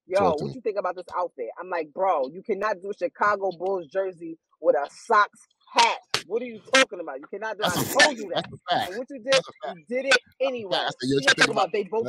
Yo, 0.07 0.35
what 0.37 0.55
you 0.55 0.61
think 0.61 0.77
about 0.79 0.97
this 0.97 1.07
outfit? 1.17 1.49
I'm 1.61 1.71
like, 1.71 1.89
bro, 1.95 2.29
you 2.29 2.43
cannot 2.43 2.83
do 2.83 2.91
a 2.91 2.95
Chicago 2.99 3.53
Bulls 3.53 3.87
jersey 3.87 4.39
with 4.61 4.77
a 4.77 4.87
socks 5.07 5.41
hat. 5.75 5.99
What 6.27 6.43
are 6.43 6.47
you 6.47 6.61
talking 6.75 7.01
about? 7.01 7.21
You 7.21 7.27
cannot 7.31 7.57
do 7.59 7.65
it. 7.65 7.69
That's 7.69 7.77
I 7.79 7.83
a 7.83 7.85
fact. 7.87 8.05
told 8.05 8.19
you 8.19 8.29
that. 8.35 8.45
That's 8.45 8.53
a 8.53 8.75
fact. 8.75 8.89
And 8.89 8.99
what 8.99 9.09
you 9.11 9.19
did, 9.19 9.33
That's 9.33 9.49
a 9.49 9.53
fact. 9.67 9.79
you 9.79 9.85
did 9.89 10.07
it 10.07 10.19
anyway. 10.41 10.77
I 10.77 10.85
said, 10.87 10.95
He 11.01 11.09
yo, 11.09 11.19
gonna 11.21 11.35
think 11.35 11.49
about 11.51 11.53
about 11.65 11.73
they 11.73 11.85
both 11.85 12.05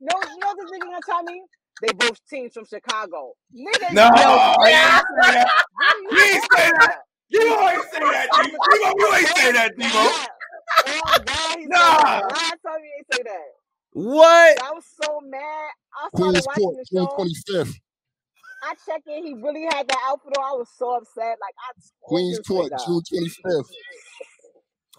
no, 0.00 0.12
you 0.30 0.38
know 0.40 0.48
what 0.48 0.56
this 0.58 0.70
nigga 0.70 0.84
gonna 0.86 1.00
tell 1.06 1.22
me? 1.22 1.42
They 1.82 1.92
both 1.92 2.18
teams 2.28 2.52
from 2.54 2.64
Chicago. 2.66 3.32
Nigga, 3.54 3.92
No, 3.92 4.08
no, 4.08 4.16
you 4.16 4.68
yeah. 4.68 5.00
say 5.00 5.32
that. 5.32 5.48
You 6.10 6.10
You 6.10 6.24
ain't 6.24 6.42
say 6.52 6.70
that. 6.70 6.90
about? 6.90 7.04
You 7.28 7.40
ain't 7.68 7.84
say 7.92 8.00
that, 8.00 8.28
Debo. 8.32 8.58
Debo, 8.68 8.94
you 8.98 9.14
ain't 9.14 9.28
say 9.36 9.52
that, 9.52 9.70
Debo. 9.76 10.26
God. 10.76 10.86
Oh 10.86 11.22
God, 11.24 11.58
he 11.58 11.66
Nah. 11.66 12.04
that. 12.06 12.24
Last 12.28 12.60
time 12.66 12.82
he 12.82 12.90
ain't 12.98 13.08
say 13.12 13.22
that. 13.24 13.50
What? 13.92 14.58
I 14.60 14.72
was 14.72 14.84
so 15.02 15.20
mad. 15.24 15.70
I 15.94 16.10
started 16.16 16.40
Queens 16.40 16.46
watching 16.46 16.62
Court, 16.62 16.76
the 16.76 16.86
June 16.92 17.08
show. 17.08 17.18
25th. 17.18 17.74
I 18.62 18.74
checked 18.86 19.08
in. 19.08 19.26
He 19.26 19.34
really 19.34 19.64
had 19.64 19.88
that 19.88 20.02
outfit 20.08 20.36
on. 20.38 20.44
I 20.44 20.56
was 20.56 20.68
so 20.78 20.96
upset. 20.96 21.38
Like 21.40 21.54
I 21.58 21.72
told 22.00 22.08
Queens 22.08 22.40
Court. 22.46 22.72
June 22.76 23.02
25th. 23.12 23.64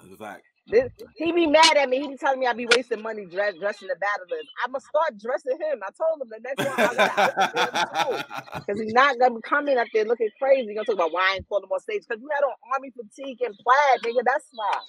That's 0.02 0.14
a 0.14 0.18
fact. 0.18 0.44
This, 0.68 0.90
he 1.18 1.32
be 1.32 1.48
mad 1.48 1.78
at 1.78 1.90
me. 1.90 2.02
He 2.02 2.10
be 2.10 2.18
telling 2.18 2.40
me 2.40 2.48
I 2.48 2.54
be 2.54 2.68
wasting 2.68 3.02
money 3.04 3.26
dress, 3.28 3.54
dressing 3.60 3.88
the 3.90 3.98
battlers. 4.02 4.48
I'ma 4.66 4.80
start 4.80 5.20
dressing 5.22 5.60
him. 5.62 5.82
I 5.86 5.92
told 5.94 6.22
him 6.22 6.30
the 6.30 6.42
next 6.42 6.64
one 6.64 6.74
I 6.74 6.82
got 6.82 6.98
an 6.98 7.06
outfit 7.06 7.38
for 7.52 7.70
him 7.70 7.78
too. 7.94 8.22
Cause 8.68 8.80
he's 8.82 8.94
not 8.94 9.20
gonna 9.20 9.36
be 9.36 9.42
coming 9.44 9.78
up 9.78 9.88
there 9.94 10.06
looking 10.06 10.32
crazy. 10.42 10.68
He's 10.70 10.76
gonna 10.76 10.86
talk 10.86 10.96
about 10.96 11.14
why 11.14 11.34
I 11.34 11.36
ain't 11.38 11.50
call 11.50 11.60
him 11.64 11.70
on 11.72 11.82
stage. 11.82 12.04
Cause 12.10 12.18
you 12.22 12.30
had 12.34 12.44
on 12.44 12.56
army 12.74 12.92
fatigue 12.98 13.40
and 13.46 13.54
plaid, 13.60 14.02
nigga. 14.04 14.24
That's 14.26 14.48
why. 14.54 14.80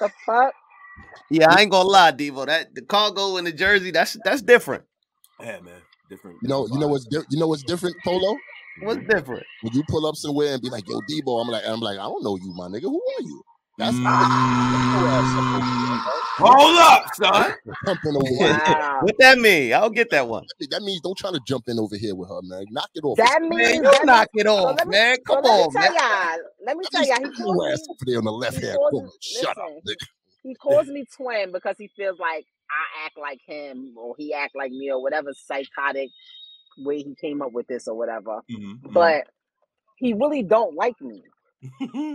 The 0.00 0.10
fuck? 0.26 0.52
Yeah, 1.30 1.50
I 1.50 1.62
ain't 1.62 1.70
gonna 1.70 1.88
lie, 1.88 2.12
Debo. 2.12 2.46
That 2.46 2.74
the 2.74 2.82
cargo 2.82 3.36
and 3.36 3.46
the 3.46 3.52
jersey, 3.52 3.90
that's 3.90 4.16
that's 4.24 4.42
different. 4.42 4.84
Yeah, 5.40 5.60
man. 5.60 5.80
Different. 6.10 6.38
You 6.42 6.48
know, 6.48 6.66
you 6.66 6.78
know 6.78 6.88
what's 6.88 7.06
di- 7.06 7.24
you 7.30 7.38
know 7.38 7.46
what's 7.46 7.62
different, 7.62 7.96
Polo? 8.04 8.36
What's 8.80 8.98
mm-hmm. 8.98 9.08
different? 9.08 9.46
When 9.62 9.72
you 9.72 9.82
pull 9.88 10.06
up 10.06 10.16
somewhere 10.16 10.54
and 10.54 10.62
be 10.62 10.70
like, 10.70 10.88
"Yo, 10.88 11.00
Debo," 11.08 11.40
I'm 11.40 11.48
like, 11.48 11.62
I'm 11.66 11.80
like, 11.80 11.98
I 11.98 12.02
don't 12.02 12.22
know 12.22 12.36
you, 12.36 12.52
my 12.54 12.66
nigga. 12.66 12.82
Who 12.82 13.00
are 13.00 13.22
you? 13.22 13.42
That's 13.78 13.96
Mm. 13.98 14.92
your 14.92 15.08
ass 15.08 15.36
up 15.36 15.52
over 15.54 15.72
here, 15.72 16.02
Hold 16.38 16.78
up, 16.80 17.04
son. 17.14 17.52
bro. 17.64 17.74
Pumping 17.84 18.16
over. 18.16 18.54
Wow. 18.54 19.00
What 19.00 19.16
that 19.18 19.38
mean? 19.38 19.74
I'll 19.74 19.90
get 19.90 20.10
that 20.10 20.28
one. 20.28 20.46
That 20.70 20.82
means 20.82 21.00
don't 21.02 21.18
try 21.18 21.32
to 21.32 21.40
jump 21.40 21.64
in 21.68 21.78
over 21.80 21.96
here 21.96 22.14
with 22.14 22.28
her, 22.30 22.40
man. 22.42 22.66
Knock 22.70 22.90
it 22.94 23.04
off. 23.04 23.18
That 23.18 23.40
Man, 23.50 23.74
means 23.74 23.90
you 23.90 23.90
that 23.90 24.04
knock 24.04 24.28
it 24.34 24.46
off, 24.46 24.78
let 24.78 24.88
me 24.88 24.94
man. 24.94 25.18
so 25.28 25.34
Come 25.34 25.44
let 25.44 25.54
me 25.54 25.64
on, 25.64 25.72
tell 25.72 25.82
man. 25.82 25.90
y'all. 25.92 26.38
Let 26.66 26.76
me 26.76 26.86
tell 26.90 27.06
least 27.06 27.08
y'all. 27.08 27.20
He 27.20 27.30
keep 27.30 27.32
calls 27.32 27.48
your 27.48 27.70
ass 27.72 27.82
me. 27.82 27.88
over 27.90 27.98
there 28.06 28.18
on 28.18 28.24
the 28.24 28.32
left 28.32 28.62
hand 28.62 28.80
corner. 28.90 29.08
me. 29.08 29.12
Shut 29.20 29.58
up, 29.58 29.72
nigga. 29.86 30.06
He 30.42 30.54
calls 30.54 30.88
me 30.88 31.06
twin 31.16 31.52
because 31.52 31.76
he 31.78 31.88
feels 31.96 32.18
like 32.18 32.46
I 32.70 33.06
act 33.06 33.18
like 33.18 33.40
him 33.46 33.94
or 33.96 34.14
he 34.18 34.34
act 34.34 34.56
like 34.56 34.72
me 34.72 34.90
or 34.90 35.02
whatever 35.02 35.32
psychotic 35.34 36.10
way 36.78 36.98
he 36.98 37.14
came 37.20 37.42
up 37.42 37.52
with 37.52 37.66
this 37.68 37.88
or 37.88 37.96
whatever. 37.96 38.40
Mhm, 38.50 38.80
But 38.84 39.26
he 39.96 40.14
really 40.14 40.42
don't 40.42 40.74
like 40.76 41.00
me. 41.00 41.24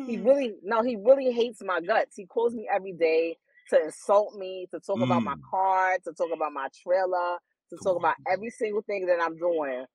He 0.05 0.17
really 0.23 0.55
no, 0.63 0.83
he 0.83 0.95
really 0.95 1.31
hates 1.31 1.61
my 1.63 1.81
guts. 1.81 2.15
He 2.15 2.25
calls 2.25 2.53
me 2.53 2.67
every 2.73 2.93
day 2.93 3.37
to 3.69 3.83
insult 3.83 4.35
me, 4.35 4.67
to 4.71 4.79
talk 4.79 5.01
about 5.01 5.23
my 5.23 5.35
Mm. 5.35 5.41
car, 5.49 5.97
to 6.05 6.13
talk 6.13 6.29
about 6.33 6.53
my 6.53 6.67
trailer, 6.83 7.37
to 7.69 7.77
Come 7.77 7.83
talk 7.83 7.95
on. 7.95 7.97
about 7.97 8.15
every 8.29 8.49
single 8.49 8.81
thing 8.81 9.07
that 9.07 9.19
I'm 9.21 9.37
doing. 9.37 9.85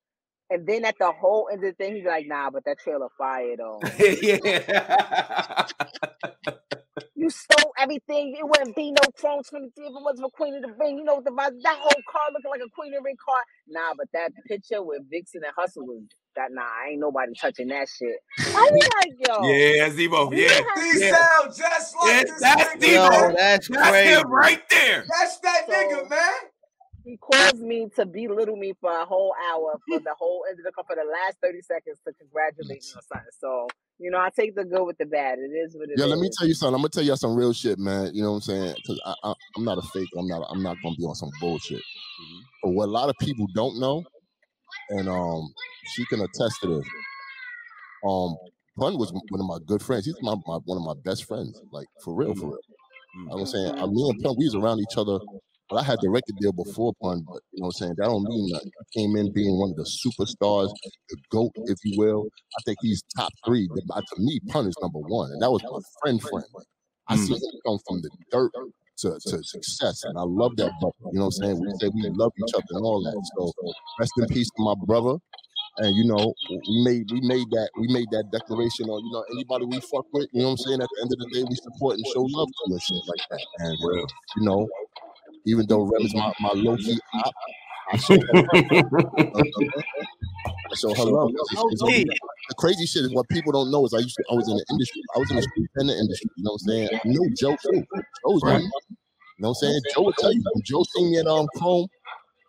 And 0.49 0.67
then 0.67 0.85
at 0.85 0.97
the 0.99 1.11
whole 1.11 1.49
end 1.51 1.63
of 1.63 1.75
the 1.75 1.83
thing, 1.83 1.95
he's 1.95 2.05
like, 2.05 2.27
nah, 2.27 2.49
but 2.51 2.65
that 2.65 2.79
trailer 2.79 3.09
fire 3.17 3.57
though. 3.57 3.81
yeah. 3.99 5.65
You 7.23 7.31
stole 7.31 7.73
everything. 7.79 8.35
It 8.37 8.43
wouldn't 8.43 8.75
be 8.75 8.91
no 8.91 9.01
Chrome 9.17 9.43
23 9.49 9.85
if 9.85 9.91
it 9.91 9.93
wasn't 10.03 10.29
for 10.29 10.31
Queen 10.37 10.55
of 10.55 10.63
the 10.63 10.73
Ring. 10.77 10.97
You 10.99 11.05
know 11.05 11.15
what 11.15 11.25
the 11.25 11.31
vibe? 11.31 11.55
That 11.63 11.77
whole 11.79 12.03
car 12.11 12.27
looking 12.33 12.51
like 12.51 12.61
a 12.61 12.69
Queen 12.75 12.93
of 12.93 12.99
the 12.99 13.05
Ring 13.05 13.15
car. 13.23 13.41
Nah, 13.69 13.93
but 13.97 14.07
that 14.13 14.33
picture 14.49 14.83
with 14.83 15.03
Vixen 15.09 15.41
and 15.45 15.53
Hustle 15.57 15.87
was 15.87 16.03
that 16.35 16.49
nah, 16.51 16.63
ain't 16.89 16.99
nobody 16.99 17.31
touching 17.39 17.69
that 17.69 17.87
shit. 17.87 18.17
I 18.55 18.71
be 18.75 18.83
like, 18.99 19.15
yo, 19.25 19.49
Yeah, 19.49 19.89
Zebo. 19.89 20.35
you 20.35 20.43
Yeah. 20.43 20.61
have 20.75 20.83
He 20.83 20.99
Yeah. 20.99 21.11
sound 21.13 21.55
just 21.55 21.95
like 21.95 22.13
Yeah, 22.13 22.23
this 22.25 22.41
that's 22.41 22.75
nigga, 22.75 22.95
Yo, 22.95 23.35
that's 23.37 23.69
That's 23.69 23.87
crazy. 23.87 24.21
him 24.21 24.31
right 24.31 24.63
there. 24.69 25.05
That's 25.09 25.39
that 25.39 25.63
so 25.67 25.73
nigga, 25.73 26.09
man. 26.09 26.33
He 27.03 27.17
calls 27.17 27.59
me 27.59 27.87
to 27.95 28.05
belittle 28.05 28.55
me 28.55 28.73
for 28.79 28.91
a 28.91 29.05
whole 29.05 29.33
hour 29.51 29.79
for 29.87 29.99
the 29.99 30.15
whole 30.17 30.45
end 30.49 30.59
of 30.59 30.65
the 30.65 30.71
call 30.71 30.85
for 30.85 30.95
the 30.95 31.03
last 31.09 31.37
30 31.41 31.61
seconds 31.61 31.99
to 32.07 32.13
congratulate 32.13 32.69
me 32.69 32.75
on 32.95 33.03
something. 33.03 33.27
So, 33.39 33.67
you 33.99 34.09
know, 34.11 34.19
I 34.19 34.29
take 34.37 34.55
the 34.55 34.63
good 34.63 34.83
with 34.85 34.97
the 34.97 35.05
bad. 35.05 35.39
It 35.39 35.51
is 35.51 35.75
what 35.75 35.89
it 35.89 35.97
Yeah, 35.97 36.05
let 36.05 36.19
me 36.19 36.29
tell 36.37 36.47
you 36.47 36.53
something. 36.53 36.75
I'm 36.75 36.81
gonna 36.81 36.89
tell 36.89 37.03
y'all 37.03 37.17
some 37.17 37.35
real 37.35 37.53
shit, 37.53 37.77
man. 37.79 38.13
You 38.13 38.23
know 38.23 38.31
what 38.31 38.35
I'm 38.37 38.41
saying? 38.41 38.75
Because 38.77 39.01
I, 39.05 39.13
I, 39.23 39.33
I'm 39.57 39.65
not 39.65 39.77
a 39.77 39.81
fake. 39.93 40.09
I'm 40.17 40.27
not. 40.27 40.45
I'm 40.49 40.63
not 40.63 40.77
gonna 40.83 40.95
be 40.95 41.03
on 41.03 41.15
some 41.15 41.29
bullshit. 41.39 41.79
Mhm. 41.81 42.39
But 42.63 42.69
what 42.71 42.87
a 42.87 42.91
lot 42.91 43.09
of 43.09 43.15
people 43.19 43.47
don't 43.53 43.79
know, 43.79 44.03
and 44.89 45.09
um, 45.09 45.53
she 45.93 46.05
can 46.05 46.21
attest 46.21 46.55
to 46.61 46.67
this. 46.67 46.85
Um, 48.05 48.35
Pun 48.79 48.97
was 48.97 49.11
one 49.13 49.39
of 49.39 49.45
my 49.45 49.59
good 49.65 49.81
friends. 49.81 50.05
He's 50.05 50.15
my, 50.21 50.35
my 50.47 50.57
one 50.65 50.77
of 50.77 50.83
my 50.83 50.95
best 51.03 51.25
friends. 51.25 51.61
Like 51.71 51.87
for 52.03 52.15
real, 52.15 52.33
for 52.33 52.45
Mm. 52.47 52.51
real. 52.51 52.59
Mm. 53.29 53.39
I'm 53.41 53.45
saying, 53.45 53.71
I, 53.77 53.85
me 53.85 54.09
and 54.09 54.19
Pun, 54.23 54.35
we 54.37 54.45
was 54.45 54.55
around 54.55 54.79
each 54.79 54.97
other. 54.97 55.19
But 55.73 55.79
I 55.79 55.83
had 55.85 55.97
the 56.03 56.09
record 56.11 56.35
deal 56.39 56.51
before 56.51 56.93
Pun, 57.01 57.25
but 57.25 57.41
you 57.51 57.61
know 57.61 57.65
what 57.65 57.67
I'm 57.67 57.71
saying? 57.71 57.95
That 57.97 58.05
don't 58.05 58.29
mean 58.29 58.45
nothing. 58.53 58.71
I 58.79 58.85
came 58.93 59.15
in 59.15 59.33
being 59.33 59.57
one 59.57 59.71
of 59.71 59.75
the 59.75 59.89
superstars, 59.89 60.69
the 61.09 61.17
GOAT, 61.31 61.49
if 61.65 61.79
you 61.83 61.97
will. 61.97 62.27
I 62.29 62.61
think 62.63 62.77
he's 62.81 63.01
top 63.17 63.31
three. 63.43 63.67
Uh, 63.89 64.01
To 64.01 64.15
me, 64.21 64.39
Pun 64.49 64.67
is 64.67 64.77
number 64.83 64.99
one. 64.99 65.31
And 65.31 65.41
that 65.41 65.49
was 65.49 65.63
my 65.63 65.79
friend 65.99 66.21
friend. 66.21 66.45
I 67.07 67.15
Mm. 67.15 67.25
see 67.25 67.33
him 67.33 67.59
come 67.65 67.79
from 67.87 68.01
the 68.03 68.11
dirt 68.29 68.51
to, 68.99 69.17
to 69.19 69.43
success. 69.43 70.03
And 70.03 70.15
I 70.15 70.21
love 70.21 70.55
that 70.57 70.73
brother. 70.79 70.93
You 71.11 71.17
know 71.17 71.25
what 71.33 71.41
I'm 71.41 71.57
saying? 71.57 71.59
We 71.59 71.73
say 71.81 71.89
we 71.89 72.07
love 72.13 72.33
each 72.37 72.53
other 72.53 72.69
and 72.69 72.85
all 72.85 73.01
that. 73.01 73.17
So 73.35 73.51
rest 73.99 74.13
in 74.17 74.27
peace 74.27 74.49
to 74.55 74.61
my 74.63 74.75
brother. 74.85 75.17
And 75.77 75.95
you 75.95 76.05
know, 76.05 76.35
we 76.69 76.83
made 76.85 77.09
we 77.11 77.19
made 77.21 77.49
that 77.49 77.69
we 77.79 77.87
made 77.87 78.05
that 78.11 78.29
declaration 78.31 78.85
on, 78.89 79.03
you 79.03 79.11
know, 79.11 79.25
anybody 79.33 79.65
we 79.65 79.79
fuck 79.81 80.05
with, 80.13 80.29
you 80.31 80.41
know 80.43 80.49
what 80.49 80.51
I'm 80.51 80.57
saying? 80.69 80.81
At 80.83 80.89
the 80.95 81.01
end 81.01 81.11
of 81.13 81.17
the 81.17 81.29
day, 81.33 81.43
we 81.49 81.55
support 81.55 81.97
and 81.97 82.05
show 82.13 82.21
love 82.29 82.47
to 82.47 82.73
and 82.73 82.81
shit 82.81 83.01
like 83.09 83.25
that. 83.31 83.41
And 83.57 83.77
you 84.37 84.45
know, 84.45 84.69
even 85.45 85.67
though 85.67 85.83
Rem 85.83 86.05
is 86.05 86.15
my, 86.15 86.33
my 86.39 86.51
low 86.55 86.77
key 86.77 86.99
op, 87.25 87.35
I 87.93 87.97
show 87.97 88.15
her 88.27 88.35
love. 88.35 88.61
You 89.25 89.31
know 89.33 89.39
what 89.39 89.39
I'm 89.41 89.45
saying? 89.63 89.73
I 90.71 90.75
show 90.75 90.95
her 90.95 91.05
love. 91.05 91.31
It's- 91.51 91.65
it's- 91.71 92.05
the 92.49 92.55
crazy 92.55 92.85
shit 92.85 93.03
is 93.03 93.13
what 93.13 93.29
people 93.29 93.51
don't 93.53 93.71
know 93.71 93.85
is 93.85 93.93
I 93.93 93.99
used 93.99 94.17
to 94.17 94.25
I 94.31 94.35
was 94.35 94.49
in 94.49 94.57
the 94.57 94.65
industry. 94.71 95.01
I 95.15 95.19
was 95.19 95.31
in 95.31 95.37
the 95.37 95.43
street 95.43 95.69
and 95.75 95.89
the 95.89 95.97
industry. 95.97 96.31
You 96.35 96.43
know 96.45 96.51
what 96.53 96.61
I'm 96.63 96.69
saying? 96.69 96.89
I 96.93 97.01
knew 97.05 97.31
Joe 97.35 97.57
too. 97.65 97.85
Joe's 98.25 98.43
Right. 98.43 98.53
right. 98.53 98.61
You 98.61 99.43
know 99.43 99.49
what 99.49 99.51
I'm 99.51 99.55
saying? 99.55 99.81
Joe 99.95 100.03
would 100.03 100.17
tell 100.17 100.33
you. 100.33 100.43
When 100.53 100.63
Joe 100.65 100.83
seen 100.83 101.11
me 101.11 101.19
at 101.19 101.27
um 101.27 101.47
Chrome 101.55 101.87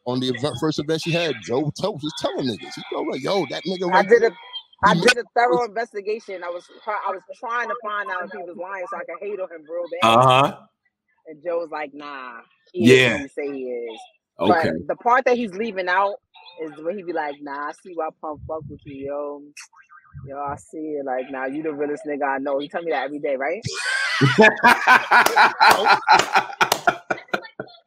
on 0.07 0.20
the 0.20 0.30
event, 0.30 0.57
first 0.61 0.78
event 0.80 1.03
she 1.03 1.12
had, 1.12 1.40
Joe 1.42 1.72
told 1.80 2.03
was 2.03 2.14
telling 2.18 2.47
niggas. 2.47 2.74
He 2.76 2.84
told 2.92 3.09
like, 3.09 3.22
yo, 3.22 3.47
that 3.51 3.62
nigga 3.66 3.90
I 3.92 4.03
did 4.05 4.24
a 4.24 4.30
I 4.84 4.95
He 4.95 5.01
did 5.01 5.18
a 5.18 5.24
thorough 5.36 5.64
investigation. 5.66 6.45
I 6.45 6.51
was 6.51 6.66
try- 6.84 7.03
I 7.07 7.12
was 7.12 7.22
trying 7.40 7.68
to 7.68 7.76
find 7.82 8.11
out 8.11 8.26
if 8.26 8.32
he 8.32 8.42
was 8.45 8.57
lying 8.57 8.86
so 8.90 8.97
I 8.99 9.05
could 9.05 9.20
hate 9.20 9.40
on 9.40 9.51
him 9.51 9.66
real 9.68 9.88
bad. 9.88 10.18
Uh 10.18 10.26
huh. 10.49 10.57
And 11.26 11.42
Joe's 11.44 11.70
like, 11.70 11.92
nah, 11.94 12.40
he 12.72 12.94
Yeah. 12.94 13.18
he 13.18 13.28
say 13.28 13.46
he 13.46 13.64
is. 13.64 14.00
Okay. 14.40 14.70
But 14.70 14.86
the 14.88 14.96
part 14.96 15.24
that 15.26 15.36
he's 15.36 15.54
leaving 15.54 15.88
out 15.88 16.16
is 16.62 16.72
when 16.82 16.96
he 16.96 17.02
be 17.02 17.12
like, 17.12 17.36
nah, 17.40 17.68
I 17.68 17.72
see 17.72 17.92
why 17.94 18.08
Pun 18.20 18.38
fuck 18.46 18.62
with 18.68 18.80
you, 18.84 19.06
yo. 19.06 19.42
Yo, 20.26 20.38
I 20.38 20.56
see 20.56 20.78
it. 20.78 21.04
Like, 21.04 21.30
nah, 21.30 21.46
you 21.46 21.62
the 21.62 21.72
realest 21.72 22.04
nigga 22.06 22.26
I 22.26 22.38
know. 22.38 22.58
He 22.58 22.68
tell 22.68 22.82
me 22.82 22.90
that 22.90 23.04
every 23.04 23.18
day, 23.18 23.36
right? 23.36 23.62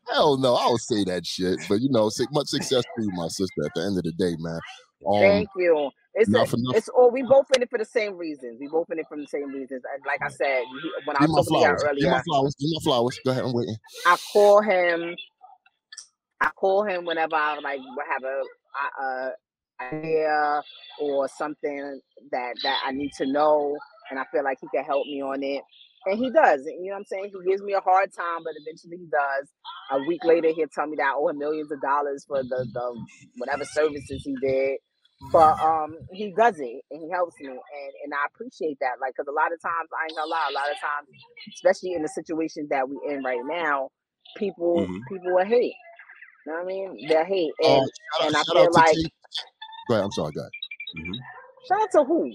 Hell 0.10 0.38
no, 0.38 0.56
I 0.56 0.68
don't 0.68 0.82
say 0.82 1.04
that 1.06 1.26
shit. 1.26 1.60
But 1.68 1.82
you 1.82 1.90
know, 1.90 2.10
much 2.32 2.48
success 2.48 2.84
to 2.84 3.04
you, 3.04 3.12
my 3.14 3.28
sister. 3.28 3.66
At 3.66 3.74
the 3.76 3.82
end 3.82 3.98
of 3.98 4.04
the 4.04 4.12
day, 4.14 4.36
man. 4.40 4.60
Um, 5.08 5.20
Thank 5.20 5.50
you. 5.58 5.90
It's 6.18 6.34
a, 6.34 6.48
it's 6.74 6.90
all 6.90 7.12
we 7.12 7.24
both 7.24 7.48
in 7.56 7.62
it 7.64 7.70
for 7.70 7.80
the 7.80 7.86
same 7.86 8.18
reasons. 8.18 8.60
We 8.60 8.68
both 8.68 8.90
in 8.92 9.00
it 9.00 9.08
for 9.08 9.18
the 9.18 9.28
same 9.28 9.50
reasons. 9.54 9.84
And 9.94 10.04
like 10.08 10.22
I 10.26 10.30
said, 10.30 10.64
when 11.06 11.18
I 11.18 11.22
was 11.22 11.32
talking 11.32 11.46
flowers. 11.46 11.84
Give 12.00 12.10
my 12.12 12.22
flowers. 12.26 12.56
Give 12.60 12.70
my 12.74 12.84
flowers. 12.84 13.20
Go 13.26 13.32
ahead, 13.32 13.44
I'm 13.46 13.54
waiting. 13.54 13.78
I 14.06 14.18
call 14.34 14.62
him. 14.62 15.16
I 16.42 16.50
call 16.56 16.84
him 16.86 17.06
whenever 17.06 17.36
I 17.36 17.60
like 17.60 17.80
have 18.12 18.24
a, 18.24 18.42
a, 19.04 19.06
a 19.06 19.32
idea 19.82 20.62
or 21.02 21.28
something 21.30 22.02
that 22.32 22.56
that 22.64 22.82
I 22.86 22.92
need 22.94 23.12
to 23.20 23.28
know, 23.28 23.78
and 24.12 24.20
I 24.20 24.26
feel 24.32 24.44
like 24.44 24.58
he 24.62 24.68
can 24.74 24.86
help 24.86 25.06
me 25.08 25.22
on 25.22 25.44
it. 25.44 25.64
And 26.06 26.18
he 26.20 26.32
does. 26.32 26.62
You 26.66 26.86
know 26.86 26.94
what 26.94 26.98
I'm 27.00 27.06
saying? 27.06 27.32
He 27.34 27.52
gives 27.52 27.62
me 27.64 27.74
a 27.74 27.82
hard 27.82 28.14
time, 28.14 28.44
but 28.44 28.54
eventually 28.58 28.98
he 28.98 29.08
does. 29.12 29.50
A 29.92 30.00
week 30.08 30.24
later, 30.26 30.50
he'll 30.56 30.70
tell 30.74 30.88
me 30.88 30.96
that 30.98 31.14
I 31.14 31.16
owe 31.18 31.28
him 31.30 31.38
millions 31.38 31.72
of 31.72 31.82
dollars 31.82 32.26
for 32.28 32.44
the, 32.44 32.68
the 32.74 33.06
whatever 33.38 33.66
services 33.66 34.24
he 34.24 34.36
did. 34.42 34.78
But 35.32 35.60
um 35.60 35.98
he 36.12 36.32
does 36.38 36.60
it 36.60 36.82
and 36.92 37.02
he 37.02 37.10
helps 37.10 37.34
me 37.40 37.48
and 37.48 37.58
and 38.04 38.14
I 38.14 38.26
appreciate 38.34 38.78
that 38.82 39.00
like 39.02 39.14
because 39.16 39.28
a 39.28 39.32
lot 39.34 39.52
of 39.52 39.60
times 39.62 39.90
I 40.00 40.04
ain't 40.06 40.16
gonna 40.16 40.30
lie 40.30 40.48
a 40.50 40.54
lot 40.54 40.70
of 40.70 40.78
times 40.80 41.08
especially 41.56 41.94
in 41.94 42.02
the 42.04 42.08
situation 42.10 42.68
that 42.70 42.88
we 42.88 42.98
in 43.10 43.24
right 43.24 43.42
now 43.46 43.90
people 44.38 44.86
Mhm. 44.88 45.00
people 45.10 45.34
will 45.34 45.46
hate 45.46 45.74
you 46.46 46.52
know 46.52 46.54
what 46.54 46.64
I 46.64 46.66
mean 46.66 47.08
they 47.10 47.24
hate 47.26 47.52
Uh, 47.64 47.68
and 47.82 47.90
shout 48.20 48.28
and 48.28 48.36
out, 48.36 48.46
I 48.48 48.54
feel 48.54 48.72
like 48.74 48.94
T. 48.96 49.14
Go 49.88 49.94
ahead. 49.96 50.04
I'm 50.06 50.12
sorry. 50.12 50.32
Go 50.34 50.42
ahead. 50.42 50.52
Mhm. 50.98 51.14
shout 51.68 51.82
out 51.82 51.92
to 51.94 52.04
who 52.04 52.32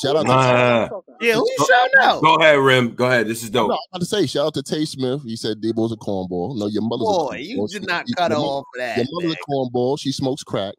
Shout 0.00 0.16
out 0.16 0.22
to. 0.22 0.32
Who 0.32 0.32
Nah. 0.32 0.40
Uh, 0.84 0.88
talking? 0.88 1.14
Yeah, 1.20 1.34
who 1.34 1.40
you 1.46 1.56
Go- 1.58 1.64
shouting 1.66 1.92
out? 2.00 2.22
Go 2.22 2.34
ahead, 2.36 2.58
Rim. 2.58 2.94
Go 2.94 3.04
ahead. 3.04 3.26
This 3.28 3.42
is 3.42 3.52
No, 3.52 3.68
dope. 3.68 3.72
I'm 3.72 3.78
about 3.92 4.00
to 4.00 4.06
say 4.06 4.26
shout 4.26 4.46
out 4.46 4.54
to 4.54 4.62
Tay 4.62 4.86
Smith. 4.86 5.22
He 5.22 5.36
said 5.36 5.60
Debo's 5.60 5.92
a 5.92 5.96
cornball. 5.96 6.56
No, 6.56 6.66
your 6.66 6.80
mother's 6.82 7.06
a 7.08 7.12
Boy, 7.12 7.36
you 7.36 7.68
did 7.68 7.86
not 7.86 8.08
your 8.08 8.16
cut 8.16 8.30
her 8.30 8.38
off 8.38 8.64
for 8.72 8.78
that. 8.78 8.96
Your 8.96 9.06
mother's 9.12 9.32
man. 9.34 9.36
a 9.38 9.52
cornball. 9.52 9.98
She 10.00 10.10
smokes 10.10 10.42
crack, 10.42 10.74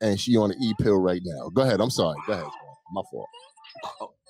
and 0.00 0.20
she 0.20 0.36
on 0.36 0.52
an 0.52 0.62
e 0.62 0.74
pill 0.80 0.98
right 0.98 1.22
now. 1.24 1.50
Go 1.50 1.62
ahead. 1.62 1.80
I'm 1.80 1.90
sorry. 1.90 2.18
Go 2.26 2.34
ahead. 2.34 2.46
My 2.92 3.02
fault. 3.10 3.28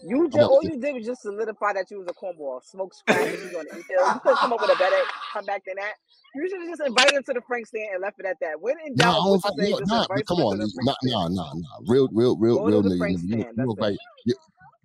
You 0.02 0.28
just 0.30 0.46
all 0.48 0.62
you 0.62 0.80
did 0.80 0.94
was 0.94 1.06
just 1.06 1.22
solidify 1.22 1.74
that 1.74 1.90
you 1.90 1.98
was 1.98 2.08
a 2.08 2.14
cornball, 2.14 2.64
smoke 2.64 2.92
crack, 3.08 3.30
and 3.32 3.42
you 3.42 3.50
gonna 3.52 3.70
eat 3.76 3.86
pills. 3.88 4.12
You 4.14 4.20
could 4.20 4.38
come 4.40 4.52
up 4.52 4.60
with 4.60 4.70
a 4.72 4.76
better 4.76 4.96
comeback 5.32 5.64
than 5.66 5.76
that. 5.76 5.94
You 6.34 6.48
should 6.48 6.60
have 6.60 6.70
just 6.70 6.82
invited 6.82 7.14
him 7.16 7.24
to 7.24 7.34
the 7.34 7.42
Frank 7.42 7.66
stand 7.66 7.90
and 7.94 8.02
left 8.02 8.20
it 8.20 8.26
at 8.26 8.38
that. 8.40 8.60
When 8.60 8.76
in 8.86 8.96
Nah, 8.96 9.10
I 9.10 9.14
doubt, 9.14 9.24
don't 9.24 9.32
what 9.32 9.44
you 9.44 9.52
say, 9.58 9.74
No, 9.86 9.96
nah, 9.98 10.06
come 10.28 10.38
on. 10.40 10.58
to 10.58 10.58
the 10.58 10.64
you- 10.66 10.72
Nah, 10.82 10.94
nah, 11.04 11.28
nah, 11.28 11.52
nah. 11.54 11.78
Real, 11.88 12.08
real, 12.12 12.36
real, 12.38 12.60
Go 12.60 12.64
real 12.64 12.82
niggas. 12.82 13.22
You, 13.24 13.46
you 13.46 13.46
stand, 13.56 13.58
invite. 13.70 13.98
You, 14.26 14.34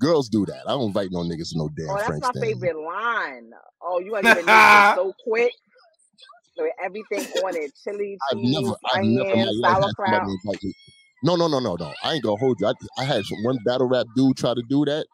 girls 0.02 0.30
do 0.30 0.46
that. 0.48 0.64
I 0.68 0.72
don't 0.72 0.88
invite 0.88 1.10
no 1.12 1.20
niggas 1.22 1.52
to 1.54 1.58
no 1.60 1.66
oh, 1.66 1.70
damn 1.70 1.88
Oh, 1.90 1.98
that's 2.00 2.08
Frank 2.08 2.22
my 2.22 2.32
stand. 2.32 2.42
favorite 2.42 2.78
line. 2.78 3.52
Oh, 3.82 4.00
you 4.00 4.12
want 4.14 4.26
to 4.26 4.30
get 4.30 4.38
a 4.38 4.44
so 4.94 5.16
quick 5.28 5.56
with 6.58 6.72
everything 6.84 7.22
on 7.44 7.56
it: 7.56 7.72
chili, 7.84 8.18
I've 8.32 8.38
cheese, 8.38 8.54
never, 8.62 8.76
I've 8.94 9.04
never 9.04 9.30
onions, 9.32 9.58
life 9.60 9.74
had 9.74 9.82
sauerkraut. 9.84 10.10
somebody 10.10 10.38
invite 10.44 10.64
me. 10.64 10.74
No, 11.24 11.36
no, 11.36 11.48
no, 11.48 11.60
no, 11.60 11.76
no. 11.76 11.94
I 12.04 12.14
ain't 12.14 12.24
gonna 12.24 12.38
hold 12.38 12.58
you. 12.60 12.68
I, 12.68 12.74
I 13.00 13.04
had 13.06 13.24
one 13.44 13.58
battle 13.66 13.88
rap 13.88 14.06
dude 14.16 14.38
try 14.38 14.54
to 14.54 14.64
do 14.70 14.86
that. 14.86 15.06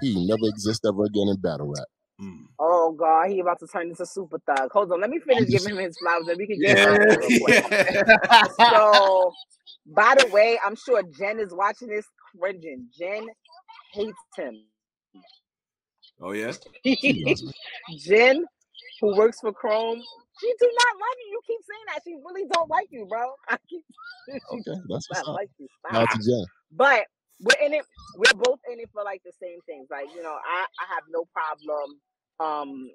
He 0.00 0.26
never 0.26 0.40
exist 0.48 0.84
ever 0.86 1.04
again 1.04 1.28
in 1.28 1.40
battle 1.40 1.68
rap. 1.76 1.86
Mm. 2.20 2.44
Oh 2.58 2.92
God, 2.98 3.28
he 3.28 3.40
about 3.40 3.58
to 3.60 3.66
turn 3.66 3.88
into 3.90 4.06
super 4.06 4.38
thug. 4.46 4.70
Hold 4.72 4.90
on, 4.92 5.00
let 5.00 5.10
me 5.10 5.20
finish 5.20 5.48
just- 5.50 5.64
giving 5.66 5.78
him 5.78 5.84
his 5.84 5.96
flowers, 5.98 6.26
and 6.28 6.38
we 6.38 6.46
can 6.46 6.60
get 6.60 6.78
Yeah. 6.78 6.98
back 6.98 7.08
it 7.08 7.18
real 7.28 7.40
quick. 7.44 7.64
yeah. 7.70 8.70
So, 8.70 9.32
by 9.94 10.14
the 10.18 10.28
way, 10.32 10.58
I'm 10.64 10.76
sure 10.76 11.02
Jen 11.18 11.38
is 11.40 11.52
watching 11.54 11.88
this 11.88 12.06
cringing. 12.38 12.88
Jen 12.98 13.26
hates 13.92 14.12
him. 14.36 14.64
Oh 16.20 16.32
yeah. 16.32 16.52
She 16.84 17.24
loves 17.26 17.42
me. 17.44 17.52
Jen, 17.98 18.44
who 19.00 19.16
works 19.16 19.38
for 19.40 19.52
Chrome, 19.52 20.00
she 20.40 20.48
do 20.60 20.66
not 20.66 20.94
like 21.00 21.18
you. 21.20 21.28
You 21.32 21.40
keep 21.46 21.60
saying 21.66 21.86
that. 21.88 22.00
She 22.04 22.14
really 22.24 22.48
don't 22.52 22.70
like 22.70 22.88
you, 22.90 23.06
bro. 23.06 23.34
I 23.48 23.58
keep, 23.70 23.84
Okay, 24.52 24.80
that's 24.88 25.08
what's 25.10 25.22
up. 25.28 25.36
like 25.36 25.50
you. 25.58 25.68
Shout 25.92 26.10
to 26.10 26.18
Jen. 26.18 26.46
But 26.72 27.06
we're 27.40 27.66
in 27.66 27.74
it. 27.74 27.84
We're 28.16 28.34
both 28.38 28.60
in 28.72 28.80
it 28.80 28.90
for 28.92 29.04
like 29.04 29.22
the 29.24 29.32
same 29.40 29.60
things. 29.66 29.88
Like 29.90 30.06
you 30.14 30.22
know, 30.22 30.34
I 30.34 30.66
I 30.80 30.94
have 30.94 31.04
no 31.10 31.24
problem 31.32 32.00
um 32.40 32.90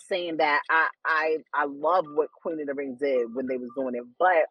saying 0.00 0.38
that 0.38 0.60
I 0.70 0.88
I 1.06 1.38
I 1.54 1.66
love 1.66 2.06
what 2.14 2.30
Queen 2.42 2.60
of 2.60 2.66
the 2.66 2.74
Ring 2.74 2.96
did 3.00 3.34
when 3.34 3.46
they 3.46 3.56
was 3.58 3.70
doing 3.76 3.94
it, 3.96 4.04
but 4.18 4.46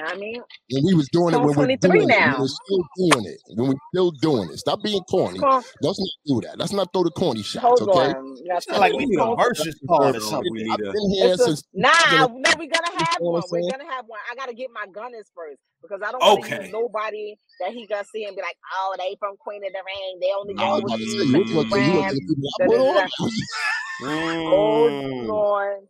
I 0.00 0.16
mean, 0.16 0.42
When 0.70 0.84
we 0.84 0.94
was 0.94 1.08
doing 1.08 1.34
it, 1.34 1.38
when 1.38 1.48
we're 1.48 1.54
23 1.54 1.90
doing 1.90 2.10
it, 2.10 2.38
we're 2.38 2.46
still 2.48 2.82
doing 2.96 3.24
it, 3.26 3.40
when 3.56 3.68
we're 3.68 3.80
still 3.94 4.10
doing 4.10 4.50
it. 4.50 4.58
Stop 4.58 4.82
being 4.82 5.02
corny. 5.10 5.38
Chrome, 5.38 5.62
Let's 5.82 5.98
not 6.00 6.08
do 6.26 6.40
that. 6.46 6.58
Let's 6.58 6.72
not 6.72 6.92
throw 6.92 7.04
the 7.04 7.10
corny 7.10 7.42
shots, 7.42 7.64
hold 7.64 7.88
okay? 7.90 8.12
on. 8.14 8.36
You 8.36 8.48
gotta 8.48 8.78
like 8.80 8.92
we 8.92 9.06
need 9.06 9.16
a 9.18 9.22
Chrome- 9.24 9.36
versus 9.38 9.78
card 9.88 10.16
or 10.16 10.20
something. 10.20 10.52
we 10.52 10.68
I've 10.70 10.78
need 10.80 10.88
a. 10.88 10.92
been 10.92 11.10
here 11.10 11.32
It's 11.34 11.46
a, 11.48 11.56
nah, 11.74 11.90
gonna- 12.10 12.34
no, 12.40 12.50
we're 12.58 12.70
gonna 12.70 12.92
have 12.98 13.18
know 13.20 13.30
one. 13.30 13.42
I'm 13.42 13.48
We're 13.50 13.60
saying? 13.62 13.70
gonna 13.70 13.90
have 13.92 14.04
one. 14.06 14.20
I 14.30 14.34
gotta 14.34 14.54
get 14.54 14.70
my 14.72 14.86
gunners 14.92 15.30
first 15.34 15.58
because 15.82 16.00
I 16.06 16.10
don't 16.12 16.20
want 16.20 16.44
to 16.44 16.54
Okay. 16.58 16.70
nobody 16.70 17.36
that 17.60 17.72
he 17.72 17.86
gonna 17.86 18.04
see 18.12 18.24
and 18.24 18.34
be 18.36 18.42
like, 18.42 18.56
oh, 18.74 18.94
they 18.98 19.16
from 19.18 19.36
Queen 19.38 19.62
of 19.64 19.72
the 19.72 19.80
Ring. 19.84 20.18
They 20.20 20.30
only 20.38 20.54
I 20.58 20.72
was 20.72 20.80
go 20.82 20.92
with 20.92 21.00
to 21.00 21.04
you 21.04 21.10
say 21.10 21.26
you 21.26 21.26
you 21.26 21.32
gonna 21.32 21.50
you 21.50 21.56
was 21.56 21.72
ran. 21.72 21.94
gonna 21.94 22.10
people 22.12 22.36
I 22.38 22.58
Da, 22.58 22.66
put 22.66 22.76
da, 22.76 22.92
da, 22.94 23.00
on. 23.00 23.30
Hold 24.48 24.92
Mm. 24.92 25.28
on. 25.30 25.88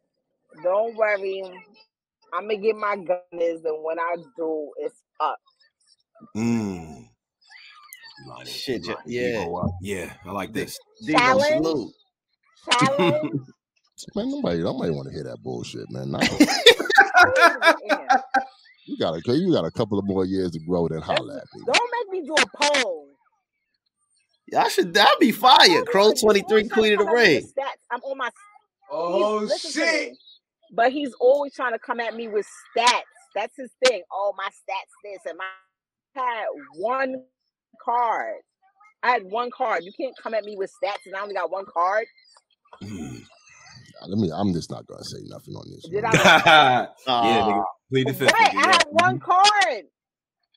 Don't 0.63 0.97
worry. 0.97 1.43
I'm 2.33 2.43
gonna 2.49 2.57
get 2.59 2.77
my 2.77 2.97
gunners, 2.97 3.61
and 3.65 3.85
when 3.85 3.99
I 3.99 4.17
do, 4.37 4.73
it's 4.79 5.03
up. 5.21 5.39
Mm. 6.37 7.09
Line 8.29 8.43
it, 8.43 8.49
Shit, 8.49 8.87
line 8.87 8.97
yeah. 9.07 9.23
it, 9.23 9.49
Debo 9.49 9.65
up. 9.65 9.71
Yeah, 9.83 10.13
I 10.27 10.33
like 10.33 10.53
this. 10.53 10.79
Debo, 11.07 11.19
Challenge? 11.19 11.65
salute. 11.65 11.93
Challenge. 12.71 13.33
Man, 14.15 14.31
nobody, 14.31 14.63
nobody 14.63 14.93
want 14.93 15.09
to 15.09 15.15
hear 15.15 15.25
that 15.25 15.43
bullshit, 15.43 15.91
man. 15.91 16.13
Nah. 16.13 16.21
You 18.89 18.97
got 18.97 19.15
a, 19.15 19.37
you 19.37 19.53
got 19.53 19.67
a 19.67 19.71
couple 19.71 19.99
of 19.99 20.07
more 20.07 20.25
years 20.25 20.53
to 20.53 20.59
grow. 20.61 20.89
Then 20.89 21.03
holla 21.03 21.37
at 21.37 21.45
me. 21.55 21.63
Don't 21.67 21.91
make 21.93 22.23
me 22.23 22.27
do 22.27 22.35
a 22.35 22.47
poll. 22.57 23.09
Y'all 24.51 24.69
should 24.71 24.95
that'd 24.95 25.19
be 25.21 25.31
fire. 25.31 25.83
Chrome 25.85 26.15
23 26.15 26.69
Queen 26.71 26.93
of 26.95 27.01
the 27.01 27.05
come 27.05 27.15
Ring. 27.15 27.43
with 27.43 27.53
I'm 27.91 28.01
on 28.01 28.17
my. 28.17 28.31
Oh 28.91 29.41
he's, 29.41 29.51
listen 29.51 29.73
to 29.73 29.79
shit! 29.79 30.19
Me. 30.71 30.75
But 30.77 30.93
he's 30.93 31.13
always 31.21 31.55
trying 31.55 31.73
to 31.73 31.79
come 31.79 32.01
at 32.01 32.15
me 32.15 32.29
with 32.29 32.47
stats. 32.77 33.03
That's 33.35 33.55
his 33.57 33.71
thing. 33.85 34.03
Oh, 34.13 34.35
my 34.37 34.49
stats 34.49 34.93
this 35.05 35.21
and 35.29 35.39
my 35.39 35.45
I 36.17 36.21
had 36.21 36.47
one 36.77 37.23
card. 37.85 38.35
I 39.03 39.11
had 39.11 39.23
one 39.25 39.51
card. 39.51 39.85
You 39.85 39.93
can't 39.99 40.15
come 40.21 40.35
at 40.35 40.45
me 40.45 40.57
with 40.57 40.71
stats 40.83 41.07
and 41.07 41.15
I 41.15 41.21
only 41.21 41.35
got 41.35 41.51
one 41.51 41.65
card. 41.73 42.07
Mm. 42.83 43.23
Let 44.07 44.19
me. 44.19 44.31
I'm 44.33 44.53
just 44.53 44.71
not 44.71 44.87
gonna 44.87 45.05
say 45.05 45.19
nothing 45.25 45.55
on 45.55 45.69
this. 45.71 45.89
Did. 45.89 46.05
I? 46.05 46.89
yeah, 47.07 47.43
nigga. 47.43 47.65
Plead 47.91 48.09
the 48.09 48.15
fifth. 48.15 48.33
What? 48.33 48.51
nigga, 48.51 48.59
I 48.59 48.67
yeah. 48.67 48.73
had 48.73 48.85
one 48.91 49.19
card. 49.19 49.85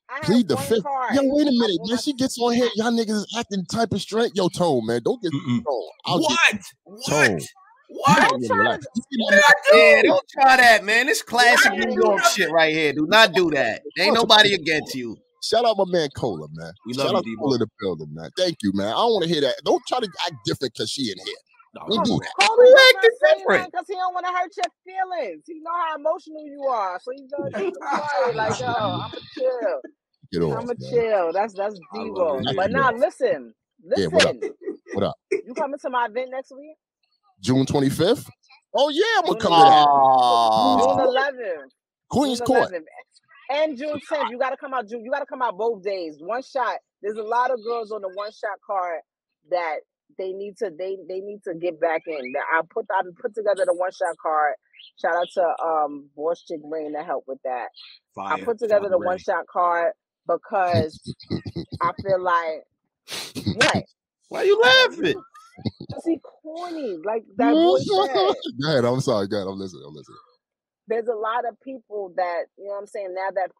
I 0.09 0.19
Plead 0.23 0.47
the 0.47 0.55
one 0.55 0.65
fifth. 0.65 0.83
card. 0.83 1.15
Yo, 1.15 1.21
wait 1.23 1.47
a 1.47 1.51
minute, 1.51 1.79
on 1.81 1.89
man. 1.89 1.97
She 1.97 2.13
gets 2.13 2.37
on 2.39 2.53
here. 2.53 2.69
Y'all 2.75 2.91
niggas 2.91 3.09
is 3.09 3.35
acting 3.37 3.65
type 3.65 3.93
of 3.93 4.01
straight. 4.01 4.33
Yo, 4.35 4.49
Tone, 4.49 4.85
man, 4.85 5.01
don't 5.03 5.21
get 5.23 5.31
Tone. 5.31 5.63
I'll 6.05 6.19
What? 6.19 6.51
Get, 6.51 6.61
What? 6.83 7.05
Tone. 7.07 7.39
What? 7.93 8.29
Don't 8.29 8.45
try 8.45 8.77
to- 8.77 8.87
You 9.09 9.25
What 9.25 9.31
did 9.31 9.41
I 9.45 9.53
do? 9.71 9.77
Yeah, 9.77 10.01
don't 10.03 10.27
try 10.29 10.57
that, 10.57 10.83
man. 10.85 11.05
This 11.07 11.21
classic 11.21 11.73
New 11.73 11.93
York 12.01 12.23
shit 12.25 12.49
right 12.51 12.73
here. 12.73 12.93
Do 12.93 13.05
not 13.07 13.33
do 13.33 13.49
that. 13.51 13.81
Ain't 13.99 14.13
nobody 14.15 14.53
against 14.53 14.95
you. 14.95 15.17
Shout 15.43 15.65
out 15.65 15.75
my 15.77 15.85
man 15.87 16.09
Cola, 16.15 16.47
man. 16.53 16.71
We 16.85 16.93
Shout 16.93 17.07
love 17.07 17.15
out 17.17 17.25
you, 17.25 17.35
Cola 17.37 17.51
Debo. 17.51 17.55
in 17.55 17.59
the 17.61 17.67
building, 17.79 18.07
man. 18.13 18.29
Thank 18.37 18.57
you, 18.63 18.71
man. 18.73 18.87
I 18.89 18.91
don't 18.91 19.13
want 19.13 19.23
to 19.23 19.29
hear 19.29 19.41
that. 19.41 19.55
Don't 19.65 19.81
try 19.87 19.99
to 19.99 20.07
act 20.25 20.35
different 20.45 20.73
because 20.73 20.89
she 20.89 21.11
in 21.11 21.17
here. 21.25 21.35
No, 21.73 21.81
Don't 21.89 22.05
do 22.05 22.19
that. 22.19 22.33
Cole 22.47 22.55
Who 22.57 22.63
is 22.63 22.73
acting 22.73 23.11
not 23.21 23.37
different? 23.37 23.71
because 23.71 23.85
he 23.87 23.95
don't 23.95 24.13
want 24.13 24.25
to 24.27 24.31
hurt 24.31 24.51
your 24.55 24.71
feelings. 24.85 25.43
He 25.47 25.59
know 25.61 25.71
how 25.73 25.95
emotional 25.95 26.45
you 26.45 26.63
are, 26.69 26.99
so 27.01 27.11
he's 27.11 27.29
gonna 27.31 27.51
keep 27.51 27.73
it 27.73 27.79
quiet. 27.81 28.35
Like, 28.35 28.59
yo, 28.59 28.67
I'ma 28.67 29.09
chill. 29.37 29.81
Get 30.31 30.41
off, 30.43 30.57
I'ma 30.57 30.65
man. 30.67 30.75
chill. 30.89 31.33
That's 31.33 31.53
that's 31.53 31.75
I 31.93 31.97
love 31.97 32.43
Debo. 32.43 32.55
But 32.55 32.71
now 32.71 32.91
listen, 32.93 33.53
Yeah, 33.83 33.95
listen. 33.95 34.11
what 34.11 34.25
up? 34.27 34.35
What 34.93 35.03
up? 35.05 35.15
You 35.31 35.53
coming 35.55 35.79
to 35.79 35.89
my 35.89 36.05
event 36.05 36.29
next 36.31 36.51
week? 36.51 36.77
June 37.41 37.65
25th? 37.65 38.29
Oh, 38.73 38.89
yeah, 38.89 39.03
I'm 39.17 39.25
going 39.25 39.37
to 39.37 39.41
come 39.41 39.53
to 39.53 39.57
June 39.57 39.65
that. 39.65 39.87
June 40.79 41.43
11th. 41.43 41.69
Queen's 42.09 42.39
June 42.39 42.47
Court. 42.47 42.71
11th. 42.71 42.83
And 43.51 43.77
June 43.77 43.99
10th. 44.09 44.29
You 44.29 44.39
gotta 44.39 44.55
come 44.55 44.73
out 44.73 44.87
June. 44.87 45.03
You 45.03 45.11
gotta 45.11 45.25
come 45.25 45.41
out 45.41 45.57
both 45.57 45.83
days. 45.83 46.15
One 46.19 46.41
shot. 46.41 46.77
There's 47.01 47.17
a 47.17 47.23
lot 47.23 47.51
of 47.51 47.61
girls 47.63 47.91
on 47.91 48.01
the 48.01 48.09
one 48.13 48.31
shot 48.31 48.57
card 48.65 49.01
that 49.49 49.77
they 50.17 50.31
need 50.31 50.55
to 50.57 50.69
they 50.77 50.97
they 51.07 51.19
need 51.19 51.39
to 51.43 51.53
get 51.55 51.79
back 51.81 52.03
in. 52.07 52.31
That 52.33 52.43
I 52.53 52.61
put 52.73 52.85
I 52.89 53.01
put 53.21 53.35
together 53.35 53.63
the 53.65 53.73
one 53.73 53.91
shot 53.91 54.15
card. 54.21 54.53
Shout 55.01 55.15
out 55.15 55.27
to 55.33 55.65
um 55.65 56.09
Boss 56.15 56.43
Chick 56.43 56.61
Rain 56.63 56.93
to 56.93 57.03
help 57.03 57.25
with 57.27 57.39
that. 57.43 57.67
Fire. 58.15 58.35
I 58.35 58.41
put 58.41 58.59
together 58.59 58.87
the 58.89 58.97
one 58.97 59.17
shot 59.17 59.45
card 59.51 59.91
because 60.27 61.01
I 61.81 61.91
feel 62.01 62.21
like 62.21 62.63
what? 63.55 63.83
Why 64.29 64.43
you 64.43 64.61
laughing? 64.61 65.21
Cause 65.93 66.05
he 66.05 66.19
corny, 66.19 66.97
like 67.05 67.23
that 67.37 67.53
boy 67.53 67.79
said. 67.79 68.35
Go 68.61 68.69
ahead. 68.69 68.85
I'm 68.85 69.01
sorry. 69.01 69.27
Go 69.27 69.37
ahead. 69.37 69.47
I'm 69.47 69.59
listening. 69.59 69.83
I'm 69.87 69.95
listening. 69.95 70.17
there's 70.87 71.07
a 71.07 71.15
lot 71.15 71.47
of 71.47 71.59
people 71.61 72.13
that 72.17 72.43
you 72.57 72.65
know 72.65 72.73
what 72.73 72.79
I'm 72.81 72.87
saying 72.87 73.15
now 73.15 73.31
that 73.35 73.51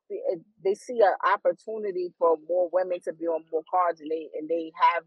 they 0.64 0.76
see 0.76 1.00
an 1.00 1.16
opportunity 1.34 2.14
for 2.20 2.38
more 2.50 2.70
women 2.74 3.00
to 3.06 3.14
be 3.14 3.26
on 3.26 3.44
more 3.52 3.64
cards 3.72 4.02
and 4.02 4.12
they 4.12 4.30
and 4.40 4.50
they 4.50 4.72
have 4.76 5.04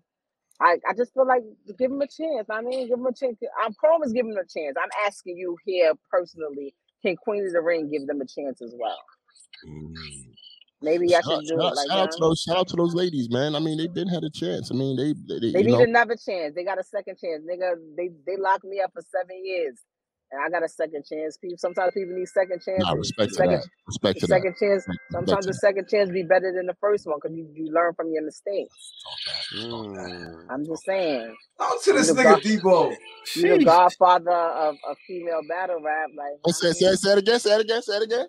I, 0.61 0.79
I 0.89 0.95
just 0.97 1.15
feel 1.15 1.27
like 1.27 1.43
give 1.79 1.91
them 1.91 2.01
a 2.01 2.09
chance. 2.09 2.49
I 2.51 2.63
mean, 2.63 2.89
give 2.89 2.99
them 2.99 3.07
a 3.07 3.13
chance. 3.13 3.39
I'm 3.65 3.75
Chrome 3.75 4.05
is 4.05 4.13
giving 4.13 4.33
them 4.33 4.45
a 4.45 4.61
chance. 4.61 4.77
I'm 4.83 4.91
asking 5.07 5.37
you 5.37 5.57
here 5.67 5.93
personally, 6.11 6.75
can 7.03 7.17
Queen 7.17 7.47
of 7.47 7.53
the 7.53 7.61
Ring 7.61 7.91
give 7.91 8.07
them 8.07 8.21
a 8.21 8.27
chance 8.27 8.63
as 8.63 8.75
well? 8.79 8.99
Mm. 9.69 10.34
Maybe 10.85 11.17
I 11.17 11.23
Shout, 11.23 11.25
should 11.25 11.49
do 11.49 11.57
shout, 11.63 11.73
it 11.73 11.77
like 11.77 11.89
shout 11.89 11.99
out 11.99 12.11
to 12.13 12.19
those 12.21 12.41
shout 12.43 12.57
out 12.59 12.69
to 12.69 12.77
those 12.77 12.95
ladies, 12.95 13.31
man. 13.31 13.57
I 13.57 13.61
mean, 13.61 13.79
they 13.79 13.89
didn't 13.89 14.11
had 14.15 14.25
a 14.25 14.31
chance. 14.31 14.71
I 14.71 14.75
mean, 14.77 14.97
they 14.97 15.15
they, 15.29 15.41
they 15.41 15.53
They 15.53 15.63
need 15.65 15.73
know 15.73 15.81
another 15.81 16.17
chance. 16.17 16.55
They 16.55 16.65
got 16.65 16.79
a 16.81 16.85
second 16.85 17.19
chance. 17.19 17.43
Nigga, 17.45 17.75
they 17.97 18.11
they 18.27 18.37
locked 18.39 18.65
me 18.65 18.81
up 18.81 18.93
for 18.95 19.03
seven 19.03 19.45
years. 19.45 19.81
And 20.33 20.41
I 20.45 20.51
got 20.51 20.65
a 20.65 20.69
second 20.69 21.05
chance. 21.11 21.39
People 21.39 21.59
sometimes 21.59 21.93
people 21.95 22.15
need 22.17 22.29
second 22.29 22.61
chances. 22.65 22.85
nah, 22.85 22.93
respect 22.95 23.31
to 23.31 23.37
second 23.37 23.61
that. 23.61 23.69
Respect 23.87 24.15
the 24.17 24.21
to 24.21 24.27
that. 24.29 24.35
second 24.37 24.57
chance. 24.61 24.85
Respect 24.89 25.09
Sometimes 25.13 25.45
to 25.45 25.49
the 25.49 25.55
second 25.55 25.89
chance 25.89 26.11
be 26.11 26.25
better 26.25 26.53
than 26.55 26.67
the 26.67 26.77
first 26.81 27.07
one 27.07 27.19
because 27.23 27.37
you, 27.37 27.49
you 27.55 27.73
learn 27.73 27.95
from 27.95 28.13
your 28.13 28.25
mistakes. 28.25 28.75
Talk 29.05 29.19
that. 29.27 29.71
Talk 29.71 29.95
that. 29.95 30.11
Mm. 30.11 30.47
I'm 30.51 30.65
just 30.67 30.85
saying. 30.85 31.35
Talk 31.59 31.83
to 31.85 31.93
this 31.93 32.09
You 32.09 32.15
the 32.15 32.23
nigga 32.23 32.25
God- 32.25 32.43
Debo. 32.43 32.97
You 33.37 33.59
the 33.59 33.65
godfather 33.65 34.33
of, 34.33 34.77
a 34.91 34.95
female 35.07 35.43
battle 35.49 35.81
rap. 35.85 36.11
Like 36.17 36.41
Oh, 36.45 36.53
say, 36.53 36.73
say, 36.73 36.95
say 36.97 37.13
it 37.13 37.19
again. 37.19 37.41
Say 37.41 37.55
it 37.55 37.61
again. 37.63 37.83
Say 37.83 37.97
it 37.97 38.03
again. 38.03 38.27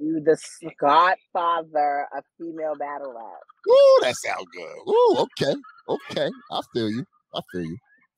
You 0.00 0.20
the 0.24 0.32
s- 0.32 0.58
godfather 0.78 2.06
of 2.16 2.24
female 2.38 2.74
battle 2.78 3.12
rap. 3.14 3.42
Ooh, 3.68 3.98
that 4.02 4.14
sounds 4.16 4.46
good. 4.52 4.76
Ooh, 4.88 5.16
okay, 5.20 5.54
okay. 5.88 6.30
I 6.50 6.60
feel 6.72 6.90
you. 6.90 7.04
I 7.34 7.40
feel 7.52 7.62
you. 7.62 7.76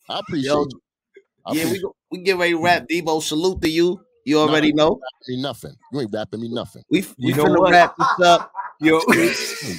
I 0.09 0.19
appreciate 0.21 0.53
Yo, 0.53 0.61
you. 0.63 0.81
I 1.47 1.53
yeah, 1.55 1.65
we 1.65 1.67
appreciate 1.67 1.83
go- 1.83 1.97
we 2.11 2.19
get 2.23 2.37
ready 2.37 2.53
to 2.53 2.59
rap. 2.59 2.87
Mm-hmm. 2.91 3.09
Debo, 3.09 3.23
salute 3.23 3.61
to 3.63 3.69
you. 3.71 4.01
You 4.25 4.41
already 4.41 4.73
know. 4.73 5.01
me 5.27 5.41
nothing. 5.41 5.75
You 5.93 6.01
ain't 6.01 6.11
rapping 6.13 6.41
me 6.41 6.49
nothing. 6.49 6.83
We 6.91 7.01
we 7.19 7.31
You 7.31 7.35
know 7.37 7.45
finna 7.45 7.61
what? 7.61 7.71
wrap 7.73 7.97
this 7.97 8.21
up. 8.21 8.53
Yo, 8.81 9.01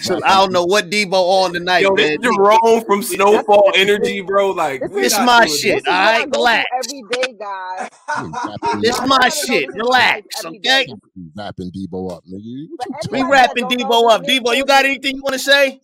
So 0.01 0.19
I 0.25 0.35
don't 0.41 0.51
know 0.51 0.65
what 0.65 0.89
Debo 0.89 1.13
on 1.13 1.53
tonight, 1.53 1.79
yo, 1.79 1.95
this 1.95 2.19
man. 2.19 2.19
Jerome 2.21 2.83
from 2.85 3.01
Snowfall 3.01 3.71
Energy, 3.73 4.19
bro. 4.19 4.51
Like, 4.51 4.81
This 4.81 4.91
we 4.91 5.01
This 5.03 5.13
is 5.13 5.19
not 5.19 5.25
my 5.25 5.45
shit. 5.45 5.75
this 5.75 5.83
is 5.83 5.87
All 5.87 5.99
what 5.99 6.07
I 6.15 6.19
right, 6.19 6.29
go 6.31 6.37
relax. 6.39 6.69
every 6.77 7.01
day, 7.09 7.33
guys. 7.39 7.89
You 8.17 8.25
ain't 8.25 8.35
rapping 8.43 8.75
me 8.75 8.81
This 8.81 8.99
my 9.07 9.29
shit. 9.29 9.67
this 9.67 9.75
is 9.75 9.89
my 9.89 9.99
life 9.99 10.23
Relax, 10.25 10.45
okay? 10.45 10.59
day. 10.59 10.85
You 10.87 11.31
rapping 11.37 11.71
Debo 11.71 12.11
up, 12.11 12.23
nigga. 12.25 12.43
You 12.43 12.77
We 12.77 12.77
talking 12.77 13.19
anybody 13.19 13.31
rapping 13.31 13.63
Debo 13.77 14.11
up. 14.11 14.21
man 14.21 14.29
Debo, 14.29 14.57
you 14.57 14.65
got 14.65 14.83
anything 14.83 15.15
you 15.15 15.23
want 15.23 15.33
to 15.33 15.39
say? 15.39 15.79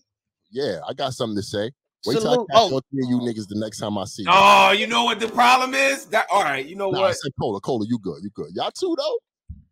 Yeah, 0.52 0.80
I 0.86 0.94
got 0.94 1.14
something 1.14 1.38
to 1.38 1.44
say. 1.44 1.72
Wait 2.06 2.20
till 2.20 2.28
I 2.28 2.34
Salute. 2.34 2.50
catch 2.52 2.58
Oh, 2.60 2.72
all 2.72 2.78
of 2.80 2.84
you 2.92 3.20
niggas 3.20 3.48
the 3.48 3.56
next 3.60 3.80
time 3.80 3.98
I 3.98 4.04
see 4.04 4.24
you. 4.24 4.30
Oh, 4.32 4.72
you 4.72 4.88
know 4.88 5.06
what 5.06 5.22
the 5.22 5.30
problem 5.30 5.74
is? 5.74 6.06
That 6.08 6.28
all 6.30 6.44
right, 6.44 6.66
you 6.66 6.76
know 6.76 6.90
Nah, 6.90 7.00
I 7.00 7.02
what? 7.08 7.16
said 7.16 7.32
Cola, 7.40 7.62
Cola, 7.62 7.86
you 7.88 7.98
good, 7.98 8.20
you 8.24 8.30
good. 8.34 8.50
Y'all 8.54 8.72
two 8.72 8.94
though, 8.98 9.20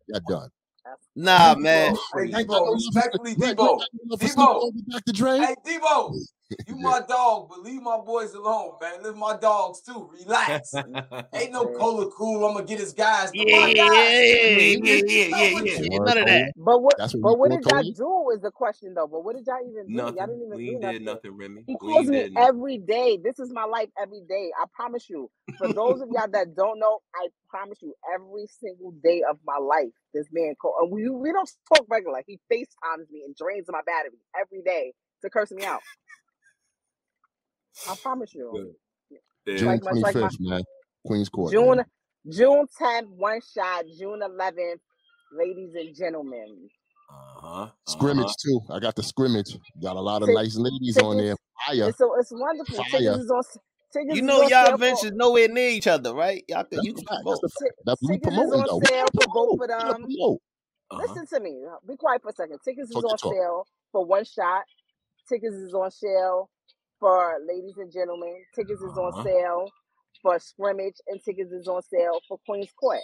y'all 0.08 0.20
done. 0.26 0.48
That's 0.84 1.08
nah, 1.16 1.54
crazy. 1.54 1.60
man. 1.62 1.94
Debo, 1.94 1.98
hey 2.14 2.30
I 2.34 2.40
ain't 2.40 2.50
got 2.50 2.62
Debo, 2.62 2.64
no 2.64 2.72
love 2.72 2.94
for 2.96 3.02
respectfully, 3.02 3.34
Dre. 3.34 3.36
You 3.36 3.46
ain't 3.46 3.58
Debo, 3.58 3.78
got 3.78 3.88
no 3.92 4.00
love 4.10 4.20
for 4.20 4.28
Snoop 4.28 4.50
Debo, 4.50 4.60
Dogg 4.60 4.74
and 4.74 4.88
Dr. 4.88 5.12
Dre. 5.12 5.38
hey 5.40 5.56
Debo, 5.66 6.16
you 6.66 6.76
my 6.76 7.00
dog, 7.08 7.48
but 7.48 7.60
leave 7.60 7.82
my 7.82 7.98
boys 7.98 8.34
alone, 8.34 8.72
man. 8.80 9.02
Leave 9.02 9.16
my 9.16 9.36
dogs 9.36 9.80
too. 9.82 10.10
Relax. 10.12 10.80
Ain't 11.34 11.52
no 11.52 11.68
cola 11.68 12.10
cool. 12.10 12.44
I'm 12.46 12.54
gonna 12.54 12.66
get 12.66 12.80
his 12.80 12.92
guys. 12.92 13.32
Yeah, 13.32 13.44
yeah, 13.44 13.74
guys. 13.74 13.74
yeah, 13.74 14.46
What 14.50 14.62
yeah, 14.62 14.66
you 14.66 14.80
yeah, 14.80 14.80
mean? 14.80 15.02
yeah, 15.06 15.24
yeah, 15.26 15.26
yeah. 15.26 15.50
You 15.50 15.64
you. 15.64 15.88
yeah. 15.92 15.98
None 16.00 16.18
of 16.18 16.26
that. 16.26 16.52
But 16.56 16.80
what 16.82 16.96
That's 16.96 17.14
what 17.14 17.22
but 17.22 17.38
what 17.38 17.50
did 17.50 17.64
y'all 17.66 17.82
do 17.84 18.30
is 18.34 18.42
the 18.42 18.50
question 18.50 18.94
though. 18.94 19.06
But 19.08 19.24
what 19.24 19.36
did 19.36 19.46
y'all 19.46 19.66
even 19.68 19.90
do? 19.92 20.12
Y'all 20.16 20.26
didn't 20.26 20.44
even 20.46 20.58
We 20.58 20.64
do 20.64 20.78
did 20.78 21.02
nothing. 21.02 21.02
nothing, 21.02 21.36
Remy. 21.36 21.66
He 21.66 21.76
calls 21.76 22.06
ain't 22.06 22.10
me 22.10 22.24
did 22.24 22.32
nothing. 22.32 22.48
every 22.48 22.78
day. 22.78 23.18
This 23.22 23.38
is 23.38 23.50
my 23.52 23.64
life 23.64 23.88
every 24.00 24.22
day. 24.28 24.50
I 24.60 24.66
promise 24.74 25.08
you. 25.08 25.30
For 25.58 25.68
those 25.68 26.00
of 26.00 26.08
y'all 26.10 26.28
that 26.32 26.54
don't 26.56 26.78
know, 26.80 27.00
I 27.14 27.28
promise 27.48 27.78
you, 27.82 27.94
every 28.14 28.46
single 28.46 28.92
day 29.02 29.22
of 29.28 29.38
my 29.46 29.58
life, 29.58 29.92
this 30.14 30.26
man 30.32 30.54
call 30.60 30.74
and 30.80 30.90
we 30.90 31.08
we 31.10 31.32
don't 31.32 31.50
talk 31.72 31.86
regular. 31.88 32.22
He 32.26 32.38
FaceTimes 32.52 33.10
me 33.10 33.22
and 33.24 33.36
drains 33.36 33.66
my 33.68 33.80
battery 33.86 34.18
every 34.40 34.62
day 34.62 34.92
to 35.22 35.30
curse 35.30 35.52
me 35.52 35.64
out. 35.64 35.82
I 37.88 37.94
promise 37.96 38.34
you. 38.34 38.74
Yeah. 39.10 39.56
June 39.56 39.66
Like 39.68 39.82
much 39.84 39.94
like 39.96 40.14
my 40.14 40.20
25th, 40.22 40.36
man. 40.40 40.62
Queen's 41.06 41.28
Court, 41.28 41.52
June 41.52 41.76
man. 41.76 41.84
June 42.30 42.66
10th, 42.80 43.08
one 43.08 43.40
shot, 43.54 43.84
June 43.98 44.20
11th, 44.22 44.80
ladies 45.36 45.74
and 45.74 45.94
gentlemen. 45.94 46.68
Uh-huh. 47.10 47.46
Uh-huh. 47.64 47.70
Scrimmage 47.86 48.32
too. 48.42 48.60
I 48.70 48.78
got 48.80 48.96
the 48.96 49.02
scrimmage. 49.02 49.58
Got 49.82 49.96
a 49.96 50.00
lot 50.00 50.22
of 50.22 50.28
Tick- 50.28 50.36
nice 50.36 50.56
ladies 50.56 50.96
on 50.98 51.18
there. 51.18 51.36
Fire. 51.66 51.92
So 51.92 52.18
it's 52.18 52.32
wonderful. 52.32 52.76
Fire. 52.76 52.86
Tickets 52.90 53.18
is 53.18 53.30
on 53.30 53.42
tickets 53.92 54.16
You 54.16 54.22
is 54.22 54.22
know 54.22 54.42
on 54.42 54.48
y'all 54.48 54.66
sale 54.66 54.74
events 54.76 55.00
for 55.00 55.06
is 55.08 55.12
nowhere 55.14 55.48
near 55.48 55.68
each 55.68 55.86
other, 55.86 56.14
right? 56.14 56.42
Y'all 56.48 56.64
could 56.64 56.78
That's 56.78 56.86
you 56.86 56.92
the 56.94 57.02
can 57.02 57.06
fact. 57.08 57.22
That's 57.26 57.40
promote. 57.40 57.40
the 57.42 57.48
fact. 57.48 57.74
That 57.84 57.96
we 58.02 58.08
tickets 58.14 58.26
is 58.32 58.38
promoting 58.38 58.60
on 58.60 58.66
though. 58.66 58.80
Sale 58.88 59.06
gotta 59.06 59.10
for 59.14 59.26
both 59.34 59.58
promote. 59.58 59.70
of 59.70 59.96
them. 60.00 60.06
Uh-huh. 60.90 61.02
Listen 61.02 61.26
to 61.26 61.40
me. 61.40 61.62
Be 61.86 61.96
quiet 61.96 62.22
for 62.22 62.30
a 62.30 62.32
second. 62.32 62.58
Tickets 62.64 62.90
is 62.90 62.96
on 62.96 63.16
talk. 63.18 63.32
sale 63.34 63.66
for 63.92 64.04
one 64.04 64.24
shot. 64.24 64.64
Tickets 65.28 65.54
is 65.54 65.74
on 65.74 65.90
sale 65.90 66.50
for 67.04 67.38
ladies 67.46 67.78
and 67.78 67.92
gentlemen. 67.92 68.34
Tickets 68.56 68.82
is 68.82 68.98
on 68.98 69.12
Uh-huh. 69.12 69.24
sale 69.24 69.70
for 70.22 70.38
scrimmage, 70.40 70.96
and 71.08 71.22
tickets 71.24 71.52
is 71.52 71.68
on 71.68 71.82
sale 71.82 72.20
for 72.28 72.38
Queens 72.46 72.72
Court. 72.80 73.00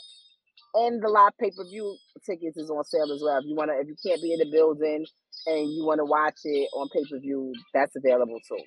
And 0.75 1.03
the 1.03 1.09
live 1.09 1.33
pay 1.41 1.51
per 1.53 1.65
view 1.65 1.97
tickets 2.27 2.57
is 2.59 2.71
on 2.71 2.85
sale 2.85 3.13
as 3.13 3.23
well. 3.25 3.39
If 3.39 3.47
you 3.47 3.57
wanna, 3.57 3.75
if 3.75 3.89
you 3.89 3.97
can't 4.07 4.23
be 4.23 4.33
in 4.35 4.41
the 4.41 4.51
building 4.51 5.07
and 5.47 5.73
you 5.73 5.85
wanna 5.87 6.05
watch 6.07 6.41
it 6.45 6.71
on 6.75 6.89
pay 6.91 7.05
per 7.11 7.19
view, 7.21 7.53
that's 7.75 7.97
available 7.97 8.41
too. 8.49 8.65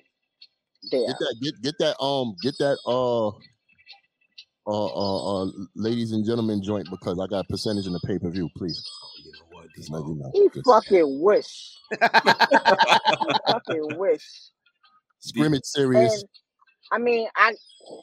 There. 0.92 1.06
Get 1.08 1.18
that. 1.18 1.36
Get 1.42 1.62
get 1.62 1.78
that. 1.80 2.00
Um. 2.02 2.36
Get 2.42 2.58
that. 2.58 2.78
Uh. 2.86 3.30
Uh, 4.66 4.86
uh, 4.86 5.44
uh, 5.44 5.50
ladies 5.76 6.12
and 6.12 6.24
gentlemen, 6.26 6.62
joint 6.64 6.88
because 6.90 7.20
I 7.20 7.28
got 7.28 7.48
percentage 7.50 7.86
in 7.86 7.92
the 7.92 8.00
pay 8.00 8.18
per 8.18 8.30
view. 8.30 8.50
Please, 8.56 8.82
Oh, 9.04 9.10
you 9.24 9.32
know 9.32 9.46
what, 9.50 9.66
just 9.76 9.90
let 9.92 10.06
you 10.06 10.16
know. 10.16 10.32
He 10.32 10.48
Just 10.54 10.66
fucking 10.66 11.20
wish. 11.22 11.78
He 13.20 13.36
fucking 13.46 13.96
wish. 13.98 14.50
Scrimmage 15.28 15.64
serious. 15.64 16.12
And 16.14 16.24
I 16.92 16.98
mean, 16.98 17.28
I, 17.36 17.54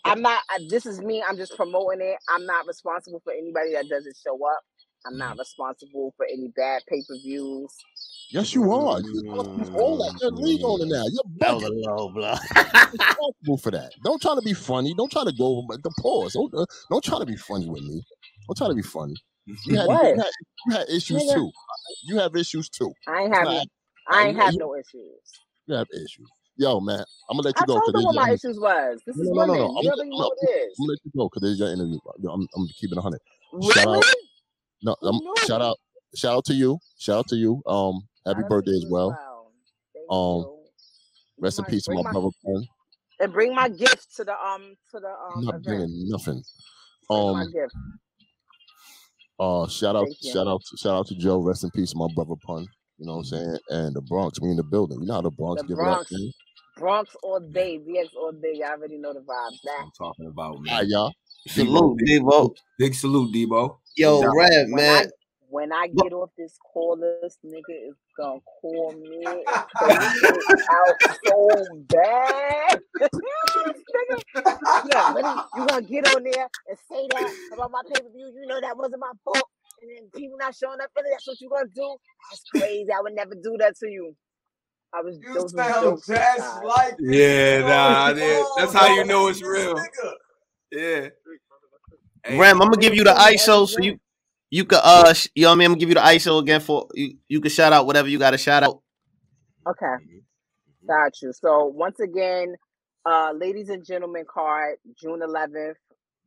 I'm 0.06 0.22
not. 0.22 0.42
I, 0.50 0.60
this 0.70 0.86
is 0.86 1.02
me. 1.02 1.24
I'm 1.28 1.38
just 1.38 1.56
promoting 1.56 2.02
it. 2.02 2.18
I'm 2.30 2.46
not 2.46 2.68
responsible 2.68 3.22
for 3.24 3.34
anybody 3.34 3.74
that 3.74 3.88
doesn't 3.90 4.16
show 4.24 4.36
up. 4.48 4.60
I'm 5.06 5.18
not 5.18 5.38
responsible 5.38 6.14
for 6.16 6.26
any 6.32 6.50
bad 6.56 6.84
pay 6.88 7.02
per 7.08 7.16
views. 7.24 7.74
Yes, 8.30 8.54
you 8.54 8.72
are. 8.72 9.00
You, 9.02 9.22
you 9.26 9.32
all 9.34 9.98
that. 9.98 10.18
You're 10.22 10.32
league 10.32 10.62
owner 10.64 10.86
now. 10.86 11.04
You're 11.04 11.24
That 11.40 11.56
was 11.56 11.64
a 11.64 11.70
low 11.70 12.10
blow. 12.10 12.36
responsible 12.94 13.58
for 13.58 13.72
that. 13.72 13.92
Don't 14.04 14.22
try 14.22 14.36
to 14.36 14.42
be 14.42 14.54
funny. 14.54 14.94
Don't 14.94 15.12
try 15.12 15.24
to 15.24 15.34
go 15.34 15.58
over 15.58 15.78
the 15.82 15.92
pause. 16.00 16.34
Don't, 16.34 16.54
uh, 16.54 16.66
don't 16.90 17.04
try 17.04 17.20
to 17.20 17.26
be 17.26 17.36
funny 17.36 17.68
with 17.68 17.82
me. 17.84 18.02
Don't 18.48 18.58
try 18.58 18.68
to 18.68 18.76
be 18.76 18.82
funny. 18.84 19.16
You 19.66 19.78
had, 19.78 19.90
you 19.90 19.96
had, 19.96 20.30
you 20.68 20.74
had 20.76 20.90
issues 20.90 21.26
too. 21.34 21.52
You 22.04 22.20
have 22.20 22.36
issues 22.36 22.70
too. 22.70 22.94
I 23.08 23.22
ain't 23.24 23.30
It's 23.32 23.38
have. 23.40 23.48
not- 23.48 23.68
I 24.10 24.28
ain't 24.28 24.38
you- 24.38 24.44
have 24.44 24.56
no 24.56 24.76
issues. 24.76 25.20
You 25.68 25.76
have 25.76 25.88
issues. 25.94 26.28
Yo, 26.62 26.80
man, 26.80 27.04
I'm 27.28 27.38
gonna 27.38 27.48
let 27.48 27.56
you 27.58 27.64
I 27.64 27.66
go 27.66 27.74
told 27.80 27.96
them 27.96 28.04
what 28.04 28.14
my 28.16 28.30
issues 28.34 28.60
was. 28.60 29.02
This 29.08 29.16
is 29.18 29.30
No, 29.32 29.46
no, 29.46 29.54
no, 29.54 29.54
no. 29.56 29.66
I'm- 29.66 29.88
already 29.88 30.10
know 30.12 30.18
I'm- 30.18 30.30
what 30.30 30.38
it 30.42 30.50
is. 30.52 30.76
I'm 30.80 30.86
gonna 30.86 30.92
let 30.92 31.00
you 31.06 31.12
go 31.18 31.26
because 31.30 31.42
this 31.42 31.52
is 31.54 31.60
your 31.60 31.74
interview. 31.74 31.98
Yo, 32.20 32.32
I'm, 32.32 32.48
I'm 32.56 32.68
keeping 32.80 33.00
a 33.00 33.02
hundred. 33.02 33.20
Shout 33.74 33.86
Really? 33.88 33.98
out. 33.98 34.04
No, 34.84 34.96
I'm, 35.02 35.20
shout 35.48 35.62
out. 35.64 35.78
Shout 36.16 36.36
out 36.38 36.46
to 36.46 36.54
you. 36.54 36.78
Shout 37.00 37.18
out 37.18 37.28
to 37.30 37.36
you. 37.36 37.64
Um, 37.66 38.02
happy 38.28 38.42
Shout 38.42 38.50
birthday 38.50 38.76
as 38.76 38.86
well. 38.92 39.10
Thank 39.96 40.12
Um, 40.12 40.38
you. 40.42 40.58
Rest 41.40 41.58
in 41.58 41.66
peace 41.66 41.84
to 41.86 41.90
bring 41.92 42.04
my 42.04 42.12
brother. 42.12 42.30
Pen. 42.46 42.64
and 43.22 43.34
bring 43.34 43.56
my 43.56 43.68
gift 43.70 44.16
to 44.18 44.24
the 44.24 44.34
um 44.46 44.76
to 44.92 45.00
the 45.00 45.08
I'm 45.08 45.38
um 45.40 45.46
not 45.46 45.56
event. 45.56 45.64
bringing 45.66 46.10
nothing. 46.10 46.44
Bring 47.10 47.34
my 47.34 47.42
Um, 47.42 47.52
gift. 47.52 47.74
uh, 49.40 49.68
shout 49.68 49.96
out, 49.96 50.06
Thank 50.06 50.18
you. 50.22 50.32
shout 50.32 50.48
out, 50.48 50.62
shout 50.78 50.96
out 50.96 51.08
to 51.08 51.16
Joe. 51.16 51.40
Rest 51.40 51.64
in 51.64 51.72
peace, 51.72 51.96
my 51.96 52.08
brother 52.14 52.36
Pun. 52.46 52.68
You 53.00 53.08
know 53.08 53.14
what 53.14 53.20
I'm 53.20 53.26
saying? 53.26 53.58
And 53.70 53.96
the 53.96 54.02
Bronx, 54.02 54.40
we 54.40 54.50
in 54.52 54.58
the 54.58 54.64
building. 54.64 55.00
You 55.02 55.08
know 55.08 55.16
how 55.16 55.22
the 55.22 55.32
Bronx 55.32 55.62
The 55.64 55.68
give 55.70 55.78
Bronx. 55.78 56.12
it 56.12 56.16
up, 56.16 56.20
man. 56.22 56.32
Bronx 56.82 57.16
all 57.24 57.40
day, 57.40 57.80
BX 57.80 58.08
all 58.18 58.32
day. 58.32 58.54
Y'all 58.56 58.72
already 58.72 58.98
know 58.98 59.14
the 59.14 59.20
vibes. 59.20 59.26
That's 59.52 59.62
That 59.64 59.84
I'm 59.84 59.92
talking 59.98 60.28
about, 60.28 60.56
All 60.56 60.62
man. 60.62 60.74
right, 60.74 60.88
y'all. 60.88 61.14
Salute, 61.48 62.00
Debo. 62.08 62.56
Big 62.80 62.96
salute, 62.96 63.34
Debo. 63.34 63.78
Yo, 63.96 64.22
No 64.22 64.22
doubt. 64.22 64.36
Rev, 64.36 64.68
when 64.72 64.76
man. 64.76 65.06
I 65.06 65.10
when 65.50 65.72
I 65.74 65.88
get 65.88 66.14
off 66.14 66.32
this 66.38 66.58
call, 66.74 66.98
this 66.98 67.38
nigga 67.46 67.90
is 67.90 67.96
gonna 68.18 68.40
call 68.62 68.94
me 68.94 69.22
and 69.26 70.00
take 70.22 70.50
out 70.72 70.98
so 71.26 71.68
bad. 71.90 72.80
nigga, 73.02 74.22
yeah, 74.92 75.14
really, 75.14 75.42
you 75.56 75.68
gonna 75.68 75.82
get 75.84 76.06
on 76.16 76.24
there 76.24 76.50
and 76.68 76.78
say 76.90 77.08
that 77.12 77.32
about 77.54 77.72
my 77.72 77.82
pay 77.94 78.02
per 78.02 78.10
view? 78.10 78.32
You 78.42 78.48
know 78.48 78.60
that 78.62 78.78
wasn't 78.78 79.02
my 79.02 79.12
fault, 79.24 79.48
and 79.82 79.92
then 79.92 80.10
people 80.16 80.38
not 80.40 80.56
showing 80.56 80.80
up. 80.82 80.90
Really, 80.96 81.10
that's 81.12 81.28
what 81.28 81.40
you 81.42 81.50
gonna 81.50 81.68
do? 81.76 81.96
That's 82.32 82.44
crazy. 82.56 82.92
I 82.92 83.02
would 83.02 83.14
never 83.14 83.36
do 83.36 83.58
that 83.60 83.76
to 83.80 83.88
you. 83.90 84.16
I 84.94 85.02
was 85.02 85.20
You 85.22 85.34
those 85.34 85.44
was 85.44 85.54
sound 85.54 85.84
jokes. 85.84 86.08
just 86.08 86.20
guys. 86.40 86.64
like 86.64 86.98
this 86.98 87.18
Yeah, 87.18 87.62
nigga 87.62 87.68
nah, 87.68 88.10
on 88.10 88.18
yeah, 88.18 88.44
that's 88.58 88.74
how 88.74 88.88
you 88.88 89.06
know 89.06 89.28
it's 89.28 89.42
real. 89.42 89.76
Yeah. 90.72 91.10
Hey, 92.26 92.38
Rem, 92.40 92.62
I'm 92.62 92.70
gonna 92.70 92.82
give 92.82 92.96
you 92.96 93.04
the 93.04 93.12
ISO 93.14 93.68
so 93.68 93.82
you 93.82 93.92
event. 93.92 94.02
you 94.52 94.66
could 94.66 94.80
uh 94.84 95.14
sh- 95.14 95.28
you 95.36 95.44
know 95.44 95.50
what 95.50 95.56
I 95.56 95.58
mean 95.60 95.66
I'm 95.68 95.72
gonna 95.74 95.80
give 95.80 95.90
you 95.90 95.96
the 95.96 96.02
ISO 96.02 96.40
again 96.40 96.62
for 96.62 96.88
you 96.94 97.18
you 97.30 97.42
can 97.42 97.52
shout 97.52 97.74
out 97.74 97.86
whatever 97.86 98.08
you 98.10 98.20
gotta 98.20 98.38
shout 98.38 98.64
out. 98.64 98.82
Okay. 99.68 99.96
Mhm. 100.06 100.24
Got 100.88 101.22
you. 101.22 101.34
So 101.34 101.66
once 101.68 102.00
again, 102.00 102.56
uh, 103.06 103.34
ladies 103.36 103.70
and 103.70 103.86
gentlemen, 103.86 104.26
card 104.32 104.78
June 105.02 105.22
11th. 105.22 105.76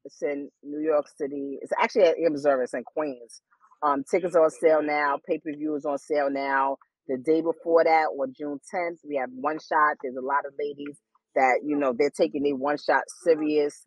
It's 0.05 0.23
in 0.23 0.51
New 0.63 0.81
York 0.81 1.07
City. 1.17 1.59
It's 1.63 1.73
actually 1.81 2.05
at 2.05 2.17
M 2.25 2.37
Service 2.37 2.75
in 2.75 2.85
Queens. 2.85 3.41
Um, 3.83 4.05
tickets 4.11 4.37
are 4.37 4.45
on 4.45 4.51
sale 4.51 4.83
now. 4.83 5.19
Pay 5.29 5.39
per 5.39 5.53
view 5.53 5.77
is 5.77 5.85
on 5.87 5.99
sale 5.99 6.31
now. 6.31 6.77
The 7.09 7.19
day 7.19 7.41
before 7.43 7.85
that, 7.85 8.07
or 8.17 8.27
June 8.29 8.61
10th, 8.75 8.99
we 9.07 9.17
have 9.17 9.31
one 9.35 9.59
shot. 9.59 9.97
There's 10.03 10.17
a 10.17 10.25
lot 10.25 10.47
of 10.47 10.55
ladies 10.59 10.97
that 11.35 11.61
you 11.65 11.77
know 11.77 11.95
they're 11.97 12.11
taking 12.11 12.43
their 12.43 12.57
one 12.57 12.79
shot 12.79 13.03
serious. 13.25 13.83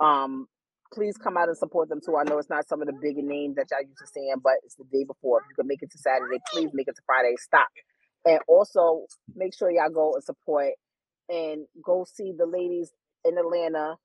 Um, 0.00 0.46
please 0.92 1.16
come 1.16 1.36
out 1.36 1.48
and 1.48 1.56
support 1.56 1.88
them 1.88 2.00
too. 2.04 2.16
I 2.16 2.24
know 2.28 2.38
it's 2.38 2.50
not 2.50 2.68
some 2.68 2.80
of 2.80 2.86
the 2.86 2.94
bigger 3.00 3.22
names 3.22 3.56
that 3.56 3.66
y'all 3.70 3.82
used 3.82 3.98
to 3.98 4.06
seeing, 4.06 4.34
but 4.42 4.54
it's 4.64 4.76
the 4.76 4.84
day 4.92 5.04
before. 5.04 5.40
If 5.40 5.46
you 5.50 5.54
can 5.56 5.66
make 5.68 5.82
it 5.82 5.90
to 5.90 5.98
Saturday, 5.98 6.38
please 6.52 6.70
make 6.72 6.88
it 6.88 6.96
to 6.96 7.02
Friday. 7.06 7.34
Stop. 7.38 7.68
And 8.24 8.40
also 8.48 9.06
make 9.34 9.54
sure 9.56 9.70
y'all 9.70 9.90
go 9.90 10.14
and 10.14 10.24
support 10.24 10.72
and 11.28 11.66
go 11.84 12.04
see 12.08 12.32
the 12.36 12.46
ladies 12.46 12.90
in 13.24 13.38
Atlanta 13.38 13.96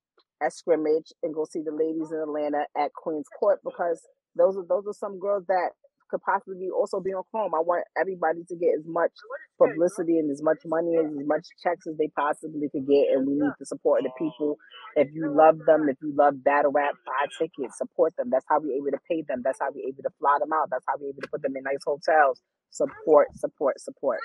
at 0.41 0.53
scrimmage 0.53 1.11
and 1.23 1.33
go 1.33 1.45
see 1.49 1.61
the 1.61 1.71
ladies 1.71 2.11
in 2.11 2.19
Atlanta 2.19 2.65
at 2.77 2.93
Queens 2.93 3.27
Court 3.39 3.59
because 3.63 4.01
those 4.35 4.57
are 4.57 4.65
those 4.67 4.85
are 4.87 4.93
some 4.93 5.19
girls 5.19 5.45
that 5.47 5.71
could 6.09 6.21
possibly 6.21 6.69
also 6.69 6.99
be 6.99 7.11
on 7.11 7.23
Chrome. 7.31 7.53
I 7.55 7.61
want 7.61 7.85
everybody 7.99 8.43
to 8.47 8.55
get 8.55 8.77
as 8.79 8.85
much 8.85 9.11
publicity 9.57 10.19
and 10.19 10.31
as 10.31 10.41
much 10.41 10.59
money 10.65 10.95
and 10.95 11.19
as 11.19 11.27
much 11.27 11.47
checks 11.61 11.87
as 11.87 11.97
they 11.97 12.09
possibly 12.15 12.69
could 12.71 12.87
get. 12.87 13.13
And 13.13 13.27
we 13.27 13.33
need 13.33 13.55
to 13.59 13.65
support 13.65 14.03
the 14.03 14.11
people. 14.17 14.57
If 14.95 15.09
you 15.13 15.29
love 15.29 15.59
them, 15.65 15.87
if 15.89 15.97
you 16.01 16.13
love 16.15 16.43
battle 16.43 16.71
rap, 16.71 16.95
buy 17.05 17.27
tickets, 17.37 17.77
support 17.77 18.15
them. 18.17 18.29
That's 18.31 18.45
how 18.49 18.59
we're 18.59 18.77
able 18.77 18.91
to 18.91 19.03
pay 19.09 19.23
them. 19.27 19.41
That's 19.43 19.59
how 19.59 19.67
we're 19.73 19.87
able 19.87 20.03
to 20.03 20.13
fly 20.19 20.37
them 20.39 20.53
out. 20.53 20.69
That's 20.71 20.85
how 20.87 20.95
we're 20.99 21.09
able 21.09 21.21
to 21.21 21.29
put 21.29 21.41
them 21.41 21.55
in 21.55 21.63
nice 21.63 21.83
hotels. 21.85 22.41
Support, 22.71 23.27
support, 23.35 23.79
support. 23.79 24.19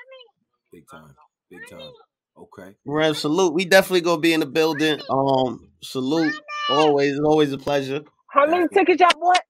Big 0.72 0.84
time. 0.90 1.14
Big 1.50 1.60
time. 1.68 1.92
Okay. 2.36 2.74
Rev, 2.86 3.16
salute. 3.16 3.54
We 3.54 3.64
definitely 3.64 4.00
gonna 4.00 4.20
be 4.20 4.32
in 4.32 4.40
the 4.40 4.46
building. 4.46 5.00
Um, 5.10 5.68
salute. 5.82 6.34
Always, 6.70 7.18
always 7.20 7.52
a 7.52 7.58
pleasure. 7.58 8.02
How 8.30 8.46
many 8.46 8.66
tickets 8.68 9.00
y'all 9.00 9.10
bought? 9.20 9.42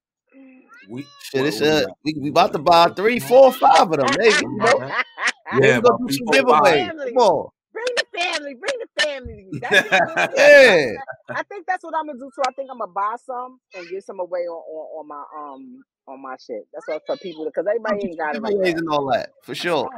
We 0.89 1.07
Shit, 1.21 1.47
it's 1.47 1.61
well, 1.61 1.85
uh, 1.85 1.93
we, 2.05 2.15
we 2.21 2.29
about 2.29 2.53
to 2.53 2.59
buy 2.59 2.89
three, 2.89 3.19
four, 3.19 3.53
five 3.53 3.91
of 3.91 3.97
them, 3.97 4.11
maybe. 4.19 4.45
bro. 4.59 4.89
Yeah, 4.89 5.61
we 5.61 5.69
about 5.71 6.01
do 6.07 6.13
some 6.13 6.27
four, 6.27 6.35
giveaways. 6.35 6.89
Come 6.89 7.17
on. 7.17 7.49
Bring 7.73 7.85
the 7.97 8.19
family, 8.19 8.55
bring 8.55 8.79
the 8.81 9.03
family. 9.03 9.47
That's 9.61 10.35
Yeah. 10.37 10.87
I 11.35 11.43
think 11.45 11.67
that's 11.67 11.83
what 11.83 11.95
I'm 11.97 12.07
gonna 12.07 12.19
do 12.19 12.31
too. 12.35 12.43
I 12.47 12.53
think 12.53 12.69
I'm 12.71 12.79
gonna 12.79 12.93
buy 12.93 13.15
some 13.25 13.59
and 13.75 13.89
give 13.89 14.05
some 14.05 14.21
away 14.21 14.41
on, 14.41 14.61
on, 14.61 15.01
on 15.01 15.09
my 15.09 15.25
um 15.39 15.83
on 16.07 16.21
my 16.21 16.37
shit. 16.45 16.67
That's 16.73 16.87
what 16.87 17.03
for 17.07 17.17
people 17.17 17.47
because 17.47 17.67
everybody 17.67 18.09
ain't 18.09 18.19
got 18.19 18.37
it 18.37 18.43
right 18.43 18.53
Giveaways 18.53 18.73
now. 18.73 18.79
and 18.79 18.89
all 18.91 19.11
that, 19.13 19.31
for 19.43 19.55
sure. 19.55 19.89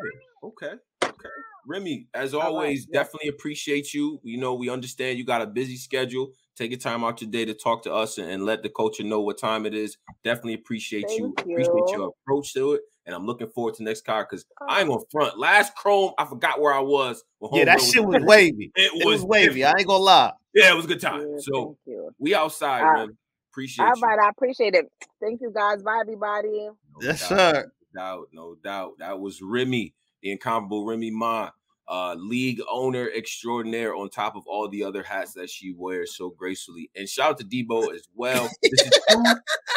Okay. 0.42 0.76
Okay. 1.04 1.28
Remy, 1.66 2.08
as 2.14 2.34
always, 2.34 2.86
yeah. 2.90 3.00
definitely 3.02 3.28
appreciate 3.28 3.92
you. 3.94 4.20
You 4.22 4.38
know, 4.38 4.54
we 4.54 4.68
understand 4.70 5.18
you 5.18 5.24
got 5.24 5.42
a 5.42 5.46
busy 5.46 5.76
schedule. 5.76 6.32
Take 6.56 6.70
your 6.70 6.78
time 6.78 7.02
out 7.02 7.16
today 7.18 7.44
to 7.44 7.54
talk 7.54 7.82
to 7.82 7.92
us 7.92 8.18
and, 8.18 8.30
and 8.30 8.44
let 8.44 8.62
the 8.62 8.68
culture 8.68 9.02
know 9.02 9.20
what 9.20 9.38
time 9.38 9.66
it 9.66 9.74
is. 9.74 9.96
Definitely 10.22 10.54
appreciate 10.54 11.10
you. 11.10 11.34
Thank 11.36 11.40
Appreciate 11.50 11.96
your 11.96 12.12
approach 12.22 12.52
to 12.54 12.74
it. 12.74 12.82
And 13.06 13.14
I'm 13.14 13.26
looking 13.26 13.48
forward 13.48 13.74
to 13.74 13.82
next 13.82 14.04
car 14.04 14.24
because 14.28 14.44
Oh. 14.60 14.66
I 14.68 14.80
ain't 14.80 14.88
gonna 14.88 15.00
front. 15.10 15.38
Last 15.38 15.74
Chrome, 15.74 16.12
I 16.16 16.24
forgot 16.24 16.60
where 16.60 16.72
I 16.72 16.80
was. 16.80 17.22
Yeah, 17.52 17.64
that 17.64 17.78
Homegirl 17.78 17.92
shit 17.92 18.04
was 18.04 18.22
wavy. 18.24 18.72
It 18.76 18.92
It 18.94 19.04
was 19.06 19.20
was 19.20 19.24
wavy. 19.24 19.64
I 19.64 19.70
ain't 19.78 19.86
gonna 19.86 20.02
lie. 20.04 20.32
Yeah, 20.54 20.70
it 20.72 20.76
was 20.76 20.84
a 20.84 20.88
good 20.88 21.00
time. 21.00 21.20
Yeah, 21.20 21.36
So 21.38 21.76
we 22.18 22.34
outside, 22.34 22.82
Uh, 22.82 22.92
Rem. 23.00 23.18
Appreciate 23.52 23.84
All 23.84 23.92
you. 23.96 24.02
right, 24.02 24.18
I 24.18 24.28
appreciate 24.30 24.74
it. 24.74 24.90
Thank 25.20 25.40
you 25.40 25.50
guys. 25.54 25.82
Bye 25.82 25.98
everybody. 26.00 26.48
No 26.50 26.74
Yes, 27.00 27.20
doubt, 27.20 27.28
sir. 27.28 27.72
No 27.94 28.00
doubt, 28.00 28.28
no 28.32 28.54
doubt. 28.56 28.92
That 28.98 29.20
was 29.20 29.42
Remy, 29.42 29.92
the 30.24 30.32
incomparable 30.32 30.84
Remy 30.86 31.10
Ma, 31.10 31.50
uh, 31.86 32.14
league 32.18 32.60
owner 32.68 33.10
extraordinaire, 33.14 33.94
on 33.94 34.08
top 34.08 34.34
of 34.34 34.42
all 34.46 34.68
the 34.68 34.82
other 34.82 35.02
hats 35.02 35.34
that 35.34 35.50
she 35.50 35.72
wears 35.76 36.16
so 36.16 36.30
gracefully. 36.30 36.90
And 36.96 37.08
shout 37.08 37.32
out 37.32 37.38
to 37.38 37.44
Debo 37.44 37.94
as 37.94 38.08
well. 38.14 38.48
This 38.62 38.80
is 38.82 38.90
two, 39.10 39.24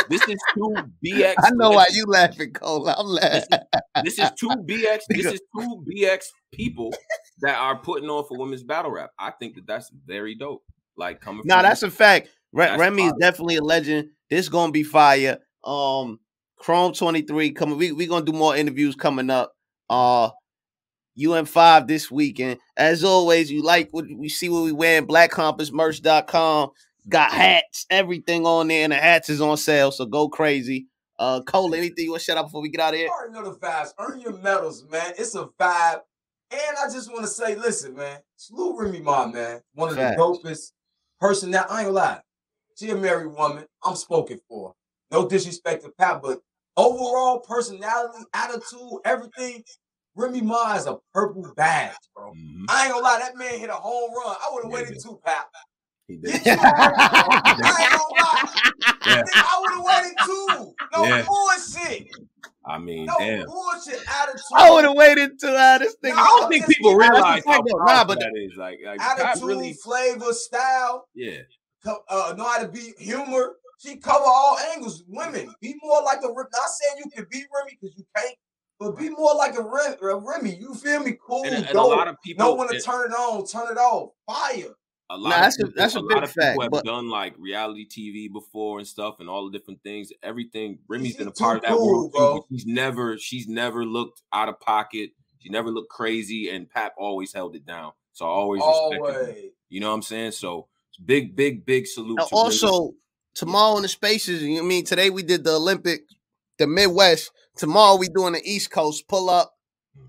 this 0.10 0.28
is 0.30 0.38
two 0.56 0.76
BX. 1.06 1.36
I 1.44 1.49
know 1.53 1.72
why 1.72 1.88
you 1.91 2.06
laughing, 2.06 2.53
Cole. 2.53 2.88
I'm 2.88 3.06
laughing. 3.06 3.60
This 4.03 4.18
is 4.18 4.32
two 4.40 4.48
BX. 4.48 5.02
This 5.10 5.26
is 5.26 5.41
two 5.56 5.84
BX 5.86 6.28
people 6.53 6.94
that 7.41 7.57
are 7.57 7.78
putting 7.78 8.10
on 8.10 8.26
for 8.26 8.38
women's 8.38 8.64
battle 8.64 8.91
rap. 8.91 9.11
I 9.19 9.32
think 9.32 9.56
that 9.56 9.68
that's 9.68 9.91
very 10.06 10.36
dope. 10.36 10.64
Like 10.95 11.19
coming. 11.19 11.44
Nah, 11.45 11.57
from 11.57 11.64
that's 11.64 11.84
a 11.84 11.91
fact. 11.91 12.30
Re- 12.53 12.78
Remy 12.78 13.03
is 13.03 13.14
definitely 13.19 13.57
a 13.57 13.61
legend. 13.61 14.10
This 14.30 14.49
gonna 14.49 14.72
be 14.72 14.84
fire. 14.84 15.40
Um, 15.64 16.19
Chrome 16.57 16.94
23 16.94 17.52
coming. 17.52 17.78
We 17.78 17.91
we 17.91 18.07
gonna 18.07 18.26
do 18.26 18.32
more 18.32 18.56
interviews 18.56 18.95
coming 18.95 19.30
up. 19.30 19.53
Uh 19.89 20.30
UM5 21.18 21.88
this 21.88 22.11
weekend. 22.11 22.59
As 22.76 23.03
always, 23.03 23.51
you 23.51 23.64
like 23.64 23.89
what 23.91 24.05
we 24.15 24.30
see 24.30 24.49
what 24.49 24.64
we 24.64 24.72
wearing, 24.72 25.07
blackcompassmerch.com. 25.07 26.69
Got 27.09 27.31
hats, 27.31 27.85
everything 27.89 28.45
on 28.45 28.68
there, 28.68 28.84
and 28.84 28.91
the 28.91 28.97
hats 28.97 29.30
is 29.30 29.41
on 29.41 29.57
sale. 29.57 29.91
So 29.91 30.05
go 30.05 30.30
crazy. 30.30 30.88
Uh 31.18 31.41
Cole, 31.41 31.73
anything 31.73 32.05
you 32.05 32.11
want 32.11 32.22
to 32.22 32.26
shout 32.26 32.38
out 32.38 32.45
before 32.45 32.61
we 32.61 32.69
get 32.69 32.81
out 32.81 32.93
of 32.93 32.99
here? 32.99 33.07
You 33.07 33.11
already 33.11 33.34
know 33.34 33.51
the 33.51 33.57
vibes. 33.57 33.93
Earn 33.97 34.19
your 34.19 34.38
medals, 34.38 34.85
man. 34.89 35.14
It's 35.18 35.35
a 35.35 35.45
vibe. 35.59 36.01
And 36.51 36.77
I 36.81 36.91
just 36.91 37.11
want 37.11 37.23
to 37.23 37.27
say, 37.27 37.55
listen, 37.55 37.95
man, 37.95 38.19
salute 38.38 38.77
Remy 38.77 39.01
Ma, 39.01 39.27
man. 39.27 39.61
One 39.73 39.89
of 39.89 39.95
the 39.95 40.15
dopest 40.18 40.72
person 41.19 41.51
that 41.51 41.69
I 41.69 41.80
ain't 41.80 41.88
gonna 41.88 41.97
lie. 41.97 42.22
She 42.77 42.89
a 42.91 42.95
married 42.95 43.34
woman. 43.34 43.65
I'm 43.84 43.95
spoken 43.95 44.39
for. 44.47 44.76
No 45.11 45.27
disrespect 45.27 45.84
to 45.84 45.89
Pap, 45.89 46.22
but 46.22 46.39
overall 46.78 47.40
personality, 47.40 48.24
attitude, 48.34 48.99
everything. 49.04 49.64
Remy 50.16 50.41
Ma 50.41 50.76
is 50.76 50.88
a 50.88 50.98
purple 51.14 51.54
badge, 51.56 51.95
bro. 52.16 52.32
Mhm. 52.32 52.66
I 52.70 52.86
ain't 52.86 52.94
gonna 52.94 53.04
lie, 53.04 53.20
that 53.20 53.36
man 53.36 53.60
hit 53.60 53.70
a 53.70 53.74
home 53.74 54.12
run. 54.16 54.36
I 54.41 54.49
would 54.52 54.64
have 54.64 54.72
Yeah, 54.72 54.78
waited 54.78 54.95
yeah. 54.95 55.10
too, 55.12 55.20
Pap. 55.24 55.49
He 56.08 56.18
Get 56.18 56.22
did. 56.44 56.45
you 56.45 56.54
I 56.54 57.84
ain't 57.84 57.94
gonna 57.94 58.16
lie. 58.18 58.44
Yeah. 59.06 59.24
Nigga, 59.24 59.28
I 59.36 59.60
would 59.62 59.74
have 59.74 59.86
waited 59.86 60.18
too. 60.26 60.76
No 60.95 61.04
Yeah. 61.04 61.26
bullshit. 61.28 62.08
I 62.66 62.78
mean, 62.80 63.06
No 63.06 63.16
damn. 63.20 63.45
bullshit 63.45 64.04
attitude. 64.22 64.41
I 64.56 64.72
would 64.72 64.86
have 64.86 64.95
waited 64.95 65.40
till 65.40 65.56
uh, 65.56 65.78
this 65.78 65.94
thing. 65.95 66.16
No, 66.16 66.22
I 66.22 66.26
don't 66.26 66.49
think 66.49 66.68
people 66.68 66.95
realize 66.95 67.44
how 67.45 67.54
fact, 67.54 67.64
though. 67.70 67.78
powerful 67.78 67.86
Nah, 67.86 68.04
but 68.06 68.20
that 68.20 68.34
is. 68.36 68.58
Like, 68.58 68.80
like 68.84 69.02
attitude, 69.02 69.48
really, 69.48 69.74
flavor, 69.74 70.34
style, 70.34 71.08
yeah. 71.14 71.41
uh, 71.86 72.34
know 72.38 72.44
how 72.44 72.60
to 72.60 72.68
be 72.68 72.94
humor. 72.98 73.56
She 73.78 73.98
cover 73.98 74.24
all 74.26 74.58
angles. 74.74 75.04
Women, 75.08 75.54
be 75.62 75.76
more 75.84 76.02
like 76.04 76.20
a. 76.24 76.28
Rem- 76.28 76.48
Not 76.52 76.70
saying 76.70 77.02
you 77.04 77.12
can 77.12 77.26
be 77.32 77.44
Remy 77.56 77.78
because 77.80 77.95
you 77.98 78.06
can't, 78.16 78.36
but 78.80 78.98
be 78.98 79.10
more 79.10 79.36
like 79.36 79.56
a, 79.56 79.62
Rem- 79.62 79.98
a 80.02 80.16
Remy. 80.18 80.56
You 80.56 80.74
feel 80.74 81.02
me? 81.04 81.18
Cool, 81.26 81.44
And, 81.45 81.66
and 81.66 81.76
a 81.76 81.82
lot 81.82 82.08
of 82.08 82.16
people, 82.24 82.45
know 82.45 82.56
when 82.56 82.70
to 82.70 82.80
turn 82.80 83.12
it 83.12 83.14
on, 83.16 83.45
turn 83.45 83.72
it 83.72 83.78
off. 83.80 84.12
Fire. 84.26 84.74
a 85.10 85.18
lot 85.18 85.30
Nah, 85.30 85.36
of 85.36 85.41
that's 85.41 85.56
a- 85.56 85.58
people, 85.66 85.74
that's 85.76 85.95
a 85.95 85.99
lot 85.99 86.08
big 86.10 86.24
of 86.24 86.30
people 86.30 86.41
fact, 86.44 86.62
have 86.64 86.72
but- 86.72 86.86
done 86.86 87.10
like 87.10 87.36
reality 87.38 87.88
TV 87.88 88.32
before 88.32 88.80
and 88.80 88.88
stuff, 88.88 89.20
and 89.20 89.30
all 89.30 89.49
the 89.49 89.58
different 89.58 89.82
things. 89.84 90.12
Everything. 90.24 90.80
Remy's 90.88 91.10
She's 91.10 91.18
been 91.18 91.28
a 91.28 91.32
too 91.32 91.44
part 91.44 91.58
of 91.58 91.64
that 91.64 91.72
cool, 91.72 91.88
world 91.88 92.12
bro. 92.14 92.45
She's 92.52 92.66
never, 92.66 93.18
she's 93.20 93.48
never 93.48 93.86
looked 93.86 94.22
out 94.34 94.49
of 94.49 94.60
pocket. 94.60 95.12
She 95.40 95.49
never 95.49 95.70
looked 95.70 95.90
crazy, 95.91 96.49
and 96.49 96.68
Pap 96.70 96.94
always 96.98 97.32
held 97.32 97.56
it 97.56 97.66
down. 97.66 97.91
So 98.14 98.26
I 98.26 98.30
always, 98.30 98.62
respected 98.66 99.14
her. 99.14 99.20
Always. 99.22 99.52
You 99.70 99.80
know 99.82 99.90
what 99.90 99.95
I'm 99.95 100.02
saying? 100.02 100.32
So 100.32 100.68
big, 101.06 101.36
big, 101.36 101.64
big 101.66 101.86
salute. 101.86 102.18
And 102.20 102.28
to 102.30 102.36
Remy. 102.36 102.95
Also, 103.38 103.45
tomorrow 103.45 103.76
in 103.77 103.84
the 103.84 103.88
spaces, 103.88 104.41
you 104.41 104.49
know 104.49 104.55
what 104.55 104.65
I 104.65 104.68
mean? 104.69 104.85
Today 104.85 105.09
we 105.09 105.23
did 105.23 105.43
the 105.43 105.55
Olympic, 105.55 106.01
the 106.57 106.68
Midwest. 106.68 107.31
Tomorrow 107.57 107.97
we 107.97 108.07
doing 108.09 108.34
the 108.34 108.41
East 108.43 108.72
Coast 108.72 109.07
pull 109.07 109.30
up, 109.30 109.53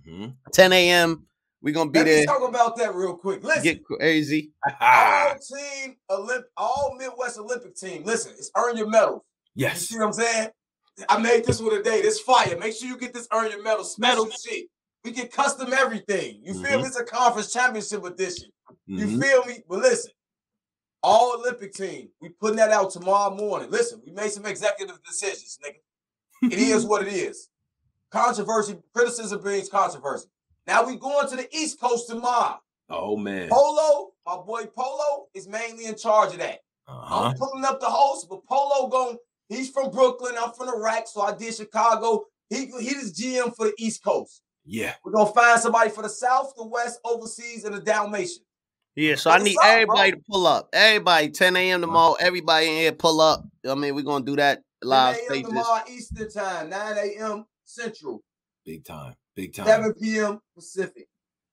Mhm. 0.06 0.36
10 0.52 0.72
a.m. 0.72 1.26
we 1.62 1.72
going 1.72 1.88
to 1.88 1.92
be 1.92 1.98
Let 1.98 2.06
me 2.06 2.12
there. 2.12 2.26
talk 2.26 2.48
about 2.48 2.76
that 2.76 2.94
real 2.94 3.16
quick. 3.16 3.42
Listen, 3.42 3.62
Get 3.64 3.84
crazy. 3.84 4.52
all 4.80 5.34
team 5.34 5.96
Olymp, 6.10 6.44
all 6.56 6.94
Midwest 6.98 7.38
Olympic 7.38 7.74
team. 7.76 8.04
Listen, 8.04 8.32
it's 8.38 8.50
earn 8.56 8.76
your 8.76 8.88
medal. 8.88 9.24
Yes, 9.54 9.80
you 9.90 9.94
see 9.96 9.98
what 9.98 10.06
I'm 10.06 10.12
saying? 10.12 10.48
I 11.08 11.18
made 11.18 11.44
this 11.44 11.60
one 11.60 11.70
today. 11.72 12.02
This 12.02 12.20
fire. 12.20 12.56
Make 12.58 12.74
sure 12.76 12.88
you 12.88 12.96
get 12.98 13.12
this 13.14 13.26
earn 13.32 13.50
your 13.50 13.62
medal. 13.62 13.84
Special 13.84 14.24
Medal. 14.26 14.38
shit. 14.38 14.66
We 15.04 15.12
can 15.12 15.28
custom 15.28 15.72
everything. 15.72 16.40
You 16.44 16.54
feel 16.54 16.78
Mhm. 16.78 16.82
me? 16.82 16.86
It's 16.88 16.96
a 16.96 17.04
conference 17.04 17.52
championship 17.52 18.04
edition. 18.04 18.50
You 18.86 19.06
Mhm. 19.06 19.22
feel 19.22 19.44
me? 19.46 19.62
But 19.68 19.78
listen, 19.80 20.10
all 21.02 21.38
Olympic 21.38 21.72
team, 21.72 22.08
we 22.20 22.28
putting 22.28 22.56
that 22.56 22.70
out 22.70 22.90
tomorrow 22.90 23.34
morning. 23.34 23.70
Listen, 23.70 24.00
we 24.04 24.12
made 24.12 24.30
some 24.30 24.46
executive 24.46 25.02
decisions, 25.04 25.58
nigga. 25.64 26.52
It 26.52 26.58
is 26.58 26.84
what 26.84 27.06
it 27.06 27.12
is. 27.12 27.48
Controversy, 28.10 28.78
criticism 28.94 29.40
brings 29.40 29.68
controversy. 29.68 30.28
Now 30.66 30.86
we 30.86 30.96
going 30.96 31.28
to 31.28 31.36
the 31.36 31.48
East 31.54 31.78
Coast 31.78 32.08
tomorrow. 32.08 32.58
Oh 32.88 33.16
man. 33.16 33.50
Polo, 33.50 34.12
my 34.26 34.36
boy 34.36 34.64
Polo, 34.74 35.26
is 35.34 35.46
mainly 35.46 35.84
in 35.84 35.96
charge 35.96 36.32
of 36.32 36.38
that. 36.38 36.60
Uh-huh. 36.86 37.24
I'm 37.24 37.36
pulling 37.36 37.64
up 37.64 37.80
the 37.80 37.86
host, 37.86 38.28
but 38.30 38.46
Polo 38.46 38.88
going, 38.88 39.18
he's 39.48 39.68
from 39.70 39.90
Brooklyn. 39.90 40.36
I'm 40.40 40.52
from 40.52 40.68
the 40.68 40.78
rack, 40.78 41.06
so 41.06 41.20
I 41.20 41.34
did 41.34 41.54
Chicago. 41.54 42.24
He 42.48 42.66
he 42.80 42.96
is 42.96 43.12
GM 43.12 43.54
for 43.54 43.66
the 43.66 43.74
East 43.78 44.02
Coast. 44.02 44.42
Yeah. 44.64 44.94
We're 45.04 45.12
gonna 45.12 45.32
find 45.32 45.60
somebody 45.60 45.90
for 45.90 46.02
the 46.02 46.08
South, 46.08 46.54
the 46.56 46.66
West, 46.66 47.00
overseas, 47.04 47.64
and 47.64 47.74
the 47.74 47.80
Dalmatian. 47.80 48.42
Yeah, 48.98 49.14
so 49.14 49.30
I 49.30 49.38
need 49.38 49.56
up, 49.56 49.62
bro? 49.62 49.70
everybody 49.70 50.10
to 50.10 50.18
pull 50.28 50.44
up. 50.48 50.70
Everybody, 50.72 51.30
10 51.30 51.54
a.m. 51.54 51.80
tomorrow. 51.82 52.14
Everybody 52.18 52.66
in 52.66 52.72
here, 52.78 52.90
pull 52.90 53.20
up. 53.20 53.44
I 53.70 53.76
mean, 53.76 53.94
we're 53.94 54.02
going 54.02 54.24
to 54.24 54.32
do 54.32 54.34
that 54.36 54.56
10 54.82 54.88
live 54.88 55.14
a.m. 55.16 55.24
spaces. 55.26 55.48
tomorrow 55.48 55.82
Eastern 55.88 56.30
time, 56.32 56.70
9 56.70 56.96
a.m. 56.98 57.44
Central, 57.64 58.24
Big 58.66 58.84
time. 58.84 59.14
Big 59.36 59.54
time. 59.54 59.66
7 59.66 59.94
p.m. 60.02 60.40
Pacific. 60.56 61.06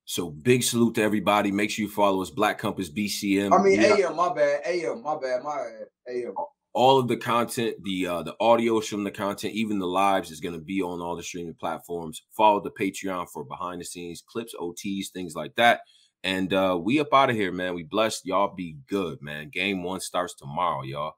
So 0.05 0.31
big 0.31 0.63
salute 0.63 0.95
to 0.95 1.03
everybody. 1.03 1.51
Make 1.51 1.69
sure 1.69 1.85
you 1.85 1.91
follow 1.91 2.23
us, 2.23 2.31
Black 2.31 2.57
Compass 2.57 2.89
BCM. 2.91 3.53
I 3.53 3.61
mean 3.61 3.77
We 3.77 3.91
are- 3.91 4.09
AM, 4.09 4.15
my 4.15 4.33
bad. 4.33 4.61
AM, 4.65 5.03
my 5.03 5.15
bad, 5.19 5.43
my. 5.43 5.67
AM. 6.09 6.33
all 6.73 6.97
of 6.97 7.07
the 7.07 7.15
content, 7.17 7.75
the 7.83 8.07
uh 8.07 8.23
the 8.23 8.35
audio 8.39 8.81
from 8.81 9.03
the 9.03 9.11
content, 9.11 9.53
even 9.53 9.77
the 9.77 9.85
lives 9.85 10.31
is 10.31 10.39
going 10.39 10.55
to 10.55 10.61
be 10.61 10.81
on 10.81 10.99
all 10.99 11.15
the 11.15 11.23
streaming 11.23 11.53
platforms. 11.59 12.23
Follow 12.35 12.59
the 12.59 12.71
Patreon 12.71 13.27
for 13.31 13.43
behind 13.43 13.81
the 13.81 13.85
scenes 13.85 14.23
clips, 14.27 14.55
OTs, 14.59 15.09
things 15.13 15.35
like 15.35 15.55
that. 15.57 15.81
And 16.25 16.51
uh 16.53 16.77
we 16.81 16.99
up 16.99 17.13
out 17.13 17.29
of 17.29 17.35
here, 17.35 17.51
man. 17.51 17.75
We 17.75 17.83
blessed. 17.83 18.25
Y'all 18.25 18.53
be 18.53 18.77
good, 18.89 19.21
man. 19.21 19.49
Game 19.49 19.83
one 19.83 19.99
starts 19.99 20.33
tomorrow, 20.33 20.81
y'all. 20.81 21.13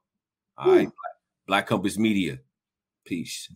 All 0.58 0.70
right. 0.70 0.88
Black 1.46 1.66
Compass 1.66 1.98
Media. 1.98 2.38
Peace. 3.06 3.50